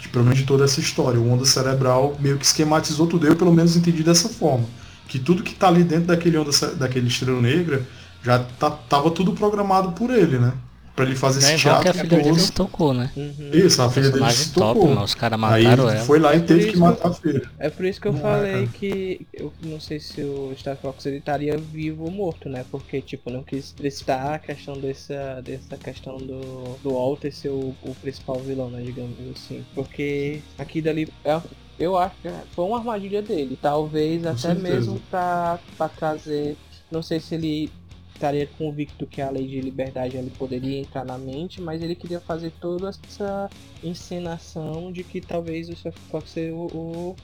De, 0.00 0.08
pelo 0.08 0.24
menos 0.24 0.38
de 0.38 0.44
toda 0.44 0.64
essa 0.64 0.80
história, 0.80 1.20
o 1.20 1.30
onda 1.32 1.44
cerebral 1.44 2.16
meio 2.20 2.38
que 2.38 2.44
esquematizou 2.44 3.06
tudo, 3.06 3.26
eu 3.26 3.36
pelo 3.36 3.52
menos 3.52 3.76
entendi 3.76 4.02
dessa 4.02 4.28
forma, 4.28 4.64
que 5.08 5.18
tudo 5.18 5.42
que 5.42 5.52
está 5.52 5.68
ali 5.68 5.82
dentro 5.82 6.06
daquele 6.06 6.36
onda 6.36 6.50
daquele 6.76 7.08
Estrela 7.08 7.40
Negra 7.40 7.86
já 8.22 8.38
tá, 8.38 8.70
tava 8.70 9.10
tudo 9.10 9.32
programado 9.32 9.92
por 9.92 10.10
ele, 10.10 10.38
né? 10.38 10.52
Pra 10.98 11.06
ele 11.06 11.14
fazer 11.14 11.38
esse 11.38 11.58
teatro. 11.58 11.82
que 11.84 11.88
a 11.90 11.94
filha 11.94 12.20
dele 12.20 12.40
se 12.40 12.50
tocou, 12.50 12.92
né? 12.92 13.08
Uhum. 13.16 13.50
Isso, 13.52 13.80
a 13.80 13.88
filha 13.88 14.10
dele 14.10 14.28
se 14.32 14.52
tocou. 14.52 14.88
Top, 14.88 15.04
os 15.04 15.14
caras 15.14 15.38
mataram 15.38 15.86
Aí 15.86 15.94
ela. 15.94 16.04
foi 16.04 16.18
lá 16.18 16.34
e 16.34 16.40
teve 16.40 16.72
que 16.72 16.76
matar 16.76 17.10
a 17.10 17.14
filha. 17.14 17.48
É 17.56 17.70
por 17.70 17.84
isso 17.86 18.00
que 18.00 18.08
eu 18.08 18.12
não 18.14 18.20
falei 18.20 18.64
é, 18.64 18.66
que 18.66 19.24
eu 19.32 19.52
não 19.62 19.78
sei 19.78 20.00
se 20.00 20.20
o 20.22 20.52
Star 20.58 20.76
Fox 20.76 21.06
ele 21.06 21.18
estaria 21.18 21.56
vivo 21.56 22.02
ou 22.02 22.10
morto, 22.10 22.48
né? 22.48 22.64
Porque, 22.68 23.00
tipo, 23.00 23.30
não 23.30 23.44
quis 23.44 23.70
prestar 23.70 24.34
a 24.34 24.38
questão 24.40 24.76
dessa, 24.76 25.40
dessa 25.40 25.76
questão 25.76 26.16
do, 26.16 26.76
do 26.82 26.90
Walter 26.90 27.32
ser 27.32 27.50
o, 27.50 27.76
o 27.80 27.94
principal 28.02 28.40
vilão, 28.40 28.68
né? 28.68 28.82
Digamos 28.82 29.14
assim. 29.36 29.64
Porque 29.76 30.40
aqui 30.58 30.82
dali 30.82 31.06
é, 31.24 31.40
eu 31.78 31.96
acho 31.96 32.16
que 32.20 32.28
foi 32.56 32.64
uma 32.64 32.78
armadilha 32.78 33.22
dele. 33.22 33.56
Talvez 33.62 34.22
Com 34.22 34.30
até 34.30 34.38
certeza. 34.38 34.68
mesmo 34.68 35.00
pra, 35.08 35.60
pra 35.76 35.88
trazer. 35.88 36.56
Não 36.90 37.04
sei 37.04 37.20
se 37.20 37.36
ele 37.36 37.70
estaria 38.18 38.48
convicto 38.58 39.06
que 39.06 39.22
a 39.22 39.30
lei 39.30 39.46
de 39.46 39.60
liberdade 39.60 40.16
ele 40.16 40.30
poderia 40.36 40.80
entrar 40.80 41.04
na 41.04 41.16
mente, 41.16 41.60
mas 41.60 41.80
ele 41.80 41.94
queria 41.94 42.20
fazer 42.20 42.50
toda 42.60 42.88
essa 42.88 43.48
encenação 43.82 44.90
de 44.90 45.04
que 45.04 45.20
talvez 45.20 45.68
o 45.68 45.72
Skyfox 45.72 46.30
seja 46.30 46.52
o, 46.52 46.66
o, 46.66 47.16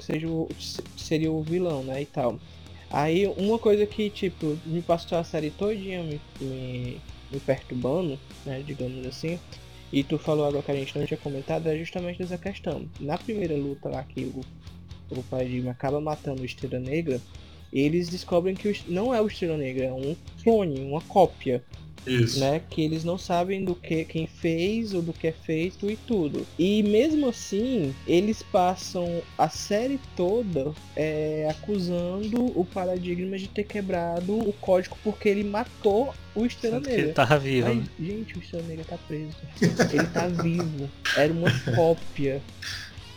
seja 0.00 0.28
o, 0.28 0.48
seria 0.96 1.32
o 1.32 1.42
vilão, 1.42 1.82
né, 1.82 2.00
e 2.00 2.06
tal. 2.06 2.38
Aí 2.88 3.26
uma 3.36 3.58
coisa 3.58 3.84
que 3.84 4.08
tipo 4.08 4.56
me 4.64 4.80
passou 4.80 5.18
a 5.18 5.24
série 5.24 5.50
todinha 5.50 6.02
me, 6.02 6.20
me, 6.40 7.00
me 7.30 7.40
perturbando, 7.40 8.18
né, 8.46 8.62
digamos 8.64 9.04
assim, 9.04 9.38
e 9.92 10.04
tu 10.04 10.16
falou 10.16 10.46
agora 10.46 10.62
que 10.62 10.70
a 10.70 10.76
gente 10.76 10.96
não 10.96 11.04
tinha 11.04 11.18
comentado, 11.18 11.66
é 11.66 11.76
justamente 11.76 12.22
essa 12.22 12.38
questão. 12.38 12.88
Na 13.00 13.18
primeira 13.18 13.54
luta 13.56 13.88
lá 13.88 14.02
que 14.04 14.24
o, 14.24 14.40
o 15.10 15.22
Paradigma 15.24 15.72
acaba 15.72 16.00
matando 16.00 16.42
o 16.42 16.44
Estrela 16.44 16.78
Negra, 16.78 17.20
eles 17.72 18.08
descobrem 18.08 18.54
que 18.54 18.82
não 18.88 19.14
é 19.14 19.20
o 19.20 19.26
Estrela 19.26 19.56
Negra, 19.56 19.86
é 19.86 19.92
um 19.92 20.16
clone, 20.42 20.80
uma 20.80 21.00
cópia. 21.00 21.62
Isso. 22.06 22.40
Né? 22.40 22.60
Que 22.68 22.82
eles 22.82 23.04
não 23.04 23.16
sabem 23.16 23.64
do 23.64 23.74
que 23.74 24.04
quem 24.04 24.26
fez 24.26 24.92
ou 24.92 25.00
do 25.00 25.12
que 25.12 25.28
é 25.28 25.32
feito 25.32 25.88
e 25.90 25.96
tudo. 25.96 26.44
E 26.58 26.82
mesmo 26.82 27.28
assim, 27.28 27.94
eles 28.06 28.42
passam 28.42 29.22
a 29.38 29.48
série 29.48 30.00
toda 30.16 30.72
é, 30.96 31.46
acusando 31.48 32.46
o 32.58 32.64
paradigma 32.64 33.38
de 33.38 33.48
ter 33.48 33.64
quebrado 33.64 34.36
o 34.36 34.52
código 34.54 34.96
porque 35.04 35.28
ele 35.28 35.44
matou 35.44 36.12
o 36.34 36.44
Estrela 36.44 36.80
Negra. 36.80 37.02
Ele 37.02 37.12
tava 37.12 37.38
vivo. 37.38 37.68
Ai, 37.68 37.74
né? 37.76 37.84
Gente, 38.00 38.36
o 38.36 38.40
Estrela 38.40 38.66
Negra 38.66 38.84
tá 38.84 38.98
preso. 38.98 39.36
ele 39.60 40.06
tá 40.08 40.26
vivo. 40.26 40.90
Era 41.16 41.32
uma 41.32 41.50
cópia 41.76 42.42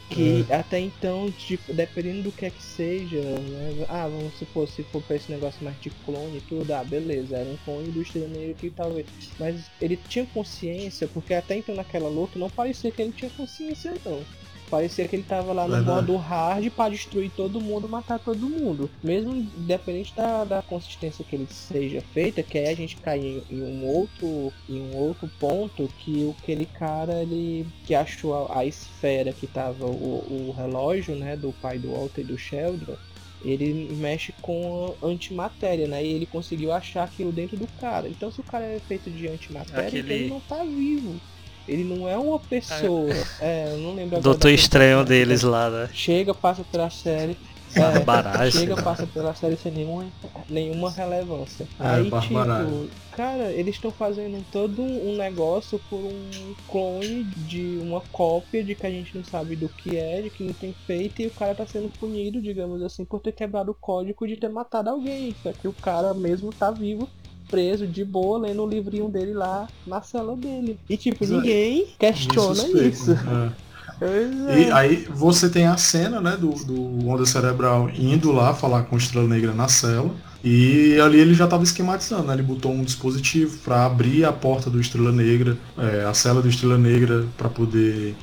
que 0.10 0.46
é. 0.50 0.56
até 0.56 0.80
então, 0.80 1.32
tipo, 1.32 1.74
dependendo 1.74 2.24
do 2.24 2.32
que 2.32 2.46
é 2.46 2.50
que 2.50 2.62
seja, 2.62 3.22
né? 3.22 3.86
Ah, 3.90 4.08
vamos 4.08 4.34
supor, 4.36 4.68
se 4.68 4.84
for 4.84 5.02
pra 5.02 5.16
esse 5.16 5.32
negócio 5.32 5.64
mais 5.64 5.80
de 5.82 5.90
clone 5.90 6.38
e 6.38 6.42
tudo, 6.42 6.72
ah, 6.72 6.84
beleza, 6.84 7.38
era 7.38 7.50
um 7.50 7.58
clone 7.58 7.92
do 7.92 8.02
Estrela 8.02 8.28
Negra 8.28 8.54
que 8.54 8.70
talvez. 8.70 9.08
Mas 9.40 9.70
ele 9.82 9.98
tinha 9.98 10.26
consciência, 10.26 11.08
porque 11.08 11.34
até 11.34 11.58
então 11.58 11.76
naquela 11.76 12.10
luta 12.10 12.38
não 12.38 12.50
parecia 12.50 12.92
que 12.92 13.02
ele 13.02 13.12
tinha 13.12 13.32
consciência 13.32 13.94
não. 14.06 14.24
Parecia 14.70 15.08
que 15.08 15.16
ele 15.16 15.24
tava 15.24 15.54
lá 15.54 15.68
no 15.68 15.84
modo 15.84 16.16
hard 16.16 16.70
para 16.72 16.90
destruir 16.90 17.32
todo 17.36 17.62
mundo, 17.62 17.88
matar 17.88 18.20
todo 18.20 18.50
mundo. 18.50 18.90
Mesmo 19.04 19.36
independente 19.36 20.14
da, 20.16 20.44
da 20.44 20.62
consistência 20.62 21.24
que 21.24 21.36
ele 21.36 21.48
seja 21.50 22.02
feita, 22.02 22.42
que 22.42 22.58
aí 22.58 22.68
a 22.68 22.76
gente 22.76 22.98
cai 22.98 23.20
em, 23.20 23.44
em, 23.50 23.62
um 23.62 23.86
outro 23.86 24.54
em 24.70 24.82
um 24.82 24.98
outro 24.98 25.30
ponto 25.40 25.88
que 26.00 26.24
o 26.24 26.36
aquele 26.46 26.66
cara 26.66 27.22
ele 27.22 27.66
que 27.86 27.96
achou 27.96 28.48
a, 28.48 28.60
a 28.60 28.66
esfera 28.66 29.34
que 29.34 29.48
tava 29.48 29.86
o, 29.86 30.50
o 30.50 30.56
relógio, 30.56 31.16
né, 31.16 31.36
do 31.36 31.52
pai 31.54 31.80
do 31.80 31.92
Walter 31.92 32.22
e 32.22 32.26
do 32.26 32.38
Sheldon, 32.38 32.96
ele 33.44 33.94
mexe 33.96 34.34
com 34.42 34.96
antimatéria, 35.04 35.88
né? 35.88 36.04
E 36.04 36.14
ele 36.14 36.26
conseguiu 36.26 36.72
achar 36.72 37.04
aquilo 37.04 37.32
dentro 37.32 37.58
do 37.58 37.68
cara. 37.80 38.08
Então 38.08 38.32
se 38.32 38.40
o 38.40 38.44
cara 38.44 38.66
é 38.66 38.80
feito 38.80 39.10
de 39.10 39.28
antimatéria, 39.28 39.88
Aquele... 39.88 40.02
então 40.02 40.16
ele 40.16 40.30
não 40.30 40.40
tá 40.40 40.64
vivo. 40.64 41.20
Ele 41.68 41.84
não 41.84 42.08
é 42.08 42.18
uma 42.18 42.40
pessoa. 42.40 43.10
É, 43.40 43.72
eu 43.72 43.78
não 43.78 43.90
lembro 43.96 44.18
agora. 44.18 44.22
Doutor 44.22 44.50
Estranho 44.52 45.04
deles 45.04 45.42
lá, 45.42 45.70
né? 45.70 45.90
Chega, 45.94 46.34
passa 46.34 46.64
pela 46.64 46.90
série. 46.90 47.38
É, 48.40 48.52
chega, 48.52 48.82
passa 48.82 49.06
pela 49.06 49.36
série 49.36 49.58
sem 49.58 49.72
nenhuma, 49.72 50.06
nenhuma 50.50 50.90
relevância. 50.90 51.68
É, 51.78 51.88
Aí, 51.88 52.04
tipo, 52.06 52.88
cara, 53.12 53.52
eles 53.52 53.76
estão 53.76 53.92
fazendo 53.92 54.44
todo 54.50 54.82
um 54.82 55.18
negócio 55.18 55.80
por 55.90 55.98
um 55.98 56.56
clone 56.70 57.24
de 57.24 57.80
uma 57.82 58.02
cópia 58.14 58.64
de 58.64 58.76
que 58.76 58.88
a 58.88 58.90
gente 58.90 59.18
não 59.18 59.26
sabe 59.26 59.58
do 59.58 59.68
que 59.68 59.98
é, 59.98 60.22
de 60.22 60.30
que 60.30 60.44
não 60.44 60.54
tem 60.54 60.74
feito, 60.88 61.22
e 61.22 61.28
o 61.28 61.32
cara 61.32 61.54
tá 61.54 61.66
sendo 61.66 61.90
punido, 62.00 62.42
digamos 62.42 62.82
assim, 62.82 63.04
por 63.04 63.20
ter 63.20 63.34
quebrado 63.34 63.72
o 63.72 63.76
código 63.76 64.26
de 64.26 64.38
ter 64.38 64.50
matado 64.50 64.90
alguém. 64.90 65.36
Só 65.44 65.52
que 65.52 65.68
o 65.68 65.74
cara 65.74 66.14
mesmo 66.14 66.54
tá 66.54 66.72
vivo 66.72 67.10
preso 67.50 67.88
de 67.88 68.04
boa 68.04 68.40
lendo 68.40 68.64
o 68.64 68.68
livrinho 68.68 69.10
dele 69.10 69.34
lá 69.34 69.68
na 69.86 70.02
cela 70.02 70.36
dele. 70.36 70.80
E 70.90 70.98
tipo, 70.98 71.24
Exato. 71.24 71.42
ninguém 71.42 71.88
questiona 71.98 72.64
isso. 72.68 73.12
É. 73.12 73.66
É. 74.02 74.60
E 74.60 74.72
aí 74.72 75.08
você 75.10 75.50
tem 75.50 75.68
a 75.68 75.78
cena, 75.78 76.20
né, 76.20 76.36
do, 76.36 76.50
do 76.66 77.08
Onda 77.08 77.26
Cerebral 77.26 77.90
indo 77.90 78.32
lá 78.32 78.54
falar 78.54 78.84
com 78.84 78.96
o 78.96 79.00
Estrela 79.00 79.28
Negra 79.28 79.54
na 79.54 79.68
cela. 79.68 80.12
E 80.44 81.00
ali 81.00 81.20
ele 81.20 81.34
já 81.34 81.46
estava 81.46 81.64
esquematizando, 81.64 82.28
né? 82.28 82.34
Ele 82.34 82.44
botou 82.44 82.72
um 82.72 82.84
dispositivo 82.84 83.58
para 83.60 83.84
abrir 83.84 84.26
a 84.26 84.32
porta 84.32 84.70
do 84.70 84.80
Estrela 84.80 85.12
Negra, 85.12 85.58
é, 85.76 86.06
a 86.06 86.14
cela 86.14 86.40
do 86.40 86.48
Estrela 86.48 86.78
Negra, 86.78 87.26
para 87.36 87.50
poder 87.50 88.16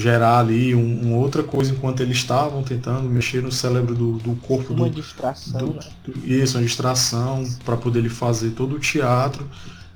gerar 0.00 0.38
ali 0.38 0.74
um, 0.74 1.08
um, 1.08 1.14
outra 1.16 1.42
coisa 1.42 1.72
enquanto 1.72 2.00
eles 2.00 2.16
estavam 2.16 2.62
tentando 2.62 3.08
mexer 3.08 3.42
no 3.42 3.52
cérebro 3.52 3.94
do, 3.94 4.12
do 4.18 4.34
corpo 4.36 4.72
uma 4.72 4.88
do, 4.88 5.00
distração 5.00 5.60
do, 5.60 5.74
né? 5.74 5.80
do, 6.04 6.26
isso 6.26 6.56
uma 6.56 6.64
distração 6.64 7.44
para 7.64 7.76
poder 7.76 8.00
ele 8.00 8.08
fazer 8.08 8.50
todo 8.50 8.76
o 8.76 8.78
teatro. 8.78 9.46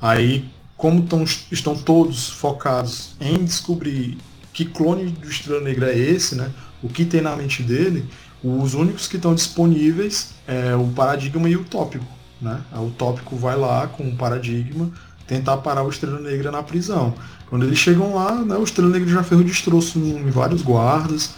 Aí 0.00 0.44
como 0.76 1.02
tão, 1.02 1.24
estão 1.50 1.74
todos 1.74 2.28
focados 2.28 3.14
em 3.20 3.42
descobrir 3.44 4.18
que 4.52 4.64
clone 4.64 5.06
do 5.06 5.28
Estrela 5.28 5.60
Negra 5.60 5.92
é 5.92 5.98
esse 5.98 6.34
né? 6.34 6.50
O 6.82 6.88
que 6.88 7.04
tem 7.04 7.20
na 7.20 7.34
mente 7.34 7.62
dele 7.62 8.04
os 8.42 8.74
únicos 8.74 9.08
que 9.08 9.16
estão 9.16 9.34
disponíveis 9.34 10.34
é 10.46 10.76
o 10.76 10.86
paradigma 10.88 11.48
e 11.48 11.56
o 11.56 11.64
tópico 11.64 12.04
né? 12.40 12.60
O 12.72 12.90
tópico 12.90 13.36
vai 13.36 13.56
lá 13.56 13.86
com 13.86 14.06
o 14.08 14.16
paradigma 14.16 14.90
tentar 15.26 15.56
parar 15.58 15.82
o 15.82 15.88
Estrela 15.88 16.20
Negra 16.20 16.50
na 16.50 16.62
prisão 16.62 17.14
quando 17.54 17.66
eles 17.66 17.78
chegam 17.78 18.16
lá, 18.16 18.34
né, 18.34 18.56
o 18.56 18.64
Estrela 18.64 18.90
Negra 18.90 19.08
já 19.08 19.22
fez 19.22 19.40
o 19.40 19.44
destroço 19.44 19.96
em 19.96 20.28
vários 20.28 20.60
guardas. 20.60 21.36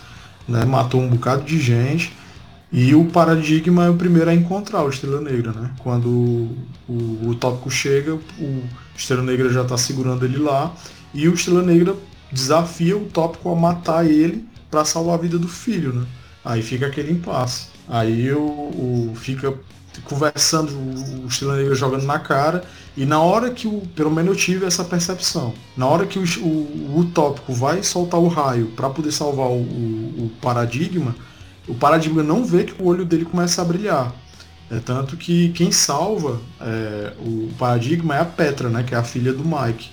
né? 0.48 0.64
Matou 0.64 1.02
um 1.02 1.10
bocado 1.10 1.44
de 1.44 1.60
gente. 1.60 2.10
E 2.72 2.94
o 2.94 3.04
paradigma 3.04 3.84
é 3.84 3.90
o 3.90 3.96
primeiro 3.96 4.30
a 4.30 4.34
encontrar 4.34 4.82
o 4.82 4.88
Estrela 4.88 5.20
Negra, 5.20 5.52
né? 5.52 5.72
Quando 5.78 6.08
o, 6.08 6.56
o, 6.88 7.28
o 7.28 7.34
tópico 7.34 7.70
chega, 7.70 8.14
o 8.14 8.62
Estrela 8.96 9.22
Negra 9.22 9.52
já 9.52 9.60
está 9.60 9.76
segurando 9.76 10.24
ele 10.24 10.38
lá 10.38 10.74
e 11.12 11.28
o 11.28 11.34
Estrela 11.34 11.60
Negra 11.62 11.94
desafia 12.32 12.96
o 12.96 13.04
tópico 13.04 13.50
a 13.50 13.54
matar 13.54 14.06
ele 14.06 14.42
para 14.70 14.86
salvar 14.86 15.18
a 15.18 15.20
vida 15.20 15.38
do 15.38 15.48
filho, 15.48 15.92
né? 15.92 16.06
Aí 16.42 16.62
fica 16.62 16.86
aquele 16.86 17.12
impasse. 17.12 17.66
Aí 17.86 18.32
o, 18.32 18.40
o 18.40 19.12
fica 19.16 19.52
conversando, 20.08 20.70
o 20.70 21.26
Estrela 21.26 21.56
Negra 21.56 21.74
jogando 21.74 22.04
na 22.04 22.18
cara, 22.18 22.64
e 22.96 23.04
na 23.04 23.20
hora 23.20 23.50
que 23.50 23.68
o. 23.68 23.82
Pelo 23.94 24.10
menos 24.10 24.30
eu 24.30 24.36
tive 24.36 24.64
essa 24.64 24.84
percepção. 24.84 25.52
Na 25.76 25.86
hora 25.86 26.06
que 26.06 26.18
o, 26.18 26.24
o, 26.42 26.98
o 27.00 27.04
tópico 27.04 27.52
vai 27.52 27.82
soltar 27.82 28.18
o 28.18 28.28
raio 28.28 28.68
para 28.68 28.88
poder 28.88 29.12
salvar 29.12 29.48
o, 29.48 29.60
o, 29.60 30.30
paradigma, 30.40 31.14
o 31.68 31.74
paradigma 31.74 32.22
não 32.22 32.44
vê 32.44 32.64
que 32.64 32.82
o 32.82 32.86
olho 32.86 33.04
dele 33.04 33.24
começa 33.24 33.60
a 33.60 33.64
brilhar. 33.64 34.14
É 34.70 34.78
tanto 34.78 35.16
que 35.16 35.50
quem 35.50 35.70
salva 35.70 36.40
é, 36.60 37.12
o 37.20 37.50
paradigma 37.58 38.16
é 38.16 38.20
a 38.20 38.24
Petra, 38.24 38.68
né? 38.68 38.82
Que 38.82 38.94
é 38.94 38.98
a 38.98 39.04
filha 39.04 39.32
do 39.32 39.44
Mike, 39.44 39.90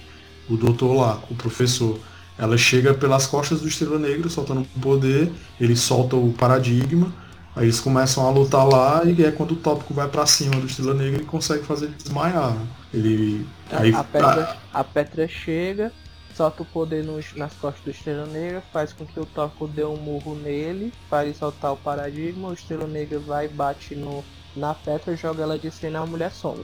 o 0.50 0.56
doutor 0.56 0.94
lá, 0.96 1.20
o 1.30 1.36
professor. 1.36 2.00
Ela 2.38 2.58
chega 2.58 2.94
pelas 2.94 3.28
costas 3.28 3.62
do 3.62 3.68
Estrela 3.68 4.00
Negra, 4.00 4.28
soltando 4.30 4.66
poder, 4.82 5.32
ele 5.60 5.76
solta 5.76 6.16
o 6.16 6.34
paradigma, 6.34 7.14
aí 7.56 7.66
eles 7.66 7.80
começam 7.80 8.26
a 8.28 8.32
lutar 8.32 8.68
lá 8.68 9.04
e 9.06 9.24
é 9.24 9.32
quando 9.32 9.52
o 9.52 9.56
tópico 9.56 9.94
vai 9.94 10.08
para 10.08 10.26
cima 10.26 10.56
do 10.56 10.66
Estrela 10.66 10.94
Negra 10.94 11.22
e 11.22 11.26
consegue 11.26 11.64
fazer 11.64 11.86
ele 11.86 11.96
desmaiar. 11.96 12.58
Ele. 12.94 13.48
Aí, 13.72 13.94
a, 13.94 14.04
Petra, 14.04 14.58
a 14.74 14.84
Petra 14.84 15.28
chega, 15.28 15.92
solta 16.36 16.64
o 16.64 16.66
poder 16.66 17.04
nos, 17.04 17.34
nas 17.36 17.54
costas 17.54 17.84
do 17.84 17.92
Estrela 17.92 18.26
Negra, 18.26 18.64
faz 18.72 18.94
com 18.94 19.06
que 19.06 19.20
o 19.20 19.26
tópico 19.26 19.68
dê 19.68 19.84
um 19.84 19.98
murro 19.98 20.36
nele, 20.36 20.94
para 21.10 21.26
ele 21.26 21.36
soltar 21.36 21.74
o 21.74 21.78
paradigma, 21.78 22.50
o 22.50 22.54
Estrela 22.54 22.88
Negra 22.88 23.20
vai, 23.20 23.48
bate 23.48 23.96
no, 23.96 24.24
na 24.56 24.74
Petra, 24.74 25.16
joga 25.16 25.44
ela 25.44 25.58
de 25.58 25.72
cena 25.72 26.00
a 26.00 26.06
mulher 26.06 26.32
some. 26.32 26.64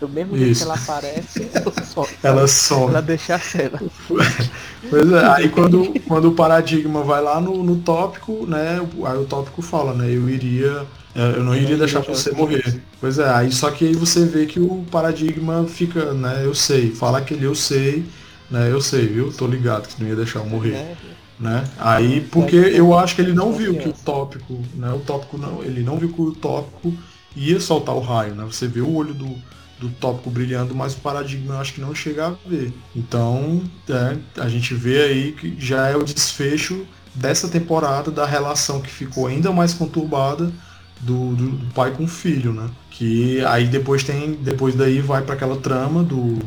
Do 0.00 0.08
mesmo 0.08 0.38
jeito 0.38 0.58
que 0.58 0.62
ela 0.62 0.74
aparece, 0.74 1.48
ela 1.52 1.84
some. 1.84 2.08
Ela 2.22 2.46
some. 2.46 2.90
Ela 2.90 3.02
deixa 3.02 3.34
a 3.34 3.38
cena. 3.38 3.82
pois 4.88 5.12
é, 5.12 5.26
aí 5.26 5.48
quando, 5.48 5.92
quando 6.06 6.28
o 6.28 6.34
paradigma 6.34 7.02
vai 7.02 7.20
lá 7.20 7.40
no, 7.40 7.64
no 7.64 7.76
tópico, 7.76 8.46
né? 8.46 8.80
Aí 9.04 9.18
o 9.18 9.24
tópico 9.24 9.60
fala, 9.60 9.92
né? 9.94 10.06
Eu 10.06 10.28
iria. 10.28 10.86
É, 11.16 11.36
eu 11.36 11.42
não 11.42 11.54
iria 11.56 11.76
deixar 11.76 12.00
você 12.00 12.30
morrer. 12.30 12.80
Pois 13.00 13.18
é, 13.18 13.28
aí 13.28 13.50
só 13.50 13.72
que 13.72 13.86
aí 13.86 13.94
você 13.94 14.24
vê 14.24 14.46
que 14.46 14.60
o 14.60 14.84
paradigma 14.88 15.66
fica, 15.66 16.12
né? 16.14 16.42
Eu 16.44 16.54
sei. 16.54 16.92
Fala 16.92 17.18
aquele 17.18 17.44
eu 17.44 17.54
sei, 17.56 18.04
né? 18.48 18.70
Eu 18.70 18.80
sei, 18.80 19.06
viu? 19.08 19.32
Tô 19.32 19.48
ligado 19.48 19.88
que 19.88 20.00
não 20.00 20.08
ia 20.08 20.16
deixar 20.16 20.38
eu 20.38 20.46
morrer. 20.46 20.74
É. 20.74 20.96
Né? 21.40 21.64
Aí 21.78 22.20
porque 22.20 22.56
eu 22.56 22.96
acho 22.96 23.16
que 23.16 23.22
ele 23.22 23.32
não 23.32 23.52
viu 23.52 23.76
que 23.76 23.88
o 23.88 23.92
tópico, 23.92 24.60
né? 24.74 24.92
O 24.92 25.00
tópico 25.00 25.36
não, 25.36 25.62
ele 25.62 25.82
não 25.82 25.96
viu 25.96 26.12
que 26.12 26.20
o 26.20 26.32
tópico 26.32 26.92
ia 27.34 27.58
soltar 27.58 27.96
o 27.96 28.00
raio, 28.00 28.34
né? 28.34 28.44
Você 28.44 28.66
vê 28.66 28.80
o 28.80 28.92
olho 28.92 29.14
do, 29.14 29.36
do 29.80 29.88
tópico 29.88 30.30
brilhando, 30.30 30.74
mas 30.74 30.94
o 30.94 30.98
paradigma 30.98 31.54
eu 31.54 31.60
acho 31.60 31.74
que 31.74 31.80
não 31.80 31.94
chega 31.94 32.28
a 32.28 32.48
ver. 32.48 32.72
Então, 32.94 33.62
é, 33.88 34.16
a 34.40 34.48
gente 34.48 34.74
vê 34.74 35.02
aí 35.02 35.32
que 35.32 35.56
já 35.58 35.86
é 35.86 35.96
o 35.96 36.02
desfecho 36.02 36.86
dessa 37.14 37.48
temporada 37.48 38.10
da 38.10 38.26
relação 38.26 38.80
que 38.80 38.90
ficou 38.90 39.26
ainda 39.26 39.52
mais 39.52 39.74
conturbada 39.74 40.52
do, 41.00 41.34
do, 41.34 41.50
do 41.50 41.74
pai 41.74 41.92
com 41.92 42.04
o 42.04 42.08
filho, 42.08 42.52
né? 42.52 42.68
Que 42.90 43.44
aí 43.44 43.66
depois 43.66 44.02
tem, 44.02 44.34
depois 44.34 44.74
daí 44.74 45.00
vai 45.00 45.22
para 45.22 45.34
aquela 45.34 45.56
trama 45.56 46.02
do, 46.02 46.38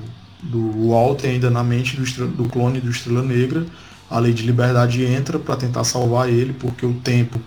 do 0.43 0.89
Walter 0.89 1.29
ainda 1.29 1.49
na 1.49 1.63
mente 1.63 1.95
do, 1.95 2.27
do 2.27 2.49
clone 2.49 2.81
do 2.81 2.89
Estrela 2.89 3.23
Negra. 3.23 3.65
A 4.09 4.19
lei 4.19 4.33
de 4.33 4.43
liberdade 4.43 5.05
entra 5.05 5.39
para 5.39 5.55
tentar 5.55 5.85
salvar 5.85 6.29
ele, 6.29 6.51
porque 6.51 6.85
o 6.85 6.93
tempo 6.95 7.39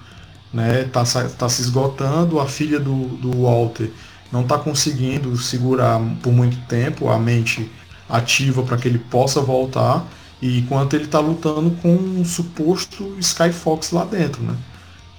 né, 0.53 0.85
tá, 0.85 1.05
tá 1.05 1.49
se 1.49 1.61
esgotando. 1.61 2.41
A 2.41 2.47
filha 2.47 2.81
do, 2.81 3.09
do 3.19 3.43
Walter 3.43 3.91
não 4.35 4.43
está 4.43 4.59
conseguindo 4.59 5.37
segurar 5.37 6.01
por 6.21 6.33
muito 6.33 6.57
tempo 6.67 7.09
a 7.09 7.17
mente 7.21 7.71
ativa 8.09 8.65
para 8.65 8.77
que 8.77 8.89
ele 8.89 8.99
possa 8.99 9.41
voltar, 9.41 10.05
e 10.43 10.59
enquanto 10.59 10.95
ele 10.95 11.05
está 11.05 11.21
lutando 11.21 11.71
com 11.81 11.95
um 11.95 12.25
suposto 12.25 13.17
Skyfox 13.21 13.93
lá 13.93 14.05
dentro, 14.05 14.43
né? 14.43 14.57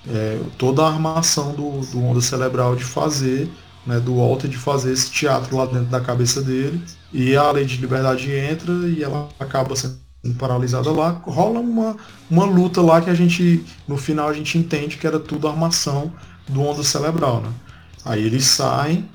É, 0.07 0.39
toda 0.57 0.83
a 0.83 0.87
armação 0.87 1.53
do, 1.53 1.79
do 1.79 2.03
onda 2.03 2.19
cerebral 2.21 2.75
de 2.75 2.83
fazer, 2.83 3.49
né, 3.87 3.99
do 3.99 4.17
Walter 4.17 4.49
de 4.49 4.57
fazer 4.57 4.91
esse 4.91 5.09
teatro 5.09 5.57
lá 5.57 5.65
dentro 5.65 5.85
da 5.85 6.01
cabeça 6.01 6.41
dele, 6.41 6.83
e 7.13 7.37
a 7.37 7.49
lei 7.51 7.65
de 7.65 7.77
liberdade 7.77 8.29
entra 8.31 8.71
e 8.89 9.01
ela 9.01 9.29
acaba 9.39 9.75
sendo 9.75 9.97
paralisada 10.37 10.91
lá, 10.91 11.21
rola 11.23 11.59
uma, 11.59 11.95
uma 12.29 12.45
luta 12.45 12.81
lá 12.81 13.01
que 13.01 13.09
a 13.09 13.15
gente, 13.15 13.63
no 13.87 13.95
final 13.95 14.27
a 14.27 14.33
gente 14.33 14.57
entende 14.57 14.97
que 14.97 15.07
era 15.07 15.19
tudo 15.19 15.47
armação 15.47 16.11
do 16.47 16.61
onda 16.61 16.83
cerebral, 16.83 17.41
né? 17.41 17.49
Aí 18.05 18.23
eles 18.23 18.45
saem 18.45 19.09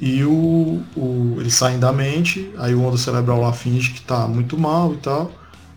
e 0.00 0.22
o, 0.24 0.82
o, 0.94 1.36
eles 1.40 1.54
saem 1.54 1.78
da 1.78 1.92
mente, 1.92 2.52
aí 2.58 2.74
o 2.74 2.82
onda 2.82 2.98
cerebral 2.98 3.40
lá 3.40 3.52
finge 3.52 3.92
que 3.92 4.02
tá 4.02 4.28
muito 4.28 4.58
mal 4.58 4.92
e 4.92 4.98
tal, 4.98 5.32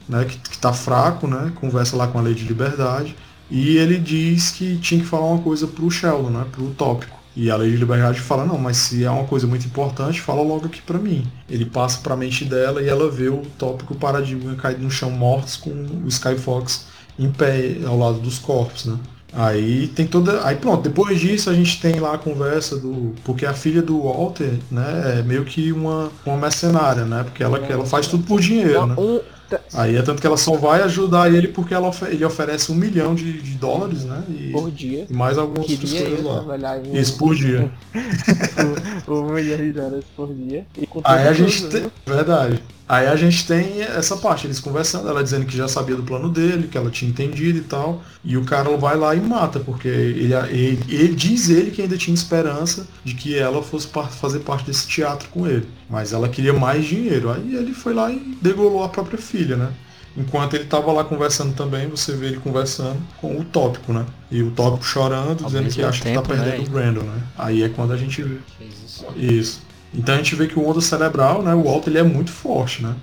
né? 0.07 0.25
Que, 0.25 0.57
tá 0.59 0.73
fraco, 0.73 1.25
né? 1.25 1.53
Conversa 1.55 1.95
lá 1.95 2.07
com 2.07 2.19
a 2.19 2.21
lei 2.21 2.33
de 2.33 2.43
liberdade. 2.43 3.15
E 3.49 3.77
ele 3.77 3.97
diz 3.97 4.51
que 4.51 4.77
tinha 4.77 4.99
que 4.99 5.07
falar 5.07 5.25
uma 5.25 5.41
coisa 5.41 5.65
pro 5.67 5.89
Sheldon, 5.89 6.29
né? 6.29 6.45
Pro 6.51 6.69
tópico. 6.71 7.17
E 7.35 7.49
a 7.49 7.55
lei 7.55 7.71
de 7.71 7.77
liberdade 7.77 8.19
fala, 8.19 8.45
não, 8.45 8.57
mas 8.57 8.75
se 8.75 9.05
é 9.05 9.09
uma 9.09 9.23
coisa 9.23 9.47
muito 9.47 9.65
importante, 9.65 10.19
fala 10.19 10.41
logo 10.41 10.65
aqui 10.65 10.81
para 10.81 10.97
mim. 10.97 11.25
Ele 11.49 11.65
passa 11.65 11.99
para 12.01 12.15
mente 12.15 12.43
dela 12.43 12.81
e 12.81 12.89
ela 12.89 13.09
vê 13.09 13.29
o 13.29 13.43
tópico 13.57 13.95
paradigma 13.95 14.55
caído 14.55 14.83
no 14.83 14.91
chão 14.91 15.09
mortos 15.09 15.55
com 15.55 15.69
o 15.69 16.07
Skyfox 16.07 16.87
em 17.17 17.31
pé 17.31 17.77
ao 17.85 17.97
lado 17.97 18.19
dos 18.19 18.39
corpos, 18.39 18.85
né? 18.85 18.97
Aí 19.31 19.87
tem 19.87 20.07
toda. 20.07 20.45
Aí 20.45 20.55
pronto, 20.55 20.81
depois 20.81 21.19
disso 21.19 21.49
a 21.49 21.53
gente 21.53 21.79
tem 21.79 21.99
lá 21.99 22.15
a 22.15 22.17
conversa 22.17 22.77
do. 22.77 23.13
Porque 23.23 23.45
a 23.45 23.53
filha 23.53 23.81
do 23.81 24.01
Walter, 24.03 24.53
né, 24.71 25.19
é 25.19 25.23
meio 25.23 25.45
que 25.45 25.71
uma, 25.71 26.11
uma 26.25 26.37
mercenária, 26.37 27.05
né? 27.05 27.23
Porque 27.23 27.43
ela, 27.43 27.57
ela 27.59 27.85
faz 27.85 28.07
tudo 28.07 28.23
por 28.25 28.39
dinheiro, 28.39 28.85
né? 28.87 28.95
Aí 29.73 29.95
é 29.95 30.01
tanto 30.01 30.21
que 30.21 30.27
ela 30.27 30.37
só 30.37 30.55
vai 30.55 30.81
ajudar 30.83 31.33
ele 31.33 31.47
porque 31.47 31.73
ela, 31.73 31.91
ele 32.07 32.23
oferece 32.23 32.71
um 32.71 32.75
milhão 32.75 33.15
de, 33.15 33.41
de 33.41 33.51
dólares, 33.55 34.03
né? 34.03 34.23
E, 34.29 34.51
por 34.51 34.69
dia. 34.69 35.07
E 35.09 35.13
mais 35.13 35.37
alguns 35.37 35.65
coisas 35.65 36.23
lá. 36.23 36.77
Isso, 36.93 37.17
por 37.17 37.35
dia. 37.35 37.71
um 39.07 39.33
milhão 39.33 39.57
de 39.57 39.71
dólares 39.71 40.05
por 40.15 40.33
dia. 40.33 40.65
Aí 41.03 41.27
a 41.27 41.33
gente 41.33 41.67
tem. 41.67 41.91
Verdade. 42.05 42.61
Aí 42.89 43.05
a 43.05 43.15
gente 43.15 43.45
tem 43.45 43.83
essa 43.83 44.17
parte, 44.17 44.47
eles 44.47 44.59
conversando, 44.59 45.07
ela 45.07 45.23
dizendo 45.23 45.45
que 45.45 45.55
já 45.55 45.67
sabia 45.67 45.95
do 45.95 46.01
plano 46.01 46.27
dele, 46.27 46.67
que 46.67 46.75
ela 46.75 46.89
tinha 46.89 47.11
entendido 47.11 47.59
e 47.59 47.61
tal. 47.61 48.01
E 48.25 48.35
o 48.35 48.43
cara 48.43 48.75
vai 48.77 48.97
lá 48.97 49.13
e 49.13 49.21
mata, 49.21 49.59
porque 49.59 49.87
ele, 49.87 50.33
ele, 50.33 50.83
ele 50.89 51.13
diz 51.13 51.49
ele 51.49 51.69
que 51.69 51.83
ainda 51.83 51.95
tinha 51.95 52.15
esperança 52.15 52.87
de 53.03 53.13
que 53.13 53.37
ela 53.37 53.61
fosse 53.61 53.87
fazer 54.19 54.39
parte 54.39 54.65
desse 54.65 54.87
teatro 54.87 55.29
com 55.29 55.45
ele. 55.45 55.67
Mas 55.87 56.13
ela 56.13 56.27
queria 56.27 56.51
mais 56.51 56.83
dinheiro. 56.83 57.29
Aí 57.29 57.55
ele 57.55 57.75
foi 57.75 57.93
lá 57.93 58.11
e 58.11 58.35
degolou 58.41 58.83
a 58.83 58.89
própria 58.89 59.19
filha, 59.19 59.55
né? 59.55 59.71
Enquanto 60.17 60.55
ele 60.55 60.63
estava 60.63 60.91
lá 60.91 61.03
conversando 61.03 61.53
também, 61.53 61.87
você 61.87 62.15
vê 62.15 62.27
ele 62.27 62.37
conversando 62.37 62.99
com 63.21 63.39
o 63.39 63.45
tópico, 63.45 63.93
né? 63.93 64.03
E 64.31 64.41
o 64.41 64.49
tópico 64.49 64.83
chorando, 64.83 65.43
Ao 65.43 65.47
dizendo 65.47 65.69
que 65.69 65.83
acha 65.83 66.03
tempo, 66.03 66.23
que 66.23 66.27
tá 66.27 66.35
perdendo 66.35 66.63
né? 66.63 66.67
o 66.67 66.71
Brandon, 66.71 67.03
né? 67.03 67.21
Aí 67.37 67.61
é 67.61 67.69
quando 67.69 67.93
a 67.93 67.97
gente 67.97 68.23
vê. 68.23 68.37
Isso. 69.15 69.61
Então 69.93 70.15
a 70.15 70.17
gente 70.17 70.35
vê 70.35 70.47
que 70.47 70.59
o 70.59 70.67
onda 70.67 70.81
cerebral, 70.81 71.41
né, 71.41 71.53
o 71.53 71.63
Walter, 71.63 71.89
ele 71.89 71.99
é 71.99 72.03
muito 72.03 72.31
forte, 72.31 72.83
né? 72.83 72.95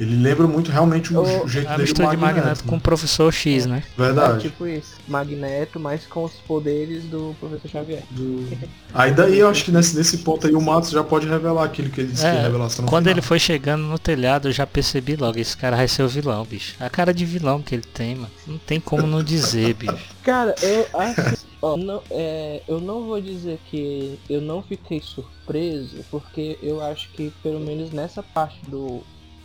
Ele 0.00 0.16
lembra 0.16 0.46
muito 0.46 0.70
realmente 0.72 1.14
o, 1.14 1.44
o 1.44 1.46
jeito 1.46 1.68
a 1.68 1.76
dele 1.76 1.92
de 1.92 2.00
Magneto, 2.00 2.36
Magneto 2.36 2.64
com 2.64 2.76
o 2.76 2.80
professor 2.80 3.30
X, 3.30 3.66
né? 3.66 3.82
Verdade. 3.98 4.46
É 4.46 4.50
tipo 4.50 4.66
isso, 4.66 4.94
Magneto, 5.06 5.78
mas 5.78 6.06
com 6.06 6.24
os 6.24 6.32
poderes 6.32 7.04
do 7.04 7.36
professor 7.38 7.68
Xavier. 7.68 8.02
Do... 8.10 8.48
Aí 8.94 9.12
daí 9.12 9.38
eu 9.38 9.48
acho 9.48 9.62
que 9.62 9.70
nesse, 9.70 9.94
nesse 9.94 10.18
ponto 10.18 10.46
aí 10.46 10.54
o 10.54 10.60
Matos 10.60 10.90
já 10.90 11.04
pode 11.04 11.28
revelar 11.28 11.64
aquilo 11.64 11.90
que 11.90 12.00
ele 12.00 12.12
disse 12.12 12.24
é, 12.24 12.30
que 12.30 12.36
é 12.38 12.42
revelação 12.42 12.86
Quando 12.86 13.04
final. 13.04 13.18
ele 13.18 13.20
foi 13.20 13.38
chegando 13.38 13.82
no 13.82 13.98
telhado, 13.98 14.48
eu 14.48 14.52
já 14.52 14.66
percebi 14.66 15.16
logo, 15.16 15.38
esse 15.38 15.54
cara 15.54 15.76
vai 15.76 15.86
ser 15.86 16.02
o 16.02 16.08
vilão, 16.08 16.46
bicho. 16.46 16.76
A 16.80 16.88
cara 16.88 17.12
de 17.12 17.26
vilão 17.26 17.60
que 17.60 17.74
ele 17.74 17.84
tem, 17.84 18.14
mano. 18.14 18.30
Não 18.46 18.56
tem 18.56 18.80
como 18.80 19.06
não 19.06 19.22
dizer, 19.22 19.74
bicho. 19.74 19.98
Cara, 20.24 20.54
eu 20.62 20.86
acho 20.98 21.50
Ó, 21.62 21.76
não, 21.76 22.02
é, 22.10 22.62
eu 22.66 22.80
não 22.80 23.04
vou 23.04 23.20
dizer 23.20 23.58
que 23.70 24.18
eu 24.30 24.40
não 24.40 24.62
fiquei 24.62 25.00
surpreso, 25.00 26.02
porque 26.10 26.58
eu 26.62 26.82
acho 26.82 27.10
que 27.10 27.30
pelo 27.42 27.60
menos 27.60 27.90
nessa 27.90 28.22
parte 28.22 28.58
do 28.66 29.02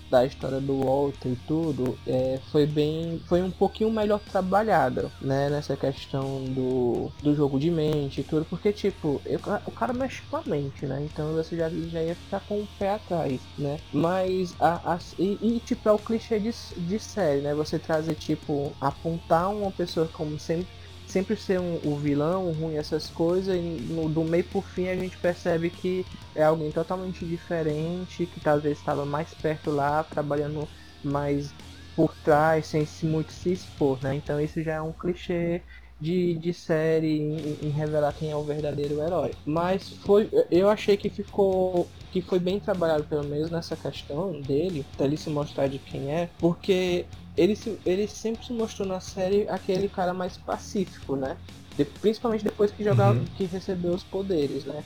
da 0.10 0.26
história 0.26 0.60
do 0.60 0.80
Walter 0.80 1.30
e 1.30 1.36
tudo, 1.48 1.98
é, 2.06 2.40
foi 2.52 2.65
bem, 2.65 3.19
foi 3.27 3.41
um 3.41 3.52
pouquinho 3.52 3.91
melhor 3.91 4.19
trabalhada, 4.19 5.11
né, 5.22 5.49
nessa 5.49 5.76
questão 5.76 6.44
do, 6.44 7.11
do 7.22 7.36
jogo 7.36 7.60
de 7.60 7.72
mente 7.72 8.22
e 8.22 8.23
tudo, 8.23 8.45
porque 8.45 8.72
tipo, 8.72 9.22
eu, 9.26 9.40
o 9.65 9.72
cara 9.72 9.94
mexe 9.94 10.22
com 10.30 10.38
a 10.38 10.44
mente, 10.45 10.86
né, 10.86 11.03
então 11.03 11.34
você 11.34 11.56
já, 11.57 11.69
já 11.69 12.03
ia 12.03 12.15
ficar 12.15 12.41
com 12.41 12.61
o 12.61 12.68
pé 12.77 12.91
atrás, 12.91 13.41
né, 13.57 13.77
mas 13.91 14.56
a, 14.60 14.94
a 14.94 14.99
e, 15.18 15.38
e, 15.41 15.60
tipo 15.60 15.90
é 15.90 15.91
o 15.91 15.98
clichê 15.98 16.40
de, 16.40 16.52
de 16.77 16.99
série, 16.99 17.41
né, 17.41 17.53
você 17.56 17.80
trazer 17.80 18.15
tipo 18.15 18.76
apontar 18.80 19.49
uma 19.49 19.72
pessoa 19.72 20.07
como 20.07 20.38
sempre 20.40 20.69
sempre 21.15 21.37
ser 21.37 21.61
um, 21.61 21.79
o 21.85 21.95
vilão, 21.95 22.51
ruim, 22.51 22.75
essas 22.75 23.09
coisas, 23.09 23.55
e 23.55 23.61
no, 23.61 24.09
do 24.09 24.21
meio 24.25 24.43
por 24.43 24.65
fim 24.65 24.89
a 24.89 24.95
gente 24.97 25.17
percebe 25.17 25.69
que 25.69 26.05
é 26.35 26.43
alguém 26.43 26.69
totalmente 26.71 27.25
diferente, 27.25 28.25
que 28.25 28.41
talvez 28.41 28.77
estava 28.77 29.05
mais 29.05 29.33
perto 29.33 29.71
lá, 29.71 30.03
trabalhando 30.03 30.67
mais 31.01 31.53
por 31.95 32.13
trás 32.17 32.65
sem 32.65 32.85
se 32.85 33.05
muito 33.05 33.31
se 33.31 33.53
expor, 33.53 33.97
né? 34.03 34.15
Então 34.15 34.41
isso 34.41 34.61
já 34.61 34.73
é 34.73 34.81
um 34.81 34.91
clichê 34.91 35.61
de, 36.01 36.33
de 36.33 36.53
série 36.53 37.21
em, 37.21 37.67
em, 37.67 37.69
revelar 37.69 38.11
quem 38.11 38.29
é 38.29 38.35
o 38.35 38.43
verdadeiro 38.43 39.01
herói. 39.01 39.33
Mas 39.45 39.91
foi, 40.05 40.29
eu 40.51 40.69
achei 40.69 40.97
que 40.97 41.09
ficou 41.09 41.87
que 42.11 42.21
foi 42.21 42.39
bem 42.39 42.59
trabalhado 42.59 43.05
pelo 43.05 43.23
menos 43.23 43.49
nessa 43.49 43.77
questão 43.77 44.41
dele, 44.41 44.85
dele 44.97 45.15
se 45.15 45.29
mostrar 45.29 45.67
de 45.67 45.79
quem 45.79 46.11
é, 46.11 46.29
porque 46.39 47.05
ele, 47.37 47.55
se, 47.55 47.77
ele 47.85 48.07
sempre 48.07 48.45
se 48.45 48.53
mostrou 48.53 48.87
na 48.87 48.99
série 48.99 49.47
aquele 49.49 49.87
cara 49.87 50.13
mais 50.13 50.37
pacífico, 50.37 51.15
né? 51.15 51.37
De, 51.77 51.85
principalmente 51.85 52.43
depois 52.43 52.71
que 52.71 52.83
jogava, 52.83 53.19
uhum. 53.19 53.25
que 53.37 53.45
recebeu 53.45 53.93
os 53.93 54.03
poderes, 54.03 54.65
né? 54.65 54.83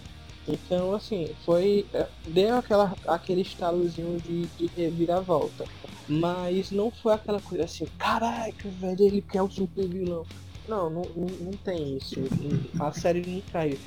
Então, 0.48 0.94
assim, 0.94 1.30
foi. 1.46 1.86
É, 1.94 2.08
deu 2.28 2.58
aquela, 2.58 2.96
aquele 3.08 3.42
estalozinho 3.42 4.20
de, 4.20 4.46
de 4.48 4.66
reviravolta. 4.76 5.66
Mas 6.08 6.72
não 6.72 6.90
foi 6.90 7.14
aquela 7.14 7.40
coisa 7.40 7.66
assim, 7.66 7.86
caraca, 8.00 8.68
velho, 8.68 9.06
ele 9.06 9.22
quer 9.22 9.44
o 9.44 9.50
super 9.50 9.88
vilão. 9.88 10.26
Não, 10.68 10.90
não, 10.90 11.04
não, 11.16 11.52
tem 11.64 11.98
isso. 11.98 12.16
A 12.80 12.92
série 12.92 13.22
não 13.26 13.42
caiu. 13.52 13.78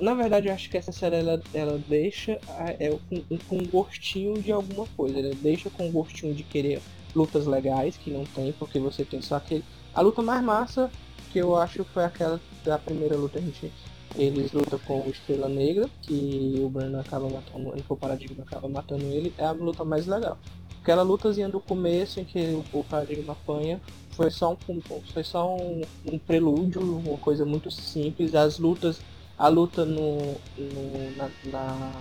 Na 0.00 0.14
verdade, 0.14 0.48
eu 0.48 0.54
acho 0.54 0.68
que 0.68 0.76
essa 0.76 0.90
série 0.90 1.16
ela, 1.16 1.40
ela 1.54 1.80
deixa 1.88 2.40
é, 2.78 2.90
com, 3.08 3.38
com 3.48 3.64
gostinho 3.66 4.40
de 4.42 4.50
alguma 4.50 4.86
coisa. 4.96 5.18
Ela 5.18 5.34
deixa 5.40 5.70
com 5.70 5.90
gostinho 5.90 6.34
de 6.34 6.42
querer 6.42 6.80
lutas 7.14 7.46
legais, 7.46 7.96
que 7.96 8.10
não 8.10 8.24
tem, 8.24 8.52
porque 8.52 8.78
você 8.78 9.04
tem 9.04 9.22
só 9.22 9.36
aquele. 9.36 9.64
A 9.94 10.00
luta 10.00 10.20
mais 10.22 10.42
massa, 10.42 10.90
que 11.32 11.38
eu 11.38 11.56
acho 11.56 11.84
foi 11.84 12.04
aquela 12.04 12.40
da 12.64 12.78
primeira 12.78 13.16
luta, 13.16 13.38
a 13.38 13.42
gente. 13.42 13.72
Eles 14.16 14.52
lutam 14.52 14.78
com 14.80 15.00
o 15.00 15.10
Estrela 15.10 15.48
Negra, 15.48 15.88
que 16.02 16.56
o 16.60 16.68
Brandon 16.68 17.00
acaba 17.00 17.28
matando, 17.28 17.72
ele 17.72 17.82
for 17.82 17.96
paradigma 17.96 18.42
acaba 18.42 18.66
matando 18.66 19.04
ele, 19.04 19.34
é 19.36 19.44
a 19.44 19.52
luta 19.52 19.84
mais 19.84 20.06
legal. 20.06 20.38
Aquela 20.80 21.02
lutazinha 21.02 21.48
do 21.48 21.60
começo 21.60 22.18
em 22.18 22.24
que 22.24 22.58
o 22.72 22.82
paradigma 22.82 23.34
apanha 23.34 23.80
foi 24.12 24.30
só 24.30 24.56
um, 24.68 24.80
foi 25.12 25.22
só 25.22 25.54
um, 25.54 25.82
um 26.10 26.18
prelúdio, 26.18 26.80
uma 26.80 27.18
coisa 27.18 27.44
muito 27.44 27.70
simples. 27.70 28.34
As 28.34 28.58
lutas, 28.58 29.00
a 29.38 29.48
luta 29.48 29.84
no, 29.84 30.18
no 30.56 31.16
na, 31.16 31.30
na, 31.44 31.92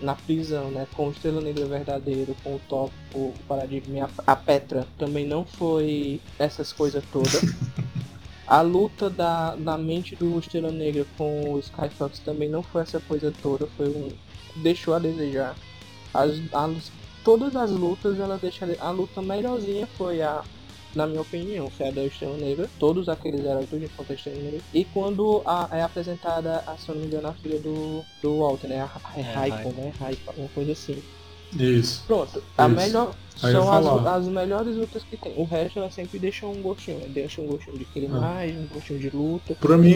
na, 0.00 0.14
prisão, 0.14 0.70
né, 0.70 0.86
com 0.96 1.08
o 1.08 1.10
Estrela 1.10 1.40
Negra 1.40 1.66
verdadeiro, 1.66 2.36
com 2.42 2.56
o 2.56 2.60
Top, 2.68 2.92
o 3.14 3.32
Paradigma, 3.46 4.10
a, 4.26 4.32
a 4.32 4.36
Petra, 4.36 4.86
também 4.98 5.26
não 5.26 5.44
foi 5.44 6.20
essas 6.38 6.72
coisas 6.72 7.04
todas. 7.12 7.40
A 8.50 8.62
luta 8.62 9.08
da, 9.08 9.54
da 9.54 9.78
mente 9.78 10.16
do 10.16 10.36
Estrela 10.40 10.72
Negra 10.72 11.06
com 11.16 11.52
o 11.52 11.60
Skyfox 11.60 12.18
também 12.18 12.48
não 12.48 12.64
foi 12.64 12.82
essa 12.82 12.98
coisa 12.98 13.32
toda, 13.40 13.68
foi 13.76 13.88
um. 13.88 14.08
deixou 14.56 14.92
a 14.92 14.98
desejar. 14.98 15.54
As, 16.12 16.32
as, 16.52 16.90
todas 17.22 17.54
as 17.54 17.70
lutas 17.70 18.18
ela 18.18 18.36
deixa. 18.38 18.66
A 18.80 18.90
luta 18.90 19.22
melhorzinha 19.22 19.86
foi 19.96 20.20
a. 20.20 20.42
Na 20.94 21.06
minha 21.06 21.20
opinião, 21.20 21.70
foi 21.70 21.88
a 21.88 21.90
da 21.90 22.04
Estrela 22.04 22.36
Negra. 22.36 22.68
Todos 22.78 23.08
aqueles 23.08 23.44
eram 23.44 23.64
tudo 23.64 23.88
contra 23.96 24.12
a 24.12 24.16
Estrela 24.16 24.42
Negra. 24.42 24.60
E 24.74 24.84
quando 24.84 25.42
a, 25.46 25.68
é 25.72 25.82
apresentada, 25.82 26.64
a, 26.66 26.76
se 26.76 26.90
não 26.90 26.98
me 26.98 27.06
engano, 27.06 27.28
a 27.28 27.32
filha 27.32 27.58
do, 27.60 28.04
do 28.22 28.38
Walter, 28.38 28.68
né? 28.68 28.80
A, 28.80 29.18
é, 29.18 29.20
é 29.20 29.22
Raiko, 29.22 29.68
né? 29.70 29.92
Raiko, 29.98 30.34
uma 30.36 30.48
coisa 30.48 30.72
assim. 30.72 31.00
Isso. 31.58 32.04
Pronto. 32.06 32.42
A 32.56 32.66
Isso. 32.66 32.76
melhor. 32.76 33.14
Aí 33.42 33.52
são 33.52 33.72
as, 33.72 34.06
as 34.06 34.26
melhores 34.26 34.76
lutas 34.76 35.02
que 35.02 35.16
tem. 35.16 35.32
O 35.36 35.44
resto 35.44 35.78
ela 35.78 35.90
sempre 35.90 36.18
deixa 36.18 36.46
um 36.46 36.60
gostinho. 36.60 37.08
Deixa 37.08 37.40
um 37.40 37.46
gostinho 37.46 37.78
de 37.78 37.84
querer 37.86 38.10
ah. 38.12 38.20
mais, 38.20 38.54
um 38.54 38.66
gostinho 38.66 38.98
de 38.98 39.10
luta. 39.10 39.54
Pra 39.54 39.78
mim, 39.78 39.94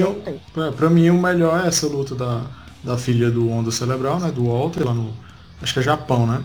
pra, 0.52 0.72
pra, 0.72 0.90
mim 0.90 1.10
o 1.10 1.20
melhor 1.20 1.62
é 1.62 1.68
essa 1.68 1.86
luta 1.86 2.14
da, 2.14 2.46
da 2.82 2.96
filha 2.96 3.30
do 3.30 3.50
Onda 3.50 3.70
Cerebral, 3.70 4.18
né? 4.18 4.30
Do 4.30 4.46
Walter, 4.46 4.84
lá 4.84 4.94
no. 4.94 5.12
Acho 5.60 5.74
que 5.74 5.80
é 5.80 5.82
Japão, 5.82 6.26
né? 6.26 6.42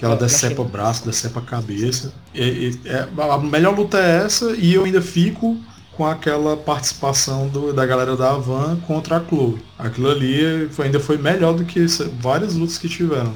Que 0.00 0.06
ela 0.06 0.14
é, 0.14 0.18
decepa 0.18 0.62
o 0.62 0.64
braço, 0.64 1.04
decepa 1.04 1.40
a 1.40 1.42
cabeça. 1.42 2.14
E, 2.34 2.42
e, 2.42 2.80
é, 2.88 3.06
a 3.18 3.36
melhor 3.36 3.76
luta 3.76 3.98
é 3.98 4.24
essa 4.24 4.52
e 4.52 4.72
eu 4.72 4.84
ainda 4.84 5.02
fico 5.02 5.58
com 5.92 6.06
aquela 6.06 6.56
participação 6.56 7.48
do, 7.48 7.74
da 7.74 7.84
galera 7.84 8.16
da 8.16 8.30
Avan 8.30 8.80
contra 8.86 9.18
a 9.18 9.20
Chloe. 9.22 9.62
Aquilo 9.78 10.10
ali 10.10 10.70
foi, 10.70 10.86
ainda 10.86 10.98
foi 10.98 11.18
melhor 11.18 11.52
do 11.52 11.66
que 11.66 11.84
várias 12.18 12.54
lutas 12.54 12.78
que 12.78 12.88
tiveram 12.88 13.34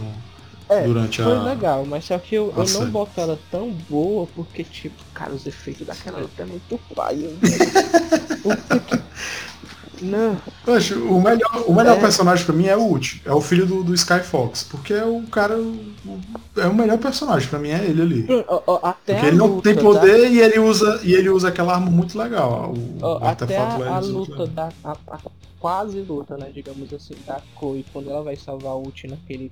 é, 0.66 0.84
durante 0.84 1.22
foi 1.22 1.30
a. 1.30 1.36
Foi 1.36 1.44
legal, 1.50 1.84
mas 1.84 2.06
só 2.06 2.18
que 2.18 2.34
eu, 2.34 2.50
eu 2.56 2.80
não 2.80 2.90
boto 2.90 3.20
ela 3.20 3.38
tão 3.50 3.70
boa 3.70 4.26
porque, 4.34 4.64
tipo, 4.64 4.96
cara, 5.12 5.34
os 5.34 5.44
efeitos 5.44 5.86
daquela 5.86 6.20
luta 6.20 6.42
é 6.42 6.46
muito 6.46 6.80
paia. 6.94 7.28
não. 10.04 10.36
Poxa, 10.64 10.96
o 10.96 11.20
melhor, 11.20 11.64
o 11.66 11.74
melhor 11.74 11.96
é... 11.96 12.00
personagem 12.00 12.44
pra 12.44 12.54
mim 12.54 12.66
é 12.66 12.76
o 12.76 12.86
Ult, 12.86 13.22
é 13.24 13.32
o 13.32 13.40
filho 13.40 13.66
do, 13.66 13.82
do 13.82 13.94
Sky 13.94 14.20
Fox, 14.20 14.62
porque 14.62 14.92
é 14.92 15.04
o 15.04 15.22
cara. 15.22 15.56
É 16.56 16.66
o 16.66 16.74
melhor 16.74 16.98
personagem, 16.98 17.48
pra 17.48 17.58
mim 17.58 17.70
é 17.70 17.84
ele 17.84 18.02
ali. 18.02 18.26
Até 18.82 19.14
porque 19.14 19.26
ele 19.26 19.36
não 19.36 19.60
tem 19.60 19.74
poder 19.74 20.22
tá? 20.22 20.28
e 20.28 20.40
ele 20.40 20.58
usa 20.58 21.00
e 21.02 21.14
ele 21.14 21.28
usa 21.28 21.48
aquela 21.48 21.74
arma 21.74 21.90
muito 21.90 22.16
legal. 22.18 22.72
O, 22.72 23.24
até 23.24 23.56
a, 23.56 23.96
a 23.96 24.00
luta 24.00 24.46
da. 24.46 24.68
A, 24.84 24.92
a, 25.08 25.18
quase 25.58 26.00
luta, 26.00 26.36
né? 26.36 26.50
Digamos 26.52 26.92
assim, 26.92 27.14
da 27.26 27.40
Koi, 27.54 27.84
quando 27.92 28.10
ela 28.10 28.22
vai 28.22 28.36
salvar 28.36 28.74
o 28.74 28.82
Ult 28.82 29.06
naquele 29.08 29.50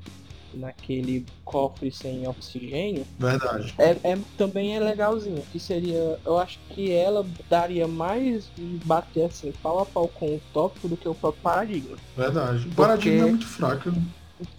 naquele 0.55 1.27
cofre 1.45 1.91
sem 1.91 2.27
oxigênio. 2.27 3.07
Verdade. 3.19 3.75
É, 3.79 3.91
é, 4.03 4.19
também 4.37 4.77
é 4.77 4.81
legalzinho. 4.81 5.43
Que 5.53 5.59
seria. 5.59 6.19
Eu 6.25 6.39
acho 6.39 6.59
que 6.71 6.93
ela 6.93 7.27
daria 7.49 7.87
mais 7.87 8.51
bater 8.85 9.27
assim, 9.27 9.53
pau 9.63 9.81
a 9.81 9.87
pau 9.87 10.09
com 10.09 10.27
o 10.27 10.41
tópico 10.53 10.89
do 10.89 10.97
que 10.97 11.09
o 11.09 11.15
próprio 11.15 11.43
paradigma. 11.43 11.97
Verdade. 12.17 12.69
O 12.69 12.75
paradigma 12.75 13.27
é 13.27 13.31
muito 13.31 13.47
fraco. 13.47 13.93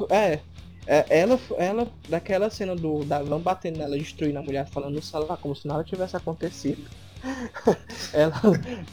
É. 0.10 0.40
É, 0.86 1.06
ela, 1.22 1.40
ela, 1.58 1.88
daquela 2.10 2.50
cena 2.50 2.76
do 2.76 3.06
da 3.06 3.24
Van 3.24 3.40
batendo 3.40 3.78
nela, 3.78 3.98
destruindo 3.98 4.40
a 4.40 4.42
mulher, 4.42 4.68
falando 4.68 4.96
no 4.96 5.02
celular 5.02 5.38
como 5.38 5.56
se 5.56 5.66
nada 5.66 5.82
tivesse 5.84 6.18
acontecido. 6.18 6.84
Ela, 8.12 8.34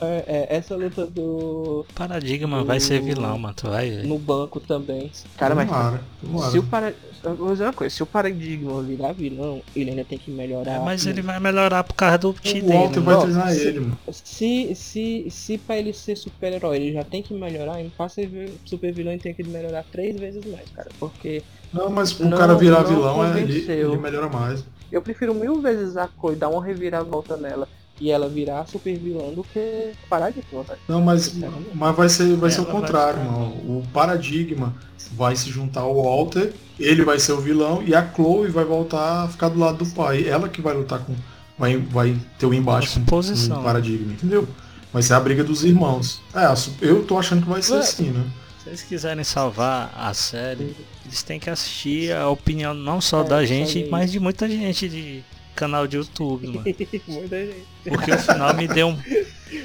é, 0.01 0.25
é, 0.27 0.57
essa 0.57 0.77
luta 0.77 1.07
do. 1.07 1.85
Paradigma 1.95 2.61
do, 2.61 2.65
vai 2.65 2.79
ser 2.79 3.03
vilão, 3.03 3.39
mano. 3.39 3.55
Tu 3.55 3.69
vai. 3.69 3.91
No 4.05 4.19
banco 4.19 4.61
também. 4.61 5.11
Cara, 5.37 5.55
tomara, 5.57 5.93
mas. 5.93 6.03
Tomara. 6.23 6.51
Se 6.51 6.59
o 6.59 6.63
para... 6.63 6.95
Vou 7.23 7.53
dizer 7.53 7.65
uma 7.65 7.73
coisa, 7.75 7.95
se 7.95 8.03
o 8.03 8.07
paradigma 8.07 8.83
virar 8.83 9.13
vilão, 9.13 9.61
ele 9.77 9.91
ainda 9.91 10.05
tem 10.05 10.17
que 10.17 10.31
melhorar. 10.31 10.73
É, 10.73 10.79
mas 10.79 11.05
ele 11.05 11.21
vai 11.21 11.39
melhorar 11.39 11.85
por 11.85 11.95
causa 11.95 12.17
do 12.17 12.33
T 12.33 12.63
dele. 12.63 12.99
O 12.99 13.03
vai 13.03 13.21
treinar 13.21 13.55
ele, 13.55 13.81
mano. 13.81 13.99
Se, 14.11 14.75
se, 14.75 15.27
se 15.29 15.59
pra 15.59 15.77
ele 15.77 15.93
ser 15.93 16.17
super-herói 16.17 16.77
ele 16.77 16.93
já 16.95 17.05
tem 17.05 17.23
que 17.23 17.35
melhorar, 17.35 17.79
em 17.79 17.91
passa 17.91 18.23
super 18.65 18.93
vilão 18.93 19.13
ele 19.13 19.21
tem 19.21 19.35
que 19.35 19.43
melhorar 19.43 19.85
três 19.93 20.19
vezes 20.19 20.43
mais, 20.47 20.71
cara. 20.71 20.89
Porque. 20.99 21.43
Não, 21.73 21.91
mas 21.91 22.13
pro 22.13 22.31
cara 22.31 22.55
virar 22.55 22.85
vilão, 22.85 23.23
é, 23.23 23.39
ele, 23.39 23.71
ele 23.71 23.97
melhora 23.99 24.29
mais. 24.29 24.65
Eu 24.91 25.03
prefiro 25.03 25.35
mil 25.35 25.61
vezes 25.61 25.97
a 25.99 26.09
Koi 26.09 26.35
dar 26.35 26.49
uma 26.49 26.65
reviravolta 26.65 27.37
nela 27.37 27.69
e 28.01 28.11
ela 28.11 28.29
virar 28.29 28.67
super 28.67 28.99
vilã 28.99 29.31
do 29.33 29.45
que 29.45 29.93
paradigma. 30.09 30.65
Não, 30.89 31.03
mas, 31.03 31.35
mas 31.75 31.97
vai 31.97 32.09
ser, 32.09 32.35
vai 32.35 32.51
ser 32.51 32.63
o 32.63 32.67
contrário, 32.67 33.23
mano. 33.23 33.49
O 33.79 33.83
paradigma 33.93 34.75
vai 35.13 35.37
se 35.37 35.51
juntar 35.51 35.83
ao 35.83 36.03
Walter, 36.03 36.53
ele 36.79 37.05
vai 37.05 37.19
ser 37.19 37.33
o 37.33 37.41
vilão 37.41 37.83
e 37.83 37.95
a 37.95 38.11
Chloe 38.15 38.49
vai 38.49 38.65
voltar 38.65 39.25
a 39.25 39.29
ficar 39.29 39.51
do 39.51 39.59
lado 39.59 39.85
do 39.85 39.91
pai. 39.91 40.27
Ela 40.27 40.49
que 40.49 40.63
vai 40.63 40.75
lutar 40.75 41.01
com. 41.01 41.15
Vai, 41.59 41.77
vai 41.77 42.17
ter 42.39 42.47
o 42.47 42.55
embate 42.55 42.89
com, 42.89 43.05
com 43.05 43.21
o 43.21 43.63
paradigma, 43.63 44.15
entendeu? 44.15 44.49
Vai 44.91 45.03
ser 45.03 45.13
a 45.13 45.21
briga 45.21 45.45
dos 45.45 45.63
irmãos. 45.63 46.23
É, 46.35 46.47
eu 46.81 47.05
tô 47.05 47.19
achando 47.19 47.43
que 47.43 47.49
vai 47.51 47.61
ser 47.61 47.75
assim, 47.75 48.11
né? 48.11 48.25
Se 48.63 48.69
eles 48.71 48.83
quiserem 48.83 49.25
salvar 49.25 49.93
a 49.95 50.13
série, 50.15 50.75
eles 51.05 51.23
têm 51.23 51.39
que 51.39 51.51
assistir 51.51 52.13
a 52.15 52.29
opinião 52.31 52.73
não 52.73 52.99
só 52.99 53.21
é, 53.21 53.25
da 53.25 53.45
gente, 53.45 53.87
mas 53.91 54.11
de 54.11 54.19
muita 54.19 54.49
gente 54.49 54.89
de 54.89 55.23
canal 55.55 55.87
de 55.87 55.97
YouTube, 55.97 56.47
mano. 56.47 56.65
Porque 56.65 58.11
o 58.13 58.19
final 58.19 58.55
me 58.55 58.69
deu 58.69 58.89
um. 58.89 58.99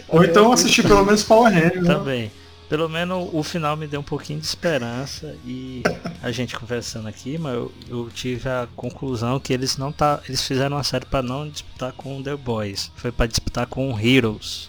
Ou 0.07 0.23
então 0.23 0.51
assistir 0.51 0.83
pelo 0.83 1.05
menos 1.05 1.23
Power 1.23 1.53
Rangers. 1.53 1.83
Né? 1.83 1.93
Também. 1.93 2.31
Pelo 2.67 2.89
menos 2.89 3.29
o 3.31 3.43
final 3.43 3.77
me 3.77 3.85
deu 3.85 3.99
um 3.99 4.03
pouquinho 4.03 4.39
de 4.39 4.45
esperança 4.47 5.35
e 5.45 5.83
a 6.21 6.31
gente 6.31 6.57
conversando 6.57 7.07
aqui, 7.07 7.37
mas 7.37 7.53
eu, 7.53 7.71
eu 7.87 8.09
tive 8.09 8.49
a 8.49 8.67
conclusão 8.75 9.39
que 9.39 9.53
eles 9.53 9.77
não 9.77 9.91
tá, 9.91 10.19
eles 10.27 10.41
fizeram 10.41 10.75
uma 10.75 10.83
série 10.83 11.05
para 11.05 11.21
não 11.21 11.47
disputar 11.47 11.91
com 11.93 12.23
The 12.23 12.35
Boys, 12.35 12.91
foi 12.95 13.11
para 13.11 13.27
disputar 13.27 13.67
com 13.67 13.97
Heroes. 13.99 14.67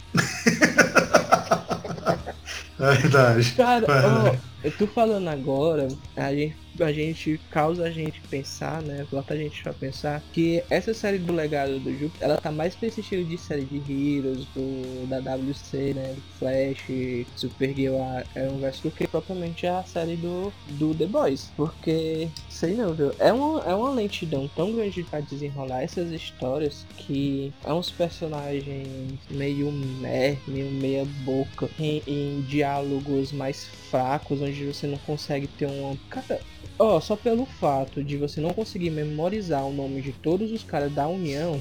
É 2.78 2.94
verdade. 3.00 3.52
Cara, 3.52 3.86
ó, 3.88 4.36
eu 4.62 4.72
tô 4.72 4.86
falando 4.86 5.28
agora, 5.28 5.88
a 6.14 6.34
gente 6.34 6.65
a 6.82 6.92
gente 6.92 7.40
causa 7.50 7.84
a 7.84 7.90
gente 7.90 8.20
pensar, 8.22 8.82
né? 8.82 9.06
Bota 9.10 9.34
a 9.34 9.36
gente 9.36 9.62
pra 9.62 9.72
pensar 9.72 10.22
que 10.32 10.62
essa 10.70 10.92
série 10.94 11.18
do 11.18 11.32
legado 11.32 11.78
do 11.78 11.92
Júpiter, 11.92 12.28
ela 12.28 12.36
tá 12.36 12.50
mais 12.50 12.74
pra 12.74 12.88
esse 12.88 13.00
estilo 13.00 13.24
de 13.24 13.38
série 13.38 13.64
de 13.64 13.76
Heroes, 13.76 14.46
do, 14.54 15.06
da 15.08 15.18
WC, 15.18 15.94
né? 15.94 16.16
Flash, 16.38 17.26
Supergirl, 17.36 17.96
Arrowverse, 18.34 18.82
do 18.82 18.90
que 18.90 19.06
propriamente 19.06 19.66
a 19.66 19.82
série 19.84 20.16
do, 20.16 20.52
do 20.70 20.94
The 20.94 21.06
Boys. 21.06 21.50
Porque, 21.56 22.28
sei 22.48 22.74
não, 22.74 22.94
viu? 22.94 23.12
É 23.18 23.32
uma, 23.32 23.60
é 23.64 23.74
uma 23.74 23.90
lentidão 23.90 24.48
tão 24.54 24.72
grande 24.72 25.02
pra 25.04 25.20
desenrolar 25.20 25.82
essas 25.82 26.10
histórias 26.10 26.86
que 26.96 27.52
é 27.64 27.72
uns 27.72 27.90
personagens 27.90 28.88
meio 29.30 29.70
meh, 29.72 30.36
meio 30.46 30.70
meia 30.70 31.04
boca, 31.24 31.68
em, 31.78 32.02
em 32.06 32.40
diálogos 32.42 33.32
mais 33.32 33.64
fracos, 33.90 34.40
onde 34.42 34.64
você 34.64 34.86
não 34.86 34.98
consegue 34.98 35.46
ter 35.46 35.66
uma. 35.66 35.96
Cara, 36.08 36.40
Ó, 36.78 36.96
oh, 36.96 37.00
só 37.00 37.16
pelo 37.16 37.46
fato 37.46 38.04
de 38.04 38.16
você 38.18 38.40
não 38.40 38.50
conseguir 38.50 38.90
memorizar 38.90 39.64
o 39.64 39.72
nome 39.72 40.02
de 40.02 40.12
todos 40.12 40.52
os 40.52 40.62
caras 40.62 40.92
da 40.92 41.08
União, 41.08 41.60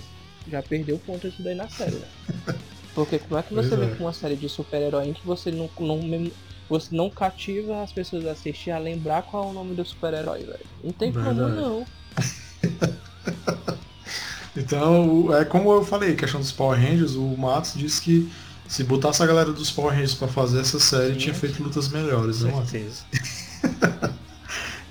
já 0.49 0.61
perdeu 0.61 0.99
ponto 0.99 1.27
isso 1.27 1.41
daí 1.41 1.55
na 1.55 1.69
série, 1.69 1.95
né? 1.95 2.07
Porque 2.93 3.19
como 3.19 3.39
é 3.39 3.43
que 3.43 3.53
você 3.53 3.75
vê 3.75 3.85
é. 3.85 3.95
com 3.95 4.05
uma 4.05 4.13
série 4.13 4.35
de 4.35 4.47
super-herói 4.47 5.09
em 5.09 5.13
que 5.13 5.25
você 5.25 5.51
não, 5.51 5.69
não, 5.79 6.31
você 6.69 6.95
não 6.95 7.09
cativa 7.09 7.83
as 7.83 7.91
pessoas 7.91 8.25
a 8.25 8.31
assistir 8.31 8.71
a 8.71 8.77
lembrar 8.77 9.23
qual 9.23 9.45
é 9.45 9.47
o 9.47 9.53
nome 9.53 9.75
do 9.75 9.85
super-herói, 9.85 10.43
velho? 10.43 10.65
Não 10.83 10.91
tem 10.93 11.11
Verdade. 11.11 11.39
como 11.39 11.49
não. 11.49 11.85
então, 14.55 15.35
é 15.35 15.43
como 15.43 15.71
eu 15.73 15.83
falei, 15.83 16.15
questão 16.15 16.39
dos 16.39 16.53
Power 16.53 16.79
Rangers, 16.79 17.15
o 17.15 17.35
Matos 17.37 17.73
disse 17.75 18.01
que 18.01 18.31
se 18.67 18.83
botasse 18.83 19.21
a 19.21 19.25
galera 19.25 19.51
dos 19.51 19.69
Power 19.71 19.93
Rangers 19.93 20.15
pra 20.15 20.29
fazer 20.29 20.61
essa 20.61 20.79
série, 20.79 21.13
Sim. 21.13 21.19
tinha 21.19 21.35
feito 21.35 21.61
lutas 21.61 21.89
melhores, 21.89 22.41
não 22.41 22.61
é? 22.61 22.65
certeza. 22.65 23.03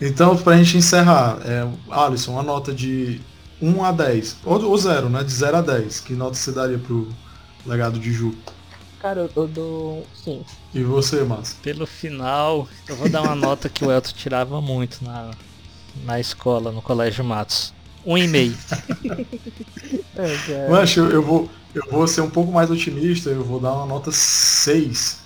então, 0.07 0.37
pra 0.37 0.57
gente 0.57 0.77
encerrar, 0.77 1.39
é, 1.45 1.67
Alisson, 1.91 2.33
uma 2.33 2.43
nota 2.43 2.73
de 2.73 3.21
1 3.61 3.85
a 3.85 3.91
10, 3.93 4.37
ou, 4.45 4.63
ou 4.65 4.77
0, 4.77 5.09
né? 5.09 5.25
De 5.25 5.33
0 5.33 5.57
a 5.57 5.61
10, 5.63 6.01
que 6.01 6.13
nota 6.13 6.35
você 6.35 6.53
daria 6.53 6.79
pro 6.79 7.09
legado 7.65 7.99
de 7.99 8.13
Ju? 8.13 8.35
Cara, 9.01 9.21
eu, 9.21 9.31
eu 9.35 9.49
dou 9.49 10.07
5. 10.25 10.45
E 10.75 10.83
você, 10.83 11.23
Márcio? 11.25 11.57
Pelo 11.63 11.87
final, 11.87 12.69
eu 12.89 12.97
vou 12.97 13.09
dar 13.09 13.23
uma 13.23 13.35
nota 13.35 13.69
que 13.69 13.85
o 13.85 13.91
Elton 13.91 14.13
tirava 14.13 14.61
muito 14.61 15.03
na, 15.03 15.31
na 16.05 16.21
escola, 16.21 16.71
no 16.71 16.83
Colégio 16.83 17.25
Matos. 17.25 17.73
Um 18.05 18.19
e 18.19 18.29
meio. 18.29 18.57
é, 20.17 20.69
Mancho, 20.69 21.01
eu, 21.01 21.11
eu, 21.13 21.23
vou, 21.23 21.51
eu 21.75 21.83
vou 21.91 22.07
ser 22.07 22.21
um 22.21 22.29
pouco 22.29 22.53
mais 22.53 22.71
otimista, 22.71 23.31
eu 23.31 23.43
vou 23.43 23.59
dar 23.59 23.73
uma 23.73 23.87
nota 23.87 24.13
6. 24.13 25.24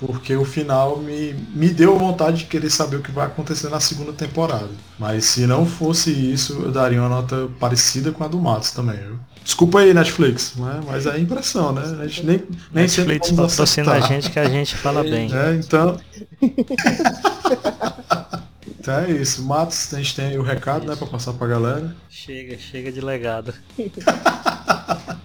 Porque 0.00 0.34
o 0.34 0.46
final 0.46 0.96
me, 0.96 1.34
me 1.54 1.68
deu 1.68 1.98
vontade 1.98 2.38
de 2.38 2.44
querer 2.46 2.70
saber 2.70 2.96
o 2.96 3.02
que 3.02 3.12
vai 3.12 3.26
acontecer 3.26 3.68
na 3.68 3.80
segunda 3.80 4.14
temporada. 4.14 4.70
Mas 4.98 5.26
se 5.26 5.46
não 5.46 5.66
fosse 5.66 6.10
isso, 6.10 6.54
eu 6.62 6.72
daria 6.72 7.00
uma 7.00 7.10
nota 7.10 7.50
parecida 7.60 8.10
com 8.10 8.24
a 8.24 8.28
do 8.28 8.38
Matos 8.38 8.70
também. 8.70 8.96
Viu? 8.96 9.20
Desculpa 9.44 9.80
aí, 9.80 9.92
Netflix, 9.92 10.54
né? 10.56 10.80
mas 10.86 11.04
é 11.04 11.18
impressão, 11.18 11.72
né? 11.72 11.82
A 12.00 12.06
gente 12.06 12.24
nem, 12.24 12.38
nem 12.72 12.84
Netflix 12.84 13.28
sempre 13.28 13.46
patrocina 13.46 13.92
a 13.92 14.00
gente 14.00 14.30
que 14.30 14.38
a 14.38 14.48
gente 14.48 14.74
fala 14.74 15.02
bem. 15.02 15.30
É, 15.34 15.54
então. 15.54 16.00
Então 18.80 18.98
é 18.98 19.10
isso. 19.10 19.44
Matos, 19.44 19.92
a 19.92 19.98
gente 19.98 20.16
tem 20.16 20.38
o 20.38 20.42
recado, 20.42 20.80
isso. 20.80 20.90
né, 20.90 20.96
pra 20.96 21.06
passar 21.06 21.34
pra 21.34 21.46
galera. 21.46 21.94
Chega, 22.08 22.56
chega 22.56 22.90
de 22.90 23.02
legado. 23.02 23.52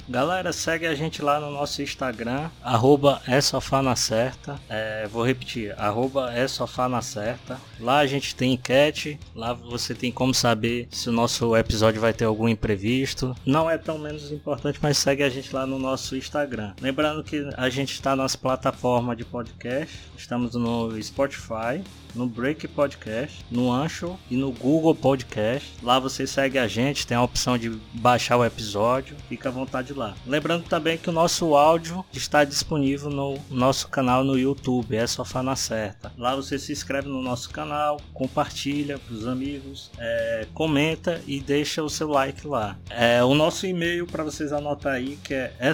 Galera, 0.08 0.54
segue 0.54 0.86
a 0.86 0.94
gente 0.94 1.24
lá 1.24 1.40
no 1.40 1.50
nosso 1.50 1.82
Instagram, 1.82 2.50
arroba 2.64 3.22
é 3.28 3.42
sofá 3.42 3.82
na 3.82 3.96
certa. 3.96 4.60
É, 4.70 5.08
vou 5.08 5.26
repetir, 5.26 5.74
arroba 5.80 6.32
é 6.32 6.48
sofá 6.48 6.88
na 6.88 7.02
certa. 7.02 7.60
Lá 7.80 7.98
a 7.98 8.08
gente 8.08 8.36
tem 8.36 8.54
enquete, 8.54 9.20
lá 9.34 9.52
você 9.52 9.96
tem 9.96 10.12
como 10.12 10.32
saber 10.32 10.88
se 10.92 11.10
o 11.10 11.12
nosso 11.12 11.58
episódio 11.58 12.00
vai 12.00 12.14
ter 12.14 12.26
algum 12.26 12.48
imprevisto. 12.48 13.36
Não 13.44 13.68
é 13.68 13.80
tão 13.80 13.98
menos 13.98 14.32
importante, 14.32 14.78
mas 14.80 15.00
segue 15.00 15.24
a 15.24 15.30
gente 15.30 15.54
lá 15.54 15.66
no 15.66 15.80
nosso 15.80 16.16
Instagram. 16.16 16.74
Lembrando 16.80 17.24
que 17.24 17.50
a 17.58 17.68
gente 17.68 17.94
está 17.94 18.16
nas 18.16 18.36
plataformas 18.36 19.18
de 19.18 19.26
podcast, 19.26 19.98
estamos 20.16 20.54
no 20.54 21.02
Spotify, 21.02 21.84
no 22.16 22.28
Break 22.28 22.68
Podcast, 22.70 23.46
no 23.52 23.72
Ancho 23.72 24.18
e 24.30 24.36
no 24.36 24.52
Google 24.52 24.96
Podcast. 24.96 25.74
Lá 25.84 26.00
você 26.00 26.26
segue 26.26 26.58
a 26.58 26.68
gente, 26.68 27.06
tem 27.06 27.18
a 27.18 27.22
opção 27.22 27.58
de 27.58 27.70
baixar 27.94 28.38
o 28.38 28.46
episódio, 28.46 29.16
fica 29.28 29.50
à 29.50 29.52
vontade 29.52 29.94
lá. 29.94 30.16
Lembrando 30.26 30.64
também 30.64 30.98
que 30.98 31.10
o 31.10 31.14
nosso 31.14 31.56
áudio 31.56 32.06
está 32.14 32.44
disponível 32.44 33.10
no 33.10 33.38
nosso 33.50 33.88
canal 33.90 34.24
no 34.24 34.38
YouTube, 34.38 34.96
é 34.96 35.06
só 35.06 35.26
na 35.44 35.56
certa. 35.56 36.12
Lá 36.18 36.36
você 36.36 36.58
se 36.58 36.72
inscreve 36.72 37.08
no 37.08 37.22
nosso 37.22 37.50
canal, 37.50 38.00
compartilha 38.14 38.98
para 38.98 39.14
os 39.14 39.28
amigos, 39.28 39.92
é, 39.98 40.48
comenta 40.54 41.22
e 41.28 41.40
deixa 41.40 41.84
o 41.84 41.90
seu 41.90 42.08
like 42.08 42.48
lá. 42.48 42.78
É, 42.90 43.24
o 43.24 43.34
nosso 43.34 43.66
e-mail 43.66 44.08
para 44.08 44.24
vocês 44.24 44.52
anotar 44.52 44.94
aí 44.94 45.18
que 45.24 45.34
é 45.34 45.54
é 45.60 45.74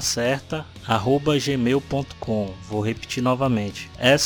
certa 0.00 0.64
gmail.com. 1.44 2.54
Vou 2.68 2.80
repetir 2.80 3.22
novamente, 3.22 3.90
é 3.98 4.16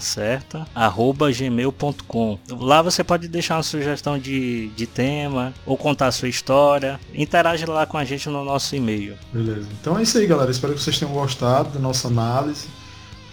certa 0.00 0.66
gmail.com. 1.12 2.38
Lá 2.50 2.82
você 2.82 3.04
pode 3.04 3.28
deixar 3.28 3.56
uma 3.56 3.62
sugestão 3.62 4.18
de, 4.18 4.68
de 4.68 4.86
tema 4.86 5.52
ou 5.64 5.76
contar 5.76 6.08
a 6.08 6.12
sua 6.12 6.28
história. 6.28 7.00
Interage 7.14 7.64
lá 7.66 7.86
com 7.86 7.98
a 7.98 8.04
gente 8.04 8.28
no 8.28 8.44
nosso 8.44 8.74
e-mail. 8.74 9.16
Beleza. 9.32 9.68
Então 9.80 9.98
é 9.98 10.02
isso 10.02 10.18
aí, 10.18 10.26
galera. 10.26 10.50
Espero 10.50 10.74
que 10.74 10.80
vocês 10.80 10.98
tenham 10.98 11.12
gostado 11.12 11.70
da 11.70 11.78
nossa 11.78 12.08
análise, 12.08 12.66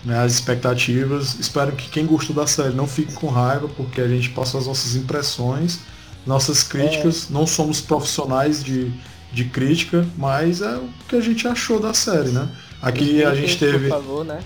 né, 0.04 0.20
as 0.20 0.34
expectativas. 0.34 1.36
Espero 1.40 1.72
que 1.74 1.90
quem 1.90 2.06
gostou 2.06 2.36
da 2.36 2.48
série 2.48 2.74
não 2.74 2.88
fique 2.88 3.14
com 3.14 3.28
raiva, 3.28 3.68
porque 3.70 4.02
a 4.02 4.08
gente 4.08 4.30
passa 4.30 4.58
as 4.58 4.68
nossas 4.68 4.96
impressões, 4.96 5.80
nossas 6.26 6.64
críticas. 6.64 7.28
É. 7.30 7.34
Não 7.34 7.48
somos 7.48 7.82
profissionais 7.82 8.64
de, 8.64 8.92
de 9.32 9.46
crítica, 9.46 10.06
mas 10.18 10.62
é 10.62 10.76
o 10.76 10.90
que 11.08 11.16
a 11.16 11.22
gente 11.22 11.48
achou 11.48 11.80
da 11.80 11.94
série, 11.94 12.30
né? 12.30 12.50
Aqui 12.82 13.24
a 13.24 13.34
gente 13.34 13.58
teve. 13.58 13.88
Por 13.88 13.98
favor, 13.98 14.26
né? 14.26 14.44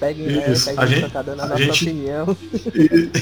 Peguem 0.00 0.50
isso. 0.50 0.70
a 0.80 0.86
gente, 0.86 1.12
nossa 1.12 1.56
gente, 1.58 1.84
opinião. 1.84 2.36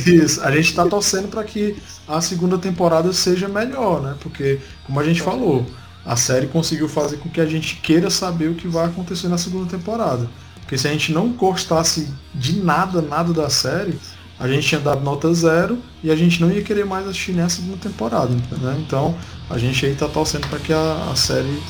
Isso, 0.06 0.40
a 0.42 0.50
gente 0.52 0.70
está 0.70 0.86
torcendo 0.86 1.26
para 1.26 1.42
que 1.42 1.76
a 2.06 2.20
segunda 2.20 2.56
temporada 2.56 3.12
seja 3.12 3.48
melhor, 3.48 4.00
né? 4.00 4.14
Porque, 4.20 4.60
como 4.86 5.00
a 5.00 5.04
gente 5.04 5.20
falou, 5.20 5.66
a 6.06 6.14
série 6.14 6.46
conseguiu 6.46 6.88
fazer 6.88 7.16
com 7.16 7.28
que 7.28 7.40
a 7.40 7.46
gente 7.46 7.76
queira 7.76 8.08
saber 8.08 8.48
o 8.48 8.54
que 8.54 8.68
vai 8.68 8.86
acontecer 8.86 9.26
na 9.26 9.36
segunda 9.36 9.68
temporada. 9.68 10.30
Porque 10.60 10.78
se 10.78 10.86
a 10.86 10.92
gente 10.92 11.12
não 11.12 11.30
gostasse 11.30 12.08
de 12.32 12.60
nada, 12.60 13.02
nada 13.02 13.32
da 13.32 13.50
série, 13.50 13.98
a 14.38 14.46
gente 14.46 14.68
tinha 14.68 14.80
dado 14.80 15.02
nota 15.02 15.34
zero 15.34 15.78
e 16.02 16.10
a 16.12 16.16
gente 16.16 16.40
não 16.40 16.50
ia 16.50 16.62
querer 16.62 16.86
mais 16.86 17.08
assistir 17.08 17.32
nessa 17.32 17.56
segunda 17.56 17.78
temporada, 17.78 18.28
né? 18.28 18.80
Então 18.86 19.16
a 19.50 19.58
gente 19.58 19.84
aí 19.84 19.96
tá 19.96 20.06
torcendo 20.06 20.46
para 20.46 20.60
que 20.60 20.72
a, 20.72 21.08
a 21.10 21.16
série 21.16 21.60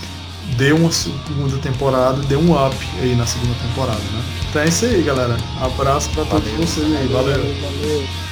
dê 0.57 0.73
uma 0.73 0.91
segunda 0.91 1.57
temporada, 1.59 2.20
dê 2.23 2.37
um 2.37 2.53
up 2.53 2.77
aí 3.01 3.15
na 3.15 3.27
segunda 3.27 3.55
temporada, 3.55 3.99
né? 3.99 4.23
Então 4.49 4.62
é 4.62 4.69
isso 4.69 4.85
aí, 4.85 5.03
galera. 5.03 5.37
Abraço 5.61 6.11
para 6.11 6.25
todos 6.25 6.51
vocês 6.53 6.87
aí. 6.97 7.07
Valeu. 7.09 7.37
valeu. 7.37 8.28